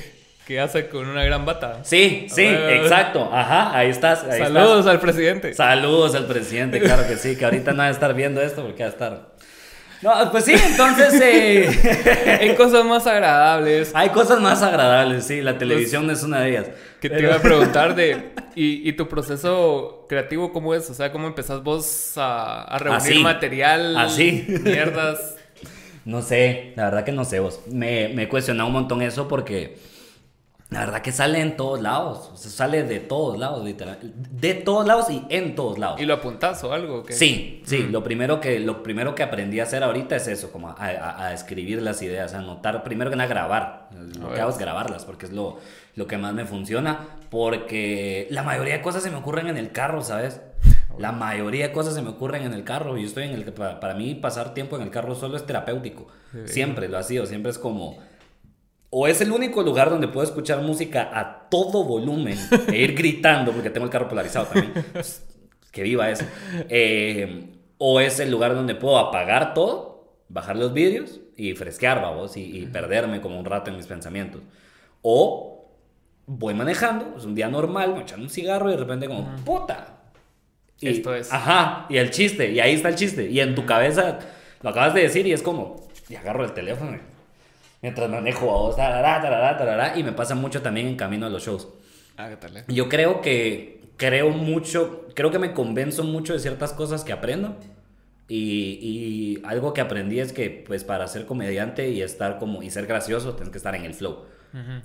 que 0.47 0.61
hace 0.61 0.89
con 0.89 1.07
una 1.09 1.25
gran 1.25 1.47
bata. 1.47 1.81
Sí, 1.85 2.27
sí, 2.31 2.47
Ah, 2.47 2.73
exacto. 2.75 3.31
Ajá, 3.33 3.77
ahí 3.77 3.89
estás. 3.91 4.25
ahí 4.25 4.41
Saludos 4.41 4.87
al 4.87 5.01
presidente. 5.01 5.55
Saludos 5.55 6.15
al 6.15 6.27
presidente, 6.27 6.81
claro 6.81 7.07
que 7.07 7.17
sí, 7.17 7.37
que 7.37 7.45
ahorita 7.45 7.73
no 7.73 7.79
va 7.79 7.87
a 7.87 7.91
estar 7.91 8.15
viendo 8.15 8.41
esto 8.43 8.63
porque 8.63 8.83
va 8.83 8.89
a 8.89 8.93
estar. 8.93 9.35
No, 10.03 10.31
pues 10.31 10.45
sí, 10.45 10.53
entonces 10.53 11.19
eh, 11.23 12.39
Hay 12.43 12.55
cosas 12.57 12.85
más 12.85 13.07
agradables. 13.07 13.91
hay 13.95 14.11
cosas 14.11 14.39
más 14.39 14.63
agradables, 14.63 15.25
sí, 15.25 15.41
la 15.41 15.57
televisión 15.57 16.11
es 16.11 16.23
una 16.23 16.41
de 16.41 16.51
ellas. 16.51 16.67
Que 17.01 17.09
te 17.09 17.17
Pero- 17.17 17.29
iba 17.29 17.37
a 17.37 17.41
preguntar 17.43 17.95
de. 17.95 18.33
¿y, 18.55 18.87
y 18.89 18.93
tu 18.93 19.09
proceso 19.09 20.05
creativo 20.09 20.53
cómo 20.53 20.75
es? 20.75 20.89
O 20.91 20.95
sea, 20.95 21.11
¿cómo 21.11 21.27
empezás 21.27 21.63
vos 21.63 22.13
a, 22.19 22.63
a 22.65 22.79
reunir 22.79 23.01
Así. 23.01 23.19
material? 23.23 23.97
Así. 23.97 24.45
Mierdas. 24.63 25.37
No 26.07 26.21
sé, 26.21 26.75
la 26.77 26.85
verdad 26.85 27.05
que 27.05 27.13
no 27.13 27.25
sé 27.25 27.41
vos. 27.41 27.61
Me, 27.67 28.09
me 28.11 28.25
he 28.25 28.29
cuestionado 28.29 28.67
un 28.67 28.75
montón 28.75 29.01
eso 29.01 29.27
porque 29.27 29.79
la 30.75 30.81
verdad 30.81 31.01
que 31.03 31.13
sale 31.13 31.41
en 31.41 31.57
todos 31.57 31.81
lados. 31.81 32.31
O 32.35 32.37
sea, 32.37 32.51
sale 32.51 32.83
de 32.83 33.01
todos 33.01 33.39
lados, 33.39 33.65
literal. 33.65 33.99
De 34.03 34.55
todos 34.55 34.87
lados 34.87 35.09
y 35.11 35.25
en 35.31 35.55
todos 35.55 35.79
lados. 35.79 36.01
¿Y 36.01 36.05
lo 36.05 36.15
apuntás 36.15 36.63
o 36.65 36.73
algo? 36.73 36.97
o 36.99 37.03
qué? 37.05 37.13
Sí, 37.15 37.63
sí, 37.65 37.85
lo, 37.85 38.03
primero 38.05 38.41
que, 38.41 38.61
lo 38.61 38.83
primero 38.83 39.15
que 39.15 39.23
aprendí 39.23 39.61
a 39.61 39.63
hacer 39.63 39.83
ahorita 39.83 40.17
es 40.17 40.29
eso, 40.29 40.51
como 40.53 40.69
a, 40.69 40.73
a- 40.75 41.27
a 41.29 41.33
escribir 41.33 41.81
las 41.81 42.03
ideas, 42.03 42.35
a 42.35 42.39
anotar, 42.41 42.83
primero 42.85 43.09
que 43.11 43.17
nada 43.17 43.29
grabar. 43.29 43.89
Lo 44.21 44.29
A 44.31 44.35
que 44.35 44.41
hago 44.41 44.51
es 44.51 44.59
grabarlas 44.59 45.05
porque 45.05 45.27
es 45.27 45.33
lo, 45.33 45.59
lo 45.95 46.07
que 46.07 46.19
más 46.19 46.35
me 46.35 46.45
funciona, 46.45 47.01
porque 47.31 48.27
la 48.31 48.43
mayoría 48.43 48.75
de 48.75 48.83
cosas 48.83 49.03
se 49.03 49.11
me 49.11 49.17
ocurren 49.17 49.47
en 49.49 49.57
el 49.57 49.73
carro, 49.73 50.03
¿sabes? 50.03 50.41
La 50.99 51.11
mayoría 51.13 51.67
de 51.69 51.73
cosas 51.73 51.95
se 51.95 52.03
me 52.03 52.11
ocurren 52.11 52.45
en 52.45 52.53
el 52.55 52.63
carro. 52.65 52.97
Yo 52.97 53.05
estoy 53.07 53.25
en 53.25 53.31
el 53.35 53.45
para, 53.53 53.81
para 53.81 53.95
mí 53.95 54.15
pasar 54.15 54.55
tiempo 54.55 54.77
en 54.77 54.83
el 54.83 54.91
carro 54.91 55.15
solo 55.15 55.37
es 55.37 55.45
terapéutico. 55.45 56.07
Siempre 56.45 56.89
lo 56.89 56.99
ha 56.99 57.03
sido, 57.03 57.27
siempre 57.27 57.51
es 57.51 57.59
como 57.59 57.99
o 58.97 59.09
es 59.09 59.21
el 59.21 59.33
único 59.33 59.63
lugar 59.63 59.91
donde 59.91 60.07
puedo 60.07 60.25
escuchar 60.25 60.63
música 60.63 61.11
a 61.13 61.49
todo 61.49 61.83
volumen 61.85 62.39
e 62.69 62.77
ir 62.77 62.95
gritando, 62.95 63.51
porque 63.51 63.69
tengo 63.71 63.87
el 63.87 63.91
carro 63.91 64.07
polarizado 64.09 64.47
también. 64.47 64.73
Pues, 64.93 65.27
que 65.73 65.83
viva 65.83 66.09
eso. 66.11 66.25
Eh, 66.69 67.51
o 67.79 67.99
es 67.99 68.21
el 68.21 68.31
lugar 68.31 68.55
donde 68.55 68.77
puedo 68.77 68.97
apagar 68.99 69.53
todo, 69.53 70.15
bajar 70.29 70.57
los 70.57 70.73
vídeos 70.73 71.21
y 71.37 71.55
fresquear, 71.55 72.01
babos, 72.01 72.37
y, 72.37 72.43
y 72.59 72.67
perderme 72.67 73.21
como 73.21 73.37
un 73.39 73.45
rato 73.45 73.71
en 73.71 73.77
mis 73.77 73.87
pensamientos. 73.89 74.43
O 75.03 75.67
voy 76.27 76.55
manejando, 76.55 77.15
es 77.19 77.25
un 77.25 77.35
día 77.35 77.49
normal, 77.49 77.95
me 77.95 78.03
echando 78.03 78.25
un 78.25 78.31
cigarro 78.31 78.69
y 78.69 78.73
de 78.75 78.79
repente 78.79 79.09
como, 79.09 79.35
puta. 79.45 79.99
Y- 80.81 80.89
Esto 80.89 81.15
es. 81.17 81.33
Ajá, 81.33 81.87
y 81.89 81.97
el 81.97 82.11
chiste, 82.11 82.53
y 82.53 82.61
ahí 82.61 82.75
está 82.75 82.91
el 82.91 82.95
chiste. 82.95 83.29
Y 83.29 83.41
en 83.41 83.57
tu 83.57 83.67
cabeza 83.67 84.21
lo 84.63 84.71
acabas 84.71 84.95
de 84.95 85.03
decir 85.03 85.27
y 85.27 85.33
es 85.33 85.43
como, 85.43 85.89
y 86.09 86.15
agarro 86.15 86.45
el 86.45 86.53
teléfono. 86.53 86.97
Mientras 87.85 88.09
manejo 88.09 88.51
a 88.51 88.55
vos, 88.63 88.77
tarará, 88.77 89.21
tarará, 89.21 89.59
tarará, 89.59 89.99
y 89.99 90.03
me 90.03 90.13
pasa 90.13 90.35
mucho 90.35 90.63
también 90.63 90.87
en 90.87 90.97
camino 90.97 91.27
a 91.27 91.29
los 91.29 91.45
shows. 91.45 91.69
Ah, 92.17 92.31
¿qué 92.31 92.37
tal? 92.39 92.57
eh? 92.57 92.65
Yo 92.69 92.89
creo 92.89 93.21
que 93.21 93.83
creo 93.99 94.31
mucho, 94.31 95.07
creo 95.13 95.31
que 95.31 95.39
me 95.39 95.53
convenzo 95.53 96.03
mucho 96.03 96.33
de 96.33 96.39
ciertas 96.39 96.73
cosas 96.73 97.05
que 97.05 97.13
aprendo. 97.13 97.57
Y, 98.27 98.79
y 98.81 99.43
algo 99.45 99.75
que 99.75 99.83
aprendí 99.83 100.19
es 100.19 100.33
que, 100.33 100.65
pues, 100.67 100.83
para 100.83 101.07
ser 101.09 101.27
comediante 101.27 101.91
y 101.91 102.01
estar 102.01 102.39
como, 102.39 102.63
y 102.63 102.71
ser 102.71 102.87
gracioso, 102.87 103.35
tienes 103.35 103.51
que 103.51 103.59
estar 103.59 103.75
en 103.75 103.85
el 103.85 103.93
flow. 103.93 104.21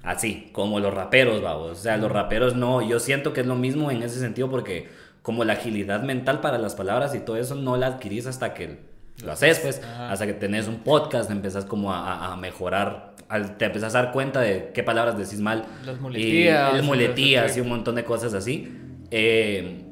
Así, 0.04 0.50
como 0.52 0.82
los 0.82 0.94
raperos, 0.94 1.42
vamos. 1.42 1.72
O 1.72 1.76
sea, 1.76 1.96
los 1.96 2.12
raperos 2.12 2.58
no, 2.58 2.82
yo 2.82 3.00
siento 3.00 3.32
que 3.32 3.40
es 3.40 3.48
lo 3.48 3.56
mismo 3.56 3.92
en 3.92 4.04
ese 4.04 4.20
sentido 4.20 4.50
porque 4.50 4.90
como 5.22 5.46
la 5.46 5.54
agilidad 5.54 6.04
mental 6.04 6.42
para 6.42 6.58
las 6.58 6.76
palabras 6.76 7.16
y 7.16 7.20
todo 7.22 7.38
eso 7.38 7.56
no 7.56 7.78
la 7.78 7.88
adquirís 7.88 8.28
hasta 8.28 8.54
que 8.54 8.89
lo 9.24 9.32
haces, 9.34 9.60
pues, 9.60 9.82
hasta 9.84 10.26
que 10.26 10.34
tenés 10.34 10.68
un 10.68 10.78
podcast, 10.78 11.30
empezás 11.30 11.66
como 11.66 11.94
a, 11.94 12.34
a 12.34 12.38
mejorar, 12.38 13.16
te 13.58 13.66
empezás 13.66 13.94
a 13.96 14.04
dar 14.04 14.12
cuenta 14.12 14.42
de 14.42 14.72
qué 14.74 14.84
palabras 14.84 15.18
decís 15.18 15.40
mal. 15.40 15.66
Las 15.86 16.00
muletías. 16.00 16.74
Y, 16.74 16.76
las 16.78 16.86
muletías 16.86 17.58
y 17.58 17.62
un 17.62 17.70
montón 17.70 17.96
de 17.96 18.04
cosas 18.04 18.34
así. 18.34 18.72
Eh, 19.12 19.86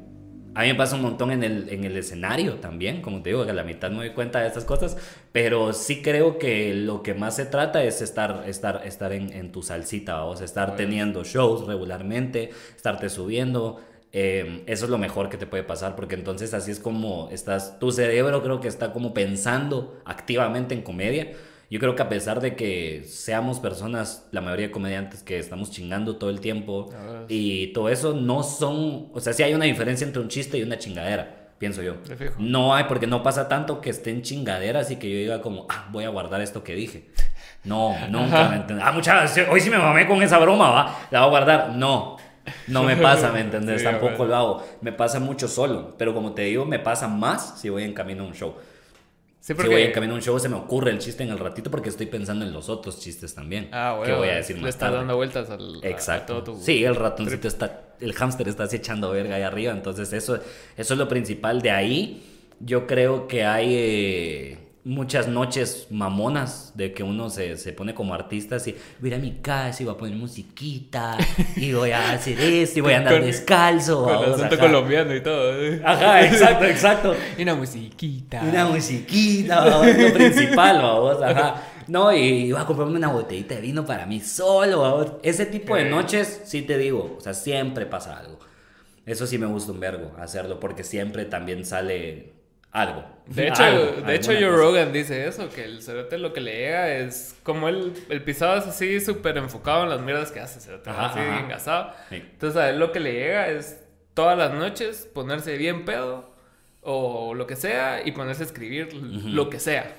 a 0.54 0.62
mí 0.62 0.68
me 0.68 0.74
pasa 0.74 0.96
un 0.96 1.02
montón 1.02 1.30
en 1.30 1.44
el, 1.44 1.68
en 1.68 1.84
el 1.84 1.96
escenario 1.96 2.54
también, 2.54 3.00
como 3.00 3.22
te 3.22 3.30
digo, 3.30 3.44
que 3.44 3.52
a 3.52 3.54
la 3.54 3.62
mitad 3.62 3.90
me 3.90 3.98
doy 3.98 4.10
cuenta 4.10 4.40
de 4.40 4.48
estas 4.48 4.64
cosas, 4.64 4.96
pero 5.30 5.72
sí 5.72 6.02
creo 6.02 6.38
que 6.38 6.74
lo 6.74 7.02
que 7.04 7.14
más 7.14 7.36
se 7.36 7.44
trata 7.46 7.84
es 7.84 8.02
estar, 8.02 8.42
estar, 8.46 8.82
estar 8.84 9.12
en, 9.12 9.32
en 9.32 9.52
tu 9.52 9.62
salsita, 9.62 10.24
o 10.24 10.34
sea, 10.34 10.44
estar 10.44 10.74
teniendo 10.74 11.22
shows 11.22 11.66
regularmente, 11.66 12.50
estarte 12.74 13.08
subiendo. 13.08 13.80
Eh, 14.12 14.64
eso 14.66 14.86
es 14.86 14.90
lo 14.90 14.98
mejor 14.98 15.28
que 15.28 15.36
te 15.36 15.46
puede 15.46 15.64
pasar, 15.64 15.94
porque 15.94 16.14
entonces 16.14 16.54
así 16.54 16.70
es 16.70 16.80
como 16.80 17.28
estás, 17.30 17.78
tu 17.78 17.92
cerebro 17.92 18.42
creo 18.42 18.60
que 18.60 18.68
está 18.68 18.92
como 18.92 19.12
pensando 19.12 20.00
activamente 20.06 20.74
en 20.74 20.82
comedia 20.82 21.32
yo 21.70 21.78
creo 21.80 21.94
que 21.94 22.02
a 22.02 22.08
pesar 22.08 22.40
de 22.40 22.56
que 22.56 23.04
seamos 23.06 23.60
personas, 23.60 24.26
la 24.32 24.40
mayoría 24.40 24.68
de 24.68 24.72
comediantes 24.72 25.22
que 25.22 25.38
estamos 25.38 25.70
chingando 25.70 26.16
todo 26.16 26.30
el 26.30 26.40
tiempo 26.40 26.88
y 27.28 27.68
todo 27.68 27.90
eso, 27.90 28.14
no 28.14 28.42
son, 28.42 29.08
o 29.12 29.20
sea, 29.20 29.34
sí 29.34 29.42
hay 29.42 29.52
una 29.52 29.66
diferencia 29.66 30.06
entre 30.06 30.22
un 30.22 30.28
chiste 30.28 30.56
y 30.56 30.62
una 30.62 30.78
chingadera, 30.78 31.50
pienso 31.58 31.82
yo. 31.82 31.96
No 32.38 32.74
hay, 32.74 32.84
porque 32.84 33.06
no 33.06 33.22
pasa 33.22 33.48
tanto 33.48 33.82
que 33.82 33.90
estén 33.90 34.22
chingaderas 34.22 34.90
y 34.90 34.96
que 34.96 35.10
yo 35.10 35.18
diga 35.18 35.42
como, 35.42 35.66
ah, 35.68 35.88
voy 35.90 36.04
a 36.04 36.08
guardar 36.08 36.40
esto 36.40 36.64
que 36.64 36.74
dije. 36.74 37.10
No, 37.64 37.94
nunca, 38.08 38.48
¿me? 38.48 38.82
Ah, 38.82 38.92
muchachos, 38.92 39.46
hoy 39.50 39.60
sí 39.60 39.68
me 39.68 39.76
mamé 39.76 40.06
con 40.06 40.22
esa 40.22 40.38
broma, 40.38 40.70
va, 40.70 40.98
la 41.10 41.20
voy 41.20 41.26
a 41.26 41.30
guardar. 41.30 41.70
No, 41.74 42.16
no 42.66 42.82
me 42.82 42.96
pasa, 42.96 43.32
¿me 43.32 43.40
entiendes? 43.42 43.82
Tampoco 43.82 44.24
lo 44.24 44.36
hago. 44.36 44.68
Me 44.80 44.92
pasa 44.92 45.20
mucho 45.20 45.48
solo, 45.48 45.94
pero 45.98 46.14
como 46.14 46.32
te 46.32 46.42
digo, 46.42 46.64
me 46.64 46.78
pasa 46.78 47.08
más 47.08 47.60
si 47.60 47.68
voy 47.68 47.84
en 47.84 47.94
camino 47.94 48.24
a 48.24 48.26
un 48.26 48.34
show. 48.34 48.54
Sí, 49.40 49.54
porque... 49.54 49.68
Si 49.68 49.74
voy 49.74 49.82
en 49.82 49.92
camino 49.92 50.12
a 50.12 50.16
un 50.16 50.22
show, 50.22 50.38
se 50.38 50.48
me 50.48 50.56
ocurre 50.56 50.90
el 50.90 50.98
chiste 50.98 51.22
en 51.22 51.30
el 51.30 51.38
ratito 51.38 51.70
porque 51.70 51.88
estoy 51.88 52.06
pensando 52.06 52.44
en 52.44 52.52
los 52.52 52.68
otros 52.68 53.00
chistes 53.00 53.34
también. 53.34 53.68
Ah, 53.72 53.94
bueno. 53.96 54.12
Que 54.12 54.18
voy 54.18 54.28
a 54.28 54.36
decir 54.36 54.56
más 54.56 54.64
Le 54.64 54.70
está 54.70 54.90
dando 54.90 55.16
vueltas 55.16 55.48
al... 55.50 55.80
Exacto. 55.82 56.44
Sí, 56.60 56.84
el 56.84 56.96
ratoncito 56.96 57.48
está... 57.48 57.84
El 58.00 58.12
hámster 58.12 58.46
está 58.46 58.64
así 58.64 58.76
echando 58.76 59.10
verga 59.10 59.36
ahí 59.36 59.42
arriba. 59.42 59.72
Entonces, 59.72 60.12
eso, 60.12 60.36
eso 60.76 60.94
es 60.94 60.98
lo 60.98 61.08
principal. 61.08 61.62
De 61.62 61.70
ahí, 61.70 62.22
yo 62.60 62.86
creo 62.86 63.26
que 63.26 63.44
hay... 63.44 63.74
Eh, 63.74 64.67
muchas 64.88 65.28
noches 65.28 65.86
mamonas 65.90 66.72
de 66.74 66.94
que 66.94 67.02
uno 67.02 67.28
se, 67.28 67.58
se 67.58 67.74
pone 67.74 67.94
como 67.94 68.14
artista 68.14 68.56
así, 68.56 68.74
voy 69.00 69.10
a 69.10 69.14
ir 69.14 69.20
a 69.20 69.22
mi 69.22 69.32
casa 69.42 69.82
y 69.82 69.86
voy 69.86 69.94
a 69.94 69.98
poner 69.98 70.16
musiquita 70.16 71.18
y 71.56 71.74
voy 71.74 71.90
a 71.90 72.12
hacer 72.12 72.40
esto 72.40 72.78
y 72.78 72.82
voy 72.82 72.94
a 72.94 72.98
andar 72.98 73.22
descalzo. 73.22 74.04
Con 74.04 74.32
acento 74.32 74.58
colombiano 74.58 75.14
y 75.14 75.22
todo. 75.22 75.52
Ajá, 75.84 76.24
exacto, 76.24 76.64
exacto. 76.64 77.14
Y 77.38 77.42
una 77.42 77.54
musiquita. 77.54 78.42
Y 78.42 78.48
una 78.48 78.64
musiquita, 78.64 79.66
lo 79.66 80.12
principal, 80.14 80.78
vamos, 80.78 81.22
ajá. 81.22 81.62
No, 81.86 82.10
y 82.10 82.50
voy 82.50 82.60
a 82.60 82.64
comprarme 82.64 82.96
una 82.96 83.08
botellita 83.08 83.56
de 83.56 83.60
vino 83.60 83.84
para 83.84 84.06
mí 84.06 84.20
solo, 84.20 84.80
vamos. 84.80 85.12
Ese 85.22 85.44
tipo 85.44 85.76
de 85.76 85.84
noches, 85.84 86.40
sí 86.44 86.62
te 86.62 86.78
digo, 86.78 87.16
o 87.18 87.20
sea, 87.20 87.34
siempre 87.34 87.84
pasa 87.84 88.18
algo. 88.18 88.38
Eso 89.04 89.26
sí 89.26 89.36
me 89.36 89.46
gusta 89.46 89.72
un 89.72 89.80
vergo, 89.80 90.12
hacerlo, 90.18 90.58
porque 90.58 90.82
siempre 90.82 91.26
también 91.26 91.66
sale 91.66 92.37
algo. 92.72 93.04
De 93.26 93.48
hecho, 93.48 93.62
de 93.62 94.14
hecho 94.14 94.32
Joe 94.32 94.48
Rogan 94.48 94.92
dice 94.92 95.26
eso, 95.26 95.50
que 95.50 95.64
el 95.64 95.82
cerote 95.82 96.16
lo 96.18 96.32
que 96.32 96.40
le 96.40 96.54
llega 96.54 96.90
es 96.90 97.36
como 97.42 97.68
el, 97.68 97.92
el 98.08 98.22
pisado 98.22 98.56
es 98.56 98.66
así 98.66 99.00
súper 99.00 99.36
enfocado 99.36 99.84
en 99.84 99.90
las 99.90 100.00
mierdas 100.00 100.32
que 100.32 100.40
hace, 100.40 100.60
cerote, 100.60 100.88
así 100.90 101.18
engasado. 101.18 101.92
Entonces 102.10 102.60
a 102.60 102.70
él 102.70 102.78
lo 102.78 102.90
que 102.92 103.00
le 103.00 103.12
llega 103.12 103.48
es 103.48 103.80
todas 104.14 104.36
las 104.38 104.52
noches 104.52 105.08
ponerse 105.12 105.56
bien 105.56 105.84
pedo 105.84 106.30
o 106.82 107.34
lo 107.34 107.46
que 107.46 107.56
sea 107.56 108.06
y 108.06 108.12
ponerse 108.12 108.42
a 108.42 108.46
escribir 108.46 108.94
lo 108.94 109.50
que 109.50 109.60
sea. 109.60 109.94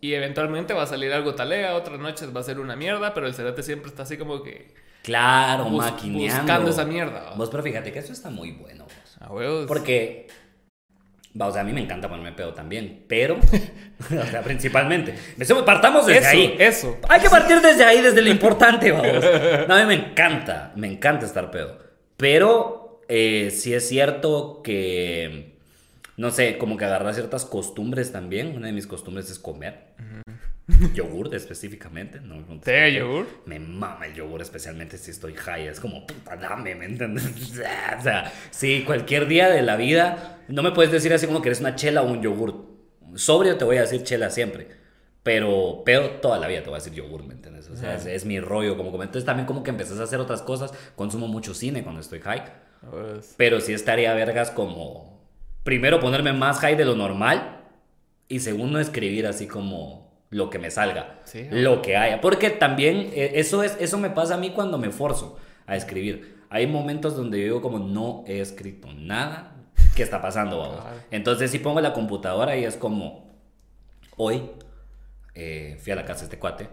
Y 0.00 0.14
eventualmente 0.14 0.74
va 0.74 0.82
a 0.82 0.86
salir 0.86 1.12
algo 1.12 1.36
talea, 1.36 1.76
otras 1.76 2.00
noches 2.00 2.34
va 2.34 2.40
a 2.40 2.42
ser 2.42 2.58
una 2.58 2.74
mierda, 2.74 3.14
pero 3.14 3.28
el 3.28 3.34
cerote 3.34 3.62
siempre 3.62 3.88
está 3.88 4.02
así 4.02 4.16
como 4.16 4.42
que... 4.42 4.74
Claro, 5.02 5.68
maquineando. 5.68 6.42
Buscando 6.42 6.70
esa 6.70 6.84
mierda. 6.84 7.34
Vos, 7.36 7.50
pero 7.50 7.62
fíjate 7.62 7.92
que 7.92 8.00
eso 8.00 8.12
está 8.12 8.30
muy 8.30 8.50
bueno. 8.52 8.84
A 9.20 9.32
huevos. 9.32 9.66
Porque 9.66 10.28
o 11.38 11.50
sea, 11.50 11.62
a 11.62 11.64
mí 11.64 11.72
me 11.72 11.82
encanta 11.82 12.08
ponerme 12.08 12.32
pedo 12.32 12.52
también, 12.52 13.04
pero, 13.08 13.36
o 14.00 14.26
sea, 14.26 14.42
principalmente. 14.42 15.14
Partamos 15.64 16.06
desde 16.06 16.26
ahí. 16.26 16.56
Eso. 16.58 16.98
Hay 17.08 17.20
que 17.20 17.30
partir 17.30 17.60
desde 17.60 17.84
ahí, 17.84 18.00
desde 18.00 18.20
lo 18.20 18.30
importante, 18.30 18.92
vamos. 18.92 19.24
No, 19.68 19.74
a 19.74 19.80
mí 19.80 19.86
me 19.86 20.10
encanta, 20.10 20.72
me 20.76 20.88
encanta 20.88 21.24
estar 21.24 21.50
pedo. 21.50 21.78
Pero 22.16 23.02
eh, 23.08 23.50
sí 23.50 23.74
es 23.74 23.88
cierto 23.88 24.60
que, 24.62 25.56
no 26.16 26.30
sé, 26.30 26.58
como 26.58 26.76
que 26.76 26.84
agarrar 26.84 27.14
ciertas 27.14 27.44
costumbres 27.44 28.12
también. 28.12 28.56
Una 28.56 28.66
de 28.66 28.72
mis 28.72 28.86
costumbres 28.86 29.30
es 29.30 29.38
comer. 29.38 29.86
Yogur 30.94 31.34
específicamente. 31.34 32.20
¿no? 32.20 32.44
¿Te 32.60 32.92
yogur? 32.92 33.26
Me 33.46 33.58
mama 33.58 34.06
el 34.06 34.14
yogur, 34.14 34.42
especialmente 34.42 34.98
si 34.98 35.10
estoy 35.10 35.34
high. 35.34 35.66
Es 35.66 35.80
como, 35.80 36.06
puta, 36.06 36.36
dame, 36.36 36.74
¿me 36.74 36.86
entiendes? 36.86 37.26
o 37.98 38.02
sea, 38.02 38.32
sí, 38.50 38.84
cualquier 38.86 39.26
día 39.26 39.48
de 39.48 39.62
la 39.62 39.76
vida, 39.76 40.40
no 40.48 40.62
me 40.62 40.72
puedes 40.72 40.92
decir 40.92 41.12
así 41.12 41.26
como 41.26 41.42
que 41.42 41.48
eres 41.48 41.60
una 41.60 41.74
chela 41.74 42.02
o 42.02 42.06
un 42.06 42.22
yogur. 42.22 42.72
Sobrio 43.14 43.56
te 43.56 43.64
voy 43.64 43.76
a 43.76 43.82
decir 43.82 44.02
chela 44.02 44.30
siempre. 44.30 44.82
Pero, 45.22 45.82
pero 45.84 46.10
toda 46.20 46.38
la 46.38 46.48
vida 46.48 46.62
te 46.62 46.66
voy 46.68 46.76
a 46.76 46.82
decir 46.82 46.94
yogur, 46.94 47.22
¿me 47.24 47.34
entiendes? 47.34 47.68
O 47.70 47.76
sea, 47.76 47.94
es, 47.94 48.24
mi 48.24 48.40
rollo 48.40 48.76
como 48.76 48.90
Entonces 48.90 49.24
también 49.24 49.46
como 49.46 49.62
que 49.62 49.70
empezás 49.70 50.00
a 50.00 50.04
hacer 50.04 50.18
otras 50.18 50.42
cosas. 50.42 50.72
Consumo 50.96 51.28
mucho 51.28 51.54
cine 51.54 51.82
cuando 51.84 52.00
estoy 52.00 52.20
high. 52.20 52.42
Pues 52.90 53.34
pero 53.36 53.60
sí 53.60 53.72
estaría 53.72 54.12
vergas 54.14 54.50
como... 54.50 55.22
Primero 55.62 56.00
ponerme 56.00 56.32
más 56.32 56.58
high 56.58 56.74
de 56.74 56.84
lo 56.84 56.96
normal. 56.96 57.60
Y 58.26 58.40
segundo 58.40 58.80
escribir 58.80 59.28
así 59.28 59.46
como 59.46 60.11
lo 60.32 60.48
que 60.48 60.58
me 60.58 60.70
salga, 60.70 61.20
lo 61.50 61.82
que 61.82 61.96
haya. 61.96 62.20
Porque 62.20 62.50
también 62.50 63.10
eh, 63.12 63.32
eso, 63.34 63.62
es, 63.62 63.76
eso 63.78 63.98
me 63.98 64.10
pasa 64.10 64.34
a 64.34 64.38
mí 64.38 64.50
cuando 64.50 64.78
me 64.78 64.90
forzo 64.90 65.38
a 65.66 65.76
escribir. 65.76 66.42
Hay 66.48 66.66
momentos 66.66 67.16
donde 67.16 67.38
yo 67.38 67.44
digo 67.44 67.62
como 67.62 67.78
no 67.78 68.24
he 68.26 68.40
escrito 68.40 68.88
nada, 68.94 69.52
¿qué 69.94 70.02
está 70.02 70.22
pasando? 70.22 70.84
Entonces 71.10 71.50
si 71.50 71.58
pongo 71.58 71.80
la 71.82 71.92
computadora 71.92 72.56
y 72.56 72.64
es 72.64 72.76
como, 72.76 73.30
hoy 74.16 74.42
eh, 75.34 75.78
fui 75.82 75.92
a 75.92 75.96
la 75.96 76.04
casa 76.04 76.20
de 76.20 76.24
este 76.24 76.38
cuate. 76.38 76.68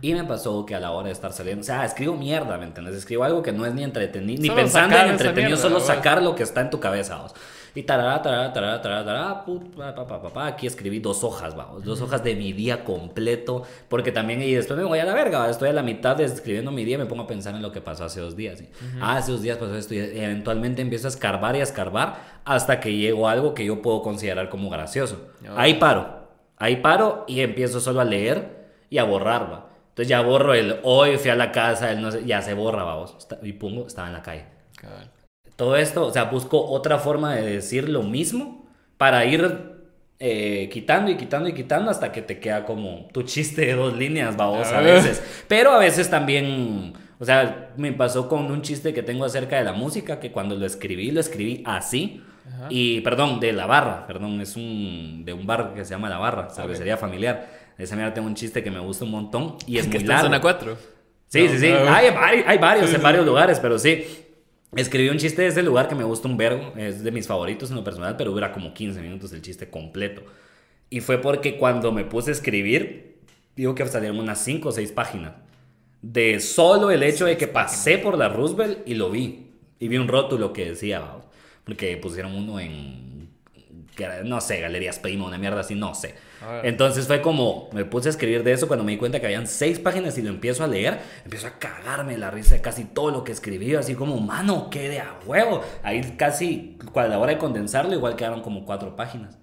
Y 0.00 0.14
me 0.14 0.22
pasó 0.22 0.64
que 0.64 0.76
a 0.76 0.80
la 0.80 0.92
hora 0.92 1.08
de 1.08 1.12
estar 1.12 1.32
saliendo, 1.32 1.62
o 1.62 1.64
sea, 1.64 1.84
escribo 1.84 2.16
mierda, 2.16 2.56
¿me 2.56 2.66
entiendes? 2.66 2.94
Escribo 2.94 3.24
algo 3.24 3.42
que 3.42 3.50
no 3.50 3.66
es 3.66 3.74
ni 3.74 3.82
entretenido, 3.82 4.40
ni 4.40 4.48
pensando 4.48 4.96
en 4.96 5.08
entretenido, 5.08 5.56
solo 5.56 5.80
sacar 5.80 6.22
lo 6.22 6.36
que 6.36 6.44
está 6.44 6.60
en 6.60 6.70
tu 6.70 6.78
cabeza. 6.78 7.16
¿vos? 7.16 7.34
Y 7.76 7.82
tarará, 7.82 8.22
tarará, 8.22 8.50
tarará, 8.54 8.80
tarará, 8.80 9.44
tarará, 9.92 10.46
aquí 10.46 10.66
escribí 10.66 10.98
dos 10.98 11.22
hojas, 11.22 11.54
vamos, 11.54 11.84
dos 11.84 12.00
hojas 12.00 12.24
de 12.24 12.34
mi 12.34 12.54
día 12.54 12.82
completo, 12.82 13.64
porque 13.90 14.12
también, 14.12 14.40
y 14.40 14.54
después 14.54 14.78
me 14.78 14.84
voy 14.86 14.98
a 14.98 15.04
la 15.04 15.12
verga, 15.12 15.50
estoy 15.50 15.68
a 15.68 15.74
la 15.74 15.82
mitad 15.82 16.16
de 16.16 16.24
escribiendo 16.24 16.72
mi 16.72 16.86
día 16.86 16.94
y 16.94 16.98
me 16.98 17.04
pongo 17.04 17.24
a 17.24 17.26
pensar 17.26 17.54
en 17.54 17.60
lo 17.60 17.72
que 17.72 17.82
pasó 17.82 18.06
hace 18.06 18.20
dos 18.20 18.34
días. 18.34 18.64
Ah, 18.98 19.18
hace 19.18 19.30
dos 19.30 19.42
días 19.42 19.58
pasó 19.58 19.76
esto 19.76 19.92
y 19.92 19.98
eventualmente 19.98 20.80
empiezo 20.80 21.06
a 21.06 21.10
escarbar 21.10 21.54
y 21.54 21.60
a 21.60 21.64
escarbar 21.64 22.40
hasta 22.46 22.80
que 22.80 22.96
llego 22.96 23.28
a 23.28 23.32
algo 23.32 23.52
que 23.52 23.66
yo 23.66 23.82
puedo 23.82 24.00
considerar 24.00 24.48
como 24.48 24.70
gracioso. 24.70 25.26
Ahí 25.54 25.74
paro, 25.74 26.30
ahí 26.56 26.76
paro 26.76 27.26
y 27.28 27.40
empiezo 27.40 27.80
solo 27.80 28.00
a 28.00 28.04
leer 28.06 28.70
y 28.88 28.96
a 28.96 29.04
borrar, 29.04 29.52
¿va? 29.52 29.66
Entonces 29.90 30.08
ya 30.08 30.22
borro 30.22 30.54
el 30.54 30.80
hoy 30.82 31.18
fui 31.18 31.30
a 31.30 31.34
la 31.34 31.52
casa, 31.52 31.92
el 31.92 32.00
no 32.00 32.10
sé, 32.10 32.24
ya 32.24 32.40
se 32.40 32.54
borra, 32.54 32.84
vamos. 32.84 33.18
Y 33.42 33.52
pongo, 33.52 33.86
estaba 33.86 34.08
en 34.08 34.14
la 34.14 34.22
calle 34.22 34.46
todo 35.56 35.76
esto, 35.76 36.06
o 36.06 36.12
sea, 36.12 36.24
busco 36.24 36.64
otra 36.64 36.98
forma 36.98 37.34
de 37.34 37.42
decir 37.42 37.88
lo 37.88 38.02
mismo 38.02 38.66
para 38.98 39.24
ir 39.24 39.76
eh, 40.18 40.68
quitando 40.72 41.10
y 41.10 41.16
quitando 41.16 41.48
y 41.48 41.52
quitando 41.52 41.90
hasta 41.90 42.12
que 42.12 42.22
te 42.22 42.38
queda 42.38 42.64
como 42.64 43.08
tu 43.12 43.22
chiste 43.22 43.62
de 43.62 43.74
dos 43.74 43.96
líneas, 43.96 44.36
vamos, 44.36 44.68
a 44.68 44.80
veces. 44.80 45.22
Pero 45.48 45.72
a 45.72 45.78
veces 45.78 46.08
también, 46.08 46.92
o 47.18 47.24
sea, 47.24 47.70
me 47.76 47.92
pasó 47.92 48.28
con 48.28 48.50
un 48.50 48.62
chiste 48.62 48.94
que 48.94 49.02
tengo 49.02 49.24
acerca 49.24 49.56
de 49.56 49.64
la 49.64 49.72
música, 49.72 50.20
que 50.20 50.30
cuando 50.30 50.54
lo 50.54 50.66
escribí, 50.66 51.10
lo 51.10 51.20
escribí 51.20 51.62
así. 51.66 52.22
Y, 52.70 53.00
perdón, 53.00 53.40
de 53.40 53.52
La 53.52 53.66
Barra, 53.66 54.06
perdón, 54.06 54.40
es 54.40 54.56
un, 54.56 55.24
de 55.24 55.32
un 55.32 55.46
bar 55.46 55.74
que 55.74 55.84
se 55.84 55.90
llama 55.90 56.08
La 56.08 56.18
Barra, 56.18 56.48
cervecería 56.48 56.96
familiar. 56.96 57.48
De 57.76 57.84
esa 57.84 57.96
manera 57.96 58.14
tengo 58.14 58.28
un 58.28 58.36
chiste 58.36 58.62
que 58.62 58.70
me 58.70 58.78
gusta 58.78 59.04
un 59.04 59.10
montón 59.10 59.56
y 59.66 59.78
es, 59.78 59.84
que 59.88 59.98
muy 59.98 59.98
está 59.98 60.12
largo. 60.14 60.26
en 60.26 60.32
zona 60.32 60.40
4. 60.40 60.76
Sí, 61.28 61.48
sí, 61.48 61.58
sí. 61.58 61.66
Hay, 61.66 62.06
hay, 62.06 62.44
hay 62.46 62.58
varios 62.58 62.94
en 62.94 63.02
varios 63.02 63.26
lugares, 63.26 63.58
pero 63.58 63.78
sí. 63.78 64.25
Escribí 64.76 65.08
un 65.08 65.16
chiste 65.16 65.40
de 65.40 65.48
ese 65.48 65.62
lugar 65.62 65.88
que 65.88 65.94
me 65.94 66.04
gusta 66.04 66.28
un 66.28 66.36
vergo, 66.36 66.74
es 66.76 67.02
de 67.02 67.10
mis 67.10 67.26
favoritos 67.26 67.70
en 67.70 67.76
lo 67.76 67.84
personal, 67.84 68.16
pero 68.18 68.32
dura 68.32 68.52
como 68.52 68.74
15 68.74 69.00
minutos 69.00 69.32
el 69.32 69.40
chiste 69.40 69.70
completo. 69.70 70.22
Y 70.90 71.00
fue 71.00 71.18
porque 71.18 71.56
cuando 71.56 71.92
me 71.92 72.04
puse 72.04 72.30
a 72.30 72.34
escribir, 72.34 73.16
digo 73.56 73.74
que 73.74 73.86
salieron 73.86 74.18
unas 74.18 74.44
5 74.44 74.68
o 74.68 74.72
6 74.72 74.92
páginas. 74.92 75.32
De 76.02 76.40
solo 76.40 76.90
el 76.90 77.02
hecho 77.02 77.24
de 77.24 77.38
que 77.38 77.48
pasé 77.48 77.96
por 77.96 78.18
la 78.18 78.28
Roosevelt 78.28 78.86
y 78.86 78.94
lo 78.94 79.10
vi. 79.10 79.46
Y 79.80 79.88
vi 79.88 79.96
un 79.96 80.08
rótulo 80.08 80.52
que 80.52 80.66
decía, 80.66 81.02
porque 81.64 81.96
pusieron 81.96 82.34
uno 82.34 82.60
en 82.60 83.15
no 84.24 84.40
sé, 84.40 84.60
Galerías 84.60 84.98
Prima, 84.98 85.26
una 85.26 85.38
mierda 85.38 85.60
así, 85.60 85.74
no 85.74 85.94
sé. 85.94 86.14
Entonces 86.62 87.06
fue 87.06 87.22
como, 87.22 87.68
me 87.72 87.84
puse 87.84 88.08
a 88.08 88.10
escribir 88.10 88.42
de 88.44 88.52
eso 88.52 88.66
cuando 88.66 88.84
me 88.84 88.92
di 88.92 88.98
cuenta 88.98 89.20
que 89.20 89.26
habían 89.26 89.46
seis 89.46 89.78
páginas 89.78 90.16
y 90.18 90.22
lo 90.22 90.28
empiezo 90.30 90.64
a 90.64 90.66
leer, 90.66 90.98
empiezo 91.24 91.46
a 91.46 91.58
cagarme 91.58 92.16
la 92.18 92.30
risa 92.30 92.54
de 92.54 92.60
casi 92.60 92.84
todo 92.84 93.10
lo 93.10 93.24
que 93.24 93.32
escribí, 93.32 93.74
así 93.74 93.94
como, 93.94 94.18
mano, 94.20 94.68
qué 94.70 94.88
de 94.88 95.00
a 95.00 95.18
huevo. 95.26 95.62
Ahí 95.82 96.14
casi, 96.16 96.78
a 96.94 97.06
la 97.06 97.18
hora 97.18 97.32
de 97.32 97.38
condensarlo, 97.38 97.94
igual 97.94 98.16
quedaron 98.16 98.42
como 98.42 98.64
cuatro 98.64 98.94
páginas. 98.96 99.38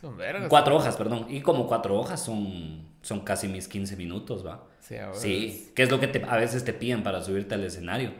Son 0.00 0.16
vergas. 0.16 0.48
Cuatro 0.48 0.76
hojas, 0.76 0.96
perdón. 0.96 1.26
Y 1.28 1.40
como 1.40 1.66
cuatro 1.66 1.96
hojas 1.98 2.22
son, 2.24 2.86
son 3.02 3.20
casi 3.20 3.48
mis 3.48 3.66
15 3.68 3.96
minutos, 3.96 4.46
¿va? 4.46 4.64
Sí, 4.80 4.96
a 4.96 5.06
ver. 5.08 5.16
Sí, 5.16 5.72
que 5.74 5.82
es 5.82 5.90
lo 5.90 5.98
que 5.98 6.06
te- 6.06 6.24
a 6.24 6.36
veces 6.36 6.64
te 6.64 6.72
piden 6.72 7.02
para 7.02 7.20
subirte 7.22 7.54
al 7.56 7.64
escenario. 7.64 8.12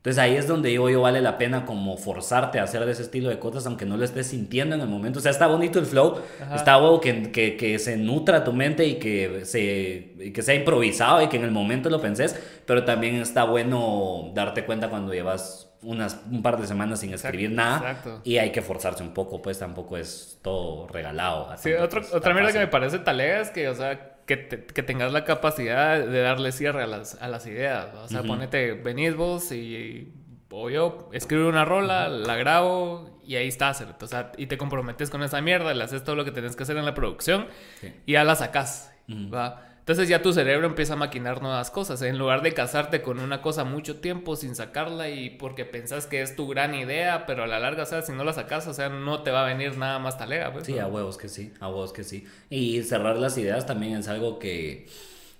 Entonces 0.00 0.18
ahí 0.18 0.34
es 0.34 0.48
donde 0.48 0.70
digo 0.70 0.88
yo 0.88 1.02
vale 1.02 1.20
la 1.20 1.36
pena 1.36 1.66
como 1.66 1.98
forzarte 1.98 2.58
a 2.58 2.62
hacer 2.62 2.86
de 2.86 2.92
ese 2.92 3.02
estilo 3.02 3.28
de 3.28 3.38
cosas 3.38 3.66
aunque 3.66 3.84
no 3.84 3.98
lo 3.98 4.04
estés 4.04 4.28
sintiendo 4.28 4.74
en 4.74 4.80
el 4.80 4.88
momento. 4.88 5.18
O 5.18 5.22
sea, 5.22 5.30
está 5.30 5.46
bonito 5.46 5.78
el 5.78 5.84
flow, 5.84 6.20
Ajá. 6.42 6.56
está 6.56 6.78
bueno 6.78 7.00
que, 7.02 7.30
que, 7.30 7.58
que 7.58 7.78
se 7.78 7.98
nutra 7.98 8.42
tu 8.42 8.54
mente 8.54 8.86
y 8.86 8.94
que, 8.94 9.44
se, 9.44 10.14
y 10.18 10.32
que 10.32 10.40
sea 10.42 10.54
improvisado 10.54 11.20
y 11.20 11.28
que 11.28 11.36
en 11.36 11.44
el 11.44 11.50
momento 11.50 11.90
lo 11.90 12.00
penses, 12.00 12.34
pero 12.64 12.84
también 12.84 13.16
está 13.16 13.44
bueno 13.44 14.30
darte 14.34 14.64
cuenta 14.64 14.88
cuando 14.88 15.12
llevas 15.12 15.66
unas, 15.82 16.18
un 16.30 16.42
par 16.42 16.58
de 16.60 16.66
semanas 16.66 17.00
sin 17.00 17.10
Exacto, 17.10 17.28
escribir 17.28 17.54
nada 17.56 17.76
exacto. 17.90 18.20
y 18.24 18.38
hay 18.38 18.52
que 18.52 18.62
forzarse 18.62 19.02
un 19.02 19.12
poco, 19.12 19.42
pues 19.42 19.58
tampoco 19.58 19.96
es 19.98 20.38
todo 20.42 20.86
regalado. 20.88 21.48
Sí, 21.58 21.72
otro- 21.74 22.02
otra 22.12 22.32
mierda 22.32 22.52
que 22.52 22.58
me 22.58 22.66
parece 22.68 22.98
talega 23.00 23.40
es 23.40 23.50
que, 23.50 23.68
o 23.68 23.74
sea, 23.74 24.16
que, 24.30 24.36
te- 24.36 24.64
que 24.64 24.82
tengas 24.84 25.12
la 25.12 25.24
capacidad 25.24 25.98
de 25.98 26.20
darle 26.20 26.52
cierre 26.52 26.84
a 26.84 26.86
las, 26.86 27.20
a 27.20 27.26
las 27.26 27.44
ideas. 27.48 27.92
¿no? 27.92 28.02
O 28.02 28.08
sea, 28.08 28.20
Ujú. 28.20 28.28
ponete, 28.28 28.74
venís 28.74 29.16
vos 29.16 29.50
y, 29.50 30.12
o 30.50 30.70
yo 30.70 31.08
escribo 31.12 31.48
una 31.48 31.64
rola, 31.64 32.08
la 32.08 32.36
grabo 32.36 33.18
y 33.24 33.34
ahí 33.34 33.48
está. 33.48 33.70
O 34.00 34.06
sea, 34.06 34.30
y 34.36 34.46
te 34.46 34.56
comprometes 34.56 35.10
con 35.10 35.24
esa 35.24 35.40
mierda, 35.40 35.74
le 35.74 35.82
haces 35.82 36.04
todo 36.04 36.14
lo 36.14 36.24
que 36.24 36.30
tenés 36.30 36.54
que 36.54 36.62
hacer 36.62 36.76
en 36.76 36.84
la 36.84 36.94
producción 36.94 37.48
Sí. 37.80 37.92
y 38.06 38.12
ya 38.12 38.22
la 38.24 38.36
sacás. 38.36 38.92
¿va? 39.08 39.66
Entonces 39.80 40.08
ya 40.08 40.22
tu 40.22 40.32
cerebro 40.32 40.66
empieza 40.66 40.92
a 40.92 40.96
maquinar 40.96 41.42
nuevas 41.42 41.70
cosas. 41.70 42.00
En 42.02 42.18
lugar 42.18 42.42
de 42.42 42.54
casarte 42.54 43.02
con 43.02 43.18
una 43.18 43.42
cosa 43.42 43.64
mucho 43.64 44.00
tiempo 44.00 44.36
sin 44.36 44.54
sacarla 44.54 45.08
y 45.08 45.30
porque 45.30 45.64
pensás 45.64 46.06
que 46.06 46.22
es 46.22 46.36
tu 46.36 46.46
gran 46.46 46.74
idea, 46.74 47.26
pero 47.26 47.42
a 47.44 47.46
la 47.46 47.58
larga, 47.58 47.82
o 47.82 47.86
sea, 47.86 48.02
si 48.02 48.12
no 48.12 48.22
la 48.22 48.32
sacas, 48.32 48.66
o 48.68 48.74
sea, 48.74 48.88
no 48.88 49.22
te 49.22 49.30
va 49.30 49.42
a 49.42 49.46
venir 49.48 49.76
nada 49.76 49.98
más 49.98 50.18
talega. 50.18 50.52
Pues, 50.52 50.66
Sí, 50.66 50.74
¿no? 50.74 50.82
a 50.82 50.86
huevos 50.86 51.16
que 51.16 51.28
sí, 51.28 51.52
a 51.60 51.68
huevos 51.68 51.92
que 51.92 52.04
sí. 52.04 52.26
Y 52.50 52.82
cerrar 52.82 53.16
las 53.18 53.36
ideas 53.38 53.66
también 53.66 53.96
es 53.96 54.08
algo 54.08 54.38
que 54.38 54.86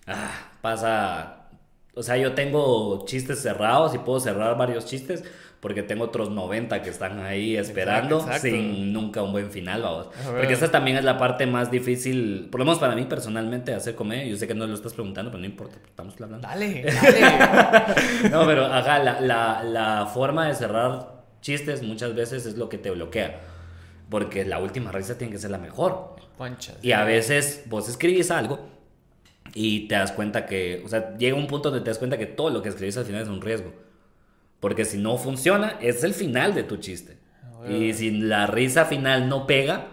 ah, 0.06 0.52
pasa. 0.62 1.48
O 1.94 2.02
sea, 2.02 2.16
yo 2.16 2.34
tengo 2.34 3.04
chistes 3.06 3.42
cerrados 3.42 3.94
y 3.94 3.98
puedo 3.98 4.20
cerrar 4.20 4.56
varios 4.56 4.86
chistes 4.86 5.24
porque 5.60 5.82
tengo 5.82 6.04
otros 6.04 6.30
90 6.30 6.82
que 6.82 6.88
están 6.88 7.20
ahí 7.20 7.56
esperando 7.56 8.20
exacto. 8.20 8.48
sin 8.48 8.92
nunca 8.92 9.22
un 9.22 9.32
buen 9.32 9.50
final, 9.50 9.82
vamos. 9.82 10.08
Porque 10.24 10.54
esta 10.54 10.70
también 10.70 10.96
es 10.96 11.04
la 11.04 11.18
parte 11.18 11.46
más 11.46 11.70
difícil, 11.70 12.48
por 12.50 12.60
lo 12.60 12.64
menos 12.64 12.78
para 12.78 12.94
mí 12.94 13.04
personalmente, 13.04 13.72
de 13.72 13.76
hacer 13.76 13.94
comedia. 13.94 14.24
Yo 14.24 14.36
sé 14.36 14.48
que 14.48 14.54
no 14.54 14.66
lo 14.66 14.74
estás 14.74 14.94
preguntando, 14.94 15.30
pero 15.30 15.40
no 15.40 15.46
importa, 15.46 15.76
estamos 15.84 16.14
hablando. 16.14 16.38
Dale, 16.38 16.82
dale. 17.02 18.30
No, 18.30 18.46
pero 18.46 18.64
ajá, 18.64 18.98
la, 19.00 19.20
la, 19.20 19.62
la 19.62 20.06
forma 20.06 20.48
de 20.48 20.54
cerrar 20.54 21.20
chistes 21.42 21.82
muchas 21.82 22.14
veces 22.14 22.46
es 22.46 22.56
lo 22.56 22.68
que 22.68 22.78
te 22.78 22.90
bloquea. 22.90 23.40
Porque 24.08 24.44
la 24.44 24.58
última 24.58 24.90
risa 24.90 25.18
tiene 25.18 25.32
que 25.32 25.38
ser 25.38 25.50
la 25.50 25.58
mejor. 25.58 26.16
Y 26.82 26.92
a 26.92 27.04
veces 27.04 27.64
vos 27.66 27.88
escribís 27.88 28.30
algo 28.30 28.60
y 29.54 29.88
te 29.88 29.94
das 29.94 30.12
cuenta 30.12 30.46
que, 30.46 30.82
o 30.84 30.88
sea, 30.88 31.16
llega 31.18 31.36
un 31.36 31.46
punto 31.46 31.70
donde 31.70 31.84
te 31.84 31.90
das 31.90 31.98
cuenta 31.98 32.16
que 32.16 32.26
todo 32.26 32.48
lo 32.50 32.62
que 32.62 32.70
escribís 32.70 32.96
al 32.96 33.04
final 33.04 33.22
es 33.22 33.28
un 33.28 33.42
riesgo. 33.42 33.72
Porque 34.60 34.84
si 34.84 34.98
no 34.98 35.16
funciona, 35.16 35.78
es 35.80 36.04
el 36.04 36.14
final 36.14 36.54
de 36.54 36.62
tu 36.62 36.76
chiste. 36.76 37.18
Y 37.68 37.92
si 37.92 38.10
la 38.10 38.46
risa 38.46 38.86
final 38.86 39.28
no 39.28 39.46
pega, 39.46 39.88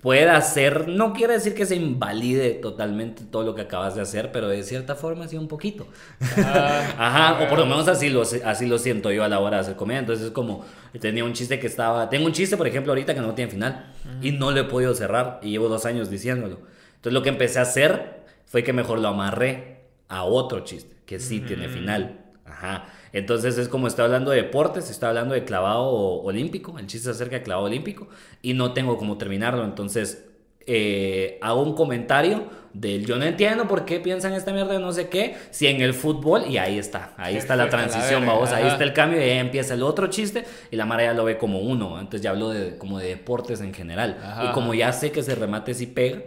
puede 0.00 0.28
hacer, 0.30 0.88
no 0.88 1.12
quiere 1.12 1.34
decir 1.34 1.54
que 1.54 1.66
se 1.66 1.74
invalide 1.74 2.50
totalmente 2.50 3.24
todo 3.24 3.42
lo 3.42 3.54
que 3.54 3.62
acabas 3.62 3.96
de 3.96 4.02
hacer, 4.02 4.30
pero 4.30 4.48
de 4.48 4.62
cierta 4.62 4.94
forma 4.94 5.26
sí 5.26 5.36
un 5.36 5.48
poquito. 5.48 5.88
Ah, 6.36 6.94
Ajá, 6.98 7.44
o 7.44 7.48
por 7.48 7.58
lo 7.58 7.66
menos 7.66 7.88
así 7.88 8.08
lo, 8.10 8.22
así 8.22 8.66
lo 8.66 8.78
siento 8.78 9.10
yo 9.10 9.24
a 9.24 9.28
la 9.28 9.40
hora 9.40 9.56
de 9.56 9.62
hacer 9.62 9.76
comedia. 9.76 10.00
Entonces 10.00 10.26
es 10.26 10.32
como, 10.32 10.64
tenía 11.00 11.24
un 11.24 11.32
chiste 11.32 11.58
que 11.58 11.66
estaba, 11.66 12.08
tengo 12.08 12.26
un 12.26 12.32
chiste, 12.32 12.56
por 12.56 12.66
ejemplo, 12.66 12.92
ahorita 12.92 13.14
que 13.14 13.20
no 13.20 13.34
tiene 13.34 13.50
final 13.50 13.92
y 14.22 14.32
no 14.32 14.52
lo 14.52 14.60
he 14.60 14.64
podido 14.64 14.94
cerrar 14.94 15.40
y 15.42 15.50
llevo 15.50 15.68
dos 15.68 15.84
años 15.84 16.10
diciéndolo. 16.10 16.60
Entonces 16.94 17.12
lo 17.12 17.22
que 17.22 17.30
empecé 17.30 17.58
a 17.58 17.62
hacer 17.62 18.22
fue 18.46 18.62
que 18.62 18.72
mejor 18.72 19.00
lo 19.00 19.08
amarré 19.08 19.82
a 20.08 20.22
otro 20.24 20.60
chiste, 20.60 20.96
que 21.06 21.18
sí 21.18 21.40
tiene 21.40 21.68
final. 21.68 22.20
Ajá. 22.44 22.86
Entonces 23.12 23.58
es 23.58 23.68
como 23.68 23.86
estoy 23.86 24.04
hablando 24.04 24.30
de 24.30 24.42
deportes, 24.42 24.90
estoy 24.90 25.08
hablando 25.08 25.34
de 25.34 25.44
clavado 25.44 25.90
olímpico, 25.90 26.78
el 26.78 26.86
chiste 26.86 27.10
acerca 27.10 27.36
de 27.36 27.42
clavado 27.42 27.66
olímpico 27.66 28.08
y 28.42 28.54
no 28.54 28.72
tengo 28.72 28.96
cómo 28.96 29.18
terminarlo. 29.18 29.64
Entonces 29.64 30.28
eh, 30.70 31.38
hago 31.40 31.62
un 31.62 31.74
comentario 31.74 32.44
del 32.74 33.06
yo 33.06 33.16
no 33.16 33.24
entiendo 33.24 33.66
por 33.66 33.86
qué 33.86 34.00
piensan 34.00 34.34
esta 34.34 34.52
mierda 34.52 34.74
de 34.74 34.78
no 34.78 34.92
sé 34.92 35.08
qué, 35.08 35.34
si 35.50 35.66
en 35.66 35.80
el 35.80 35.94
fútbol, 35.94 36.44
y 36.46 36.58
ahí 36.58 36.78
está, 36.78 37.14
ahí 37.16 37.36
está 37.36 37.56
la 37.56 37.70
transición, 37.70 38.26
vamos, 38.26 38.52
ahí 38.52 38.66
está 38.66 38.84
el 38.84 38.92
cambio 38.92 39.18
y 39.18 39.22
ahí 39.22 39.38
empieza 39.38 39.72
el 39.72 39.82
otro 39.82 40.08
chiste 40.08 40.44
y 40.70 40.76
la 40.76 40.84
Mara 40.84 41.04
ya 41.04 41.14
lo 41.14 41.24
ve 41.24 41.38
como 41.38 41.60
uno, 41.60 41.98
entonces 41.98 42.20
ya 42.20 42.30
hablo 42.30 42.50
de, 42.50 42.76
como 42.76 42.98
de 42.98 43.08
deportes 43.08 43.62
en 43.62 43.72
general. 43.72 44.18
Ajá. 44.22 44.44
Y 44.44 44.52
como 44.52 44.74
ya 44.74 44.92
sé 44.92 45.10
que 45.10 45.20
ese 45.20 45.34
remate 45.34 45.72
sí 45.72 45.86
pega, 45.86 46.20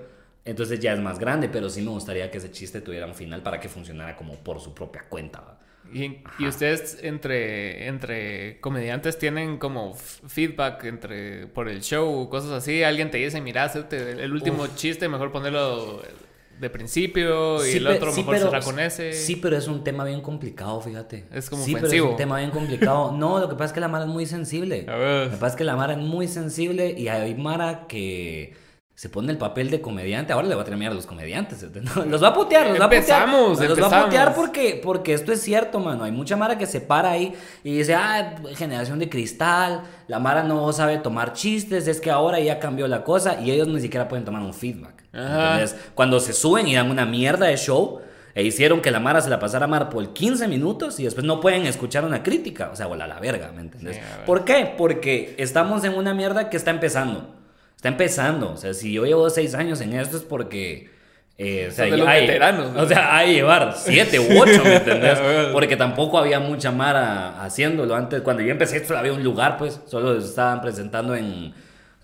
entonces 0.43 0.79
ya 0.79 0.93
es 0.93 0.99
más 0.99 1.19
grande, 1.19 1.47
pero 1.47 1.69
sí 1.69 1.83
me 1.83 1.91
gustaría 1.91 2.31
que 2.31 2.39
ese 2.39 2.49
chiste 2.49 2.81
tuviera 2.81 3.05
un 3.05 3.13
final 3.13 3.43
para 3.43 3.59
que 3.59 3.69
funcionara 3.69 4.15
como 4.15 4.33
por 4.37 4.59
su 4.59 4.73
propia 4.73 5.05
cuenta. 5.07 5.39
¿va? 5.39 5.59
Y, 5.93 6.19
y 6.39 6.47
ustedes 6.47 6.99
entre, 7.01 7.87
entre 7.87 8.59
comediantes 8.61 9.17
tienen 9.17 9.57
como 9.57 9.93
feedback 9.93 10.83
entre 10.85 11.47
por 11.47 11.67
el 11.67 11.81
show, 11.81 12.29
cosas 12.29 12.51
así. 12.51 12.83
Alguien 12.83 13.11
te 13.11 13.17
dice, 13.17 13.41
mira, 13.41 13.63
hacerte 13.63 14.11
el, 14.11 14.31
último 14.31 14.67
chiste, 14.75 15.09
mejor 15.09 15.31
ponerlo 15.31 16.01
de 16.59 16.69
principio 16.69 17.65
y 17.65 17.77
el 17.77 17.87
otro 17.87 18.11
sí, 18.11 18.19
mejor 18.21 18.35
pero- 18.35 18.45
cerrar 18.45 18.63
con 18.63 18.79
ese. 18.79 19.13
Sí, 19.13 19.35
pero 19.35 19.57
es 19.57 19.67
un 19.67 19.83
tema 19.83 20.05
bien 20.05 20.21
complicado, 20.21 20.79
fíjate. 20.79 21.25
Es 21.33 21.49
como 21.49 21.63
Sí, 21.63 21.73
pero 21.73 21.87
es 21.87 22.01
un 22.01 22.15
tema 22.15 22.37
bien 22.37 22.51
complicado. 22.51 23.11
No, 23.11 23.39
lo 23.39 23.49
que 23.49 23.55
pasa 23.55 23.65
es 23.65 23.73
que 23.73 23.79
la 23.79 23.87
Mara 23.87 24.05
es 24.05 24.11
muy 24.11 24.25
sensible. 24.25 24.85
A 24.89 24.95
ver. 24.95 25.25
Lo 25.25 25.31
que 25.31 25.37
pasa 25.37 25.53
es 25.53 25.55
que 25.55 25.63
la 25.63 25.75
Mara 25.75 25.93
es 25.93 25.99
muy 25.99 26.27
sensible 26.27 26.93
y 26.97 27.07
hay 27.07 27.33
Mara 27.35 27.87
que 27.87 28.53
se 29.01 29.09
pone 29.09 29.31
el 29.31 29.39
papel 29.39 29.71
de 29.71 29.81
comediante. 29.81 30.31
Ahora 30.31 30.47
le 30.47 30.53
va 30.53 30.61
a 30.61 30.63
terminar 30.63 30.91
a 30.91 30.93
los 30.93 31.07
comediantes. 31.07 31.65
¿no? 31.73 32.05
Los 32.05 32.21
va 32.21 32.27
a 32.27 32.33
putear, 32.35 32.67
los 32.67 32.79
va 32.79 32.83
a 32.83 32.85
Empezamos, 32.85 33.57
putear. 33.57 33.69
Los 33.71 33.81
va 33.81 33.85
a 33.85 34.03
putear 34.05 34.27
empezamos. 34.27 34.35
porque, 34.35 34.79
porque 34.83 35.13
esto 35.15 35.31
es 35.31 35.41
cierto, 35.41 35.79
mano. 35.79 36.03
Hay 36.03 36.11
mucha 36.11 36.37
Mara 36.37 36.59
que 36.59 36.67
se 36.67 36.81
para 36.81 37.09
ahí 37.09 37.33
y 37.63 37.77
dice, 37.77 37.95
ah, 37.95 38.35
generación 38.53 38.99
de 38.99 39.09
cristal, 39.09 39.81
la 40.07 40.19
Mara 40.19 40.43
no 40.43 40.71
sabe 40.71 40.99
tomar 40.99 41.33
chistes, 41.33 41.87
es 41.87 41.99
que 41.99 42.11
ahora 42.11 42.39
ya 42.41 42.59
cambió 42.59 42.87
la 42.87 43.03
cosa 43.03 43.41
y 43.41 43.49
ellos 43.49 43.67
ni 43.69 43.81
siquiera 43.81 44.07
pueden 44.07 44.23
tomar 44.23 44.43
un 44.43 44.53
feedback. 44.53 45.03
¿entendés? 45.11 45.75
Cuando 45.95 46.19
se 46.19 46.33
suben 46.33 46.67
y 46.67 46.75
dan 46.75 46.91
una 46.91 47.07
mierda 47.07 47.47
de 47.47 47.57
show 47.57 48.01
e 48.35 48.43
hicieron 48.43 48.81
que 48.81 48.91
la 48.91 48.99
Mara 48.99 49.19
se 49.21 49.31
la 49.31 49.39
pasara 49.39 49.65
mal 49.65 49.89
por 49.89 50.13
15 50.13 50.47
minutos 50.47 50.99
y 50.99 51.05
después 51.05 51.25
no 51.25 51.41
pueden 51.41 51.65
escuchar 51.65 52.05
una 52.05 52.21
crítica. 52.21 52.69
O 52.71 52.75
sea, 52.75 52.85
o 52.87 52.95
la, 52.95 53.07
la 53.07 53.19
verga, 53.19 53.51
¿me 53.51 53.61
entendés? 53.61 53.95
Sí, 53.95 54.01
a. 54.21 54.25
¿Por 54.25 54.45
qué? 54.45 54.71
Porque 54.77 55.33
estamos 55.39 55.83
en 55.85 55.95
una 55.95 56.13
mierda 56.13 56.51
que 56.51 56.57
está 56.57 56.69
empezando. 56.69 57.40
Está 57.81 57.89
empezando. 57.89 58.51
O 58.51 58.57
sea, 58.57 58.73
si 58.75 58.93
yo 58.93 59.05
llevo 59.05 59.27
6 59.27 59.55
años 59.55 59.81
en 59.81 59.93
esto 59.93 60.17
es 60.17 60.23
porque... 60.23 60.91
eh, 61.39 61.67
o 61.69 61.71
sea, 61.71 61.85
Son 61.85 61.91
de 61.91 61.97
los 61.97 62.07
hay- 62.07 62.27
veteranos, 62.27 62.71
¿no? 62.71 62.81
O 62.83 62.85
sea, 62.87 63.17
hay 63.17 63.29
que 63.29 63.33
llevar 63.33 63.73
7 63.75 64.19
u 64.19 64.39
8, 64.39 64.61
¿me 64.63 64.75
entendés? 64.75 65.19
Porque 65.51 65.75
tampoco 65.75 66.19
había 66.19 66.39
mucha 66.39 66.71
Mara 66.71 67.43
haciéndolo. 67.43 67.95
Antes, 67.95 68.21
cuando 68.21 68.43
yo 68.43 68.51
empecé 68.51 68.77
esto, 68.77 68.95
había 68.95 69.13
un 69.13 69.23
lugar, 69.23 69.57
pues. 69.57 69.81
Solo 69.87 70.15
estaban 70.15 70.61
presentando 70.61 71.15
en... 71.15 71.53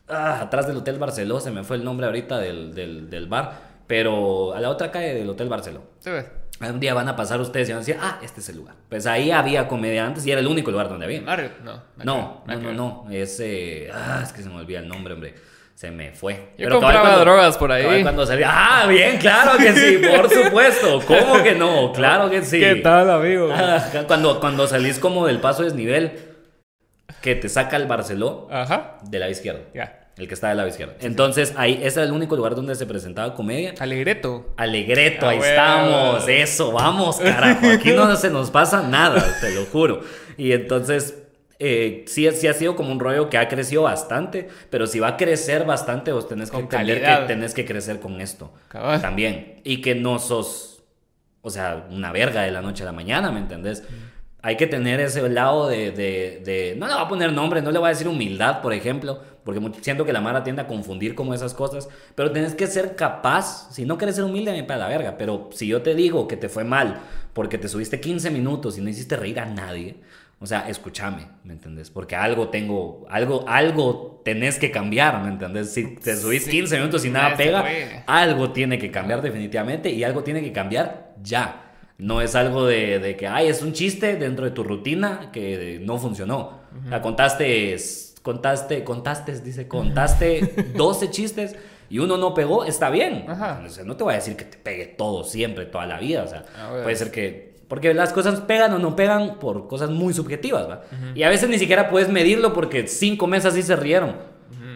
ah, 0.10 0.40
atrás 0.42 0.66
del 0.66 0.78
Hotel 0.78 0.98
Barceló, 0.98 1.40
se 1.40 1.52
me 1.52 1.64
fue 1.64 1.78
el 1.78 1.84
nombre 1.84 2.08
ahorita 2.08 2.40
del, 2.40 2.74
del, 2.74 3.08
del 3.12 3.28
bar. 3.28 3.68
Pero 3.86 4.54
a 4.56 4.60
la 4.60 4.70
otra 4.72 4.90
calle 4.92 5.14
del 5.14 5.30
Hotel 5.30 5.48
Barceló. 5.48 5.84
Sí, 6.00 6.10
ves. 6.10 6.26
Un 6.60 6.80
día 6.80 6.96
van 6.96 7.08
a 7.08 7.16
pasar 7.16 7.40
ustedes 7.40 7.70
y 7.70 7.72
van 7.74 7.78
a 7.78 7.86
decir, 7.86 7.98
ah, 8.02 8.20
este 8.24 8.40
es 8.40 8.50
el 8.50 8.56
lugar. 8.58 8.74
Pues 8.90 9.06
ahí 9.06 9.30
había 9.30 9.68
comediantes 9.68 10.26
y 10.26 10.32
era 10.32 10.42
el 10.42 10.48
único 10.48 10.72
lugar 10.72 10.90
donde 10.90 11.06
había. 11.06 11.22
Mario, 11.22 11.52
no. 11.64 11.84
No, 12.04 12.44
no, 12.48 12.56
no, 12.60 12.74
no. 12.74 13.06
Es, 13.12 13.40
eh, 13.40 13.92
ah, 13.94 14.22
es 14.24 14.34
que 14.34 14.42
se 14.42 14.50
me 14.50 14.56
olvida 14.56 14.80
el 14.80 14.88
nombre, 14.88 15.14
hombre. 15.14 15.36
Se 15.78 15.92
me 15.92 16.12
fue. 16.12 16.54
Yo 16.58 16.70
cabal 16.70 16.82
compraba 16.82 17.20
drogas 17.20 17.56
por 17.56 17.72
ahí. 17.72 18.02
Cuando 18.02 18.26
salía. 18.26 18.50
Ah, 18.52 18.88
bien, 18.88 19.18
claro 19.20 19.60
que 19.60 19.74
sí, 19.74 20.00
por 20.00 20.28
supuesto. 20.46 21.02
¿Cómo 21.06 21.44
que 21.44 21.54
no? 21.54 21.92
Claro 21.94 22.32
que 22.32 22.42
sí. 22.42 22.60
¿Qué 22.60 22.78
tal, 22.78 23.08
amigo? 23.12 23.52
Ajá, 23.54 24.06
Cuando, 24.08 24.40
cuando 24.40 24.66
salís 24.66 24.98
como 24.98 25.28
del 25.28 25.40
paso 25.40 25.62
desnivel, 25.62 26.14
que 27.22 27.36
te 27.36 27.48
saca 27.48 27.78
el 27.78 27.86
Barceló 27.86 28.48
Ajá. 28.52 28.98
de 29.04 29.20
la 29.20 29.30
izquierda. 29.30 29.60
Ya. 29.76 30.08
El 30.18 30.28
que 30.28 30.34
está 30.34 30.48
del 30.48 30.58
lado 30.58 30.68
izquierdo. 30.70 30.96
Entonces, 31.00 31.54
ahí, 31.58 31.80
ese 31.84 32.00
era 32.00 32.08
el 32.08 32.12
único 32.12 32.36
lugar 32.36 32.56
donde 32.56 32.74
se 32.74 32.88
presentaba 32.88 33.36
comedia. 33.36 33.76
Alegreto. 33.78 34.56
Alegreto, 34.58 35.28
Ah, 35.28 35.30
ahí 35.30 35.38
huevo. 35.38 35.52
estamos, 35.52 36.28
eso, 36.28 36.72
vamos, 36.72 37.18
carajo. 37.20 37.70
Aquí 37.70 37.92
no 37.96 38.16
se 38.16 38.32
nos 38.32 38.50
pasa 38.50 38.82
nada, 38.82 39.24
te 39.42 39.52
lo 39.54 39.66
juro. 39.68 40.02
Y 40.40 40.54
entonces, 40.54 41.14
eh, 41.60 42.06
sí, 42.08 42.30
sí 42.32 42.48
ha 42.48 42.54
sido 42.54 42.76
como 42.76 42.92
un 42.92 43.00
rollo 43.00 43.30
que 43.30 43.38
ha 43.38 43.48
crecido 43.48 43.84
bastante, 43.84 44.48
pero 44.70 44.86
si 44.86 45.00
va 45.00 45.10
a 45.10 45.18
crecer 45.18 45.66
bastante, 45.66 46.12
vos 46.12 46.28
tenés 46.28 46.52
que 46.52 46.58
entender 46.58 47.02
que 47.02 47.26
tenés 47.28 47.54
que 47.54 47.66
crecer 47.66 48.00
con 48.00 48.22
esto 48.22 48.54
Cabal. 48.68 49.02
también. 49.02 49.62
Y 49.64 49.82
que 49.82 49.96
no 49.96 50.20
sos, 50.20 50.84
o 51.42 51.50
sea, 51.50 51.88
una 51.90 52.12
verga 52.12 52.44
de 52.44 52.52
la 52.52 52.62
noche 52.62 52.84
a 52.84 52.86
la 52.86 52.92
mañana, 52.92 53.32
¿me 53.32 53.40
entendés? 53.40 53.84
Hay 54.44 54.56
que 54.56 54.68
tener 54.68 55.00
ese 55.00 55.28
lado 55.30 55.68
de, 55.68 55.92
de, 55.92 56.42
de, 56.46 56.76
No 56.78 56.88
le 56.88 56.94
voy 56.94 57.04
a 57.04 57.08
poner 57.08 57.34
nombre, 57.34 57.62
no 57.62 57.72
le 57.72 57.80
voy 57.80 57.88
a 57.88 57.90
decir 57.90 58.08
humildad, 58.08 58.62
por 58.62 58.72
ejemplo, 58.72 59.20
porque 59.44 59.60
siento 59.82 60.06
que 60.06 60.14
la 60.14 60.22
Mara 60.22 60.44
tiende 60.44 60.62
a 60.62 60.68
confundir 60.68 61.16
como 61.16 61.34
esas 61.34 61.56
cosas, 61.56 61.90
pero 62.14 62.32
tienes 62.32 62.54
que 62.54 62.68
ser 62.68 62.96
capaz, 62.96 63.74
si 63.74 63.84
no 63.84 63.98
quieres 63.98 64.16
ser 64.16 64.26
humilde, 64.26 64.52
me 64.52 64.64
para 64.64 64.82
la 64.82 64.88
verga, 64.90 65.16
pero 65.18 65.50
si 65.52 65.68
yo 65.68 65.82
te 65.82 65.96
digo 65.96 66.28
que 66.28 66.38
te 66.38 66.50
fue 66.50 66.64
mal 66.64 67.00
porque 67.34 67.58
te 67.58 67.68
subiste 67.68 68.00
15 68.00 68.30
minutos 68.30 68.78
y 68.78 68.82
no 68.82 68.90
hiciste 68.90 69.16
reír 69.16 69.40
a 69.40 69.46
nadie, 69.46 69.96
o 70.40 70.46
sea, 70.46 70.70
escúchame, 70.70 71.28
¿me 71.44 71.54
entendés? 71.54 71.90
Porque 71.90 72.16
algo 72.16 72.50
tengo, 72.50 73.08
algo, 73.10 73.44
algo 73.48 74.22
tenés 74.24 74.60
que 74.60 74.70
cambiar, 74.70 75.24
¿me 75.24 75.30
entendés? 75.30 75.74
Si 75.74 75.96
te 75.96 76.16
subís 76.16 76.48
15 76.48 76.78
minutos 76.78 77.04
y 77.06 77.10
nada 77.10 77.36
pega, 77.36 77.66
algo 78.06 78.52
tiene 78.52 78.78
que 78.78 78.92
cambiar 78.92 79.22
definitivamente 79.24 79.90
y 79.90 80.04
algo 80.04 80.24
tiene 80.24 80.42
que 80.44 80.52
cambiar 80.52 81.16
ya. 81.24 81.64
No 81.98 82.22
es 82.22 82.36
algo 82.36 82.68
de, 82.68 83.00
de, 83.00 83.16
que, 83.16 83.28
ay, 83.28 83.48
es 83.48 83.64
un 83.64 83.74
chiste 83.74 84.18
dentro 84.18 84.46
de 84.46 84.52
tu 84.52 84.64
rutina 84.64 85.32
que 85.34 85.80
no 85.82 85.98
funcionó. 85.98 86.60
La 86.88 87.02
contaste, 87.02 87.76
contaste, 88.22 88.84
contaste, 88.84 89.40
dice, 89.40 89.68
contaste 89.68 90.72
12 90.76 91.10
chistes 91.10 91.56
y 91.90 91.98
uno 91.98 92.18
no 92.18 92.36
pegó, 92.36 92.64
está 92.64 92.92
bien. 92.92 93.26
no 93.86 93.98
te 93.98 94.04
voy 94.04 94.14
a 94.14 94.18
decir 94.18 94.36
que 94.36 94.46
te 94.46 94.58
pegue 94.58 94.86
todo 94.86 95.24
siempre, 95.24 95.66
toda 95.66 95.88
la 95.88 95.98
vida. 95.98 96.24
O 96.24 96.28
sea, 96.28 96.46
puede 96.84 96.96
ser 96.96 97.10
que 97.10 97.57
porque 97.68 97.94
las 97.94 98.14
cosas 98.14 98.40
pegan 98.42 98.74
o 98.74 98.80
no 98.80 98.96
pegan 98.96 99.40
por 99.40 99.68
cosas 99.68 99.90
muy 99.90 100.14
subjetivas, 100.14 100.70
¿va? 100.70 100.84
Y 101.16 101.24
a 101.24 101.30
veces 101.30 101.50
ni 101.50 101.60
siquiera 101.60 101.90
puedes 101.90 102.10
medirlo 102.10 102.54
porque 102.54 102.88
cinco 102.88 103.28
meses 103.28 103.54
sí 103.54 103.62
se 103.62 103.76
rieron, 103.76 104.16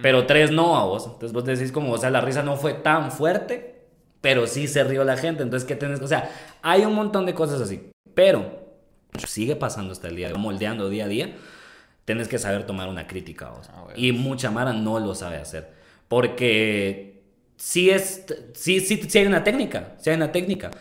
pero 0.02 0.26
tres 0.26 0.52
no 0.52 0.78
a 0.78 0.86
vos. 0.86 1.06
Entonces 1.06 1.32
vos 1.32 1.46
decís 1.46 1.72
como, 1.72 1.94
o 1.94 1.98
sea, 1.98 2.10
la 2.10 2.22
risa 2.22 2.44
no 2.44 2.58
fue 2.58 2.74
tan 2.74 3.12
fuerte, 3.12 3.86
pero 4.20 4.46
sí 4.46 4.68
se 4.68 4.84
rió 4.84 5.04
la 5.04 5.16
gente. 5.16 5.44
Entonces, 5.44 5.68
¿qué 5.68 5.76
tenés? 5.76 6.02
O 6.02 6.08
sea, 6.08 6.30
hay 6.62 6.84
un 6.84 6.94
montón 6.94 7.26
de 7.26 7.34
cosas 7.34 7.62
así. 7.62 7.90
Pero 8.14 8.60
sigue 9.26 9.56
pasando 9.56 9.94
hasta 9.94 10.10
el 10.10 10.18
día, 10.18 10.34
moldeando 10.36 10.90
día 10.90 11.06
a 11.06 11.08
día. 11.08 11.36
Tienes 12.04 12.28
que 12.28 12.40
saber 12.40 12.66
tomar 12.66 12.90
una 12.90 13.08
crítica 13.08 13.52
vos. 13.52 13.70
Ah, 13.74 13.86
y 13.96 14.12
mucha 14.12 14.52
Mara 14.52 14.74
no 14.74 15.00
lo 15.00 15.16
sabe 15.16 15.38
hacer. 15.38 15.72
Porque 16.10 17.24
sí 17.56 17.90
es, 17.90 18.26
sí, 18.54 18.82
sí, 18.82 19.02
sí 19.08 19.18
hay 19.18 19.28
una 19.28 19.44
técnica, 19.46 19.96
sí 19.98 20.10
hay 20.10 20.18
una 20.18 20.32
técnica 20.32 20.72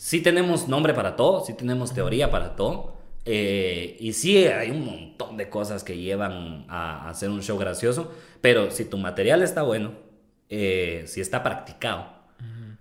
sí 0.00 0.22
tenemos 0.22 0.66
nombre 0.66 0.94
para 0.94 1.14
todo, 1.14 1.44
sí 1.44 1.52
tenemos 1.52 1.92
teoría 1.92 2.30
para 2.30 2.56
todo. 2.56 2.96
Eh, 3.26 3.98
y 4.00 4.14
sí 4.14 4.46
hay 4.46 4.70
un 4.70 4.86
montón 4.86 5.36
de 5.36 5.50
cosas 5.50 5.84
que 5.84 5.98
llevan 5.98 6.64
a, 6.70 7.10
hacer 7.10 7.28
un 7.28 7.42
show 7.42 7.58
gracioso, 7.58 8.10
pero 8.40 8.70
si 8.70 8.86
tu 8.86 8.96
material 8.96 9.42
está 9.42 9.60
bueno, 9.60 9.92
eh, 10.48 11.04
si 11.06 11.20
está 11.20 11.42
practicado 11.42 12.18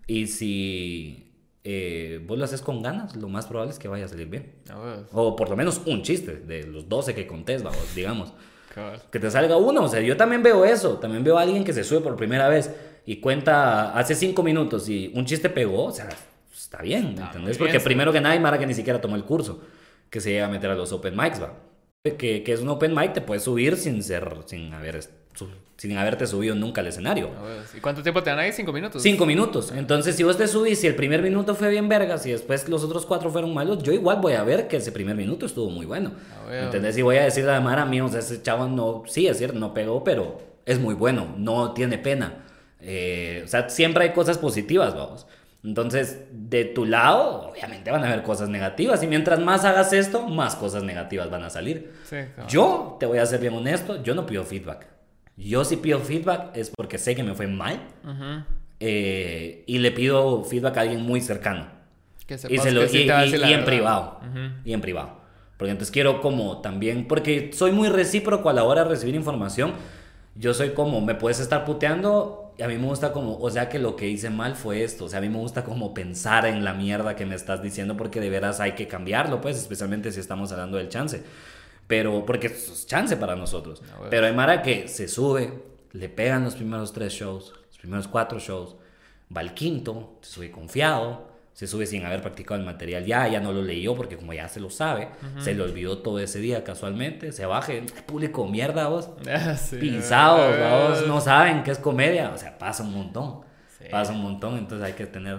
y 0.08 0.28
si 0.28 1.34
eh, 1.66 2.24
vos 2.26 2.38
lo 2.38 2.46
haces 2.46 2.62
con 2.62 2.82
ganas, 2.82 3.18
lo 3.18 3.28
más 3.28 3.48
probable 3.48 3.74
es 3.74 3.80
que 3.80 3.90
vaya 3.90 4.06
a 4.06 4.08
salir 4.08 4.28
bien. 4.28 4.54
O 5.12 5.36
por 5.36 5.50
lo 5.50 5.58
menos 5.58 5.82
un 5.86 6.04
chiste 6.04 6.38
de 6.38 6.64
los 6.64 6.88
12 6.88 7.16
que 7.16 7.28
contés, 7.28 7.64
vamos, 7.64 7.96
digamos. 7.96 8.34
Que 9.12 9.20
te 9.20 9.30
salga 9.30 9.58
uno, 9.58 9.84
o 9.84 9.90
sea, 9.90 10.00
yo 10.00 10.16
también 10.16 10.42
veo 10.42 10.64
eso, 10.64 11.00
también 11.00 11.26
veo 11.26 11.38
a 11.38 11.42
alguien 11.42 11.66
que 11.66 11.74
se 11.74 11.84
sube 11.84 12.00
por 12.00 12.16
primera 12.16 12.48
vez 12.48 12.74
y 13.06 13.18
cuenta 13.18 13.92
hace 13.92 14.16
cinco 14.16 14.42
minutos 14.42 14.88
y 14.88 15.12
un 15.14 15.26
chiste 15.26 15.50
pegó, 15.50 15.86
o 15.86 15.92
sea, 15.92 16.08
está 16.70 16.84
bien, 16.84 17.16
¿me 17.16 17.22
entendés? 17.24 17.58
Porque 17.58 17.80
primero 17.80 18.14
que 18.14 18.22
nada 18.22 18.34
hay 18.34 18.40
Mara 18.40 18.60
que 18.60 18.68
ni 18.68 18.76
siquiera 18.76 19.02
tomó 19.02 19.16
el 19.16 19.24
curso, 19.24 19.62
que 20.12 20.22
se 20.22 20.32
llega 20.32 20.46
a 20.46 20.50
meter 20.50 20.70
a 20.70 20.76
los 20.76 20.92
open 20.92 21.18
mics, 21.18 21.42
va. 21.42 21.54
Que, 22.04 22.44
que 22.44 22.54
es 22.54 22.62
un 22.62 22.70
open 22.70 22.94
mic, 22.96 23.14
te 23.14 23.22
puedes 23.22 23.44
subir 23.44 23.76
sin 23.76 24.04
ser, 24.04 24.36
sin 24.46 24.72
haber 24.74 25.02
sin 25.78 25.98
haberte 25.98 26.28
subido 26.28 26.56
nunca 26.56 26.82
al 26.82 26.88
escenario. 26.88 27.30
¿Y 27.76 27.80
cuánto 27.80 28.04
tiempo 28.04 28.22
te 28.22 28.30
dan 28.30 28.40
ahí? 28.40 28.52
¿Cinco 28.52 28.74
minutos? 28.74 29.02
Cinco 29.02 29.26
minutos. 29.26 29.72
Entonces, 29.72 30.16
si 30.18 30.24
vos 30.24 30.38
te 30.38 30.46
subís 30.46 30.84
y 30.84 30.88
el 30.88 30.96
primer 30.96 31.22
minuto 31.22 31.56
fue 31.56 31.70
bien 31.70 31.88
vergas 31.88 32.26
y 32.26 32.32
después 32.32 32.68
los 32.68 32.84
otros 32.84 33.06
cuatro 33.06 33.32
fueron 33.32 33.54
malos, 33.54 33.82
yo 33.82 33.94
igual 33.94 34.20
voy 34.22 34.34
a 34.34 34.44
ver 34.44 34.68
que 34.68 34.78
ese 34.78 34.92
primer 34.92 35.16
minuto 35.16 35.46
estuvo 35.46 35.70
muy 35.70 35.86
bueno. 35.86 36.12
¿Entendés? 36.52 36.98
Y 36.98 37.02
voy 37.02 37.16
a 37.16 37.24
decirle 37.24 37.54
a 37.54 37.62
Mara, 37.62 37.86
mío, 37.86 38.10
sea, 38.10 38.20
ese 38.20 38.42
chavo 38.42 38.68
no, 38.68 39.04
sí, 39.08 39.28
es 39.28 39.38
cierto, 39.38 39.58
no 39.58 39.74
pegó, 39.74 40.04
pero 40.04 40.42
es 40.66 40.80
muy 40.80 40.96
bueno, 40.96 41.34
no 41.38 41.72
tiene 41.72 41.98
pena. 41.98 42.44
Eh, 42.82 43.44
o 43.46 43.48
sea, 43.48 43.70
siempre 43.70 44.04
hay 44.04 44.12
cosas 44.12 44.38
positivas, 44.38 44.94
vamos. 44.94 45.28
Entonces, 45.64 46.26
de 46.32 46.66
tu 46.66 46.86
lado, 46.86 47.50
obviamente 47.50 47.92
van 47.92 48.04
a 48.04 48.08
haber 48.08 48.24
cosas 48.24 48.48
negativas. 48.50 49.04
Y 49.04 49.08
mientras 49.08 49.40
más 49.40 49.66
hagas 49.66 49.92
esto, 49.92 50.28
más 50.28 50.56
cosas 50.56 50.84
negativas 50.84 51.30
van 51.30 51.44
a 51.44 51.50
salir. 51.50 51.92
Yo, 52.48 52.98
te 53.00 53.06
voy 53.06 53.18
a 53.18 53.26
ser 53.26 53.42
bien 53.42 53.54
honesto, 53.54 54.02
yo 54.02 54.16
no 54.16 54.26
pido 54.26 54.44
feedback. 54.46 54.88
Yo 55.36 55.64
si 55.64 55.78
pido 55.78 56.00
feedback 56.00 56.56
es 56.56 56.72
porque 56.76 56.98
sé 56.98 57.16
que 57.16 57.24
me 57.24 57.34
fue 57.34 57.48
mal. 57.48 57.80
Eh, 58.80 59.64
y 59.68 59.80
le 59.80 59.92
pido 59.92 60.44
feedback 60.44 60.78
a 60.78 60.82
alguien 60.82 61.02
muy 61.02 61.22
cercano. 61.22 61.68
Que 62.26 62.36
y, 62.36 62.38
se 62.38 62.72
lo, 62.72 62.86
y, 62.86 63.10
en 63.54 63.66
privado. 63.66 64.22
Y 64.64 64.74
en 64.74 64.82
privado. 64.82 65.20
Porque 65.58 65.72
entonces 65.72 65.92
quiero 65.92 66.22
como 66.22 66.62
también, 66.62 67.06
porque 67.06 67.52
soy 67.54 67.74
muy 67.74 67.90
recíproco 67.90 68.50
a 68.50 68.54
la 68.54 68.64
hora 68.64 68.84
de 68.84 68.90
recibir 68.92 69.16
información. 69.16 69.74
Yo 70.36 70.54
soy 70.54 70.70
como, 70.70 71.02
me 71.02 71.16
puedes 71.16 71.42
estar 71.42 71.66
puteando 71.66 72.49
y 72.49 72.49
a 72.62 72.68
mí 72.68 72.78
me 72.78 72.88
gusta 72.88 73.12
como, 73.12 73.38
o 73.38 73.50
sea 73.50 73.70
que 73.70 73.80
lo 73.80 73.96
que 73.96 74.08
hice 74.08 74.30
mal 74.30 74.56
fue 74.56 74.84
esto, 74.84 75.06
o 75.06 75.10
sea, 75.10 75.20
a 75.20 75.22
mí 75.22 75.30
me 75.30 75.38
gusta 75.38 75.64
como 75.64 75.94
pensar 75.94 76.46
en 76.46 76.64
la 76.64 76.74
mierda 76.74 77.16
que 77.16 77.26
me 77.26 77.36
estás 77.36 77.62
diciendo 77.62 77.96
porque 77.98 78.20
de 78.20 78.30
veras 78.30 78.60
hay 78.60 78.74
que 78.74 78.88
cambiarlo, 78.88 79.42
pues, 79.42 79.58
especialmente 79.58 80.12
si 80.12 80.20
estamos 80.20 80.52
hablando 80.52 80.78
del 80.78 80.90
chance. 80.90 81.24
Pero, 81.88 82.26
porque 82.26 82.48
es 82.48 82.86
chance 82.86 83.18
para 83.18 83.36
nosotros. 83.36 83.82
Pero 84.10 84.28
hay 84.28 84.34
Mara 84.34 84.62
que 84.62 84.88
se 84.88 85.08
sube, 85.08 85.52
le 85.92 86.10
pegan 86.10 86.44
los 86.44 86.56
primeros 86.56 86.94
tres 86.94 87.14
shows, 87.14 87.54
los 87.68 87.78
primeros 87.78 88.08
cuatro 88.08 88.40
shows, 88.40 88.76
va 89.36 89.42
al 89.42 89.54
quinto, 89.54 90.18
se 90.22 90.32
sube 90.32 90.52
confiado, 90.52 91.29
se 91.60 91.68
sube 91.68 91.86
sin 91.86 92.06
haber 92.06 92.22
practicado 92.22 92.58
el 92.58 92.66
material 92.66 93.04
ya, 93.06 93.28
ya 93.28 93.42
no 93.42 93.52
lo 93.52 93.62
leyó 93.62 93.94
porque 93.94 94.16
como 94.16 94.32
ya 94.32 94.48
se 94.48 94.62
lo 94.62 94.70
sabe, 94.70 95.10
se 95.40 95.54
le 95.54 95.62
olvidó 95.62 95.98
todo 95.98 96.22
ese 96.22 96.40
día 96.40 96.64
casualmente, 96.64 97.34
se 97.34 97.46
baje, 97.46 97.84
público 98.06 98.48
mierda 98.48 98.88
vos, 98.88 99.10
ah, 99.30 99.58
pisados, 99.78 100.58
vos 100.58 101.06
no 101.06 101.20
saben 101.20 101.64
qué 101.64 101.72
es 101.72 101.78
comedia, 101.78 102.32
o 102.34 102.38
sea, 102.38 102.58
pasa 102.58 102.84
un 102.84 102.94
montón, 102.94 103.42
pasa 103.92 104.14
un 104.14 104.22
montón, 104.22 104.58
entonces 104.58 104.88
hay 104.88 104.94
que 104.94 105.06
tener 105.06 105.38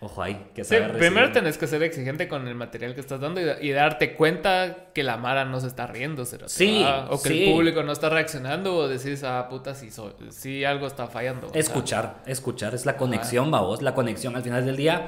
ojo 0.00 0.22
ahí, 0.22 0.46
que 0.54 0.64
Primero 0.64 1.30
tenés 1.30 1.58
que 1.58 1.66
ser 1.66 1.82
exigente 1.82 2.26
con 2.26 2.48
el 2.48 2.54
material 2.54 2.94
que 2.94 3.02
estás 3.02 3.20
dando 3.20 3.42
y, 3.60 3.70
darte 3.70 4.14
cuenta 4.14 4.86
que 4.94 5.02
la 5.02 5.18
Mara 5.18 5.44
no 5.44 5.60
se 5.60 5.66
está 5.66 5.86
riendo, 5.86 6.24
sí, 6.24 6.86
o 7.10 7.20
que 7.20 7.44
el 7.44 7.52
público 7.52 7.82
no 7.82 7.92
está 7.92 8.08
reaccionando 8.08 8.76
o 8.76 8.88
decís, 8.88 9.22
ah, 9.24 9.46
puta, 9.50 9.74
si, 9.74 9.90
si 10.30 10.64
algo 10.64 10.86
está 10.86 11.06
fallando. 11.06 11.50
Escuchar, 11.52 12.22
escuchar, 12.24 12.74
es 12.74 12.86
la 12.86 12.96
conexión, 12.96 13.52
va 13.52 13.60
vos, 13.60 13.82
la 13.82 13.92
conexión 13.92 14.34
al 14.36 14.42
final 14.42 14.64
del 14.64 14.78
día 14.78 15.06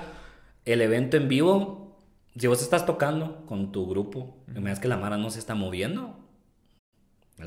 el 0.65 0.81
evento 0.81 1.17
en 1.17 1.29
vivo, 1.29 1.97
si 2.37 2.47
vos 2.47 2.63
estás 2.63 2.87
tocando 2.87 3.45
con 3.47 3.73
tu 3.73 3.89
grupo 3.89 4.37
y 4.55 4.61
me 4.61 4.71
das 4.71 4.81
que 4.81 4.89
la 4.89 4.97
Mara 4.97 5.17
no 5.17 5.31
se 5.31 5.39
está 5.39 5.55
moviendo, 5.55 6.23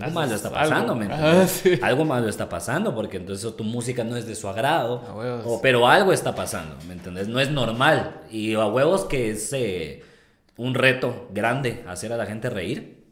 algo 0.01 0.11
malo 0.11 0.35
está 0.35 0.49
pasando, 0.49 0.93
algo. 0.93 0.95
¿me 0.95 1.79
Algo 1.81 2.05
malo 2.05 2.27
está 2.27 2.49
pasando 2.49 2.93
porque 2.93 3.17
entonces 3.17 3.55
tu 3.55 3.63
música 3.63 4.03
no 4.03 4.17
es 4.17 4.25
de 4.25 4.35
su 4.35 4.47
agrado, 4.47 5.01
pero 5.61 5.87
algo 5.87 6.11
está 6.11 6.35
pasando, 6.35 6.75
¿me 6.87 6.93
entiendes? 6.93 7.27
No 7.27 7.39
es 7.39 7.49
normal 7.49 8.21
y 8.29 8.53
a 8.55 8.65
huevos 8.65 9.05
que 9.05 9.31
es 9.31 9.53
eh, 9.53 10.03
un 10.57 10.73
reto 10.73 11.27
grande 11.31 11.83
hacer 11.87 12.11
a 12.13 12.17
la 12.17 12.25
gente 12.25 12.49
reír, 12.49 13.05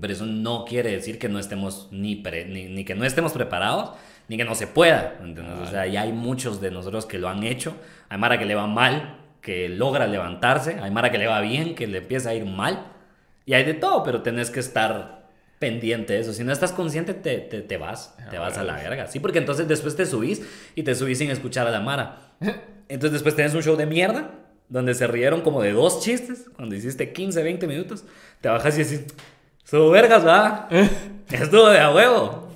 pero 0.00 0.12
eso 0.12 0.26
no 0.26 0.64
quiere 0.64 0.90
decir 0.90 1.18
que 1.18 1.28
no 1.28 1.38
estemos 1.38 1.88
ni, 1.92 2.16
ni, 2.16 2.84
que 2.84 2.94
no 2.94 3.04
estemos 3.04 3.32
preparados 3.32 3.92
ni 4.28 4.36
que 4.36 4.44
no 4.44 4.54
se 4.54 4.66
pueda, 4.66 5.16
¿me 5.22 5.28
entiendes? 5.28 5.68
O 5.68 5.70
sea, 5.70 5.86
ya 5.86 6.02
hay 6.02 6.12
muchos 6.12 6.60
de 6.60 6.70
nosotros 6.70 7.06
que 7.06 7.18
lo 7.18 7.28
han 7.28 7.44
hecho, 7.44 7.74
hay 8.10 8.18
Mara 8.18 8.38
que 8.38 8.44
le 8.44 8.54
va 8.54 8.66
mal, 8.66 9.16
que 9.40 9.68
logra 9.68 10.06
levantarse, 10.06 10.78
hay 10.80 10.90
Mara 10.90 11.10
que 11.10 11.18
le 11.18 11.26
va 11.26 11.40
bien, 11.40 11.74
que 11.74 11.86
le 11.86 11.98
empieza 11.98 12.30
a 12.30 12.34
ir 12.34 12.44
mal, 12.44 12.86
y 13.46 13.54
hay 13.54 13.64
de 13.64 13.74
todo, 13.74 14.02
pero 14.02 14.22
tenés 14.22 14.50
que 14.50 14.60
estar 14.60 15.18
pendiente 15.58 16.12
de 16.12 16.20
eso. 16.20 16.32
Si 16.32 16.44
no 16.44 16.52
estás 16.52 16.72
consciente, 16.72 17.14
te, 17.14 17.38
te, 17.38 17.76
vas, 17.76 18.14
te 18.30 18.36
ah, 18.36 18.40
vas 18.40 18.58
a 18.58 18.64
la 18.64 18.74
verga. 18.74 19.06
Sí, 19.06 19.20
porque 19.20 19.38
entonces 19.38 19.66
después 19.66 19.96
te 19.96 20.06
subís 20.06 20.42
y 20.74 20.82
te 20.82 20.94
subís 20.94 21.18
sin 21.18 21.30
escuchar 21.30 21.66
a 21.66 21.70
la 21.70 21.80
Mara. 21.80 22.34
Entonces 22.90 23.12
después 23.12 23.36
tenés 23.36 23.54
un 23.54 23.62
show 23.62 23.76
de 23.76 23.84
mierda, 23.84 24.30
donde 24.70 24.94
se 24.94 25.06
rieron 25.06 25.42
como 25.42 25.60
de 25.60 25.72
dos 25.72 26.02
chistes, 26.02 26.46
cuando 26.56 26.74
hiciste 26.74 27.12
15, 27.12 27.42
20 27.42 27.66
minutos, 27.66 28.04
te 28.40 28.48
bajas 28.48 28.78
y 28.78 28.84
decís, 28.84 29.04
su 29.64 29.90
vergas, 29.90 30.26
va, 30.26 30.68
estuvo 31.30 31.68
de 31.68 31.80
a 31.80 31.94
huevo. 31.94 32.47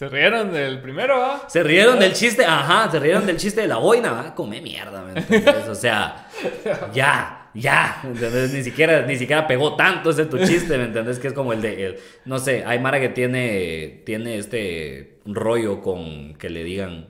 Se 0.00 0.08
rieron 0.08 0.50
del 0.50 0.80
primero, 0.80 1.18
¿va? 1.18 1.46
Se 1.46 1.62
rieron 1.62 1.98
del 1.98 2.14
chiste, 2.14 2.42
ajá, 2.42 2.90
se 2.90 2.98
rieron 2.98 3.26
del 3.26 3.36
chiste 3.36 3.60
de 3.60 3.68
la 3.68 3.76
boina, 3.76 4.12
¿va? 4.12 4.34
Come 4.34 4.62
mierda, 4.62 5.02
¿me 5.02 5.20
entiendes? 5.20 5.68
O 5.68 5.74
sea, 5.74 6.26
ya, 6.94 7.50
ya, 7.52 8.00
¿entendés? 8.02 8.50
Ni 8.54 8.62
siquiera, 8.62 9.02
ni 9.02 9.16
siquiera 9.16 9.46
pegó 9.46 9.76
tanto 9.76 10.08
ese 10.08 10.24
tu 10.24 10.38
chiste, 10.38 10.78
¿me 10.78 10.84
entiendes? 10.84 11.18
Que 11.18 11.28
es 11.28 11.34
como 11.34 11.52
el 11.52 11.60
de, 11.60 12.00
no 12.24 12.38
sé, 12.38 12.64
hay 12.64 12.78
Mara 12.78 12.98
que 12.98 13.10
tiene, 13.10 14.02
tiene 14.06 14.38
este 14.38 15.20
rollo 15.26 15.82
con 15.82 16.32
que 16.36 16.48
le 16.48 16.64
digan, 16.64 17.08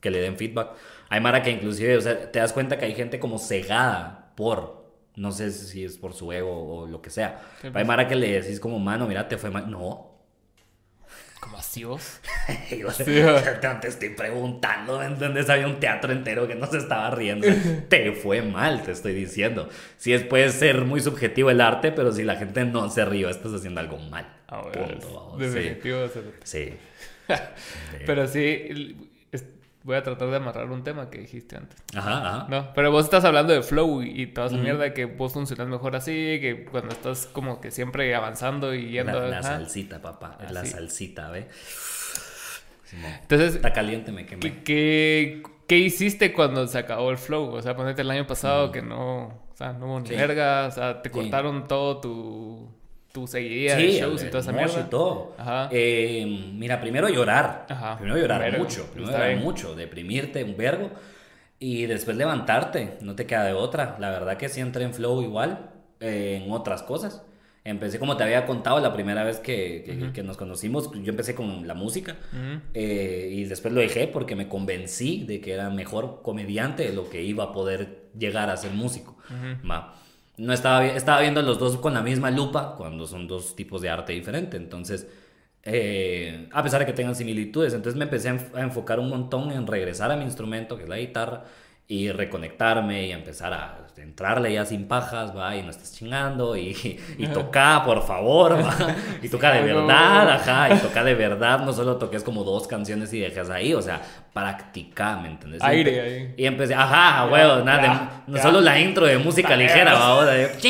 que 0.00 0.10
le 0.10 0.22
den 0.22 0.38
feedback. 0.38 0.70
Hay 1.10 1.20
Mara 1.20 1.42
que 1.42 1.50
inclusive, 1.50 1.98
o 1.98 2.00
sea, 2.00 2.32
te 2.32 2.38
das 2.38 2.54
cuenta 2.54 2.78
que 2.78 2.86
hay 2.86 2.94
gente 2.94 3.20
como 3.20 3.38
cegada 3.38 4.32
por, 4.36 4.90
no 5.16 5.32
sé 5.32 5.50
si 5.50 5.84
es 5.84 5.98
por 5.98 6.14
su 6.14 6.32
ego 6.32 6.76
o 6.76 6.86
lo 6.86 7.02
que 7.02 7.10
sea. 7.10 7.42
Hay 7.74 7.84
Mara 7.84 8.08
que 8.08 8.16
le 8.16 8.40
decís 8.40 8.58
como, 8.58 8.78
mano, 8.78 9.06
mira, 9.06 9.28
te 9.28 9.36
fue 9.36 9.50
mal. 9.50 9.70
No, 9.70 10.09
masivos. 11.48 12.20
Yo 12.70 12.90
Sí, 12.90 13.04
te, 13.04 13.88
estoy 13.88 14.10
preguntando, 14.10 14.98
¿me 14.98 15.06
entiendes? 15.06 15.48
Había 15.48 15.66
un 15.66 15.80
teatro 15.80 16.12
entero 16.12 16.46
que 16.46 16.54
no 16.54 16.66
se 16.66 16.78
estaba 16.78 17.10
riendo. 17.10 17.46
Te 17.88 18.12
fue 18.12 18.42
mal, 18.42 18.82
te 18.82 18.92
estoy 18.92 19.14
diciendo. 19.14 19.68
Sí, 19.96 20.12
es, 20.12 20.22
puede 20.22 20.50
ser 20.50 20.84
muy 20.84 21.00
subjetivo 21.00 21.50
el 21.50 21.60
arte, 21.60 21.92
pero 21.92 22.12
si 22.12 22.24
la 22.24 22.36
gente 22.36 22.64
no 22.64 22.88
se 22.90 23.04
rió, 23.04 23.28
estás 23.28 23.52
haciendo 23.52 23.80
algo 23.80 23.98
mal. 23.98 24.26
Ah, 24.48 24.62
bueno, 24.62 24.98
Punto. 24.98 25.36
es 25.40 25.52
sí. 25.52 25.58
definitivo. 25.58 26.08
sea, 26.08 26.22
Sí. 26.44 26.74
Pero 28.06 28.26
sí, 28.26 29.09
voy 29.82 29.96
a 29.96 30.02
tratar 30.02 30.28
de 30.30 30.36
amarrar 30.36 30.70
un 30.70 30.82
tema 30.84 31.08
que 31.10 31.18
dijiste 31.18 31.56
antes. 31.56 31.76
Ajá, 31.96 32.18
ajá. 32.18 32.46
No, 32.48 32.72
pero 32.74 32.90
vos 32.92 33.04
estás 33.04 33.24
hablando 33.24 33.52
de 33.52 33.62
flow 33.62 34.02
y, 34.02 34.26
toda 34.28 34.48
esa 34.48 34.56
mierda 34.56 34.92
que 34.92 35.06
vos 35.06 35.32
funcionas 35.32 35.68
mejor 35.68 35.96
así, 35.96 36.12
que 36.40 36.66
cuando 36.70 36.90
estás 36.94 37.26
como 37.26 37.60
que 37.60 37.70
siempre 37.70 38.14
avanzando 38.14 38.74
y 38.74 38.90
yendo. 38.90 39.20
La, 39.20 39.28
la 39.28 39.42
salsita, 39.42 40.00
papá. 40.02 40.36
La 40.50 40.60
Así. 40.60 40.72
salsita, 40.72 41.30
¿ve? 41.30 41.48
Entonces, 43.22 43.54
Está 43.56 43.72
caliente, 43.72 44.10
me 44.12 44.26
quemé. 44.26 44.40
¿qué, 44.40 44.62
qué, 44.64 45.42
qué 45.68 45.78
hiciste 45.78 46.32
cuando 46.32 46.66
se 46.66 46.78
acabó 46.78 47.10
el 47.10 47.18
flow? 47.18 47.52
O 47.54 47.62
sea, 47.62 47.76
ponete 47.76 48.02
el 48.02 48.10
año 48.10 48.26
pasado 48.26 48.72
que 48.72 48.82
no, 48.82 49.26
o 49.26 49.52
sea, 49.54 49.72
no 49.72 49.86
hubo 49.86 50.00
ni 50.00 50.06
Mm. 50.06 50.08
Sí. 50.08 50.14
verga, 50.16 50.66
o 50.66 50.70
sea, 50.72 51.00
te 51.02 51.08
Sí. 51.08 51.14
cortaron 51.14 51.68
todo 51.68 52.00
tu, 52.00 52.68
tu 53.12 53.26
seguidilla 53.26 53.76
de 53.76 53.90
Sí, 53.92 53.98
shows 53.98 54.20
el 54.22 54.28
y 54.28 54.30
toda 54.30 54.42
esa 54.42 54.52
mierda. 54.52 54.80
y 54.86 54.90
todo. 54.90 55.34
Ajá. 55.38 55.68
Eh, 55.72 56.24
mira, 56.54 56.80
primero 56.80 57.08
llorar. 57.08 57.66
Ajá. 57.68 57.96
Primero 57.98 58.18
llorar 58.18 58.58
mucho. 58.58 58.86
Primero 58.92 59.12
llorar 59.12 59.36
mucho. 59.36 59.74
Deprimirte 59.74 60.44
un 60.44 60.56
vergo. 60.56 60.90
Y 61.58 61.86
después 61.86 62.16
levantarte. 62.16 62.98
No 63.02 63.14
te 63.14 63.26
queda 63.26 63.44
de 63.44 63.52
otra. 63.52 63.96
La 63.98 64.10
verdad 64.10 64.36
que 64.36 64.48
sí 64.48 64.60
entré 64.60 64.84
en 64.84 64.94
flow 64.94 65.22
igual. 65.22 65.70
eh, 66.02 66.40
en 66.44 66.50
otras 66.50 66.82
cosas. 66.82 67.22
Empecé, 67.62 67.98
como 67.98 68.16
te 68.16 68.24
había 68.24 68.46
contado 68.46 68.80
la 68.80 68.90
primera 68.94 69.22
vez 69.22 69.38
que, 69.38 69.82
que- 69.84 70.12
que 70.14 70.22
nos 70.22 70.38
conocimos, 70.38 70.90
yo 70.94 71.10
empecé 71.10 71.34
con 71.34 71.66
la 71.68 71.74
música. 71.74 72.16
Ujú. 72.32 72.60
eh, 72.72 73.28
y 73.32 73.44
después 73.44 73.74
lo 73.74 73.80
dejé 73.82 74.06
porque 74.08 74.34
me 74.34 74.48
convencí 74.48 75.24
de 75.26 75.42
que 75.42 75.52
era 75.52 75.68
mejor 75.68 76.22
comediante 76.22 76.84
de 76.84 76.94
lo 76.94 77.10
que 77.10 77.22
iba 77.22 77.44
a 77.44 77.52
poder 77.52 78.08
llegar 78.18 78.48
a 78.48 78.56
ser 78.56 78.70
músico. 78.70 79.18
Va. 79.70 79.94
No 80.40 80.54
estaba, 80.54 80.86
estaba 80.86 81.20
viendo 81.20 81.42
los 81.42 81.58
dos 81.58 81.76
con 81.76 81.92
la 81.92 82.00
misma 82.00 82.30
lupa 82.30 82.74
cuando 82.76 83.06
son 83.06 83.28
dos 83.28 83.54
tipos 83.54 83.82
de 83.82 83.90
arte 83.90 84.14
diferente. 84.14 84.56
Entonces, 84.56 85.06
eh, 85.62 86.48
a 86.52 86.62
pesar 86.62 86.80
de 86.80 86.86
que 86.86 86.94
tengan 86.94 87.14
similitudes, 87.14 87.74
entonces 87.74 87.98
me 87.98 88.04
empecé 88.04 88.30
a 88.30 88.60
enfocar 88.62 88.98
un 89.00 89.10
montón 89.10 89.52
en 89.52 89.66
regresar 89.66 90.10
a 90.10 90.16
mi 90.16 90.24
instrumento, 90.24 90.76
que 90.78 90.84
es 90.84 90.88
la 90.88 90.96
guitarra, 90.96 91.44
y 91.90 92.12
reconectarme 92.12 93.06
y 93.06 93.10
empezar 93.10 93.52
a 93.52 93.78
entrarle 93.96 94.52
ya 94.52 94.64
sin 94.64 94.86
pajas, 94.86 95.36
va, 95.36 95.56
y 95.56 95.62
no 95.62 95.70
estás 95.70 95.92
chingando, 95.92 96.56
y, 96.56 96.70
y 97.18 97.26
toca, 97.26 97.82
por 97.84 98.06
favor, 98.06 98.64
va, 98.64 98.94
y 99.20 99.28
toca 99.28 99.52
de 99.52 99.62
verdad, 99.62 100.30
ajá, 100.30 100.72
y 100.72 100.78
toca 100.78 101.02
de 101.02 101.14
verdad, 101.14 101.64
no 101.64 101.72
solo 101.72 101.96
toques 101.96 102.22
como 102.22 102.44
dos 102.44 102.68
canciones 102.68 103.12
y 103.12 103.18
dejas 103.18 103.50
ahí, 103.50 103.74
o 103.74 103.82
sea, 103.82 104.00
practica, 104.32 105.16
¿me 105.16 105.30
entiendes? 105.30 105.64
Aire 105.64 106.00
ahí. 106.00 106.34
Y 106.36 106.46
empecé, 106.46 106.74
ajá, 106.74 107.26
huevo, 107.26 107.64
nada, 107.64 108.22
no 108.28 108.38
solo 108.38 108.60
la 108.60 108.78
intro 108.78 109.06
de 109.06 109.18
música 109.18 109.56
ligera, 109.56 109.94
va, 109.94 110.06
ahora 110.06 110.30
de 110.30 110.48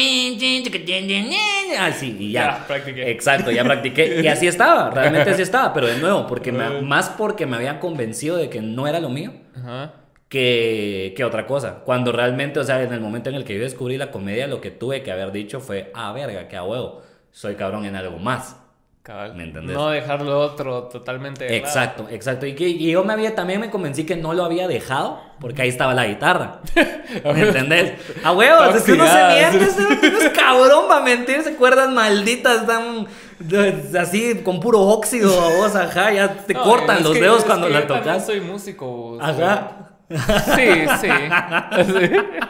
así, 1.78 2.16
y 2.18 2.32
ya. 2.32 2.40
Ya, 2.40 2.66
practiqué. 2.66 3.10
Exacto, 3.10 3.50
ya 3.50 3.62
practiqué. 3.62 4.22
Y 4.22 4.26
así 4.26 4.46
estaba, 4.46 4.90
realmente 4.90 5.28
así 5.28 5.42
estaba, 5.42 5.74
pero 5.74 5.86
de 5.86 5.98
nuevo, 5.98 6.26
porque 6.26 6.50
más 6.50 7.10
porque 7.10 7.44
me 7.44 7.56
había 7.56 7.78
convencido 7.78 8.38
de 8.38 8.48
que 8.48 8.62
no 8.62 8.86
era 8.86 9.00
lo 9.00 9.10
mío 9.10 9.34
Ajá. 9.54 9.99
Que, 10.30 11.12
que 11.16 11.24
otra 11.24 11.44
cosa. 11.46 11.80
Cuando 11.84 12.12
realmente, 12.12 12.58
o 12.60 12.64
sea, 12.64 12.82
en 12.82 12.92
el 12.94 13.00
momento 13.00 13.28
en 13.28 13.34
el 13.34 13.44
que 13.44 13.56
yo 13.56 13.60
descubrí 13.60 13.98
la 13.98 14.10
comedia, 14.10 14.46
lo 14.46 14.60
que 14.62 14.70
tuve 14.70 15.02
que 15.02 15.12
haber 15.12 15.32
dicho 15.32 15.60
fue, 15.60 15.90
ah, 15.94 16.12
verga, 16.12 16.48
que 16.48 16.56
a 16.56 16.62
huevo, 16.62 17.02
soy 17.32 17.56
cabrón 17.56 17.84
en 17.84 17.96
algo 17.96 18.16
más. 18.18 18.56
Cabal. 19.02 19.34
¿Me 19.34 19.44
entendés? 19.44 19.74
No 19.74 19.88
dejarlo 19.88 20.38
otro 20.40 20.84
totalmente. 20.84 21.44
de 21.44 21.50
lado. 21.50 21.64
Exacto, 21.64 22.06
exacto. 22.10 22.46
Y, 22.46 22.54
que, 22.54 22.68
y 22.68 22.90
yo 22.92 23.02
me 23.02 23.14
había, 23.14 23.34
también 23.34 23.58
me 23.58 23.70
convencí 23.70 24.04
que 24.04 24.14
no 24.14 24.34
lo 24.34 24.44
había 24.44 24.68
dejado 24.68 25.18
porque 25.40 25.62
ahí 25.62 25.68
estaba 25.70 25.94
la 25.94 26.06
guitarra. 26.06 26.60
¿Me 27.24 27.40
entendés? 27.40 27.94
A 28.22 28.32
huevos, 28.32 28.76
es 28.76 28.82
que 28.82 28.92
uno 28.92 29.06
se 29.06 29.26
miente, 29.34 29.68
uno 30.06 30.18
es 30.18 30.28
cabrón 30.28 30.86
para 30.86 31.02
mentirse, 31.02 31.56
cuerdas 31.56 31.90
malditas, 31.90 32.60
están 32.60 33.06
de- 33.40 33.98
así 33.98 34.42
con 34.44 34.60
puro 34.60 34.80
óxido, 34.82 35.32
a 35.40 35.56
vos, 35.56 35.74
ajá, 35.74 36.12
ya 36.12 36.34
te 36.46 36.52
No, 36.52 36.62
cortan 36.62 37.02
los 37.02 37.14
dedos 37.14 37.42
cuando 37.44 37.68
la 37.70 37.80
yo 37.80 37.86
tocas. 37.86 38.26
soy 38.26 38.40
músico. 38.42 39.16
sea, 39.18 39.28
Ajá. 39.28 39.76
Sí, 40.10 40.86
sí. 41.00 41.08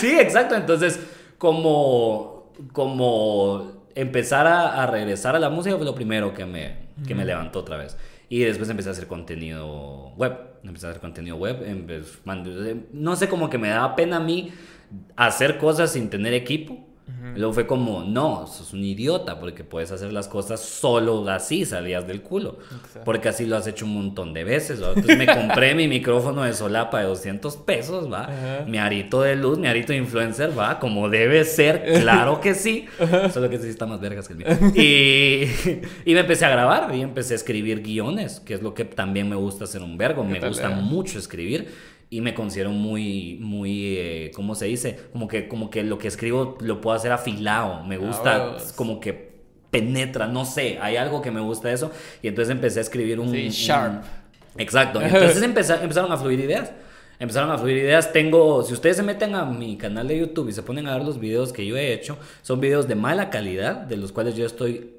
Sí. 0.00 0.18
Exacto. 0.18 0.54
Entonces, 0.56 1.00
como, 1.38 2.52
como 2.72 3.84
empezar 3.94 4.46
a, 4.46 4.82
a 4.82 4.86
regresar 4.86 5.36
a 5.36 5.38
la 5.38 5.50
música 5.50 5.76
fue 5.76 5.84
lo 5.84 5.94
primero 5.94 6.34
que 6.34 6.44
me, 6.44 6.76
que 7.06 7.14
me 7.14 7.24
levantó 7.24 7.60
otra 7.60 7.76
vez. 7.76 7.96
Y 8.28 8.40
después 8.40 8.68
empecé 8.68 8.88
a 8.88 8.92
hacer 8.92 9.06
contenido 9.06 10.10
web. 10.16 10.36
Empecé 10.64 10.86
a 10.86 10.90
hacer 10.90 11.00
contenido 11.00 11.36
web. 11.36 11.64
empe- 11.66 12.04
mand- 12.24 12.86
No 12.92 13.16
sé, 13.16 13.28
como 13.28 13.48
que 13.50 13.58
me 13.58 13.68
daba 13.68 13.94
pena 13.96 14.16
a 14.16 14.20
mí 14.20 14.52
hacer 15.16 15.58
cosas 15.58 15.92
sin 15.92 16.10
tener 16.10 16.34
equipo. 16.34 16.84
Luego 17.36 17.52
fue 17.52 17.66
como, 17.66 18.02
no, 18.02 18.46
sos 18.46 18.72
un 18.72 18.84
idiota 18.84 19.38
porque 19.38 19.62
puedes 19.62 19.90
hacer 19.90 20.12
las 20.12 20.28
cosas 20.28 20.60
solo 20.60 21.28
así, 21.28 21.66
salías 21.66 22.06
del 22.06 22.22
culo. 22.22 22.58
Exacto. 22.62 23.00
Porque 23.04 23.28
así 23.28 23.44
lo 23.44 23.56
has 23.56 23.66
hecho 23.66 23.84
un 23.84 23.94
montón 23.94 24.32
de 24.32 24.44
veces. 24.44 24.82
¿va? 24.82 24.88
Entonces 24.88 25.18
me 25.18 25.26
compré 25.26 25.74
mi 25.74 25.86
micrófono 25.86 26.42
de 26.42 26.52
solapa 26.54 27.00
de 27.00 27.06
200 27.06 27.56
pesos, 27.58 28.10
¿va? 28.10 28.24
Ajá. 28.24 28.64
Mi 28.66 28.78
arito 28.78 29.20
de 29.20 29.36
luz, 29.36 29.58
mi 29.58 29.66
arito 29.66 29.92
de 29.92 29.98
influencer, 29.98 30.58
¿va? 30.58 30.78
Como 30.78 31.08
debe 31.10 31.44
ser, 31.44 31.84
claro 32.00 32.40
que 32.40 32.54
sí. 32.54 32.86
Solo 33.32 33.50
que 33.50 33.58
sí 33.58 33.68
está 33.68 33.84
más 33.84 34.00
vergas 34.00 34.28
que 34.28 34.34
el 34.34 34.38
mío. 34.38 34.48
Y, 34.74 36.10
y 36.10 36.14
me 36.14 36.20
empecé 36.20 36.46
a 36.46 36.50
grabar 36.50 36.94
y 36.94 37.02
empecé 37.02 37.34
a 37.34 37.36
escribir 37.36 37.82
guiones, 37.82 38.40
que 38.40 38.54
es 38.54 38.62
lo 38.62 38.74
que 38.74 38.84
también 38.84 39.28
me 39.28 39.36
gusta 39.36 39.64
hacer 39.64 39.82
un 39.82 39.98
vergo. 39.98 40.24
Me 40.24 40.40
gusta 40.40 40.70
mucho 40.70 41.18
escribir 41.18 41.68
y 42.10 42.20
me 42.20 42.34
considero 42.34 42.70
muy, 42.70 43.38
muy, 43.40 43.96
eh, 43.96 44.30
¿cómo 44.34 44.54
se 44.54 44.66
dice? 44.66 44.98
Como 45.12 45.26
que, 45.28 45.48
como 45.48 45.70
que 45.70 45.82
lo 45.82 45.98
que 45.98 46.08
escribo 46.08 46.56
lo 46.60 46.80
puedo 46.80 46.96
hacer 46.96 47.12
afilado. 47.12 47.84
Me 47.84 47.96
gusta 47.98 48.38
huevos. 48.46 48.72
como 48.72 49.00
que 49.00 49.34
penetra, 49.70 50.26
no 50.28 50.44
sé, 50.44 50.78
hay 50.80 50.96
algo 50.96 51.20
que 51.20 51.30
me 51.32 51.40
gusta 51.40 51.72
eso. 51.72 51.90
Y 52.22 52.28
entonces 52.28 52.52
empecé 52.52 52.78
a 52.78 52.82
escribir 52.82 53.18
un... 53.18 53.30
Sí, 53.30 53.44
un- 53.46 53.50
sharp. 53.50 54.04
Exacto. 54.56 55.00
Entonces 55.02 55.42
empeza- 55.42 55.82
empezaron 55.82 56.12
a 56.12 56.16
fluir 56.16 56.38
ideas. 56.38 56.70
Empezaron 57.18 57.50
a 57.50 57.58
fluir 57.58 57.78
ideas. 57.78 58.12
Tengo, 58.12 58.62
si 58.62 58.72
ustedes 58.72 58.96
se 58.96 59.02
meten 59.02 59.34
a 59.34 59.44
mi 59.44 59.76
canal 59.76 60.06
de 60.06 60.16
YouTube 60.18 60.48
y 60.48 60.52
se 60.52 60.62
ponen 60.62 60.86
a 60.86 60.96
ver 60.96 61.04
los 61.04 61.18
videos 61.18 61.52
que 61.52 61.66
yo 61.66 61.76
he 61.76 61.92
hecho, 61.92 62.18
son 62.42 62.60
videos 62.60 62.86
de 62.86 62.94
mala 62.94 63.30
calidad, 63.30 63.76
de 63.78 63.96
los 63.96 64.12
cuales 64.12 64.36
yo 64.36 64.46
estoy 64.46 64.92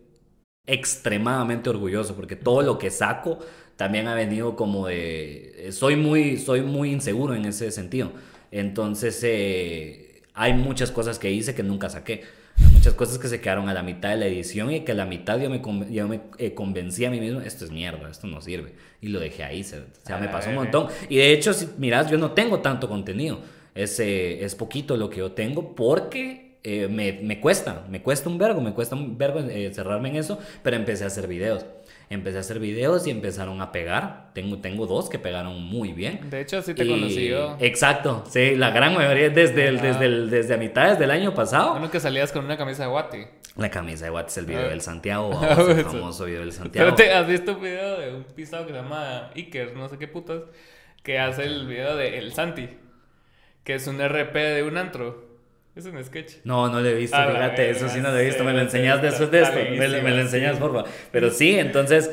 extremadamente 0.68 1.70
orgulloso, 1.70 2.16
porque 2.16 2.36
todo 2.36 2.62
lo 2.62 2.78
que 2.78 2.90
saco 2.90 3.40
también 3.76 4.08
ha 4.08 4.16
venido 4.16 4.56
como 4.56 4.88
de... 4.88 5.70
Soy 5.72 5.96
muy, 5.96 6.38
soy 6.38 6.62
muy 6.62 6.92
inseguro 6.92 7.36
en 7.36 7.46
ese 7.46 7.72
sentido. 7.72 8.12
Entonces, 8.52 9.20
eh, 9.24 10.22
hay 10.34 10.54
muchas 10.54 10.92
cosas 10.92 11.20
que 11.20 11.32
hice 11.32 11.56
que 11.56 11.64
nunca 11.64 11.90
saqué. 11.90 12.24
Hay 12.58 12.72
muchas 12.72 12.94
cosas 12.94 13.18
que 13.20 13.28
se 13.28 13.42
quedaron 13.42 13.68
a 13.68 13.74
la 13.74 13.84
mitad 13.84 14.10
de 14.12 14.18
la 14.18 14.28
edición 14.28 14.72
y 14.72 14.82
que 14.82 14.94
a 14.94 14.96
la 14.96 15.06
mitad 15.06 15.38
yo 15.40 15.50
me, 15.50 15.62
yo 15.92 16.08
me 16.08 16.22
eh, 16.38 16.54
convencí 16.54 17.04
a 17.04 17.12
mí 17.12 17.20
mismo, 17.20 17.42
esto 17.42 17.66
es 17.66 17.72
mierda, 17.72 18.10
esto 18.10 18.28
no 18.28 18.40
sirve. 18.40 18.74
Y 19.02 19.10
lo 19.10 19.20
dejé 19.20 19.44
ahí, 19.44 19.64
se- 19.64 19.80
o 19.80 19.86
sea, 20.06 20.18
me 20.20 20.30
pasó 20.30 20.50
un 20.50 20.56
montón. 20.56 20.88
Y 21.10 21.18
de 21.18 21.34
hecho, 21.34 21.54
si 21.54 21.68
yo 22.10 22.18
no 22.18 22.32
tengo 22.32 22.60
tanto 22.60 22.88
contenido. 22.88 23.40
Es, 23.76 24.00
eh, 24.00 24.46
es 24.46 24.56
poquito 24.56 24.96
lo 24.96 25.10
que 25.10 25.18
yo 25.18 25.34
tengo 25.34 25.76
porque 25.76 26.60
eh, 26.64 26.88
me, 26.88 27.12
me 27.12 27.42
cuesta, 27.42 27.86
me 27.90 28.02
cuesta 28.02 28.30
un 28.30 28.38
vergo, 28.38 28.62
me 28.62 28.74
cuesta 28.74 28.96
un 28.96 29.18
vergo 29.18 29.42
eh, 29.42 29.70
cerrarme 29.74 30.08
en 30.08 30.16
eso, 30.16 30.40
pero 30.64 30.78
empecé 30.78 31.04
a 31.04 31.08
hacer 31.08 31.28
videos. 31.28 31.66
Empecé 32.10 32.38
a 32.38 32.42
hacer 32.42 32.60
videos 32.60 33.08
y 33.08 33.12
empezaron 33.12 33.62
a 33.62 33.72
pegar. 33.72 34.30
Tengo, 34.34 34.60
tengo 34.60 34.86
dos 34.86 35.10
que 35.10 35.18
pegaron 35.18 35.62
muy 35.64 35.92
bien. 35.92 36.30
De 36.30 36.42
hecho, 36.42 36.62
sí 36.62 36.74
te 36.76 36.86
Y- 36.86 36.90
conocí 36.90 37.28
yo. 37.28 37.58
Exacto, 37.60 38.24
sí, 38.30 38.56
la 38.56 38.70
gran 38.70 38.94
mayoría 38.94 39.30
desde, 39.30 39.68
el, 39.68 39.82
desde, 39.82 40.06
el, 40.06 40.30
desde 40.30 40.54
a 40.54 40.58
mitades 40.58 41.00
del 41.00 41.10
año 41.12 41.34
pasado. 41.34 41.76
Uno 41.76 41.90
que 41.90 42.00
salías 42.00 42.32
con 42.32 42.46
una 42.46 42.58
camisa 42.58 42.84
de 42.84 42.90
Wati. 42.90 43.18
La 43.58 43.70
camisa 43.72 44.06
de 44.06 44.12
Watts, 44.12 44.38
el 44.38 44.46
video 44.46 44.66
Ah. 44.66 44.70
del 44.70 44.82
Santiago, 44.82 45.30
vamos, 45.42 45.70
el 45.70 45.86
famoso 45.86 46.26
video 46.26 46.42
del 46.42 46.52
Santiago. 46.52 46.94
Pero 46.94 46.96
te 46.96 47.14
has 47.14 47.28
visto 47.28 47.54
un 47.54 47.62
video 47.62 48.00
de 48.00 48.14
un 48.14 48.24
pisado 48.24 48.66
que 48.68 48.74
se 48.74 48.78
llama 48.80 49.32
Iker, 49.36 49.76
no 49.76 49.88
sé 49.90 49.98
qué 49.98 50.08
putas, 50.08 50.42
que 51.04 51.18
hace 51.20 51.46
el 51.46 51.66
video 51.66 51.96
de 51.96 52.18
El 52.20 52.34
Santi, 52.34 52.70
que 53.64 53.76
es 53.76 53.88
un 53.88 54.00
RP 54.00 54.36
de 54.36 54.64
un 54.64 54.78
antro. 54.78 55.25
Es 55.76 55.86
un 55.86 56.02
sketch. 56.04 56.36
No, 56.46 56.70
no 56.70 56.80
lo 56.80 56.88
he 56.88 56.94
visto, 56.94 57.18
fíjate, 57.18 57.70
eso 57.70 57.90
sí 57.90 58.00
no 58.00 58.10
lo 58.10 58.18
he 58.18 58.26
visto, 58.26 58.44
me 58.46 58.54
lo 58.54 58.62
enseñas 58.62 59.02
después 59.02 59.30
de 59.30 59.42
esto, 59.42 59.56
me, 59.56 60.02
me 60.02 60.12
lo 60.12 60.20
enseñas, 60.22 60.56
sí. 60.56 60.62
porfa. 60.62 60.86
Pero 61.12 61.30
sí, 61.32 61.60
entonces, 61.60 62.10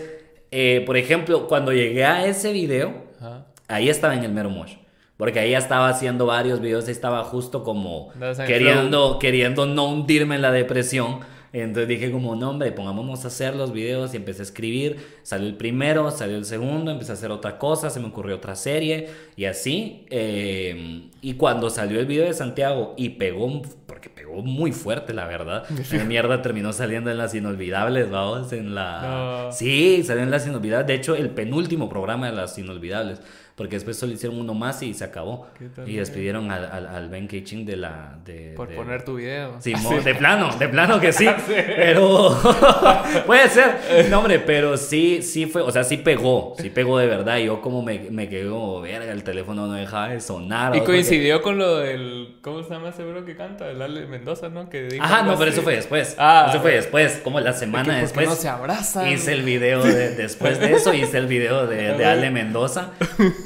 eh, 0.51 0.83
por 0.85 0.97
ejemplo, 0.97 1.47
cuando 1.47 1.73
llegué 1.73 2.05
a 2.05 2.27
ese 2.27 2.53
video, 2.53 3.05
Ajá. 3.21 3.47
ahí 3.69 3.89
estaba 3.89 4.15
en 4.15 4.25
el 4.25 4.33
mero 4.33 4.51
mosh. 4.51 4.75
Porque 5.17 5.39
ahí 5.39 5.55
estaba 5.55 5.89
haciendo 5.89 6.27
varios 6.27 6.61
videos, 6.61 6.87
ahí 6.87 6.91
estaba 6.91 7.23
justo 7.23 7.63
como 7.63 8.13
queriendo, 8.45 9.21
queriendo 9.21 9.67
no 9.67 9.87
hundirme 9.87 10.35
en 10.35 10.43
la 10.43 10.51
depresión. 10.51 11.21
Entonces 11.53 11.89
dije 11.89 12.11
como, 12.11 12.35
no 12.35 12.51
hombre, 12.51 12.73
pongámonos 12.73 13.25
a 13.25 13.29
hacer 13.29 13.55
los 13.55 13.73
videos 13.73 14.15
y 14.15 14.17
empecé 14.17 14.41
a 14.43 14.45
escribir. 14.45 14.97
Salió 15.23 15.47
el 15.47 15.57
primero, 15.57 16.11
salió 16.11 16.37
el 16.37 16.45
segundo, 16.45 16.91
empecé 16.91 17.13
a 17.13 17.15
hacer 17.15 17.31
otra 17.31 17.59
cosa, 17.59 17.91
se 17.91 18.01
me 18.01 18.07
ocurrió 18.07 18.37
otra 18.37 18.57
serie 18.57 19.09
y 19.37 19.45
así. 19.45 20.07
eh, 20.11 21.11
y 21.21 21.35
cuando 21.35 21.71
salió 21.71 22.01
el 22.01 22.07
video 22.07 22.25
de 22.25 22.35
Santiago 22.35 22.95
y 22.97 23.11
pegó, 23.11 23.63
porque 23.87 24.09
pegó 24.11 24.23
pegó 24.23 24.43
muy 24.43 24.73
fuerte, 24.73 25.13
la 25.13 25.27
verdad. 25.27 25.65
La 25.93 26.05
mierda 26.05 26.43
terminó 26.43 26.73
saliendo 26.73 27.11
en 27.11 27.19
las 27.19 27.35
inolvidables, 27.35 28.11
vamos, 28.11 28.53
en 28.53 28.75
la... 28.75 29.51
Sí, 29.53 30.03
salió 30.05 30.23
en 30.23 30.31
las 30.31 30.47
inolvidables. 30.47 30.87
De 30.87 30.95
hecho, 30.95 31.15
el 31.15 31.31
penúltimo 31.31 31.89
programa 31.89 32.27
de 32.27 32.37
las 32.37 32.57
inolvidables 32.59 33.21
porque 33.55 33.77
después 33.77 33.99
solo 33.99 34.13
hicieron 34.13 34.41
uno 34.41 34.55
más 34.55 34.83
y 34.83 34.95
se 34.95 35.05
acabó. 35.05 35.47
Y 35.87 35.97
despidieron 35.97 36.51
al, 36.51 36.65
al, 36.65 36.87
al, 36.87 37.09
Ben 37.11 37.29
Kitching 37.29 37.67
de 37.67 37.77
la... 37.77 38.19
De, 38.25 38.55
Por 38.57 38.75
poner 38.75 39.05
tu 39.05 39.17
video. 39.17 39.57
Sí, 39.61 39.75
de 40.05 40.15
plano, 40.15 40.57
de 40.57 40.69
plano 40.69 40.99
que 40.99 41.13
sí. 41.13 41.29
Pero 41.47 42.35
puede 43.27 43.49
ser. 43.49 44.09
No, 44.09 44.21
hombre, 44.21 44.39
pero 44.39 44.77
sí, 44.77 45.23
sí 45.23 45.47
fue, 45.47 45.63
o 45.63 45.71
sea, 45.71 45.85
sí 45.85 45.99
pegó, 45.99 46.55
sí 46.59 46.71
pegó 46.71 46.99
de 46.99 47.07
verdad. 47.07 47.39
Y 47.39 47.47
yo 47.47 47.61
como 47.61 47.83
me, 47.83 47.99
me 48.11 48.29
quedé 48.29 48.49
como, 48.49 48.81
verga, 48.81 49.13
el 49.13 49.23
teléfono 49.23 49.67
no 49.67 49.75
dejaba 49.75 50.09
de 50.09 50.21
sonar. 50.21 50.75
Y 50.75 50.81
coincidió 50.81 51.43
con 51.43 51.59
lo 51.59 51.79
del, 51.79 52.37
¿cómo 52.41 52.63
se 52.63 52.71
llama 52.71 52.89
ese 52.89 53.05
bro 53.05 53.25
que 53.25 53.37
canta? 53.37 53.69
El 53.69 53.83
Ale 53.83 54.07
Mendoza, 54.07 54.49
¿no? 54.49 54.71
Que 54.71 54.89
Ajá, 55.01 55.23
no, 55.23 55.37
pero 55.37 55.51
eso 55.51 55.63
fue 55.63 55.75
después. 55.75 56.17
Ah, 56.19 56.47
eso 56.49 56.61
fue 56.61 56.73
después, 56.73 57.21
como 57.23 57.39
la 57.41 57.53
semana 57.53 57.99
después. 57.99 58.29
no 58.29 58.35
se 58.35 58.49
abrazan. 58.49 59.09
Hice 59.09 59.33
el 59.33 59.43
video 59.43 59.83
de, 59.83 60.15
después 60.15 60.59
de 60.59 60.73
eso, 60.73 60.95
hice 60.95 61.19
el 61.19 61.27
video 61.27 61.67
de, 61.67 61.95
de 61.95 62.05
Ale 62.13 62.31
Mendoza 62.31 62.93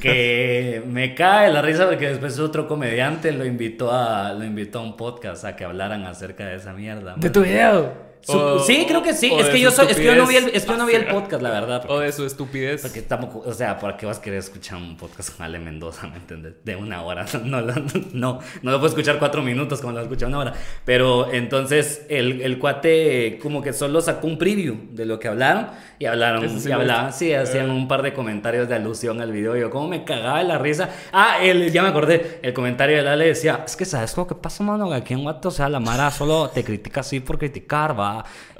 que 0.01 0.83
me 0.87 1.15
cae 1.15 1.51
la 1.51 1.63
risa 1.63 1.87
porque 1.87 2.09
después 2.09 2.39
otro 2.39 2.69
comediante 2.69 3.33
lo 3.33 3.45
invitó 3.45 3.93
a, 3.93 4.33
lo 4.33 4.45
invitó 4.45 4.81
a 4.81 4.83
un 4.83 4.97
podcast 4.97 5.45
a 5.45 5.57
que 5.57 5.65
hablaran 5.65 6.05
acerca 6.05 6.47
de 6.47 6.57
esa 6.57 6.73
mierda. 6.73 7.15
¿De 7.17 7.31
tu 7.31 7.43
video? 7.43 8.06
Sí, 8.23 8.85
creo 8.89 9.03
que 9.03 9.15
sí. 9.15 9.33
Es 9.33 9.49
que, 9.49 9.61
yo 9.61 9.71
soy, 9.71 9.89
es 9.89 9.97
que 9.97 10.05
yo 10.05 10.17
no 10.17 10.27
vi 10.27 10.37
el, 10.37 10.49
es 10.49 10.65
que 10.65 10.71
yo 10.71 10.77
no 10.77 10.87
vi 10.87 10.95
el 10.95 11.07
podcast, 11.07 11.43
la 11.43 11.51
verdad. 11.51 11.85
o 11.89 12.01
de 12.01 12.13
su 12.13 12.25
estupidez. 12.27 12.83
Porque 12.83 13.03
tampoco, 13.03 13.43
o 13.49 13.53
sea, 13.53 13.79
¿para 13.79 13.97
qué 13.97 14.07
vas 14.07 14.19
a 14.19 14.23
querer 14.23 14.39
escuchar 14.41 14.79
un 14.79 14.97
podcast 14.97 15.37
con 15.37 15.45
Ale 15.47 15.59
Mendoza, 15.59 16.07
me 16.07 16.17
entiendes? 16.17 16.55
De 16.65 16.77
una 16.77 17.03
hora. 17.03 17.27
No, 17.47 17.61
no, 17.61 17.75
no, 18.13 18.41
no 18.63 18.71
lo 18.71 18.79
puedo 18.79 18.89
escuchar 18.89 19.19
cuatro 19.19 19.41
minutos 19.41 19.81
como 19.81 19.93
lo 19.93 20.01
escucha 20.01 20.27
una 20.27 20.39
hora. 20.39 20.55
Pero 20.85 21.33
entonces 21.33 22.05
el, 22.09 22.41
el 22.41 22.59
cuate 22.59 23.39
como 23.41 23.63
que 23.63 23.73
solo 23.73 24.01
sacó 24.01 24.27
un 24.27 24.37
preview 24.37 24.77
de 24.91 25.05
lo 25.05 25.21
que 25.21 25.29
hablaron 25.29 25.69
y 25.99 26.07
hablaron, 26.07 26.61
sí 26.61 26.69
y 26.69 26.73
hablaban, 26.73 27.13
sí, 27.13 27.33
hacían 27.33 27.71
un 27.71 27.87
par 27.87 28.03
de 28.03 28.13
comentarios 28.13 28.69
de 28.69 28.75
alusión 28.75 29.21
al 29.21 29.31
video. 29.31 29.57
Y 29.57 29.61
yo, 29.61 29.71
como 29.71 29.87
me 29.87 30.05
cagaba 30.05 30.39
de 30.39 30.45
la 30.45 30.59
risa. 30.59 30.91
Ah, 31.13 31.37
el, 31.41 31.71
ya 31.71 31.83
me 31.83 31.89
acordé, 31.89 32.41
el 32.43 32.53
comentario 32.53 33.03
de 33.03 33.09
Ale 33.09 33.27
decía, 33.27 33.63
es 33.65 33.77
que 33.77 33.85
sabes 33.85 34.17
lo 34.17 34.27
que 34.27 34.35
pasa, 34.35 34.65
mano, 34.65 34.93
aquí 34.93 35.15
en 35.15 35.23
Guato, 35.23 35.49
o 35.49 35.53
sea, 35.53 35.69
la 35.69 35.79
Mara 35.79 36.11
solo 36.11 36.51
te 36.51 36.65
critica 36.65 37.01
así 37.01 37.21
por 37.21 37.39
criticar, 37.39 37.99
va 37.99 38.06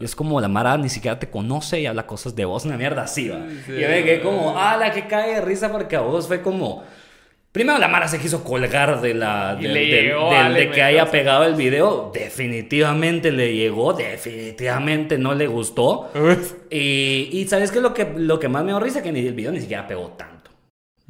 y 0.01 0.05
es 0.05 0.15
como 0.15 0.41
la 0.41 0.49
Mara 0.49 0.77
ni 0.77 0.89
siquiera 0.89 1.19
te 1.19 1.29
conoce 1.29 1.81
y 1.81 1.87
habla 1.87 2.07
cosas 2.07 2.35
de 2.35 2.45
vos, 2.45 2.65
una 2.65 2.77
mierda 2.77 3.03
así, 3.03 3.29
va. 3.29 3.39
y 3.39 3.81
yo 3.81 3.89
me 3.89 4.05
quedé 4.05 4.21
como, 4.21 4.59
ah, 4.59 4.77
la 4.77 4.93
que 4.93 5.07
cae 5.07 5.35
de 5.35 5.41
risa 5.41 5.71
porque 5.71 5.97
a 5.97 6.01
vos 6.01 6.27
fue 6.27 6.43
como. 6.43 6.85
Primero 7.53 7.79
la 7.79 7.89
Mara 7.89 8.07
se 8.07 8.19
quiso 8.19 8.45
colgar 8.45 9.01
de 9.01 9.15
la 9.15 9.55
de, 9.55 10.71
que 10.75 10.83
haya 10.83 11.11
pegado 11.11 11.45
el 11.45 11.55
video. 11.55 12.11
Definitivamente 12.13 13.33
le 13.33 13.55
llegó, 13.55 13.95
definitivamente 13.95 15.17
no 15.17 15.35
le 15.35 15.47
gustó. 15.47 16.11
y, 16.71 17.31
y 17.33 17.47
sabes 17.49 17.73
que 17.73 17.81
lo 17.81 17.95
que 17.95 18.13
lo 18.15 18.39
que 18.39 18.51
más 18.51 18.63
me 18.63 18.73
dio 18.73 18.81
risa 18.81 19.03
que 19.03 19.11
ni 19.11 19.21
el 19.21 19.33
video 19.33 19.53
ni 19.53 19.61
siquiera 19.63 19.87
pegó 19.89 20.09
tanto. 20.09 20.36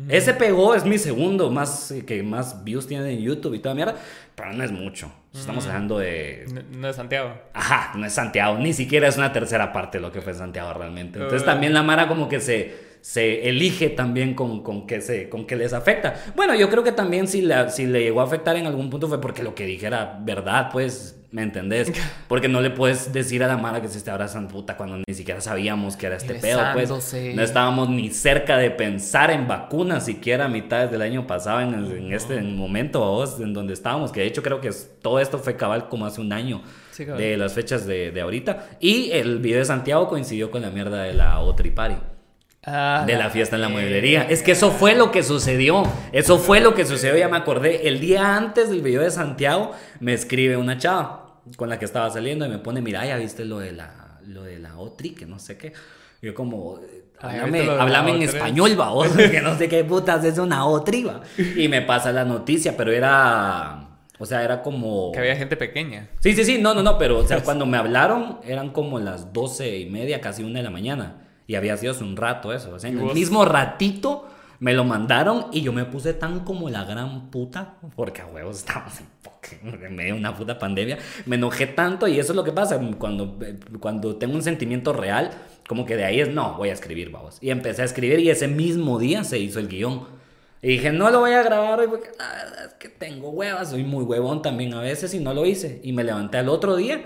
Ese 0.09 0.35
pegó, 0.35 0.75
es 0.75 0.85
mi 0.85 0.99
segundo 0.99 1.51
más 1.51 1.95
que 2.07 2.23
más 2.23 2.63
views 2.65 2.87
tiene 2.87 3.11
en 3.13 3.21
YouTube 3.21 3.55
y 3.55 3.61
toda 3.61 3.75
mierda, 3.75 3.97
pero 4.35 4.53
no 4.53 4.63
es 4.63 4.71
mucho. 4.71 5.11
Estamos 5.33 5.67
hablando 5.67 5.99
de. 5.99 6.45
No, 6.71 6.89
es 6.89 6.97
Santiago. 6.97 7.33
Ajá, 7.55 7.93
no 7.97 8.07
es 8.07 8.13
Santiago. 8.13 8.59
Ni 8.59 8.73
siquiera 8.75 9.09
es 9.09 9.17
una 9.17 9.33
tercera 9.33 9.73
parte 9.73 9.99
de 9.99 10.03
lo 10.03 10.13
que 10.13 10.21
fue 10.21 10.35
Santiago 10.35 10.73
realmente. 10.75 11.19
Entonces 11.19 11.45
también 11.45 11.73
la 11.73 11.83
Mara 11.83 12.09
como 12.09 12.29
que 12.29 12.41
se, 12.41 12.75
se 13.01 13.49
elige 13.49 13.89
también 13.89 14.35
con, 14.35 14.63
con, 14.63 14.87
que 14.87 15.01
se, 15.01 15.31
con 15.31 15.47
que 15.47 15.57
les 15.57 15.73
afecta. 15.73 16.15
Bueno, 16.35 16.55
yo 16.55 16.69
creo 16.69 16.83
que 16.83 16.93
también 16.93 17.27
si, 17.27 17.41
la, 17.41 17.71
si 17.71 17.87
le 17.87 18.03
llegó 18.03 18.21
a 18.21 18.25
afectar 18.25 18.57
en 18.57 18.67
algún 18.67 18.91
punto 18.91 19.09
fue 19.09 19.21
porque 19.21 19.43
lo 19.43 19.55
que 19.55 19.65
dije 19.65 19.87
era 19.87 20.19
verdad, 20.21 20.69
pues 20.73 21.16
¿Me 21.31 21.43
entendés? 21.43 21.93
Porque 22.29 22.49
no 22.49 22.61
le 22.61 22.71
puedes 22.71 23.13
decir 23.13 23.43
a 23.43 23.47
la 23.47 23.57
Mara 23.57 23.81
que 23.81 23.89
se 23.89 23.99
esté 23.99 24.11
abrazando 24.11 24.49
puta 24.49 24.77
cuando 24.77 24.99
ni 25.07 25.15
siquiera 25.15 25.41
sabíamos 25.41 25.97
que 25.97 26.07
era 26.07 26.17
este 26.17 26.35
pedo, 26.35 26.63
pues. 26.73 26.91
No 27.35 27.43
estábamos 27.43 27.89
ni 27.89 28.11
cerca 28.11 28.59
de 28.59 28.71
pensar 28.71 29.31
en 29.31 29.49
vacunas 29.49 30.05
siquiera 30.05 30.47
a 30.47 30.49
mitad 30.49 30.89
del 30.89 31.03
año 31.03 31.27
pasado, 31.27 31.61
en, 31.61 32.13
este 32.13 32.41
momento, 32.41 33.25
en 33.39 33.53
donde 33.53 33.73
estábamos. 33.75 34.13
Que 34.13 34.21
de 34.21 34.27
hecho 34.27 34.43
creo 34.43 34.61
que 34.61 34.71
todo 35.03 35.21
esto 35.21 35.39
fue 35.39 35.57
cabal 35.57 35.89
como 35.89 36.07
hace 36.07 36.21
un 36.21 36.33
año 36.33 36.63
de 36.97 37.37
las 37.37 37.53
fechas 37.53 37.87
de, 37.87 38.11
de, 38.13 38.21
ahorita. 38.21 38.69
Y 38.81 39.11
el 39.13 39.39
video 39.39 39.59
de 39.59 39.65
Santiago 39.65 40.09
coincidió 40.09 40.51
con 40.51 40.63
la 40.63 40.71
mierda 40.71 41.03
de 41.03 41.13
la 41.13 41.39
Otripari. 41.41 41.97
Ah, 42.69 43.05
de 43.07 43.15
la 43.15 43.31
fiesta 43.31 43.55
en 43.55 43.63
la 43.63 43.69
mueblería. 43.69 44.23
Es 44.29 44.43
que 44.43 44.51
eso 44.51 44.73
fue 44.73 44.97
lo 44.97 45.13
que 45.13 45.23
sucedió. 45.23 45.85
Eso 46.11 46.39
fue 46.39 46.61
lo 46.61 46.75
que 46.75 46.85
sucedió, 46.85 47.17
ya 47.17 47.29
me 47.29 47.37
acordé. 47.37 47.87
El 47.87 48.01
día 48.01 48.37
antes 48.37 48.71
del 48.71 48.83
video 48.83 49.03
de 49.03 49.13
Santiago 49.13 49.71
me 50.01 50.13
escribe 50.13 50.57
una 50.57 50.77
chava 50.77 51.43
con 51.57 51.69
la 51.69 51.79
que 51.79 51.85
estaba 51.85 52.11
saliendo 52.11 52.45
y 52.45 52.49
me 52.49 52.59
pone, 52.59 52.83
mira, 52.83 53.07
ya 53.07 53.19
viste 53.19 53.45
lo 53.45 53.61
de 53.61 53.71
la, 53.71 54.19
lo 54.27 54.43
de 54.43 54.59
la 54.59 54.79
Otri, 54.79 55.11
que 55.11 55.27
no 55.27 55.39
sé 55.39 55.57
qué. 55.57 55.73
Yo 56.21 56.35
como, 56.35 56.81
háblame, 57.21 58.17
en 58.17 58.23
español, 58.23 58.77
va, 58.79 58.91
que 59.31 59.41
no 59.41 59.57
sé 59.57 59.69
qué 59.69 59.85
putas 59.85 60.25
es 60.25 60.39
una 60.39 60.67
Otri, 60.67 61.05
va. 61.05 61.21
Y 61.39 61.69
me 61.69 61.83
pasa 61.83 62.11
la 62.11 62.25
noticia, 62.25 62.77
pero 62.77 62.91
era... 62.91 63.83
O 64.19 64.27
sea, 64.27 64.43
era 64.43 64.63
como... 64.63 65.13
Que 65.13 65.21
había 65.21 65.37
gente 65.37 65.57
pequeña. 65.57 66.09
Sí, 66.21 66.35
sí, 66.35 66.43
sí, 66.43 66.59
no, 66.59 66.75
no, 66.75 66.83
no, 66.83 66.99
pero 66.99 67.19
o 67.19 67.27
sea, 67.27 67.41
cuando 67.45 67.65
me 67.65 67.77
hablaron 67.77 68.39
eran 68.45 68.71
como 68.71 68.99
las 68.99 69.33
doce 69.33 69.79
y 69.79 69.87
media, 69.87 70.21
casi 70.21 70.43
una 70.43 70.59
de 70.59 70.65
la 70.65 70.71
mañana. 70.71 71.26
Y 71.47 71.55
había 71.55 71.77
sido 71.77 71.93
hace 71.93 72.05
un 72.05 72.17
rato 72.17 72.53
eso. 72.53 72.75
O 72.75 72.79
sea, 72.79 72.91
en 72.91 72.99
el 72.99 73.15
mismo 73.15 73.45
ratito 73.45 74.29
me 74.59 74.73
lo 74.73 74.85
mandaron 74.85 75.47
y 75.53 75.61
yo 75.61 75.73
me 75.73 75.85
puse 75.85 76.15
tan 76.15 76.41
como 76.41 76.71
la 76.71 76.85
gran 76.85 77.31
puta, 77.31 77.75
porque 77.95 78.23
a 78.23 78.27
huevos 78.27 78.59
estábamos 78.59 78.95
en, 79.63 79.95
medio 79.95 80.15
de 80.15 80.21
una 80.21 80.35
puta 80.35 80.59
pandemia. 80.59 80.99
Me 81.27 81.37
enojé 81.37 81.67
tanto 81.67 82.09
y 82.09 82.19
eso 82.19 82.33
es 82.33 82.37
lo 82.37 82.45
que 82.45 82.53
pasa 82.53 82.81
cuando, 82.99 83.39
cuando 83.81 84.17
tengo 84.17 84.35
un 84.35 84.43
sentimiento 84.43 84.93
real, 84.93 85.31
como 85.69 85.85
que 85.85 85.97
de 85.97 86.05
ahí 86.05 86.21
es, 86.21 86.29
no, 86.29 86.55
voy 86.57 86.71
a 86.71 86.73
escribir, 86.73 87.11
vamos. 87.11 87.39
Y 87.41 87.51
empecé 87.51 87.83
a 87.83 87.85
escribir 87.85 88.19
y 88.21 88.31
ese 88.31 88.49
mismo 88.49 88.99
día 88.99 89.25
se 89.25 89.39
hizo 89.39 89.61
el 89.61 89.69
guion. 89.69 90.07
Y 90.63 90.69
dije, 90.69 90.91
no 90.91 91.11
lo 91.11 91.21
voy 91.21 91.33
a 91.33 91.43
grabar 91.43 91.79
hoy 91.79 91.87
porque 91.87 92.09
la 92.19 92.29
verdad 92.29 92.65
es 92.67 92.75
que 92.75 92.89
tengo 92.89 93.31
huevas, 93.31 93.71
soy 93.71 93.85
muy 93.85 94.03
huevón 94.05 94.43
también 94.43 94.75
a 94.75 94.81
veces 94.81 95.13
y 95.15 95.21
no 95.21 95.35
lo 95.35 95.45
hice. 95.45 95.81
Y 95.85 95.93
me 95.93 96.03
levanté 96.03 96.39
al 96.39 96.49
otro 96.49 96.77
día 96.77 97.05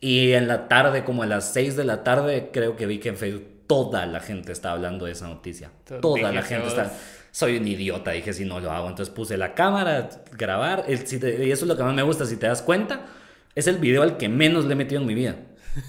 y 0.00 0.32
en 0.32 0.46
la 0.48 0.68
tarde, 0.68 1.04
como 1.04 1.22
a 1.22 1.26
las 1.26 1.52
6 1.52 1.76
de 1.76 1.84
la 1.84 2.04
tarde, 2.04 2.50
creo 2.52 2.76
que 2.76 2.86
vi 2.86 2.98
que 2.98 3.10
en 3.10 3.16
Facebook 3.16 3.51
toda 3.66 4.06
la 4.06 4.20
gente 4.20 4.52
está 4.52 4.72
hablando 4.72 5.06
de 5.06 5.12
esa 5.12 5.28
noticia. 5.28 5.70
Toda 6.00 6.32
la 6.32 6.42
gente 6.42 6.68
está... 6.68 6.92
Soy 7.30 7.56
un 7.56 7.66
idiota, 7.66 8.10
dije 8.10 8.32
si 8.34 8.44
no 8.44 8.60
lo 8.60 8.70
hago. 8.70 8.88
Entonces 8.88 9.14
puse 9.14 9.36
la 9.38 9.54
cámara, 9.54 10.10
grabar. 10.32 10.84
y 10.88 10.92
eso 10.92 11.24
es 11.30 11.62
lo 11.62 11.76
que 11.76 11.82
más 11.82 11.94
me 11.94 12.02
gusta, 12.02 12.26
si 12.26 12.36
te 12.36 12.46
das 12.46 12.60
cuenta. 12.60 13.06
Es 13.54 13.66
el 13.66 13.78
video 13.78 14.02
al 14.02 14.18
que 14.18 14.28
menos 14.28 14.66
le 14.66 14.72
he 14.72 14.76
metido 14.76 15.00
en 15.00 15.06
mi 15.06 15.14
vida. 15.14 15.36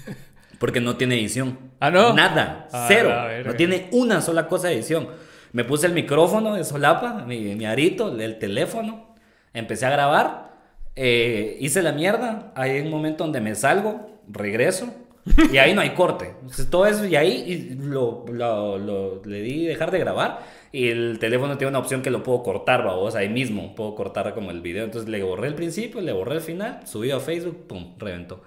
Porque 0.58 0.80
no 0.80 0.96
tiene 0.96 1.16
edición. 1.16 1.58
Ah, 1.80 1.90
no. 1.90 2.14
Nada. 2.14 2.68
cero. 2.88 3.12
no 3.44 3.54
tiene 3.54 3.88
una 3.92 4.22
sola 4.22 4.48
cosa 4.48 4.68
de 4.68 4.74
edición. 4.74 5.08
Me 5.52 5.64
puse 5.64 5.86
el 5.86 5.92
micrófono 5.92 6.54
de 6.54 6.64
solapa, 6.64 7.24
mi, 7.26 7.54
mi 7.54 7.66
arito, 7.66 8.18
el 8.18 8.38
teléfono. 8.38 9.14
Empecé 9.52 9.86
a 9.86 9.90
grabar. 9.90 10.54
Eh, 10.96 11.58
hice 11.60 11.82
la 11.82 11.92
mierda. 11.92 12.52
Hay 12.54 12.80
un 12.80 12.90
momento 12.90 13.24
donde 13.24 13.40
me 13.40 13.54
salgo, 13.54 14.20
regreso 14.26 15.03
y 15.52 15.56
ahí 15.58 15.74
no 15.74 15.80
hay 15.80 15.90
corte. 15.90 16.34
Entonces, 16.40 16.68
todo 16.68 16.86
eso, 16.86 17.06
y 17.06 17.16
ahí 17.16 17.76
lo, 17.80 18.24
lo, 18.28 19.22
le 19.24 19.40
di 19.40 19.66
dejar 19.66 19.90
de 19.90 19.98
grabar. 19.98 20.40
Y 20.72 20.88
el 20.88 21.18
teléfono 21.18 21.56
tiene 21.56 21.70
una 21.70 21.78
opción 21.78 22.02
que 22.02 22.10
lo 22.10 22.22
puedo 22.22 22.42
cortar, 22.42 22.84
vos, 22.84 23.14
ahí 23.14 23.28
mismo. 23.28 23.74
Puedo 23.74 23.94
cortar 23.94 24.34
como 24.34 24.50
el 24.50 24.60
video. 24.60 24.84
Entonces 24.84 25.08
le 25.08 25.22
borré 25.22 25.48
el 25.48 25.54
principio, 25.54 26.00
le 26.00 26.12
borré 26.12 26.34
el 26.34 26.40
final, 26.40 26.80
subí 26.86 27.10
a 27.10 27.20
Facebook, 27.20 27.66
pum, 27.66 27.94
reventó. 27.98 28.42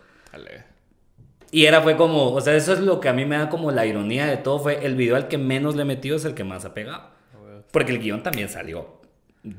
Y 1.50 1.66
era, 1.66 1.82
fue 1.82 1.96
como, 1.96 2.34
o 2.34 2.42
sea, 2.42 2.56
eso 2.56 2.74
es 2.74 2.80
lo 2.80 3.00
que 3.00 3.10
a 3.10 3.14
mí 3.14 3.26
me 3.26 3.38
da 3.38 3.50
como 3.50 3.72
la 3.72 3.86
ironía 3.86 4.28
de 4.28 4.38
todo. 4.38 4.60
Fue 4.60 4.86
el 4.86 4.96
video 4.96 5.16
al 5.16 5.28
que 5.28 5.38
menos 5.38 5.76
le 5.76 5.84
he 5.84 5.86
metido 5.86 6.18
es 6.18 6.26
el 6.26 6.34
que 6.34 6.44
más 6.44 6.66
ha 6.66 6.74
pegado. 6.74 7.10
Porque 7.72 7.92
el 7.92 8.00
guion 8.00 8.24
también 8.24 8.50
salió 8.50 8.97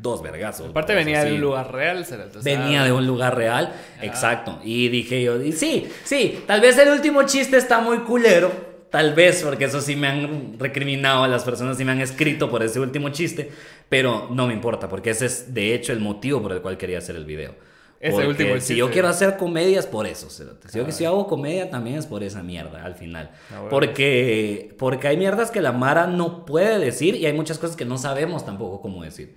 dos 0.01 0.23
vergazos. 0.23 0.71
Aparte 0.71 0.95
venía 0.95 1.25
de 1.25 1.35
un 1.35 1.41
lugar 1.41 1.73
real. 1.73 2.07
venía 2.43 2.85
de 2.85 2.93
un 2.93 3.07
lugar 3.07 3.37
real, 3.37 3.73
exacto. 4.03 4.61
Y 4.63 4.89
dije 4.89 5.23
yo, 5.23 5.41
y 5.41 5.53
sí, 5.53 5.89
sí, 6.05 6.43
tal 6.47 6.61
vez 6.61 6.79
el 6.79 6.89
último 6.91 7.23
chiste 7.25 7.57
está 7.57 7.81
muy 7.81 7.99
culero. 7.99 8.69
Tal 8.91 9.13
vez, 9.13 9.43
porque 9.43 9.67
eso 9.67 9.83
sí 9.83 9.97
me 9.97 10.09
han 10.09 10.59
recriminado 10.59 11.23
a 11.23 11.29
las 11.29 11.45
personas 11.45 11.79
y 11.79 11.85
me 11.85 11.93
han 11.93 12.01
escrito 12.01 12.51
por 12.51 12.63
ese 12.63 12.81
último 12.81 13.11
chiste. 13.11 13.51
Pero 13.91 14.29
no 14.31 14.47
me 14.47 14.55
importa, 14.55 14.89
porque 14.89 15.11
ese 15.11 15.27
es 15.27 15.53
de 15.53 15.75
hecho 15.75 15.93
el 15.93 16.01
motivo 16.01 16.41
por 16.41 16.53
el 16.53 16.63
cual 16.63 16.79
quería 16.79 16.99
hacer 16.99 17.17
el 17.17 17.27
video. 17.27 17.55
Ese 18.01 18.27
último 18.27 18.55
chiste. 18.55 18.75
Si 18.75 18.77
yo 18.77 18.91
quiero 18.91 19.09
hacer 19.09 19.37
comedias, 19.37 19.87
por 19.87 20.07
eso. 20.07 20.31
Si 20.31 20.45
yo, 20.79 20.91
si 20.93 21.05
hago 21.05 21.27
comedia, 21.27 21.69
también 21.69 21.99
es 21.99 22.07
por 22.07 22.23
esa 22.23 22.43
mierda 22.43 22.85
al 22.85 22.95
final. 22.95 23.31
Ah, 23.51 23.67
porque, 23.69 24.75
porque 24.79 25.09
hay 25.09 25.17
mierdas 25.17 25.51
que 25.51 25.61
la 25.61 25.73
Mara 25.73 26.07
no 26.07 26.47
puede 26.47 26.79
decir 26.79 27.17
y 27.17 27.27
hay 27.27 27.33
muchas 27.33 27.59
cosas 27.59 27.77
que 27.77 27.85
no 27.85 27.99
sabemos 27.99 28.47
tampoco 28.47 28.81
cómo 28.81 29.03
decir. 29.03 29.37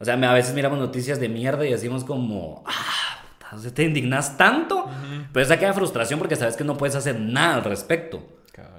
O 0.00 0.04
sea, 0.04 0.14
a 0.14 0.34
veces 0.34 0.54
miramos 0.54 0.78
noticias 0.78 1.18
de 1.18 1.28
mierda 1.28 1.66
y 1.66 1.70
decimos 1.70 2.04
como, 2.04 2.62
ah, 2.66 3.18
te 3.74 3.84
indignas 3.84 4.36
tanto, 4.36 4.88
pero 5.32 5.44
esa 5.44 5.58
queda 5.58 5.72
frustración 5.72 6.18
porque 6.18 6.36
sabes 6.36 6.56
que 6.56 6.64
no 6.64 6.76
puedes 6.76 6.94
hacer 6.94 7.18
nada 7.18 7.56
al 7.56 7.64
respecto. 7.64 8.22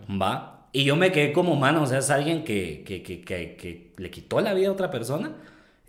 ¿Va? 0.09 0.67
Y 0.71 0.83
yo 0.83 0.95
me 0.95 1.11
quedé 1.11 1.33
como, 1.33 1.55
mano, 1.55 1.83
o 1.83 1.85
sea, 1.85 1.99
es 1.99 2.09
alguien 2.09 2.43
que, 2.43 2.83
que, 2.85 3.01
que, 3.01 3.21
que, 3.21 3.93
le 3.97 4.11
quitó 4.11 4.39
la 4.39 4.53
vida 4.53 4.69
a 4.69 4.71
otra 4.71 4.91
persona 4.91 5.33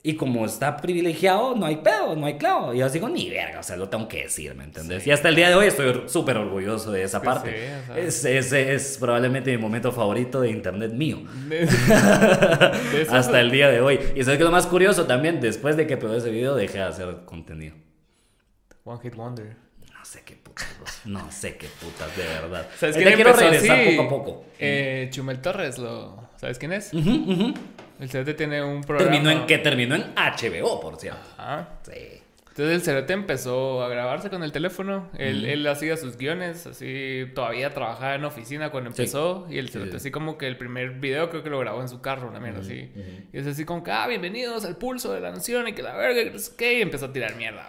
Y 0.02 0.14
como 0.14 0.46
está 0.46 0.78
privilegiado, 0.78 1.54
no 1.54 1.66
hay 1.66 1.76
pedo, 1.76 2.16
no 2.16 2.24
hay 2.24 2.38
clavo. 2.38 2.72
Y 2.72 2.78
yo 2.78 2.88
digo, 2.88 3.08
ni 3.10 3.28
verga, 3.28 3.60
o 3.60 3.62
sea, 3.62 3.76
lo 3.76 3.90
tengo 3.90 4.08
que 4.08 4.22
decir, 4.22 4.54
¿me 4.54 4.64
entendés? 4.64 5.06
Y 5.06 5.10
hasta 5.10 5.28
el 5.28 5.34
día 5.36 5.50
de 5.50 5.54
hoy 5.56 5.66
estoy 5.66 6.04
súper 6.08 6.38
orgulloso 6.38 6.90
de 6.90 7.02
esa 7.02 7.20
parte. 7.20 7.68
sí, 7.86 8.00
es, 8.00 8.24
ese 8.24 8.72
es 8.74 8.96
probablemente 8.98 9.50
mi 9.50 9.58
momento 9.58 9.92
favorito 9.92 10.40
de 10.40 10.50
internet 10.50 10.92
mío. 10.92 11.18
De- 11.48 11.68
hasta 13.10 13.40
el 13.40 13.50
día 13.50 13.68
de 13.68 13.80
hoy. 13.80 14.00
Y 14.14 14.24
sabes 14.24 14.38
que 14.38 14.44
lo 14.44 14.50
más 14.50 14.66
curioso 14.66 15.04
también, 15.06 15.40
después 15.40 15.76
de 15.76 15.86
que 15.86 15.96
probé 15.96 16.18
ese 16.18 16.30
video, 16.30 16.54
dejé 16.54 16.78
de 16.78 16.84
hacer 16.84 17.16
contenido. 17.26 17.74
One 18.84 19.00
Hit 19.02 19.14
Wonder. 19.16 19.54
No 19.92 20.04
sé 20.06 20.22
qué 20.24 20.34
putas, 20.34 20.66
no 21.04 21.30
sé 21.30 21.56
qué 21.56 21.66
putas, 21.78 22.16
de 22.16 22.22
verdad. 22.24 22.66
¿Sabes 22.78 22.96
quién 22.96 23.12
quiero 23.14 23.34
regresar 23.34 23.80
así? 23.80 23.96
poco 23.96 24.02
a 24.02 24.08
poco. 24.08 24.44
Eh, 24.58 25.08
Chumel 25.10 25.40
Torres, 25.42 25.76
lo... 25.78 26.26
¿sabes 26.36 26.58
quién 26.58 26.72
es? 26.72 26.92
Ujú, 26.94 27.10
ujú. 27.10 27.54
El 28.00 28.08
cerote 28.10 28.34
tiene 28.34 28.62
un 28.62 28.82
programa... 28.82 29.10
Terminó 29.10 29.30
en 29.30 29.46
que 29.46 29.58
terminó 29.58 29.94
en 29.94 30.14
HBO, 30.16 30.80
por 30.80 30.96
cierto. 30.98 31.20
Ah. 31.38 31.68
Sí. 31.82 32.22
Entonces 32.48 32.74
el 32.74 32.82
cerote 32.82 33.12
empezó 33.12 33.82
a 33.82 33.88
grabarse 33.88 34.28
con 34.28 34.42
el 34.42 34.50
teléfono. 34.52 35.08
Él, 35.16 35.44
él 35.46 35.66
hacía 35.66 35.96
sus 35.96 36.16
guiones, 36.18 36.66
así 36.66 37.26
todavía 37.34 37.72
trabajaba 37.72 38.16
en 38.16 38.24
oficina 38.24 38.70
cuando 38.70 38.90
Sí. 38.92 39.02
empezó. 39.02 39.46
Y 39.48 39.58
el 39.58 39.68
cerote 39.70 39.92
sí. 39.92 39.96
así 39.98 40.10
como 40.10 40.36
que 40.36 40.46
el 40.48 40.56
primer 40.58 40.90
video 40.98 41.30
creo 41.30 41.42
que 41.42 41.50
lo 41.50 41.58
grabó 41.60 41.80
en 41.80 41.88
su 41.88 42.00
carro, 42.00 42.28
una 42.28 42.40
mierda 42.40 42.60
así. 42.60 42.90
Y 43.32 43.38
es 43.38 43.46
así 43.46 43.64
como 43.64 43.84
que, 43.84 43.92
ah, 43.92 44.06
bienvenidos 44.08 44.64
al 44.64 44.76
pulso 44.76 45.12
de 45.14 45.20
la 45.20 45.30
nación 45.30 45.68
y 45.68 45.74
que 45.74 45.82
la 45.82 45.94
verga, 45.96 46.32
que. 46.58 46.78
Y 46.78 46.82
empezó 46.82 47.06
a 47.06 47.12
tirar 47.12 47.36
mierda. 47.36 47.68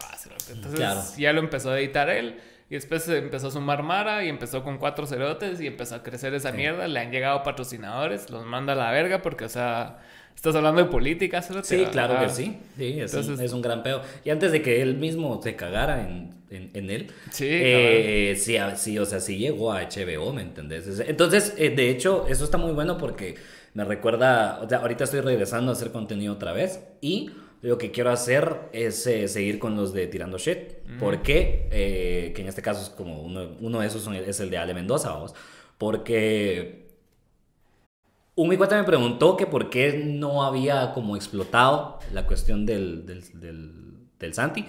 Entonces 0.50 0.80
Claro. 0.80 1.02
ya 1.18 1.32
lo 1.34 1.40
empezó 1.42 1.72
a 1.72 1.80
editar 1.80 2.10
él. 2.10 2.40
Y 2.70 2.76
después 2.76 3.08
empezó 3.10 3.48
a 3.48 3.52
sumar 3.52 3.84
Mara 3.84 4.24
y 4.24 4.30
empezó 4.30 4.64
con 4.64 4.78
cuatro 4.78 5.06
cerotes 5.06 5.60
y 5.60 5.68
empezó 5.68 5.96
a 5.96 6.04
crecer 6.04 6.34
esa 6.34 6.54
mierda. 6.54 6.88
Le 6.88 7.00
han 7.02 7.12
llegado 7.12 7.44
patrocinadores, 7.44 8.30
los 8.30 8.46
manda 8.46 8.74
a 8.74 8.76
la 8.78 8.92
verga 8.92 9.22
porque, 9.22 9.44
o 9.46 9.50
sea, 9.50 10.00
estás 10.36 10.56
hablando 10.56 10.84
de 10.84 10.90
política, 10.90 11.42
cerote. 11.42 11.68
Sí, 11.68 11.86
claro 11.92 12.20
que 12.20 12.30
sí. 12.30 12.58
Sí, 12.78 13.00
es, 13.00 13.14
un, 13.14 13.20
Entonces- 13.20 13.40
es 13.46 13.54
un 13.54 13.62
gran 13.62 13.84
pedo. 13.84 14.02
Y 14.26 14.30
antes 14.30 14.52
de 14.52 14.62
que 14.62 14.82
él 14.82 14.98
mismo 14.98 15.40
se 15.44 15.56
cagara 15.56 16.02
en, 16.08 16.32
en, 16.50 16.72
en 16.74 16.90
él, 16.90 17.08
Sí, 17.32 17.48
eh, 17.50 18.36
sí, 18.38 18.58
sí, 18.76 18.98
o 19.00 19.06
sea, 19.06 19.20
sí 19.20 19.38
llegó 19.38 19.72
a 19.72 19.82
HBO, 19.82 20.34
¿me 20.34 20.42
entendés? 20.42 20.88
Es- 20.88 21.00
Entonces, 21.08 21.54
eh, 21.58 21.70
de 21.70 21.90
hecho, 21.90 22.26
eso 22.28 22.44
está 22.44 22.58
muy 22.58 22.72
bueno 22.74 22.98
porque 22.98 23.36
me 23.74 23.86
recuerda, 23.86 24.60
o 24.62 24.68
sea, 24.68 24.80
ahorita 24.80 25.04
estoy 25.06 25.22
regresando 25.22 25.72
a 25.72 25.74
hacer 25.74 25.92
contenido 25.92 26.34
otra 26.34 26.52
vez 26.52 26.82
y 27.00 27.30
lo 27.62 27.78
que 27.78 27.92
quiero 27.92 28.10
hacer 28.10 28.56
es 28.74 29.06
eh, 29.08 29.28
seguir 29.28 29.60
con 29.60 29.76
los 29.78 29.94
de 29.94 30.08
Tirando 30.08 30.38
Shit, 30.40 30.58
porque, 31.00 31.70
eh, 31.72 32.34
que 32.36 32.42
en 32.42 32.48
este 32.48 32.62
caso 32.64 32.82
es 32.82 32.90
como 32.90 33.22
uno, 33.22 33.52
uno 33.62 33.80
de 33.80 33.88
esos 33.88 34.02
son- 34.04 34.16
es 34.16 34.40
el 34.40 34.50
de 34.50 34.58
Ale 34.58 34.74
Mendoza, 34.74 35.12
vamos, 35.14 35.34
porque 35.78 36.91
un 38.36 38.50
mi 38.50 38.58
cuate 38.58 38.76
me 38.76 38.84
preguntó 38.84 39.36
que 39.38 39.46
por 39.46 39.70
qué 39.70 40.04
no 40.06 40.44
había 40.44 40.94
como 40.94 41.16
explotado 41.16 42.00
la 42.14 42.26
cuestión 42.26 42.66
del, 42.66 43.06
del, 43.06 43.24
del, 43.40 44.08
del 44.20 44.34
Santi 44.34 44.66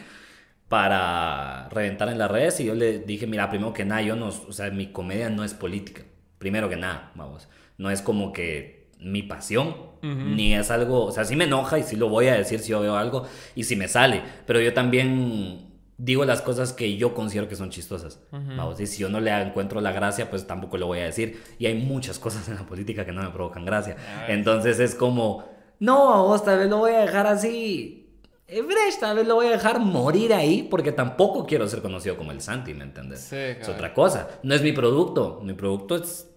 para 0.68 1.68
reventar 1.68 2.08
en 2.08 2.18
las 2.18 2.30
redes. 2.30 2.58
Y 2.60 2.64
yo 2.64 2.74
le 2.74 3.00
dije, 3.00 3.26
mira, 3.26 3.50
primero 3.50 3.72
que 3.72 3.84
nada, 3.84 4.02
yo 4.02 4.16
no, 4.16 4.28
o 4.28 4.52
sea, 4.52 4.70
mi 4.70 4.86
comedia 4.86 5.28
no 5.30 5.44
es 5.44 5.54
política, 5.54 6.02
primero 6.38 6.68
que 6.68 6.76
nada, 6.76 7.12
vamos, 7.14 7.48
no 7.78 7.90
es 7.90 8.02
como 8.02 8.32
que 8.32 8.90
mi 8.98 9.22
pasión, 9.22 9.92
ni 10.02 10.54
es 10.54 10.70
algo, 10.70 11.04
o 11.06 11.12
sea, 11.12 11.24
sí 11.24 11.36
me 11.36 11.44
enoja 11.44 11.78
y 11.78 11.82
sí 11.82 11.96
lo 11.96 12.08
voy 12.08 12.28
a 12.28 12.34
decir 12.34 12.60
si 12.60 12.70
yo 12.70 12.80
veo 12.80 12.96
algo 12.96 13.26
y 13.54 13.64
si 13.64 13.76
me 13.76 13.86
sale, 13.86 14.22
pero 14.46 14.60
yo 14.60 14.72
también 14.72 15.71
digo 16.04 16.24
las 16.24 16.42
cosas 16.42 16.72
que 16.72 16.96
yo 16.96 17.14
considero 17.14 17.48
que 17.48 17.54
son 17.54 17.70
chistosas. 17.70 18.18
Vamos, 18.32 18.80
y 18.80 18.86
si 18.88 18.98
yo 18.98 19.08
no 19.08 19.20
le 19.20 19.30
encuentro 19.30 19.80
la 19.80 19.92
gracia, 19.92 20.28
pues 20.28 20.46
tampoco 20.48 20.76
lo 20.76 20.86
voy 20.88 20.98
a 20.98 21.04
decir. 21.04 21.40
Y 21.60 21.66
hay 21.66 21.74
muchas 21.74 22.18
cosas 22.18 22.48
en 22.48 22.56
la 22.56 22.66
política 22.66 23.04
que 23.06 23.12
no 23.12 23.22
me 23.22 23.30
provocan 23.30 23.64
gracia. 23.64 23.96
Entonces 24.26 24.80
es 24.80 24.96
como, 24.96 25.44
no, 25.78 26.24
vos 26.24 26.44
tal 26.44 26.58
vez 26.58 26.68
lo 26.68 26.78
voy 26.78 26.92
a 26.92 27.00
dejar 27.00 27.28
así. 27.28 28.18
eh, 28.48 28.62
fresh, 28.64 28.98
tal 28.98 29.16
vez 29.16 29.28
lo 29.28 29.36
voy 29.36 29.46
a 29.46 29.50
dejar 29.50 29.78
morir 29.78 30.34
ahí 30.34 30.66
porque 30.68 30.90
tampoco 30.90 31.46
quiero 31.46 31.68
ser 31.68 31.80
conocido 31.82 32.16
como 32.16 32.32
el 32.32 32.40
Santi, 32.40 32.74
¿me 32.74 32.82
entiendes? 32.82 33.20
Sí, 33.20 33.36
es 33.36 33.68
otra 33.68 33.94
cosa. 33.94 34.28
No 34.42 34.54
es 34.54 34.62
mi 34.62 34.72
producto. 34.72 35.40
Mi 35.44 35.52
producto 35.52 35.96
es 35.96 36.28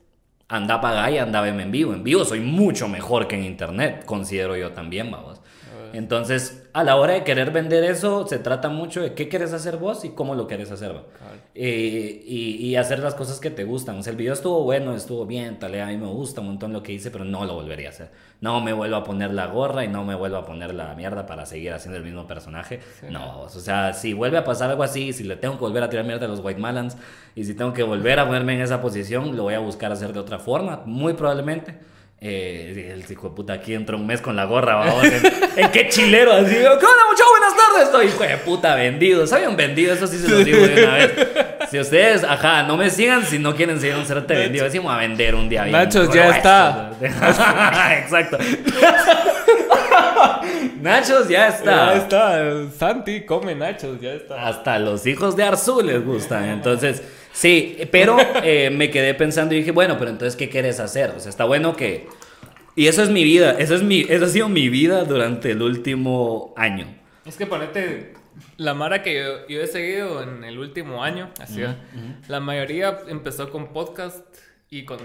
anda 0.48 0.80
pagar 0.80 1.12
y 1.12 1.18
anda 1.18 1.48
en 1.48 1.72
vivo. 1.72 1.92
En 1.94 2.04
vivo 2.04 2.24
soy 2.24 2.40
mucho 2.40 2.88
mejor 2.88 3.28
que 3.28 3.36
en 3.36 3.46
internet, 3.46 4.06
considero 4.06 4.56
yo 4.56 4.74
también, 4.74 5.10
vamos. 5.10 5.42
Entonces, 5.98 6.68
a 6.74 6.84
la 6.84 6.98
hora 6.98 7.14
de 7.14 7.24
querer 7.24 7.52
vender 7.52 7.84
eso, 7.84 8.28
se 8.28 8.38
trata 8.38 8.70
mucho 8.70 9.02
de 9.02 9.14
qué 9.14 9.30
quieres 9.30 9.54
hacer 9.54 9.78
vos 9.78 10.04
y 10.04 10.10
cómo 10.10 10.36
lo 10.36 10.48
quieres 10.48 10.70
hacer. 10.72 10.94
Eh, 11.54 12.22
y, 12.26 12.58
y 12.58 12.76
hacer 12.76 13.00
las 13.00 13.16
cosas 13.16 13.40
que 13.40 13.50
te 13.50 13.64
gustan. 13.64 13.98
O 13.98 14.04
sea, 14.04 14.12
el 14.12 14.18
video 14.18 14.34
estuvo 14.34 14.64
bueno, 14.64 14.94
estuvo 14.94 15.26
bien, 15.26 15.58
tal, 15.58 15.80
a 15.80 15.88
mí 15.88 15.98
me 15.98 16.08
gusta 16.08 16.42
un 16.42 16.48
montón 16.48 16.74
lo 16.74 16.84
que 16.84 16.92
hice, 16.92 17.12
pero 17.12 17.24
no 17.24 17.46
lo 17.46 17.54
volvería 17.54 17.88
a 17.88 17.92
hacer. 17.92 18.10
No 18.42 18.60
me 18.60 18.74
vuelvo 18.74 18.98
a 18.98 19.04
poner 19.04 19.34
la 19.34 19.48
gorra 19.48 19.86
y 19.86 19.88
no 19.88 20.04
me 20.04 20.16
vuelvo 20.16 20.38
a 20.38 20.46
poner 20.46 20.74
la 20.74 20.94
mierda 20.96 21.26
para 21.26 21.46
seguir 21.46 21.72
haciendo 21.72 21.98
el 21.98 22.04
mismo 22.04 22.28
personaje. 22.28 22.82
No, 23.10 23.42
o 23.42 23.50
sea, 23.50 23.94
si 23.94 24.14
vuelve 24.14 24.38
a 24.38 24.44
pasar 24.44 24.70
algo 24.70 24.84
así, 24.84 25.14
si 25.14 25.24
le 25.24 25.38
tengo 25.38 25.56
que 25.56 25.62
volver 25.62 25.84
a 25.84 25.90
tirar 25.90 26.06
mierda 26.06 26.26
a 26.26 26.30
los 26.30 26.42
White 26.42 26.60
Malans 26.60 26.98
y 27.36 27.46
si 27.46 27.54
tengo 27.54 27.74
que 27.74 27.84
volver 27.84 28.20
a 28.20 28.26
ponerme 28.26 28.56
en 28.56 28.62
esa 28.62 28.82
posición, 28.82 29.36
lo 29.38 29.44
voy 29.44 29.54
a 29.54 29.60
buscar 29.60 29.92
hacer 29.92 30.12
de 30.12 30.20
otra 30.20 30.40
forma, 30.40 30.82
muy 30.86 31.14
probablemente. 31.14 31.95
Eh, 32.22 32.92
el 32.94 33.12
hijo 33.12 33.30
de 33.30 33.36
puta 33.36 33.54
aquí 33.54 33.74
entra 33.74 33.96
un 33.96 34.08
mes 34.08 34.22
con 34.22 34.36
la 34.36 34.46
gorra, 34.46 34.76
vamos. 34.76 35.04
¿En, 35.04 35.22
en 35.58 35.72
qué 35.72 35.90
chilero? 35.90 36.32
Así, 36.34 36.56
¿qué 36.56 36.68
onda, 36.68 36.80
mucho? 36.80 37.24
Buenas 37.30 37.56
tardes. 37.56 37.84
Estoy, 37.84 38.08
hijo 38.08 38.24
de 38.24 38.38
puta, 38.38 38.74
vendido. 38.76 39.28
¿Saben 39.28 39.50
un 39.50 39.56
vendido? 39.58 39.94
Eso 39.94 40.08
sí 40.08 40.18
se 40.18 40.28
los 40.30 40.44
digo 40.44 40.66
de 40.66 40.84
una 40.84 40.94
vez. 40.96 41.12
Si 41.70 41.80
ustedes, 41.80 42.24
ajá, 42.24 42.64
no 42.64 42.78
me 42.78 42.90
sigan 42.90 43.26
si 43.26 43.38
no 43.38 43.56
quieren 43.56 43.80
seguir 43.80 43.96
un 43.98 44.06
cerote 44.06 44.34
vendido. 44.34 44.66
Decimos 44.66 44.94
a 44.94 44.98
vender 44.98 45.36
un 45.36 45.50
día 45.50 45.64
bien. 45.66 45.74
Nachos, 45.74 46.12
ya 46.14 46.30
está. 46.36 46.92
Exacto. 47.02 48.38
Nachos 50.82 51.28
ya 51.28 51.48
está. 51.50 51.94
Ya 51.94 51.96
está. 51.98 52.72
Santi 52.78 53.26
come 53.26 53.56
nachos, 53.56 54.00
ya 54.00 54.14
está. 54.14 54.48
Hasta 54.48 54.80
los 54.80 55.06
hijos 55.06 55.36
de 55.36 55.44
Arzú 55.44 55.82
les 55.82 56.04
gustan. 56.04 56.46
Entonces, 56.46 57.04
sí, 57.36 57.78
pero 57.92 58.18
eh, 58.44 58.70
me 58.72 58.90
quedé 58.90 59.14
pensando 59.14 59.54
y 59.54 59.60
dije, 59.60 59.72
bueno, 59.72 59.98
pero 60.00 60.10
entonces, 60.10 60.36
¿qué 60.36 60.50
quieres 60.50 60.80
hacer? 60.80 61.12
O 61.12 61.20
sea, 61.20 61.30
está 61.30 61.46
bueno 61.46 61.76
que... 61.76 62.08
Y 62.76 62.88
eso 62.88 63.04
es 63.04 63.10
mi 63.10 63.24
vida, 63.24 63.56
eso, 63.58 63.76
es 63.76 63.84
mi, 63.84 64.02
eso 64.02 64.26
ha 64.26 64.28
sido 64.30 64.50
mi 64.50 64.68
vida 64.68 65.06
durante 65.06 65.52
el 65.52 65.62
último 65.62 66.54
año. 66.58 66.88
Es 67.26 67.38
que 67.38 67.46
ponete 67.46 68.14
la 68.58 68.74
Mara 68.74 69.02
que 69.02 69.16
yo, 69.16 69.48
yo 69.48 69.62
he 69.62 69.68
seguido 69.68 70.22
en 70.24 70.44
el 70.44 70.60
último 70.60 71.04
año, 71.04 71.32
así. 71.40 71.62
La 72.28 72.40
mayoría 72.40 73.00
empezó 73.08 73.50
con 73.50 73.72
podcast 73.72 74.26
y 74.70 74.84
con 74.84 75.00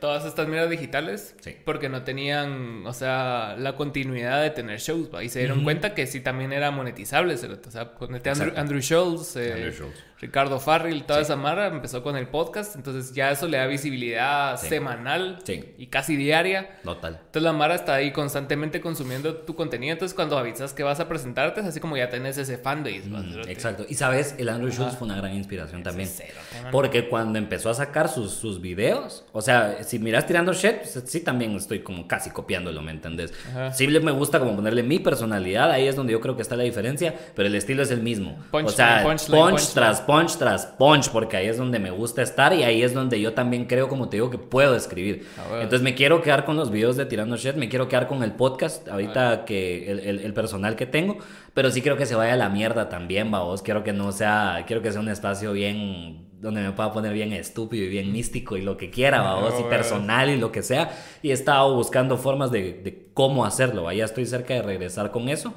todas 0.00 0.24
estas 0.24 0.48
mierdas 0.48 0.70
digitales 0.70 1.34
Sí. 1.40 1.56
porque 1.64 1.88
no 1.88 2.02
tenían, 2.02 2.86
o 2.86 2.92
sea, 2.92 3.56
la 3.58 3.74
continuidad 3.76 4.42
de 4.42 4.50
tener 4.50 4.78
shows, 4.80 5.12
¿va? 5.14 5.22
Y 5.24 5.28
se 5.28 5.38
dieron 5.40 5.64
cuenta 5.64 5.94
que 5.94 6.06
sí 6.06 6.20
también 6.20 6.52
era 6.52 6.70
monetizable, 6.70 7.34
o 7.34 7.38
sea, 7.70 7.94
ponete 7.94 8.30
Andrew, 8.30 8.48
Exacto. 8.48 8.60
Andrew 8.60 8.80
Schultz, 8.80 9.36
eh, 9.36 9.52
Andrew 9.52 9.72
Schultz. 9.72 9.98
Ricardo 10.20 10.60
Farrell, 10.60 11.02
toda 11.02 11.18
Sí. 11.18 11.24
esa 11.24 11.36
Mara 11.36 11.66
empezó 11.66 12.02
con 12.04 12.16
el 12.16 12.28
podcast, 12.28 12.76
entonces 12.76 13.12
ya 13.12 13.32
eso 13.32 13.48
le 13.48 13.58
da 13.58 13.66
visibilidad 13.66 14.56
Sí. 14.56 14.68
semanal 14.68 15.38
y 15.78 15.86
casi 15.88 16.14
diaria. 16.14 16.78
Total. 16.84 17.14
Entonces 17.16 17.42
la 17.42 17.52
Mara 17.52 17.74
está 17.74 17.94
ahí 17.94 18.12
constantemente 18.12 18.80
consumiendo 18.80 19.34
tu 19.38 19.56
contenido. 19.56 19.92
Entonces 19.94 20.14
cuando 20.14 20.38
avisas 20.38 20.72
que 20.74 20.84
vas 20.84 21.00
a 21.00 21.08
presentarte 21.08 21.60
es 21.60 21.66
así 21.66 21.80
como 21.80 21.96
ya 21.96 22.08
tenés 22.08 22.38
ese 22.38 22.56
fanbase. 22.56 23.02
Mm. 23.08 23.48
Exacto. 23.48 23.84
Y 23.88 23.94
sabes, 23.94 24.36
el 24.38 24.48
Andrew 24.48 24.70
Schultz 24.70 24.96
fue 24.96 25.06
una 25.08 25.16
gran 25.16 25.34
inspiración 25.34 25.82
también. 25.82 26.08
cero. 26.08 26.38
Porque 26.70 27.08
cuando 27.08 27.38
empezó 27.40 27.70
a 27.70 27.74
sacar 27.74 28.08
sus, 28.08 28.30
sus 28.32 28.60
videos, 28.60 29.24
o 29.32 29.42
sea, 29.42 29.61
si 29.82 29.98
miras 29.98 30.26
tirando 30.26 30.52
shit, 30.52 30.76
pues, 30.78 31.02
sí 31.06 31.20
también 31.20 31.54
estoy 31.56 31.80
como 31.80 32.06
casi 32.06 32.30
copiándolo, 32.30 32.82
¿me 32.82 32.90
entendés? 32.92 33.32
Ajá. 33.50 33.72
Sí 33.72 33.86
me 33.86 34.12
gusta 34.12 34.38
como 34.38 34.54
ponerle 34.56 34.82
mi 34.82 34.98
personalidad, 34.98 35.70
ahí 35.70 35.86
es 35.88 35.96
donde 35.96 36.12
yo 36.12 36.20
creo 36.20 36.36
que 36.36 36.42
está 36.42 36.56
la 36.56 36.62
diferencia, 36.64 37.14
pero 37.34 37.48
el 37.48 37.54
estilo 37.54 37.82
es 37.82 37.90
el 37.90 38.02
mismo. 38.02 38.36
Punchline, 38.50 38.66
o 38.66 38.70
sea, 38.70 39.02
punch 39.04 39.72
tras 39.74 40.00
punch 40.00 40.36
tras 40.36 40.66
punch, 40.66 41.10
porque 41.10 41.36
ahí 41.36 41.46
es 41.46 41.56
donde 41.58 41.78
me 41.78 41.90
gusta 41.90 42.22
estar 42.22 42.52
y 42.52 42.62
ahí 42.62 42.82
es 42.82 42.94
donde 42.94 43.20
yo 43.20 43.32
también 43.34 43.66
creo, 43.66 43.88
como 43.88 44.08
te 44.08 44.16
digo, 44.16 44.30
que 44.30 44.38
puedo 44.38 44.74
escribir. 44.76 45.26
Ah. 45.38 45.56
Entonces 45.56 45.82
me 45.82 45.94
quiero 45.94 46.22
quedar 46.22 46.44
con 46.44 46.56
los 46.56 46.70
videos 46.70 46.96
de 46.96 47.06
Tirando 47.06 47.36
Shit, 47.36 47.54
me 47.56 47.68
quiero 47.68 47.88
quedar 47.88 48.08
con 48.08 48.22
el 48.22 48.32
podcast, 48.32 48.88
ahorita 48.88 49.44
que 49.44 49.90
el, 49.90 49.98
el- 50.00 50.20
el 50.20 50.34
personal 50.34 50.76
que 50.76 50.86
tengo, 50.86 51.18
pero 51.54 51.70
sí 51.70 51.82
quiero 51.82 51.96
que 51.96 52.06
se 52.06 52.14
vaya 52.14 52.34
a 52.34 52.36
la 52.36 52.48
mierda 52.48 52.88
también, 52.88 53.30
vos. 53.30 53.62
Quiero 53.62 53.82
que 53.84 53.92
no 53.92 54.12
sea, 54.12 54.64
quiero 54.66 54.82
que 54.82 54.90
sea 54.92 55.00
un 55.00 55.08
espacio 55.08 55.52
bien 55.52 56.26
donde 56.42 56.60
me 56.60 56.72
pueda 56.72 56.92
poner 56.92 57.12
bien 57.12 57.32
estúpido 57.32 57.84
y 57.84 57.88
bien 57.88 58.10
místico 58.10 58.56
y 58.56 58.62
lo 58.62 58.76
que 58.76 58.90
quiera, 58.90 59.34
vos, 59.40 59.54
y 59.60 59.62
personal 59.62 60.28
y 60.28 60.36
lo 60.36 60.50
que 60.50 60.62
sea. 60.62 60.90
Y 61.22 61.30
he 61.30 61.32
estado 61.32 61.74
buscando 61.74 62.18
formas 62.18 62.50
de, 62.50 62.74
de 62.74 63.06
cómo 63.14 63.44
hacerlo. 63.44 63.90
Ya 63.92 64.04
estoy 64.04 64.26
cerca 64.26 64.54
de 64.54 64.62
regresar 64.62 65.12
con 65.12 65.28
eso, 65.28 65.54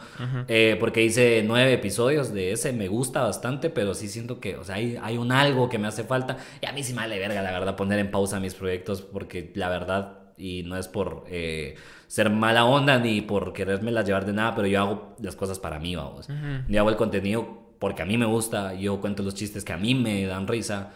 eh, 0.48 0.78
porque 0.80 1.04
hice 1.04 1.44
nueve 1.46 1.74
episodios 1.74 2.32
de 2.34 2.52
ese, 2.52 2.72
me 2.72 2.88
gusta 2.88 3.24
bastante, 3.24 3.72
pero 3.72 3.96
sí 3.96 4.08
siento 4.08 4.40
que, 4.40 4.58
o 4.58 4.64
sea, 4.64 4.76
hay, 4.76 4.98
hay 5.02 5.18
un 5.18 5.32
algo 5.32 5.70
que 5.70 5.80
me 5.80 5.88
hace 5.88 6.04
falta. 6.04 6.38
Y 6.62 6.68
a 6.68 6.72
mí 6.72 6.84
sí 6.84 6.94
me 6.94 7.00
vale 7.00 7.18
verga, 7.18 7.42
la 7.42 7.52
verdad, 7.52 7.76
poner 7.76 7.98
en 7.98 8.12
pausa 8.12 8.40
mis 8.40 8.54
proyectos, 8.54 9.02
porque 9.02 9.52
la 9.56 9.70
verdad, 9.70 10.20
y 10.38 10.62
no 10.64 10.78
es 10.78 10.88
por 10.88 11.24
eh, 11.30 11.76
ser 12.06 12.30
mala 12.30 12.66
onda 12.66 13.00
ni 13.00 13.22
por 13.22 13.54
querérmela 13.54 14.04
llevar 14.04 14.28
de 14.28 14.34
nada, 14.34 14.54
pero 14.54 14.68
yo 14.68 14.80
hago 14.82 15.16
las 15.20 15.36
cosas 15.36 15.58
para 15.58 15.80
mí, 15.80 15.96
vamos. 15.96 16.28
Yo 16.68 16.80
hago 16.80 16.92
el 16.92 16.96
contenido 16.96 17.65
porque 17.86 18.02
a 18.02 18.06
mí 18.08 18.18
me 18.18 18.26
gusta, 18.26 18.74
yo 18.74 19.00
cuento 19.00 19.22
los 19.22 19.36
chistes 19.36 19.64
que 19.64 19.72
a 19.72 19.78
mí 19.78 19.94
me 19.94 20.26
dan 20.26 20.48
risa. 20.48 20.90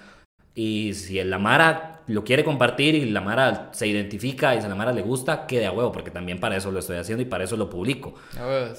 Y 0.55 0.95
si 0.95 1.23
la 1.23 1.37
Mara 1.37 1.98
lo 2.09 2.23
quiere 2.23 2.43
compartir 2.43 2.95
y 2.95 3.05
la 3.05 3.21
Mara 3.21 3.69
se 3.71 3.85
identifica 3.87 4.55
y 4.55 4.57
a 4.57 4.67
la 4.67 4.73
Mara 4.73 4.91
le 4.91 5.03
gusta, 5.03 5.45
quede 5.45 5.67
a 5.67 5.71
huevo, 5.71 5.91
porque 5.91 6.09
también 6.09 6.39
para 6.39 6.57
eso 6.57 6.71
lo 6.71 6.79
estoy 6.79 6.97
haciendo 6.97 7.21
y 7.21 7.25
para 7.25 7.43
eso 7.43 7.55
lo 7.55 7.69
publico. 7.69 8.15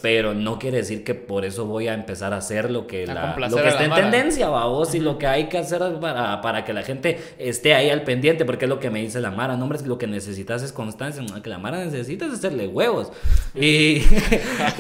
Pero 0.03 0.35
no 0.35 0.59
quiere 0.59 0.79
decir 0.79 1.05
que 1.05 1.15
por 1.15 1.45
eso 1.45 1.65
voy 1.65 1.87
a 1.87 1.95
empezar 1.95 2.35
a 2.35 2.39
hacer 2.39 2.73
lo 2.73 2.89
que, 2.89 3.07
la, 3.07 3.37
lo 3.37 3.57
que 3.57 3.69
está 3.69 3.85
en 3.85 3.95
tendencia, 3.95 4.49
vos, 4.49 4.97
y 4.97 5.01
lo 5.01 5.17
que 5.17 5.29
hay 5.29 5.49
que 5.49 5.59
hacer 5.59 5.81
para, 6.01 6.41
para, 6.41 6.65
que 6.65 6.73
la 6.73 6.83
gente 6.83 7.21
esté 7.39 7.75
ahí 7.75 7.89
al 7.89 8.03
pendiente, 8.03 8.45
porque 8.45 8.65
es 8.65 8.69
lo 8.69 8.81
que 8.81 8.91
me 8.91 9.01
dice 9.01 9.21
la 9.21 9.31
Mara, 9.31 9.57
no, 9.57 9.63
hombre, 9.63 9.77
es 9.77 9.83
que 9.85 9.89
lo 9.89 9.99
que 9.99 10.09
necesitas 10.09 10.65
es 10.65 10.73
constancia, 10.73 11.25
que 11.41 11.49
la 11.49 11.59
Mara 11.59 11.85
necesita 11.85 12.27
es 12.27 12.33
hacerle 12.33 12.67
huevos. 12.67 13.13
Y, 13.55 14.03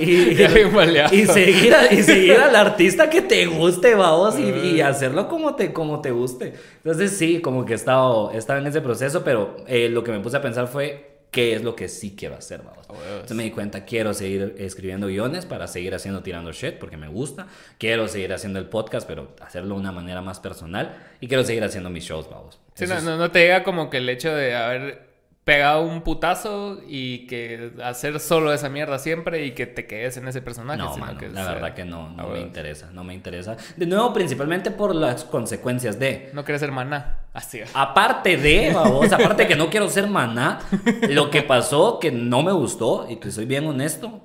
y, 1.12 1.26
seguir, 1.26 1.72
y 1.92 2.02
seguir 2.02 2.38
al 2.38 2.56
artista 2.56 3.08
que 3.08 3.22
te 3.22 3.46
guste, 3.46 3.94
vos, 3.94 4.36
y, 4.38 4.76
y, 4.76 4.80
hacerlo 4.80 5.28
como 5.28 5.54
te, 5.54 5.72
como 5.72 6.00
te 6.00 6.10
guste. 6.10 6.54
Entonces 6.82 7.16
sí, 7.16 7.40
como 7.40 7.64
que 7.64 7.74
he 7.74 7.76
estado, 7.76 8.32
en 8.48 8.66
ese 8.66 8.80
proceso, 8.80 9.22
pero 9.24 9.56
eh, 9.66 9.88
lo 9.88 10.02
que 10.02 10.12
me 10.12 10.20
puse 10.20 10.36
a 10.36 10.42
pensar 10.42 10.66
fue 10.66 11.10
qué 11.30 11.54
es 11.54 11.62
lo 11.62 11.76
que 11.76 11.88
sí 11.88 12.14
quiero 12.16 12.36
hacer, 12.36 12.62
vamos. 12.62 12.86
Entonces 12.88 13.36
me 13.36 13.44
di 13.44 13.50
cuenta, 13.50 13.84
quiero 13.84 14.12
seguir 14.14 14.56
escribiendo 14.58 15.06
guiones 15.06 15.46
para 15.46 15.66
seguir 15.68 15.94
haciendo 15.94 16.22
tirando 16.22 16.52
shit 16.52 16.74
porque 16.78 16.96
me 16.96 17.08
gusta. 17.08 17.46
Quiero 17.78 18.08
seguir 18.08 18.32
haciendo 18.32 18.58
el 18.58 18.66
podcast, 18.66 19.06
pero 19.06 19.34
hacerlo 19.40 19.74
de 19.74 19.80
una 19.80 19.92
manera 19.92 20.22
más 20.22 20.40
personal. 20.40 20.96
Y 21.20 21.28
quiero 21.28 21.44
seguir 21.44 21.62
haciendo 21.62 21.90
mis 21.90 22.04
shows, 22.04 22.28
vamos. 22.28 22.58
Sí, 22.74 22.86
no, 22.86 23.00
no, 23.00 23.30
te 23.30 23.40
llega 23.40 23.62
como 23.62 23.90
que 23.90 23.98
el 23.98 24.08
hecho 24.08 24.34
de 24.34 24.54
haber 24.54 25.09
pegado 25.44 25.82
un 25.82 26.02
putazo 26.02 26.80
y 26.86 27.26
que 27.26 27.72
hacer 27.82 28.20
solo 28.20 28.52
esa 28.52 28.68
mierda 28.68 28.98
siempre 28.98 29.44
y 29.46 29.52
que 29.52 29.66
te 29.66 29.86
quedes 29.86 30.16
en 30.16 30.28
ese 30.28 30.42
personaje. 30.42 30.78
No, 30.78 30.96
la 31.32 31.54
verdad 31.54 31.74
que 31.74 31.84
no, 31.84 32.10
no 32.10 32.28
me 32.28 32.40
interesa, 32.40 32.90
no 32.92 33.04
me 33.04 33.14
interesa. 33.14 33.56
De 33.76 33.86
nuevo, 33.86 34.12
principalmente 34.12 34.70
por 34.70 34.94
las 34.94 35.24
consecuencias 35.24 35.98
de... 35.98 36.30
No 36.34 36.44
quieres 36.44 36.60
ser 36.60 36.72
maná, 36.72 37.20
así. 37.32 37.60
Aparte 37.74 38.36
de, 38.36 38.72
vamos, 38.74 39.10
aparte 39.12 39.46
que 39.46 39.56
no 39.56 39.70
quiero 39.70 39.88
ser 39.88 40.06
maná, 40.08 40.60
lo 41.08 41.30
que 41.30 41.42
pasó 41.42 41.98
que 41.98 42.12
no 42.12 42.42
me 42.42 42.52
gustó 42.52 43.06
y 43.08 43.16
que 43.16 43.30
soy 43.30 43.46
bien 43.46 43.66
honesto, 43.66 44.20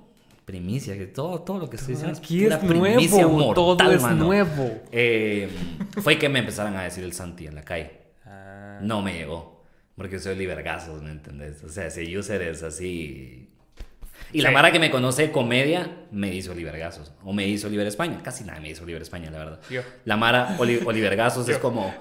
primicia, 0.45 0.95
que 0.97 1.07
todo, 1.07 1.41
todo 1.41 1.59
lo 1.59 1.69
que 1.69 1.77
estoy 1.77 1.95
diciendo 1.95 2.19
Aquí 2.19 2.45
es, 2.45 2.61
nuevo, 2.61 3.53
todo 3.53 3.91
es 3.91 4.03
nuevo. 4.03 4.81
Eh, 4.91 5.49
fue 6.01 6.19
que 6.19 6.29
me 6.29 6.39
empezaron 6.39 6.75
a 6.75 6.83
decir 6.83 7.03
el 7.03 7.13
Santi 7.13 7.47
en 7.47 7.55
la 7.55 7.63
calle. 7.63 7.91
Ah. 8.25 8.79
No 8.81 9.01
me 9.01 9.13
llegó. 9.13 9.54
Porque 9.95 10.19
soy 10.19 10.35
libergazos, 10.35 11.01
¿me 11.01 11.11
entendés? 11.11 11.63
O 11.63 11.69
sea, 11.69 11.89
si 11.89 12.17
user 12.17 12.41
es 12.41 12.63
así. 12.63 13.49
Y 14.33 14.41
la 14.41 14.51
Mara 14.51 14.71
que 14.71 14.79
me 14.79 14.91
conoce 14.91 15.23
de 15.23 15.31
comedia 15.31 15.89
me 16.11 16.33
hizo 16.33 16.51
Olivergazos. 16.51 17.13
O 17.23 17.31
me 17.31 17.47
hizo 17.47 17.67
Oliver 17.67 17.87
España. 17.87 18.19
Casi 18.21 18.43
nada 18.43 18.59
me 18.59 18.69
hizo 18.69 18.83
Oliver 18.83 19.01
España, 19.01 19.31
la 19.31 19.37
verdad. 19.37 19.59
La 20.03 20.17
Mara 20.17 20.55
Oli 20.59 20.81
Olivergazos 20.85 21.47
es 21.49 21.57
como 21.57 21.93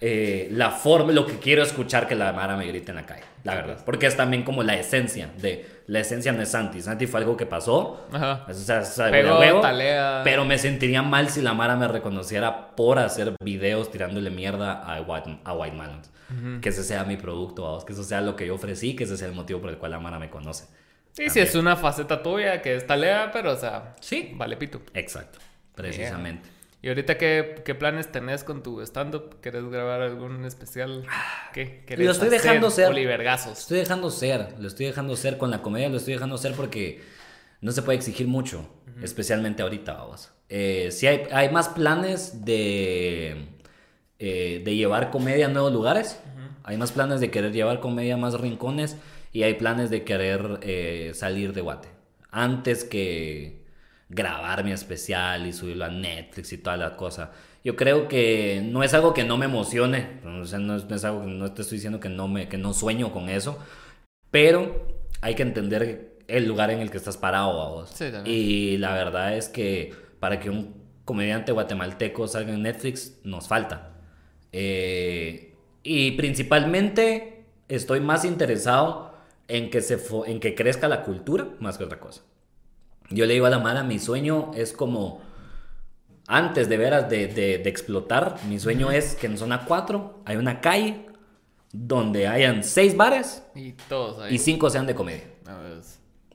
eh, 0.00 0.48
la 0.52 0.70
forma, 0.70 1.12
lo 1.12 1.26
que 1.26 1.38
quiero 1.38 1.62
escuchar 1.62 2.08
que 2.08 2.14
la 2.14 2.32
Mara 2.32 2.56
me 2.56 2.66
grite 2.66 2.92
en 2.92 2.96
la 2.96 3.04
calle. 3.04 3.24
La 3.42 3.54
verdad. 3.56 3.78
Porque 3.84 4.06
es 4.06 4.16
también 4.16 4.42
como 4.42 4.62
la 4.62 4.76
esencia 4.76 5.30
de. 5.38 5.74
La 5.86 6.00
esencia 6.00 6.32
de 6.32 6.46
Santi. 6.46 6.80
Santi 6.80 7.06
fue 7.06 7.20
algo 7.20 7.36
que 7.36 7.44
pasó. 7.44 8.06
Ajá. 8.10 8.46
O 8.48 8.54
sea, 8.54 8.82
pero 10.24 10.46
me 10.46 10.56
sentiría 10.56 11.02
mal 11.02 11.28
si 11.28 11.42
la 11.42 11.52
Mara 11.52 11.76
me 11.76 11.88
reconociera 11.88 12.74
por 12.74 12.98
hacer 12.98 13.34
videos 13.44 13.90
tirándole 13.90 14.30
mierda 14.30 14.72
a 14.72 15.02
White, 15.02 15.40
a 15.44 15.52
White 15.52 15.76
que 16.60 16.68
ese 16.68 16.82
sea 16.82 17.04
mi 17.04 17.16
producto, 17.16 17.82
que 17.86 17.92
eso 17.92 18.04
sea 18.04 18.20
lo 18.20 18.36
que 18.36 18.46
yo 18.46 18.54
ofrecí, 18.54 18.96
que 18.96 19.04
ese 19.04 19.16
sea 19.16 19.28
el 19.28 19.34
motivo 19.34 19.60
por 19.60 19.70
el 19.70 19.78
cual 19.78 19.92
la 19.92 20.00
Mara 20.00 20.18
me 20.18 20.30
conoce. 20.30 20.66
Sí, 21.12 21.30
sí, 21.30 21.40
es 21.40 21.54
una 21.54 21.76
faceta 21.76 22.22
tuya 22.22 22.60
que 22.60 22.74
es 22.74 22.86
talea, 22.86 23.30
pero 23.32 23.52
o 23.52 23.56
sea, 23.56 23.94
sí, 24.00 24.32
vale 24.34 24.56
pito. 24.56 24.82
Exacto, 24.94 25.38
precisamente. 25.74 26.48
¿Y 26.82 26.88
ahorita 26.88 27.16
qué, 27.16 27.62
qué, 27.64 27.74
planes 27.74 28.12
tenés 28.12 28.44
con 28.44 28.62
tu 28.62 28.82
stand-up? 28.82 29.40
¿Querés 29.40 29.64
grabar 29.70 30.02
algún 30.02 30.44
especial? 30.44 31.06
¿Qué? 31.54 31.82
lo 31.96 32.10
estoy 32.10 32.28
dejando 32.28 32.68
ser. 32.68 32.88
Olivergazos. 32.88 33.60
Estoy 33.60 33.78
dejando 33.78 34.10
ser, 34.10 34.54
lo 34.58 34.68
estoy 34.68 34.86
dejando 34.86 35.16
ser 35.16 35.38
con 35.38 35.50
la 35.50 35.62
comedia, 35.62 35.88
lo 35.88 35.96
estoy 35.96 36.14
dejando 36.14 36.36
ser 36.36 36.52
porque 36.52 37.00
no 37.62 37.72
se 37.72 37.80
puede 37.80 37.96
exigir 37.96 38.26
mucho, 38.26 38.68
especialmente 39.02 39.62
ahorita, 39.62 39.94
vamos. 39.94 40.30
Eh, 40.50 40.90
si 40.90 41.06
hay, 41.06 41.26
hay 41.32 41.48
más 41.50 41.68
planes 41.70 42.44
de 42.44 43.48
eh, 44.26 44.62
de 44.64 44.74
llevar 44.74 45.10
comedia 45.10 45.44
a 45.44 45.48
nuevos 45.50 45.70
lugares. 45.70 46.18
Hay 46.62 46.78
más 46.78 46.92
planes 46.92 47.20
de 47.20 47.30
querer 47.30 47.52
llevar 47.52 47.80
comedia 47.80 48.14
a 48.14 48.16
más 48.16 48.40
rincones 48.40 48.96
y 49.34 49.42
hay 49.42 49.52
planes 49.52 49.90
de 49.90 50.02
querer 50.02 50.60
eh, 50.62 51.10
salir 51.12 51.52
de 51.52 51.60
Guate. 51.60 51.90
Antes 52.30 52.84
que 52.84 53.66
grabar 54.08 54.64
mi 54.64 54.72
especial 54.72 55.46
y 55.46 55.52
subirlo 55.52 55.84
a 55.84 55.88
Netflix 55.88 56.54
y 56.54 56.56
toda 56.56 56.78
la 56.78 56.96
cosa. 56.96 57.32
Yo 57.62 57.76
creo 57.76 58.08
que 58.08 58.62
no 58.64 58.82
es 58.82 58.94
algo 58.94 59.12
que 59.12 59.24
no 59.24 59.36
me 59.36 59.44
emocione, 59.44 60.20
o 60.24 60.46
sea, 60.46 60.58
no 60.58 60.76
es, 60.76 61.04
algo 61.04 61.20
que 61.20 61.30
no 61.30 61.52
te 61.52 61.60
estoy 61.60 61.76
diciendo 61.76 62.00
que 62.00 62.08
no, 62.08 62.26
me, 62.26 62.48
que 62.48 62.56
no 62.56 62.72
sueño 62.72 63.12
con 63.12 63.28
eso, 63.28 63.58
pero 64.30 64.88
hay 65.20 65.34
que 65.34 65.42
entender 65.42 66.16
el 66.28 66.46
lugar 66.46 66.70
en 66.70 66.80
el 66.80 66.90
que 66.90 66.96
estás 66.96 67.18
parado 67.18 67.60
a 67.60 67.68
vos. 67.68 67.94
y 68.24 68.78
la 68.78 68.94
verdad 68.94 69.36
es 69.36 69.50
que 69.50 69.92
para 70.18 70.40
que 70.40 70.48
un 70.48 70.82
comediante 71.04 71.52
guatemalteco 71.52 72.26
salga 72.26 72.54
en 72.54 72.62
Netflix 72.62 73.18
nos 73.22 73.48
falta. 73.48 73.93
Eh, 74.56 75.52
y 75.82 76.12
principalmente 76.12 77.44
estoy 77.68 77.98
más 77.98 78.24
interesado 78.24 79.12
en 79.48 79.68
que, 79.68 79.80
se 79.80 79.98
en 80.26 80.38
que 80.38 80.54
crezca 80.54 80.86
la 80.86 81.02
cultura 81.02 81.48
más 81.58 81.76
que 81.76 81.82
otra 81.82 81.98
cosa. 81.98 82.22
Yo 83.10 83.26
le 83.26 83.34
digo 83.34 83.46
a 83.46 83.50
la 83.50 83.58
Mara, 83.58 83.82
mi 83.82 83.98
sueño 83.98 84.52
es 84.54 84.72
como, 84.72 85.20
antes 86.28 86.68
de 86.68 86.76
veras 86.76 87.10
de, 87.10 87.26
de, 87.26 87.68
explotar, 87.68 88.38
mi 88.48 88.60
sueño 88.60 88.92
es 88.92 89.16
que 89.16 89.26
en 89.26 89.36
zona 89.38 89.64
4 89.66 90.22
hay 90.24 90.36
una 90.36 90.60
calle 90.60 91.04
donde 91.72 92.28
hayan 92.28 92.62
6 92.62 92.96
bares 92.96 93.42
y, 93.56 93.72
todos 93.72 94.30
y 94.30 94.38
5 94.38 94.70
sean 94.70 94.86
de 94.86 94.94
comedia. 94.94 95.24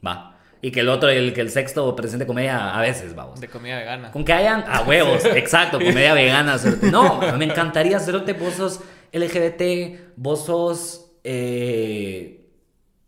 Va. 0.05 0.38
Y 0.61 0.71
que 0.71 0.81
el 0.81 0.89
otro, 0.89 1.09
el 1.09 1.33
que 1.33 1.41
el 1.41 1.49
sexto 1.49 1.95
presente 1.95 2.27
comedia 2.27 2.77
a 2.77 2.81
veces, 2.81 3.15
vamos. 3.15 3.39
De 3.39 3.47
comedia 3.47 3.77
vegana. 3.77 4.11
Con 4.11 4.25
que 4.25 4.33
hayan 4.33 4.65
a 4.67 4.81
huevos, 4.81 5.23
exacto, 5.35 5.77
comedia 5.77 6.13
vegana. 6.13 6.57
No, 6.91 7.19
me 7.37 7.45
encantaría 7.45 7.97
hacerte 7.97 8.33
vos 8.33 8.55
sos 8.55 8.81
LGBT, 9.13 10.13
vos 10.17 10.45
sos 10.45 11.11
eh, 11.23 12.45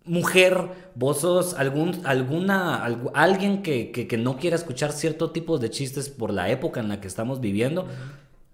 mujer, 0.06 0.70
vos 0.96 1.22
sos 1.22 1.54
algún, 1.56 2.02
alguna, 2.06 2.84
alguien 3.14 3.62
que, 3.62 3.92
que, 3.92 4.18
no 4.18 4.38
quiera 4.38 4.56
escuchar 4.56 4.92
cierto 4.92 5.32
tipo 5.32 5.58
de 5.58 5.70
chistes 5.70 6.10
por 6.10 6.32
la 6.32 6.50
época 6.50 6.80
en 6.80 6.90
la 6.90 7.02
que 7.02 7.08
estamos 7.08 7.42
viviendo. 7.42 7.88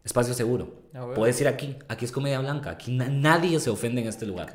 Espacio 0.03 0.33
seguro. 0.33 0.73
Puedes 1.15 1.39
ir 1.41 1.47
aquí, 1.47 1.75
aquí 1.87 2.05
es 2.05 2.11
comedia 2.11 2.39
blanca, 2.39 2.71
aquí 2.71 2.91
nadie 2.91 3.59
se 3.59 3.69
ofende 3.69 4.01
en 4.01 4.07
este 4.07 4.25
lugar. 4.25 4.53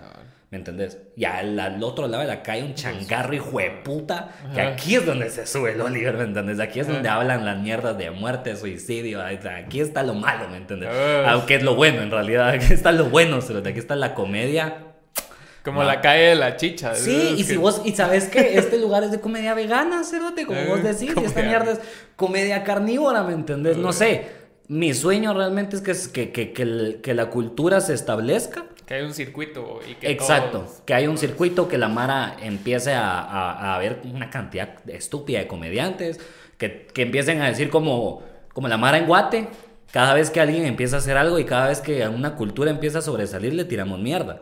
¿Me 0.53 0.59
entendés? 0.59 0.99
Y 1.16 1.24
al, 1.24 1.83
otro 1.83 2.07
lado 2.07 2.20
de 2.20 2.29
la 2.29 2.43
calle 2.43 2.62
un 2.62 2.74
changarro 2.74 3.33
hijo 3.33 3.59
de 3.59 3.70
puta. 3.70 4.29
Que 4.53 4.61
aquí 4.61 4.97
es 4.97 5.07
donde 5.07 5.31
se 5.31 5.47
sube 5.47 5.73
el 5.73 5.81
Oliver, 5.81 6.15
¿me 6.15 6.24
entendés? 6.24 6.61
Aquí 6.61 6.79
es 6.79 6.87
donde 6.87 7.09
hablan 7.09 7.47
las 7.47 7.59
mierdas 7.59 7.97
de 7.97 8.11
muerte, 8.11 8.55
suicidio. 8.55 9.23
Aquí 9.23 9.81
está 9.81 10.03
lo 10.03 10.12
malo, 10.12 10.51
¿me 10.51 10.59
entendés? 10.59 10.91
Aunque 11.27 11.55
es 11.55 11.62
lo 11.62 11.74
bueno, 11.74 12.03
en 12.03 12.11
realidad. 12.11 12.49
Aquí 12.53 12.70
está 12.70 12.93
lo 12.93 13.07
bueno, 13.07 13.39
pero 13.47 13.61
aquí 13.61 13.79
está 13.79 13.97
la 13.97 14.15
comedia. 14.15 14.89
Como 15.65 15.85
la 15.85 16.03
calle 16.03 16.24
de 16.24 16.35
la 16.35 16.57
chicha. 16.57 16.95
Sí, 16.95 17.35
y 17.39 17.45
si 17.45 17.57
vos, 17.57 17.81
y 17.87 17.93
sabes 17.93 18.29
que 18.29 18.59
este 18.59 18.77
lugar 18.77 19.05
es 19.05 19.11
de 19.11 19.20
comedia 19.20 19.55
vegana, 19.55 20.05
cerote, 20.05 20.45
como 20.45 20.62
vos 20.66 20.83
decís, 20.83 21.15
y 21.19 21.24
esta 21.24 21.43
mierda 21.43 21.73
es 21.73 21.81
comedia 22.16 22.62
carnívora, 22.62 23.23
¿me 23.23 23.33
entendés? 23.33 23.79
No 23.79 23.95
sé. 23.95 24.43
Mi 24.69 24.93
sueño 24.93 25.33
realmente 25.33 25.77
es 25.77 26.09
que, 26.09 26.31
que, 26.31 26.53
que, 26.53 27.01
que 27.03 27.15
la 27.15 27.31
cultura 27.31 27.81
se 27.81 27.95
establezca 27.95 28.66
que 28.93 28.97
hay 28.97 29.05
un 29.05 29.14
circuito 29.14 29.81
y 29.90 29.94
que 29.94 30.10
Exacto, 30.10 30.66
que 30.85 30.93
hay 30.93 31.06
un 31.06 31.16
circuito 31.16 31.66
que 31.66 31.78
la 31.78 31.89
Mara 31.89 32.36
empiece 32.43 32.93
a, 32.93 33.74
a, 33.74 33.78
ver 33.78 34.02
una 34.05 34.28
cantidad 34.28 34.69
estúpida 34.86 35.39
de 35.39 35.47
comediantes, 35.47 36.20
que, 36.59 36.89
que, 36.93 37.01
empiecen 37.01 37.40
a 37.40 37.48
decir 37.48 37.70
como, 37.70 38.23
como 38.52 38.69
la 38.69 38.77
Mara 38.77 38.98
en 38.98 39.06
Guate, 39.06 39.48
cada 39.93 40.14
vez 40.14 40.31
que 40.31 40.40
alguien 40.40 40.64
empieza 40.64 40.97
a 40.97 41.01
hacer 41.01 41.19
algo 41.19 41.39
y 41.39 41.44
cada 41.44 41.69
vez 41.69 41.82
que 41.82 42.09
una 42.09 42.35
cultura 42.35 42.70
empieza 42.70 43.01
a 43.01 43.02
sobresalir, 43.02 43.52
le 43.52 43.66
tiramos 43.66 44.01
mierda. 44.01 44.40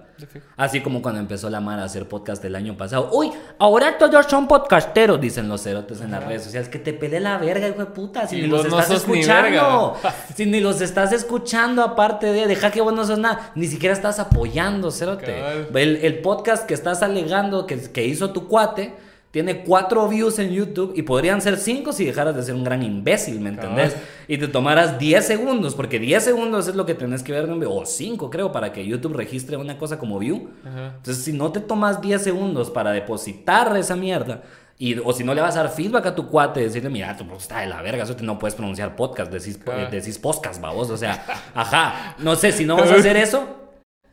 Así 0.57 0.81
como 0.81 1.03
cuando 1.03 1.21
empezó 1.21 1.51
la 1.51 1.61
Mara 1.61 1.83
a 1.83 1.87
hacer 1.87 2.07
podcast 2.07 2.45
el 2.45 2.55
año 2.55 2.77
pasado. 2.77 3.11
Uy, 3.13 3.33
ahora 3.59 3.99
todos 3.99 4.27
son 4.27 4.47
podcasteros, 4.47 5.21
dicen 5.21 5.49
los 5.49 5.65
cerotes 5.65 6.03
en 6.03 6.13
las 6.13 6.25
redes 6.25 6.45
sociales. 6.45 6.69
Que 6.69 6.79
te 6.79 6.93
pele 6.93 7.19
la 7.19 7.37
verga, 7.39 7.67
hijo 7.67 7.81
de 7.81 7.87
puta. 7.87 8.29
Si 8.29 8.37
ni 8.37 8.47
los 8.47 8.65
estás 8.65 8.91
escuchando. 8.93 9.97
si 10.37 10.47
ni 10.47 10.61
los 10.61 10.81
estás 10.81 11.13
escuchando, 11.13 11.83
aparte 11.83 12.27
de 12.33 12.47
deja 12.47 12.71
que 12.71 12.81
vos 12.81 12.95
no 12.95 13.05
sos 13.05 13.19
nada. 13.19 13.51
Ni 13.57 13.67
siquiera 13.67 13.93
estás 13.93 14.21
apoyando, 14.21 14.93
cerote. 14.93 15.67
El, 15.75 15.97
el, 15.97 16.21
podcast 16.21 16.65
que 16.65 16.75
estás 16.75 17.03
alegando 17.03 17.67
que, 17.67 17.91
que 17.91 18.07
hizo 18.07 18.31
tu 18.31 18.47
cuate 18.47 18.95
tiene 19.31 19.63
cuatro 19.63 20.09
views 20.09 20.39
en 20.41 20.51
YouTube 20.51 20.93
y 20.97 21.03
podrían 21.03 21.41
ser 21.41 21.57
cinco 21.57 21.93
si 21.93 22.05
dejaras 22.05 22.35
de 22.35 22.43
ser 22.43 22.55
un 22.55 22.65
gran 22.65 22.83
imbécil, 22.83 23.41
¿me 23.41 23.51
entendés? 23.51 23.95
Y 24.27 24.39
te 24.39 24.49
tomaras 24.49 24.99
10 24.99 25.25
segundos, 25.25 25.75
porque 25.75 26.01
10 26.01 26.23
segundos 26.23 26.67
es 26.67 26.75
lo 26.75 26.85
que 26.85 26.95
tenés 26.95 27.23
que 27.23 27.33
ver, 27.33 27.49
o 27.49 27.87
5 27.87 28.31
creo, 28.31 28.51
para 28.51 28.73
que 28.73 28.85
YouTube 28.85 29.15
registre 29.15 29.57
una 29.57 29.79
cosa 29.79 29.99
como 29.99 30.19
view. 30.19 30.51
Entonces, 30.65 31.25
si 31.25 31.33
no 31.33 31.53
te 31.53 31.61
tomas 31.61 32.01
10 32.01 32.21
segundos 32.21 32.71
para 32.71 32.91
depositar 32.91 33.77
esa 33.77 33.95
mierda, 33.95 34.43
y, 34.79 34.99
o 34.99 35.13
si 35.13 35.23
no 35.25 35.35
le 35.35 35.43
vas 35.43 35.57
a 35.57 35.65
dar 35.65 35.73
feedback 35.73 36.07
a 36.07 36.15
tu 36.15 36.27
cuate, 36.29 36.61
decirle, 36.61 36.89
mira, 36.89 37.15
tu 37.15 37.25
está 37.35 37.61
de 37.61 37.67
la 37.67 37.83
verga, 37.83 38.05
eso 38.05 38.17
te 38.17 38.25
no 38.25 38.39
puedes 38.39 38.55
pronunciar 38.55 38.97
podcast, 38.97 39.31
decís, 39.31 39.61
decís 39.91 40.19
podcast, 40.19 40.61
babos, 40.61 40.91
o 40.91 40.97
sea, 40.97 41.23
ajá, 41.55 42.17
no 42.19 42.35
sé, 42.35 42.51
si 42.51 42.65
no 42.65 42.77
vas 42.77 42.91
a 42.91 42.95
hacer 42.95 43.17
eso, 43.19 43.47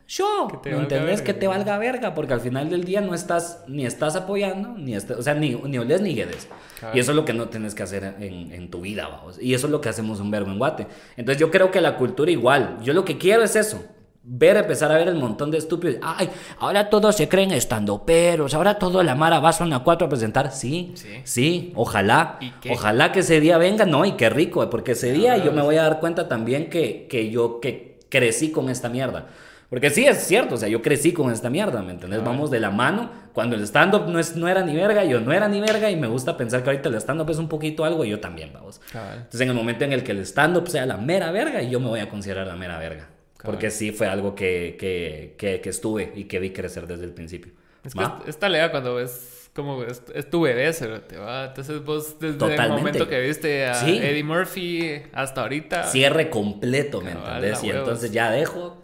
yo, 0.08 0.48
Que 0.50 0.56
te 0.56 0.70
¿me 0.74 0.82
entendés? 0.82 1.06
verga, 1.06 1.24
Que 1.24 1.34
te 1.34 1.46
valga 1.46 1.78
verga, 1.78 2.14
porque 2.14 2.32
al 2.32 2.40
final 2.40 2.70
del 2.70 2.82
día 2.84 3.00
no 3.02 3.14
estás, 3.14 3.62
ni 3.68 3.84
estás 3.86 4.16
apoyando, 4.16 4.70
ni 4.76 4.94
estás, 4.94 5.18
o 5.18 5.22
sea, 5.22 5.34
ni, 5.34 5.54
ni 5.54 5.78
olés 5.78 6.00
ni 6.00 6.14
guedes. 6.14 6.48
Y 6.94 6.98
eso 6.98 7.12
es 7.12 7.16
lo 7.16 7.24
que 7.26 7.34
no 7.34 7.48
tienes 7.48 7.74
que 7.74 7.82
hacer 7.82 8.16
en, 8.18 8.50
en 8.52 8.70
tu 8.70 8.80
vida, 8.80 9.06
vamos. 9.06 9.38
Y 9.40 9.52
eso 9.54 9.66
es 9.66 9.70
lo 9.70 9.80
que 9.80 9.90
hacemos 9.90 10.18
un 10.20 10.30
verbo 10.30 10.50
en 10.50 10.58
Guate. 10.58 10.86
Entonces 11.16 11.38
yo 11.38 11.50
creo 11.50 11.70
que 11.70 11.80
la 11.80 11.96
cultura 11.96 12.30
igual, 12.30 12.78
yo 12.82 12.94
lo 12.94 13.04
que 13.04 13.18
quiero 13.18 13.42
es 13.44 13.54
eso. 13.54 13.84
Ver, 14.30 14.58
empezar 14.58 14.92
a 14.92 14.96
ver 14.98 15.08
el 15.08 15.14
montón 15.14 15.50
de 15.50 15.56
estúpidos. 15.58 15.96
Ay, 16.02 16.28
ahora 16.58 16.90
todos 16.90 17.16
se 17.16 17.28
creen 17.30 17.50
estando 17.52 18.04
peros. 18.04 18.52
Ahora 18.52 18.78
todo 18.78 19.02
la 19.02 19.14
Mara 19.14 19.40
va 19.40 19.50
a 19.50 19.52
Zona 19.54 19.82
4 19.82 20.06
a 20.06 20.10
presentar. 20.10 20.52
Sí, 20.52 20.92
Sí. 20.96 21.08
sí, 21.24 21.72
ojalá. 21.76 22.38
Ojalá 22.70 23.10
que 23.10 23.20
ese 23.20 23.40
día 23.40 23.56
venga. 23.56 23.86
No, 23.86 24.04
y 24.04 24.12
qué 24.12 24.28
rico, 24.28 24.68
porque 24.68 24.92
ese 24.92 25.12
día 25.12 25.38
yo 25.38 25.52
me 25.52 25.62
voy 25.62 25.76
a 25.76 25.82
dar 25.84 25.98
cuenta 26.00 26.28
también 26.28 26.68
que, 26.68 27.06
que 27.08 27.30
yo 27.30 27.58
que 27.60 28.00
crecí 28.10 28.50
con 28.50 28.68
esta 28.68 28.90
mierda. 28.90 29.28
Porque 29.70 29.90
sí, 29.90 30.06
es 30.06 30.18
cierto, 30.26 30.54
o 30.54 30.58
sea, 30.58 30.68
yo 30.68 30.80
crecí 30.80 31.12
con 31.12 31.30
esta 31.30 31.50
mierda, 31.50 31.82
¿me 31.82 31.92
entendés? 31.92 32.24
Vamos 32.24 32.50
de 32.50 32.58
la 32.58 32.70
mano. 32.70 33.10
Cuando 33.34 33.54
el 33.54 33.62
stand-up 33.64 34.06
no, 34.08 34.18
es, 34.18 34.34
no 34.34 34.48
era 34.48 34.62
ni 34.62 34.74
verga, 34.74 35.04
yo 35.04 35.20
no 35.20 35.30
era 35.32 35.46
ni 35.46 35.60
verga 35.60 35.90
y 35.90 35.96
me 35.96 36.06
gusta 36.06 36.36
pensar 36.38 36.62
que 36.62 36.70
ahorita 36.70 36.88
el 36.88 36.94
stand-up 36.94 37.28
es 37.30 37.36
un 37.38 37.48
poquito 37.48 37.84
algo 37.84 38.04
y 38.04 38.08
yo 38.10 38.18
también, 38.18 38.50
vamos. 38.54 38.80
Cabal. 38.90 39.18
Entonces, 39.18 39.40
en 39.42 39.48
el 39.50 39.54
momento 39.54 39.84
en 39.84 39.92
el 39.92 40.02
que 40.02 40.12
el 40.12 40.20
stand-up 40.20 40.68
sea 40.68 40.86
la 40.86 40.96
mera 40.96 41.30
verga, 41.32 41.60
yo 41.62 41.80
me 41.80 41.88
voy 41.88 42.00
a 42.00 42.08
considerar 42.08 42.46
la 42.46 42.56
mera 42.56 42.78
verga. 42.78 43.08
Cabal. 43.36 43.54
Porque 43.54 43.70
sí 43.70 43.92
fue 43.92 44.06
algo 44.08 44.34
que, 44.34 44.76
que, 44.80 45.34
que, 45.36 45.60
que 45.60 45.68
estuve 45.68 46.12
y 46.16 46.24
que 46.24 46.38
vi 46.40 46.50
crecer 46.50 46.86
desde 46.86 47.04
el 47.04 47.12
principio. 47.12 47.52
Es 47.84 47.94
que 47.94 48.04
esta 48.26 48.48
lea 48.48 48.70
cuando 48.70 48.94
ves 48.96 49.50
como 49.54 49.82
es, 49.82 50.02
es 50.14 50.30
tu 50.30 50.40
bebé, 50.42 50.72
te 50.72 51.16
va. 51.18 51.46
Entonces 51.46 51.84
vos 51.84 52.18
desde 52.20 52.54
el 52.54 52.68
momento 52.70 53.06
que 53.08 53.20
viste 53.20 53.66
a 53.66 53.74
Sí. 53.74 53.98
Eddie 53.98 54.24
Murphy 54.24 55.02
hasta 55.12 55.42
ahorita. 55.42 55.84
Cierre 55.84 56.30
completo, 56.30 57.00
¿me 57.00 57.12
Cabal, 57.12 57.34
entendés? 57.44 57.62
Y 57.64 57.66
huevos. 57.68 57.80
entonces 57.88 58.12
ya 58.12 58.30
dejo, 58.30 58.78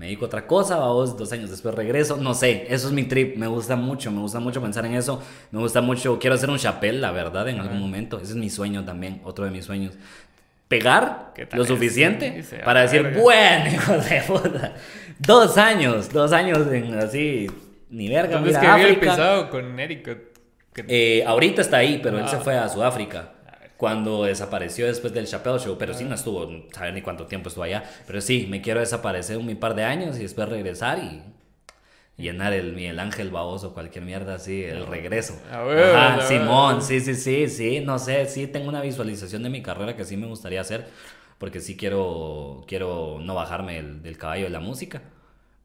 me 0.00 0.06
dedico 0.06 0.24
a 0.24 0.28
otra 0.28 0.46
cosa, 0.46 0.76
vamos, 0.78 1.14
dos 1.18 1.30
años 1.32 1.50
después 1.50 1.74
regreso, 1.74 2.16
no 2.16 2.32
sé, 2.32 2.64
eso 2.70 2.86
es 2.88 2.92
mi 2.94 3.04
trip, 3.04 3.36
me 3.36 3.46
gusta 3.46 3.76
mucho, 3.76 4.10
me 4.10 4.20
gusta 4.20 4.40
mucho 4.40 4.62
pensar 4.62 4.86
en 4.86 4.94
eso, 4.94 5.22
me 5.50 5.60
gusta 5.60 5.82
mucho, 5.82 6.18
quiero 6.18 6.36
hacer 6.36 6.48
un 6.48 6.56
chapel, 6.56 7.02
la 7.02 7.12
verdad, 7.12 7.46
en 7.50 7.60
algún 7.60 7.78
momento, 7.78 8.16
ese 8.16 8.30
es 8.30 8.36
mi 8.36 8.48
sueño 8.48 8.82
también, 8.82 9.20
otro 9.24 9.44
de 9.44 9.50
mis 9.50 9.66
sueños. 9.66 9.92
Pegar 10.68 11.32
¿Qué 11.34 11.44
tal 11.46 11.58
lo 11.58 11.64
suficiente 11.66 12.42
Sí, 12.44 12.56
para 12.64 12.80
decir, 12.82 13.02
verga. 13.02 13.20
bueno, 13.20 13.70
hijo 13.74 13.92
de 13.92 14.22
puta, 14.22 14.74
dos 15.18 15.58
años, 15.58 16.10
dos 16.12 16.32
años 16.32 16.66
en 16.72 16.94
así, 16.94 17.50
ni 17.90 18.08
verga, 18.08 18.38
Entonces 18.38 18.58
mira, 18.58 18.74
que 18.76 18.80
vi 18.82 18.86
el 18.88 18.92
África. 18.96 19.10
pisado 19.12 19.50
con 19.50 19.78
Eric. 19.80 20.18
Eh, 20.86 21.24
ahorita 21.26 21.60
está 21.60 21.78
ahí, 21.78 22.00
pero 22.02 22.16
él 22.18 22.24
Ah. 22.24 22.28
se 22.28 22.36
fue 22.38 22.56
a 22.56 22.68
Sudáfrica. 22.68 23.32
Cuando 23.80 24.24
desapareció 24.24 24.86
después 24.86 25.14
del 25.14 25.26
Chappelle 25.26 25.58
Show, 25.58 25.76
pero 25.78 25.94
sí 25.94 26.04
no 26.04 26.14
estuvo, 26.14 26.44
no 26.44 26.64
sabe 26.70 26.92
ni 26.92 27.00
cuánto 27.00 27.26
tiempo 27.26 27.48
estuvo 27.48 27.64
allá. 27.64 27.82
Pero 28.06 28.20
sí, 28.20 28.46
me 28.50 28.60
quiero 28.60 28.80
desaparecer 28.80 29.38
un 29.38 29.56
par 29.56 29.74
de 29.74 29.84
años 29.84 30.18
y 30.18 30.22
después 30.22 30.48
regresar 30.50 30.98
y 30.98 31.22
llenar 32.22 32.52
el 32.52 32.74
Miguel 32.74 32.98
Ángel 33.00 33.30
baboso, 33.30 33.72
cualquier 33.72 34.04
mierda 34.04 34.34
así, 34.34 34.62
el 34.62 34.86
regreso. 34.86 35.40
A 35.50 35.64
huevo, 35.64 35.96
Ajá, 35.96 36.20
Simón, 36.20 36.82
sí, 36.82 37.00
sí, 37.00 37.14
sí, 37.14 37.48
sí, 37.48 37.80
no 37.80 37.98
sé, 37.98 38.26
sí 38.26 38.46
tengo 38.46 38.68
una 38.68 38.82
visualización 38.82 39.42
de 39.42 39.48
mi 39.48 39.62
carrera 39.62 39.96
que 39.96 40.04
sí 40.04 40.18
me 40.18 40.26
gustaría 40.26 40.60
hacer, 40.60 40.86
porque 41.38 41.60
sí 41.60 41.74
quiero, 41.78 42.64
quiero 42.68 43.18
no 43.22 43.34
bajarme 43.34 43.76
del, 43.76 44.02
del 44.02 44.18
caballo 44.18 44.44
de 44.44 44.50
la 44.50 44.60
música. 44.60 45.00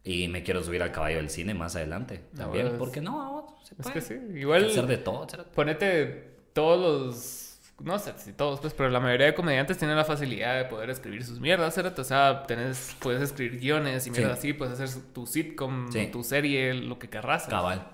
Y 0.06 0.30
me 0.30 0.44
quiero 0.44 0.64
subir 0.64 0.82
al 0.84 0.92
caballo 0.94 1.18
del 1.18 1.30
cine 1.32 1.54
más 1.54 1.76
adelante. 1.76 2.22
También, 2.38 2.66
huevos. 2.68 2.80
¿por 2.80 2.92
qué 2.92 3.02
no? 3.02 3.58
Se 3.64 3.74
Es 3.74 3.82
puede. 3.82 3.94
que 3.96 4.02
sí. 4.02 4.14
Igual. 4.36 4.66
hacer 4.70 4.86
de 4.88 4.98
todo. 4.98 5.28
Ponete 5.54 6.30
todos 6.54 6.80
los. 6.80 7.42
No 7.80 8.00
sé 8.00 8.14
si 8.18 8.32
todos, 8.32 8.62
pues, 8.62 8.74
pero 8.74 8.90
la 8.90 9.00
mayoría 9.02 9.28
de 9.28 9.34
comediantes 9.36 9.78
tienen 9.78 9.98
la 9.98 10.06
facilidad 10.06 10.56
de 10.58 10.66
poder 10.66 10.90
escribir 10.90 11.26
sus 11.26 11.40
mierdas. 11.42 11.78
O 11.78 12.04
sea, 12.06 12.44
tenés, 12.48 12.96
puedes 13.00 13.22
escribir 13.22 13.60
guiones 13.60 14.08
y 14.08 14.12
mierdas 14.12 14.40
así, 14.40 14.54
puedes 14.54 14.80
hacer 14.80 15.04
tu 15.14 15.28
sitcom, 15.28 15.92
Sí. 15.92 16.08
tu 16.08 16.24
serie, 16.24 16.74
lo 16.74 16.98
que 16.98 17.10
querrás. 17.10 17.48
Cabal. 17.48 17.86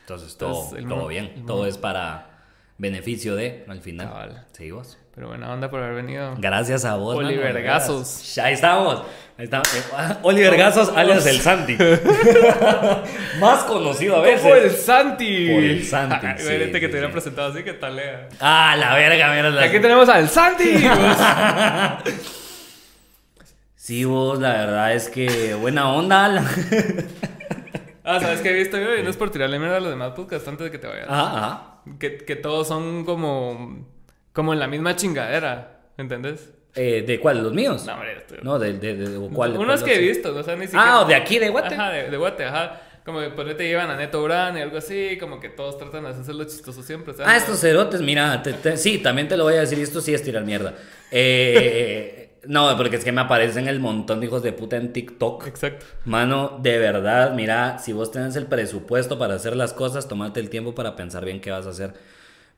Entonces 0.00 0.36
todo, 0.36 0.64
Entonces, 0.76 0.88
todo 0.88 1.06
bien. 1.06 1.46
Todo 1.46 1.66
es 1.66 1.78
para 1.78 2.40
beneficio 2.76 3.36
de, 3.36 3.64
al 3.68 3.80
final. 3.80 4.08
Cabal. 4.08 4.46
Sí, 4.52 4.70
vos. 4.72 4.98
Pero 5.14 5.28
buena 5.28 5.52
onda 5.52 5.70
por 5.70 5.80
haber 5.80 5.94
venido. 5.94 6.34
Gracias 6.38 6.84
a 6.84 6.96
vos. 6.96 7.14
mano, 7.16 7.28
Oliver 7.28 7.52
veras. 7.54 7.82
Gazos. 7.82 8.34
Ya 8.34 8.50
estamos. 8.50 9.02
Ahí 9.38 9.44
estamos. 9.44 9.72
Eh, 9.74 10.16
Oliver 10.22 10.56
Gazos, 10.56 10.92
alias 10.96 11.24
el 11.26 11.40
Santi. 11.40 11.76
Más 13.40 13.64
conocido 13.64 14.16
a 14.16 14.22
veces. 14.22 14.40
Como 14.42 14.54
el 14.56 14.70
Santi. 14.72 15.50
Por 15.52 15.62
el 15.64 15.84
Santi, 15.84 16.26
sí, 16.38 16.48
este 16.52 16.80
que 16.80 16.86
sí, 16.86 16.90
te 16.90 16.90
hubiera 16.90 17.06
sí. 17.08 17.12
presentado 17.12 17.52
así, 17.52 17.62
que 17.62 17.72
tal 17.74 17.96
lea? 17.96 18.28
Ah, 18.40 18.74
la 18.76 18.94
verga, 18.94 19.32
mira. 19.34 19.50
la- 19.50 19.62
Aquí 19.64 19.78
tenemos 19.80 20.08
al 20.08 20.28
Santi. 20.28 20.72
Sí, 23.76 24.04
vos, 24.04 24.38
la 24.40 24.50
verdad 24.52 24.94
es 24.94 25.10
que 25.10 25.54
buena 25.54 25.90
onda. 25.92 26.26
la- 26.28 26.40
ah, 28.04 28.18
¿sabes 28.18 28.40
qué 28.40 28.48
he 28.50 28.54
visto 28.54 28.78
yo? 28.78 28.96
Y 28.96 29.02
no 29.02 29.10
es 29.10 29.16
por 29.18 29.30
tirarle 29.30 29.58
mierda 29.58 29.76
a 29.76 29.80
los 29.80 29.90
demás 29.90 30.12
podcasts 30.12 30.48
antes 30.48 30.64
de 30.64 30.70
que 30.70 30.78
te 30.78 30.86
vayas. 30.86 31.06
Ajá, 31.08 31.36
ajá. 31.36 31.62
Que, 31.98 32.16
que 32.16 32.34
todos 32.36 32.66
son 32.66 33.04
como. 33.04 33.84
Como 34.34 34.52
en 34.52 34.58
la 34.58 34.66
misma 34.66 34.94
chingadera. 34.96 35.80
¿Entendés? 35.96 36.52
Eh, 36.74 37.04
¿De 37.06 37.18
cuál? 37.20 37.36
¿De 37.38 37.42
los 37.44 37.52
míos? 37.54 37.84
No, 37.86 37.94
hombre, 37.94 38.26
No, 38.42 38.58
de, 38.58 38.72
de, 38.74 38.94
de- 38.96 39.16
o 39.16 39.30
cuál. 39.30 39.52
de 39.52 39.58
Unos 39.58 39.80
cuál 39.80 39.92
que 39.92 39.96
he 39.96 40.00
visto, 40.08 40.34
o 40.36 40.42
sea, 40.42 40.56
ni 40.56 40.64
siquiera. 40.66 40.94
Ah, 40.94 41.00
o 41.00 41.04
de 41.06 41.14
aquí, 41.14 41.38
de 41.38 41.48
Guate. 41.48 41.74
Ajá, 41.74 41.90
de, 41.90 42.10
de 42.10 42.16
Guate, 42.18 42.44
ajá. 42.44 42.80
Como 43.04 43.20
que 43.20 43.28
por 43.30 43.46
ahí 43.46 43.54
te 43.54 43.64
llevan 43.68 43.90
a 43.90 43.96
Neto 43.96 44.22
Brand 44.22 44.56
y 44.58 44.60
algo 44.62 44.78
así, 44.78 45.16
como 45.20 45.38
que 45.38 45.50
todos 45.50 45.78
tratan 45.78 46.04
de 46.04 46.10
hacerlo 46.10 46.44
chistoso 46.44 46.82
siempre. 46.82 47.14
sea, 47.14 47.26
Ah, 47.26 47.32
no- 47.32 47.36
estos 47.36 47.60
cerotes, 47.60 48.00
mira, 48.02 48.42
te- 48.42 48.54
te- 48.54 48.76
sí, 48.76 48.98
también 48.98 49.28
te 49.28 49.36
lo 49.36 49.44
voy 49.44 49.54
a 49.54 49.60
decir, 49.60 49.78
esto 49.78 50.00
sí 50.00 50.12
es 50.14 50.22
tirar 50.22 50.42
mierda. 50.44 50.74
Eh, 51.12 52.38
no, 52.46 52.76
porque 52.76 52.96
es 52.96 53.04
que 53.04 53.12
me 53.12 53.20
aparecen 53.20 53.68
el 53.68 53.78
montón 53.78 54.20
de 54.20 54.26
hijos 54.26 54.42
de 54.42 54.52
puta 54.52 54.76
en 54.76 54.92
TikTok. 54.92 55.46
Exacto. 55.46 55.86
Mano, 56.04 56.58
de 56.62 56.78
verdad, 56.78 57.34
mira, 57.34 57.78
si 57.78 57.92
vos 57.92 58.10
tenés 58.10 58.36
el 58.36 58.46
presupuesto 58.46 59.18
para 59.18 59.34
hacer 59.34 59.54
las 59.54 59.72
cosas, 59.72 60.08
tomate 60.08 60.40
el 60.40 60.50
tiempo 60.50 60.74
para 60.74 60.96
pensar 60.96 61.24
bien 61.24 61.40
qué 61.40 61.50
vas 61.50 61.66
a 61.66 61.70
hacer. 61.70 61.94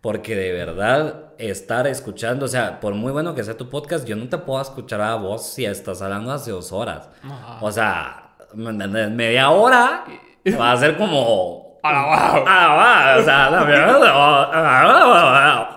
Porque 0.06 0.36
de 0.36 0.52
verdad, 0.52 1.32
estar 1.36 1.88
escuchando, 1.88 2.44
o 2.44 2.48
sea, 2.48 2.78
por 2.78 2.94
muy 2.94 3.10
bueno 3.10 3.34
que 3.34 3.42
sea 3.42 3.56
tu 3.56 3.68
podcast, 3.68 4.06
yo 4.06 4.14
no 4.14 4.28
te 4.28 4.38
puedo 4.38 4.62
escuchar 4.62 5.00
a 5.00 5.16
vos 5.16 5.44
si 5.44 5.64
estás 5.64 6.00
hablando 6.00 6.30
hace 6.30 6.52
dos 6.52 6.70
horas. 6.70 7.08
Ajá. 7.24 7.58
O 7.60 7.72
sea, 7.72 8.36
media 8.54 9.50
hora 9.50 10.04
va 10.60 10.70
a 10.70 10.76
ser 10.76 10.96
como. 10.96 11.80
Ah, 11.82 13.16
o 13.18 13.24
sea, 13.24 13.50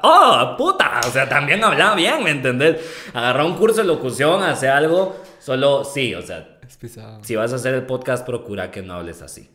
oh, 0.04 0.56
puta, 0.56 1.02
o 1.08 1.10
sea, 1.10 1.28
también 1.28 1.64
hablaba 1.64 1.96
bien, 1.96 2.24
¿me 2.24 2.30
entendés? 2.30 3.10
Agarra 3.16 3.44
un 3.44 3.56
curso 3.56 3.82
de 3.82 3.88
locución, 3.88 4.44
hace 4.44 4.70
algo, 4.70 5.24
solo 5.40 5.84
sí, 5.84 6.14
o 6.14 6.22
sea, 6.22 6.60
Es 6.68 6.78
si 7.24 7.36
vas 7.36 7.52
a 7.52 7.56
hacer 7.56 7.74
el 7.74 7.88
podcast, 7.88 8.24
procura 8.28 8.70
que 8.70 8.84
no 8.84 8.94
hables 8.94 9.24
así. 9.24 9.50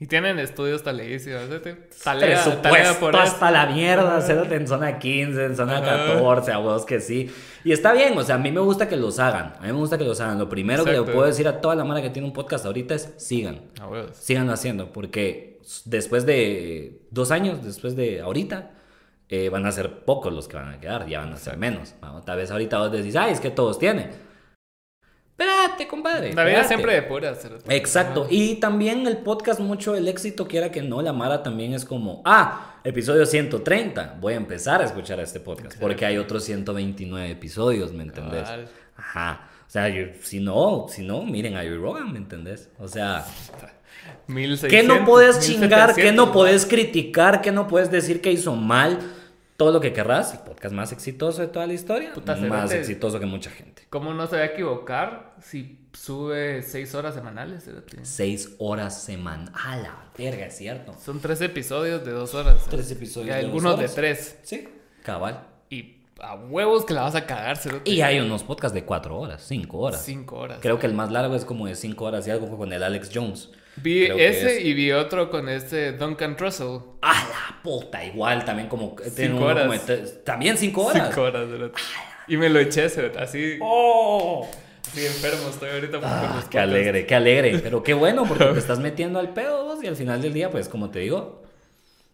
Y 0.00 0.06
tienen 0.06 0.38
estudios 0.38 0.84
taleísimos. 0.84 1.42
¿sí? 1.64 1.70
Talea, 2.04 2.42
Presupuesto 2.44 3.00
por 3.00 3.16
hasta 3.16 3.50
la 3.50 3.66
mierda, 3.66 4.20
cérate 4.20 4.54
en 4.54 4.68
zona 4.68 4.98
15, 4.98 5.44
en 5.44 5.56
zona 5.56 5.78
Ajá. 5.78 6.12
14, 6.14 6.52
a 6.52 6.58
vos 6.58 6.84
que 6.86 7.00
sí. 7.00 7.28
Y 7.64 7.72
está 7.72 7.92
bien, 7.92 8.16
o 8.16 8.22
sea, 8.22 8.36
a 8.36 8.38
mí 8.38 8.52
me 8.52 8.60
gusta 8.60 8.88
que 8.88 8.96
los 8.96 9.18
hagan, 9.18 9.54
a 9.58 9.62
mí 9.62 9.66
me 9.68 9.72
gusta 9.78 9.98
que 9.98 10.04
los 10.04 10.20
hagan. 10.20 10.38
Lo 10.38 10.48
primero 10.48 10.84
que 10.84 10.90
le 10.92 10.98
Exacto. 10.98 11.14
puedo 11.14 11.26
decir 11.26 11.48
a 11.48 11.60
toda 11.60 11.74
la 11.74 11.84
mara 11.84 12.00
que 12.00 12.10
tiene 12.10 12.28
un 12.28 12.32
podcast 12.32 12.64
ahorita 12.64 12.94
es 12.94 13.12
sigan. 13.16 13.62
A 13.80 13.88
huevos. 13.88 14.16
síganlo 14.16 14.52
haciendo, 14.52 14.92
porque 14.92 15.58
después 15.84 16.24
de 16.24 17.02
dos 17.10 17.32
años, 17.32 17.64
después 17.64 17.96
de 17.96 18.20
ahorita, 18.20 18.70
eh, 19.28 19.48
van 19.48 19.66
a 19.66 19.72
ser 19.72 20.04
pocos 20.04 20.32
los 20.32 20.46
que 20.46 20.56
van 20.56 20.68
a 20.74 20.80
quedar, 20.80 21.06
ya 21.08 21.18
van 21.20 21.32
a 21.32 21.36
ser 21.36 21.56
menos. 21.56 21.94
Vamos, 22.00 22.24
tal 22.24 22.36
vez 22.38 22.52
ahorita 22.52 22.78
vos 22.78 22.92
decís, 22.92 23.16
ay, 23.16 23.32
es 23.32 23.40
que 23.40 23.50
todos 23.50 23.80
tienen. 23.80 24.10
Espérate, 25.38 25.86
compadre. 25.86 26.32
La 26.34 26.42
vida 26.44 26.62
espérate. 26.62 26.68
siempre 26.68 26.94
de 26.94 27.02
pura. 27.02 27.32
Exacto. 27.68 28.26
Y 28.28 28.56
también 28.56 29.06
el 29.06 29.18
podcast, 29.18 29.60
mucho 29.60 29.94
el 29.94 30.08
éxito, 30.08 30.48
quiera 30.48 30.72
que 30.72 30.82
no, 30.82 31.00
la 31.00 31.12
Mara 31.12 31.44
también 31.44 31.74
es 31.74 31.84
como, 31.84 32.22
ah, 32.24 32.80
episodio 32.82 33.24
130, 33.24 34.16
voy 34.20 34.32
a 34.32 34.36
empezar 34.36 34.80
a 34.80 34.84
escuchar 34.84 35.20
este 35.20 35.38
podcast, 35.38 35.66
Exacto. 35.66 35.86
porque 35.86 36.04
hay 36.06 36.18
otros 36.18 36.42
129 36.42 37.30
episodios, 37.30 37.92
¿me 37.92 38.02
entendés? 38.02 38.42
Cabal. 38.42 38.68
Ajá. 38.96 39.48
O 39.66 39.70
sea, 39.70 39.88
yo- 39.88 40.06
si 40.22 40.40
no, 40.40 40.86
si 40.88 41.06
no, 41.06 41.22
miren 41.22 41.56
a 41.56 41.60
Joe 41.60 41.76
Rogan, 41.76 42.12
¿me 42.12 42.18
entendés? 42.18 42.70
O 42.80 42.88
sea... 42.88 43.24
1600, 44.26 44.70
¿Qué 44.70 44.82
no 44.86 45.04
puedes 45.04 45.38
chingar? 45.40 45.94
¿Qué 45.94 46.02
1700, 46.02 46.14
no 46.26 46.32
puedes 46.32 46.66
criticar? 46.66 47.40
¿Qué 47.42 47.52
no 47.52 47.66
puedes 47.68 47.90
decir 47.90 48.20
que 48.20 48.32
hizo 48.32 48.54
mal? 48.56 48.98
Todo 49.58 49.72
lo 49.72 49.80
que 49.80 49.92
querrás. 49.92 50.34
El 50.34 50.38
podcast 50.38 50.72
más 50.72 50.92
exitoso 50.92 51.42
de 51.42 51.48
toda 51.48 51.66
la 51.66 51.72
historia. 51.72 52.12
Puta, 52.14 52.36
más 52.36 52.70
exitoso 52.70 53.18
que 53.18 53.26
mucha 53.26 53.50
gente. 53.50 53.82
¿Cómo 53.90 54.14
no 54.14 54.28
se 54.28 54.36
va 54.36 54.42
a 54.42 54.46
equivocar 54.46 55.34
si 55.42 55.80
sube 55.92 56.62
6 56.62 56.94
horas 56.94 57.16
semanales? 57.16 57.68
Seis 58.02 58.54
horas 58.58 59.02
semana. 59.02 59.50
A 59.64 59.76
la 59.76 60.04
verga, 60.16 60.46
es 60.46 60.56
cierto. 60.56 60.94
Son 61.04 61.20
tres 61.20 61.40
episodios 61.40 62.04
de 62.04 62.12
dos 62.12 62.34
horas. 62.36 62.66
Tres 62.70 62.88
episodios 62.92 63.34
Y 63.34 63.36
de 63.36 63.42
dos 63.42 63.44
algunos 63.46 63.72
de 63.78 63.84
horas. 63.86 63.94
tres. 63.96 64.38
Sí. 64.44 64.68
Cabal. 65.02 65.44
Y 65.70 66.02
a 66.20 66.36
huevos 66.36 66.84
que 66.84 66.94
la 66.94 67.02
vas 67.02 67.16
a 67.16 67.26
cagar, 67.26 67.56
cerote. 67.56 67.90
Y 67.90 68.00
hay 68.00 68.20
unos 68.20 68.44
podcasts 68.44 68.74
de 68.74 68.84
cuatro 68.84 69.18
horas, 69.18 69.42
cinco 69.44 69.78
horas. 69.78 70.00
Cinco 70.04 70.36
horas. 70.36 70.58
Creo 70.62 70.78
que 70.78 70.86
el 70.86 70.94
más 70.94 71.10
largo 71.10 71.34
es 71.34 71.44
como 71.44 71.66
de 71.66 71.74
cinco 71.74 72.04
horas 72.04 72.24
y 72.28 72.30
algo 72.30 72.46
fue 72.46 72.58
con 72.58 72.72
el 72.72 72.84
Alex 72.84 73.10
Jones. 73.12 73.50
Vi 73.82 74.06
Creo 74.06 74.18
ese 74.18 74.58
es. 74.58 74.64
y 74.64 74.74
vi 74.74 74.92
otro 74.92 75.30
con 75.30 75.48
este 75.48 75.92
Duncan 75.92 76.36
Trussell. 76.36 76.80
A 77.02 77.12
la 77.12 77.62
puta, 77.62 78.04
igual, 78.04 78.44
también 78.44 78.68
como... 78.68 78.96
uno 78.96 79.44
horas. 79.44 79.80
como 79.80 79.98
también 80.24 80.56
cinco 80.56 80.86
horas. 80.86 81.08
Cinco 81.08 81.22
horas. 81.22 81.48
Y 82.26 82.36
me 82.36 82.48
lo 82.48 82.58
eché, 82.58 82.86
así. 83.18 83.58
Oh. 83.60 84.48
Sí, 84.92 85.04
enfermo 85.04 85.48
estoy 85.50 85.70
ahorita 85.70 86.00
Ah, 86.02 86.44
qué 86.50 86.58
alegre, 86.58 87.06
qué 87.06 87.14
alegre. 87.14 87.58
Pero 87.58 87.82
qué 87.82 87.94
bueno, 87.94 88.24
porque 88.26 88.44
te 88.52 88.58
estás 88.58 88.78
metiendo 88.78 89.18
al 89.18 89.32
pedo 89.34 89.78
y 89.82 89.86
al 89.86 89.96
final 89.96 90.22
del 90.22 90.32
día, 90.32 90.50
pues 90.50 90.68
como 90.68 90.90
te 90.90 91.00
digo, 91.00 91.42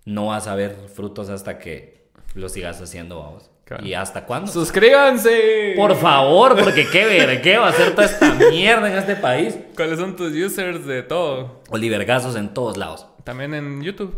no 0.05 0.27
vas 0.27 0.47
a 0.47 0.55
ver 0.55 0.77
frutos 0.93 1.29
hasta 1.29 1.59
que 1.59 2.09
lo 2.35 2.49
sigas 2.49 2.81
haciendo, 2.81 3.19
vamos. 3.21 3.51
Claro. 3.65 3.85
¿Y 3.87 3.95
hasta 3.95 4.27
cuándo? 4.27 4.51
¡Suscríbanse! 4.53 5.73
Por 5.75 5.97
favor, 5.97 6.55
porque 6.63 6.87
qué 6.87 7.07
ver, 7.07 7.41
qué 7.41 7.57
va 7.57 7.69
a 7.69 7.71
hacer 7.71 7.93
toda 7.95 8.07
esta 8.07 8.35
mierda 8.35 8.91
en 8.91 8.99
este 8.99 9.17
país. 9.17 9.57
¿Cuáles 9.75 9.99
son 9.99 10.15
tus 10.17 10.33
users 10.35 10.85
de 10.85 11.03
todo? 11.03 11.63
Oliver 11.71 12.05
Gazos 12.05 12.37
en 12.37 12.53
todos 12.53 12.77
lados. 12.77 13.07
También 13.25 13.55
en 13.55 13.83
YouTube. 13.83 14.15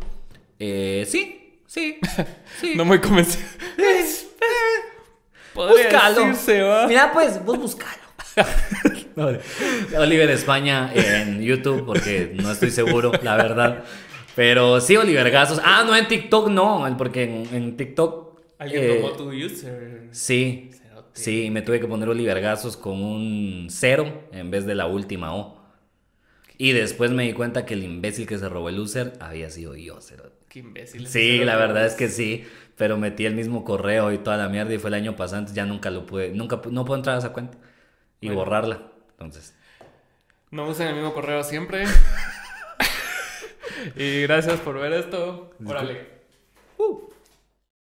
Eh, 0.59 1.07
sí, 1.09 1.61
sí, 1.67 2.01
sí. 2.61 2.73
No 2.75 2.85
muy 2.85 2.99
convencido. 3.01 3.47
Podría 5.55 5.85
Búscalo. 5.85 6.21
decirse, 6.27 6.63
va. 6.63 6.87
Mira, 6.87 7.13
pues, 7.13 7.45
vos 7.45 7.59
buscalo. 7.59 8.03
No, 9.17 9.31
Oliver 9.99 10.29
España 10.29 10.91
en 10.93 11.41
YouTube, 11.41 11.87
porque 11.87 12.33
no 12.35 12.53
estoy 12.53 12.71
seguro, 12.71 13.11
la 13.23 13.37
verdad. 13.37 13.85
Pero 14.35 14.79
sí, 14.83 14.95
Oliver 14.95 15.31
Gazos. 15.31 15.59
Ah, 15.65 15.85
no, 15.87 15.97
en 15.97 16.07
TikTok 16.07 16.49
no, 16.51 16.85
porque 16.99 17.25
en, 17.25 17.55
en 17.55 17.77
TikTok. 17.79 18.26
Alguien 18.59 18.85
eh, 18.85 18.95
tomó 18.97 19.13
tu 19.13 19.31
user. 19.33 20.09
Sí, 20.13 20.71
Cerote. 20.73 21.21
sí, 21.21 21.51
me 21.51 21.63
tuve 21.63 21.81
que 21.81 21.87
poner 21.87 22.09
Oliver 22.09 22.41
Gazos 22.41 22.77
con 22.77 23.03
un 23.03 23.67
cero 23.71 24.25
en 24.33 24.51
vez 24.51 24.65
de 24.67 24.75
la 24.75 24.87
última 24.87 25.35
O. 25.35 25.65
Y 26.59 26.73
después 26.73 27.11
me 27.11 27.25
di 27.25 27.35
cuenta 27.35 27.67
que 27.67 27.75
el 27.75 27.85
imbécil 27.85 28.27
que 28.27 28.39
se 28.39 28.49
robó 28.49 28.71
el 28.71 28.79
user 28.81 29.13
había 29.21 29.51
sido 29.51 29.77
yo, 29.77 30.01
cerote. 30.01 30.47
Qué 30.49 30.61
imbécil. 30.61 31.07
Sí, 31.07 31.45
la 31.45 31.57
verdad 31.57 31.85
es 31.85 31.95
que 31.95 32.09
sí, 32.09 32.47
pero 32.77 32.97
metí 32.97 33.27
el 33.27 33.35
mismo 33.35 33.63
correo 33.63 34.11
y 34.11 34.19
toda 34.19 34.39
la 34.39 34.49
mierda 34.49 34.73
y 34.73 34.79
fue 34.79 34.89
el 34.89 34.95
año 34.95 35.17
pasado, 35.17 35.41
entonces 35.41 35.57
ya 35.57 35.67
nunca 35.67 35.91
lo 35.91 36.07
pude, 36.07 36.31
nunca, 36.31 36.63
no 36.71 36.85
puedo 36.87 36.97
entrar 36.99 37.17
a 37.17 37.19
esa 37.19 37.33
cuenta 37.35 37.59
y 38.23 38.29
Bueno. 38.29 38.41
borrarla. 38.41 38.91
Entonces, 39.11 39.55
No 40.51 40.67
usen 40.69 40.89
el 40.89 40.95
mismo 40.95 41.13
correo 41.13 41.43
siempre. 41.45 41.85
y 43.97 44.23
gracias 44.23 44.59
por 44.61 44.79
ver 44.81 44.95
esto. 44.95 45.51
Órale. 45.65 46.07
uh. 46.79 47.01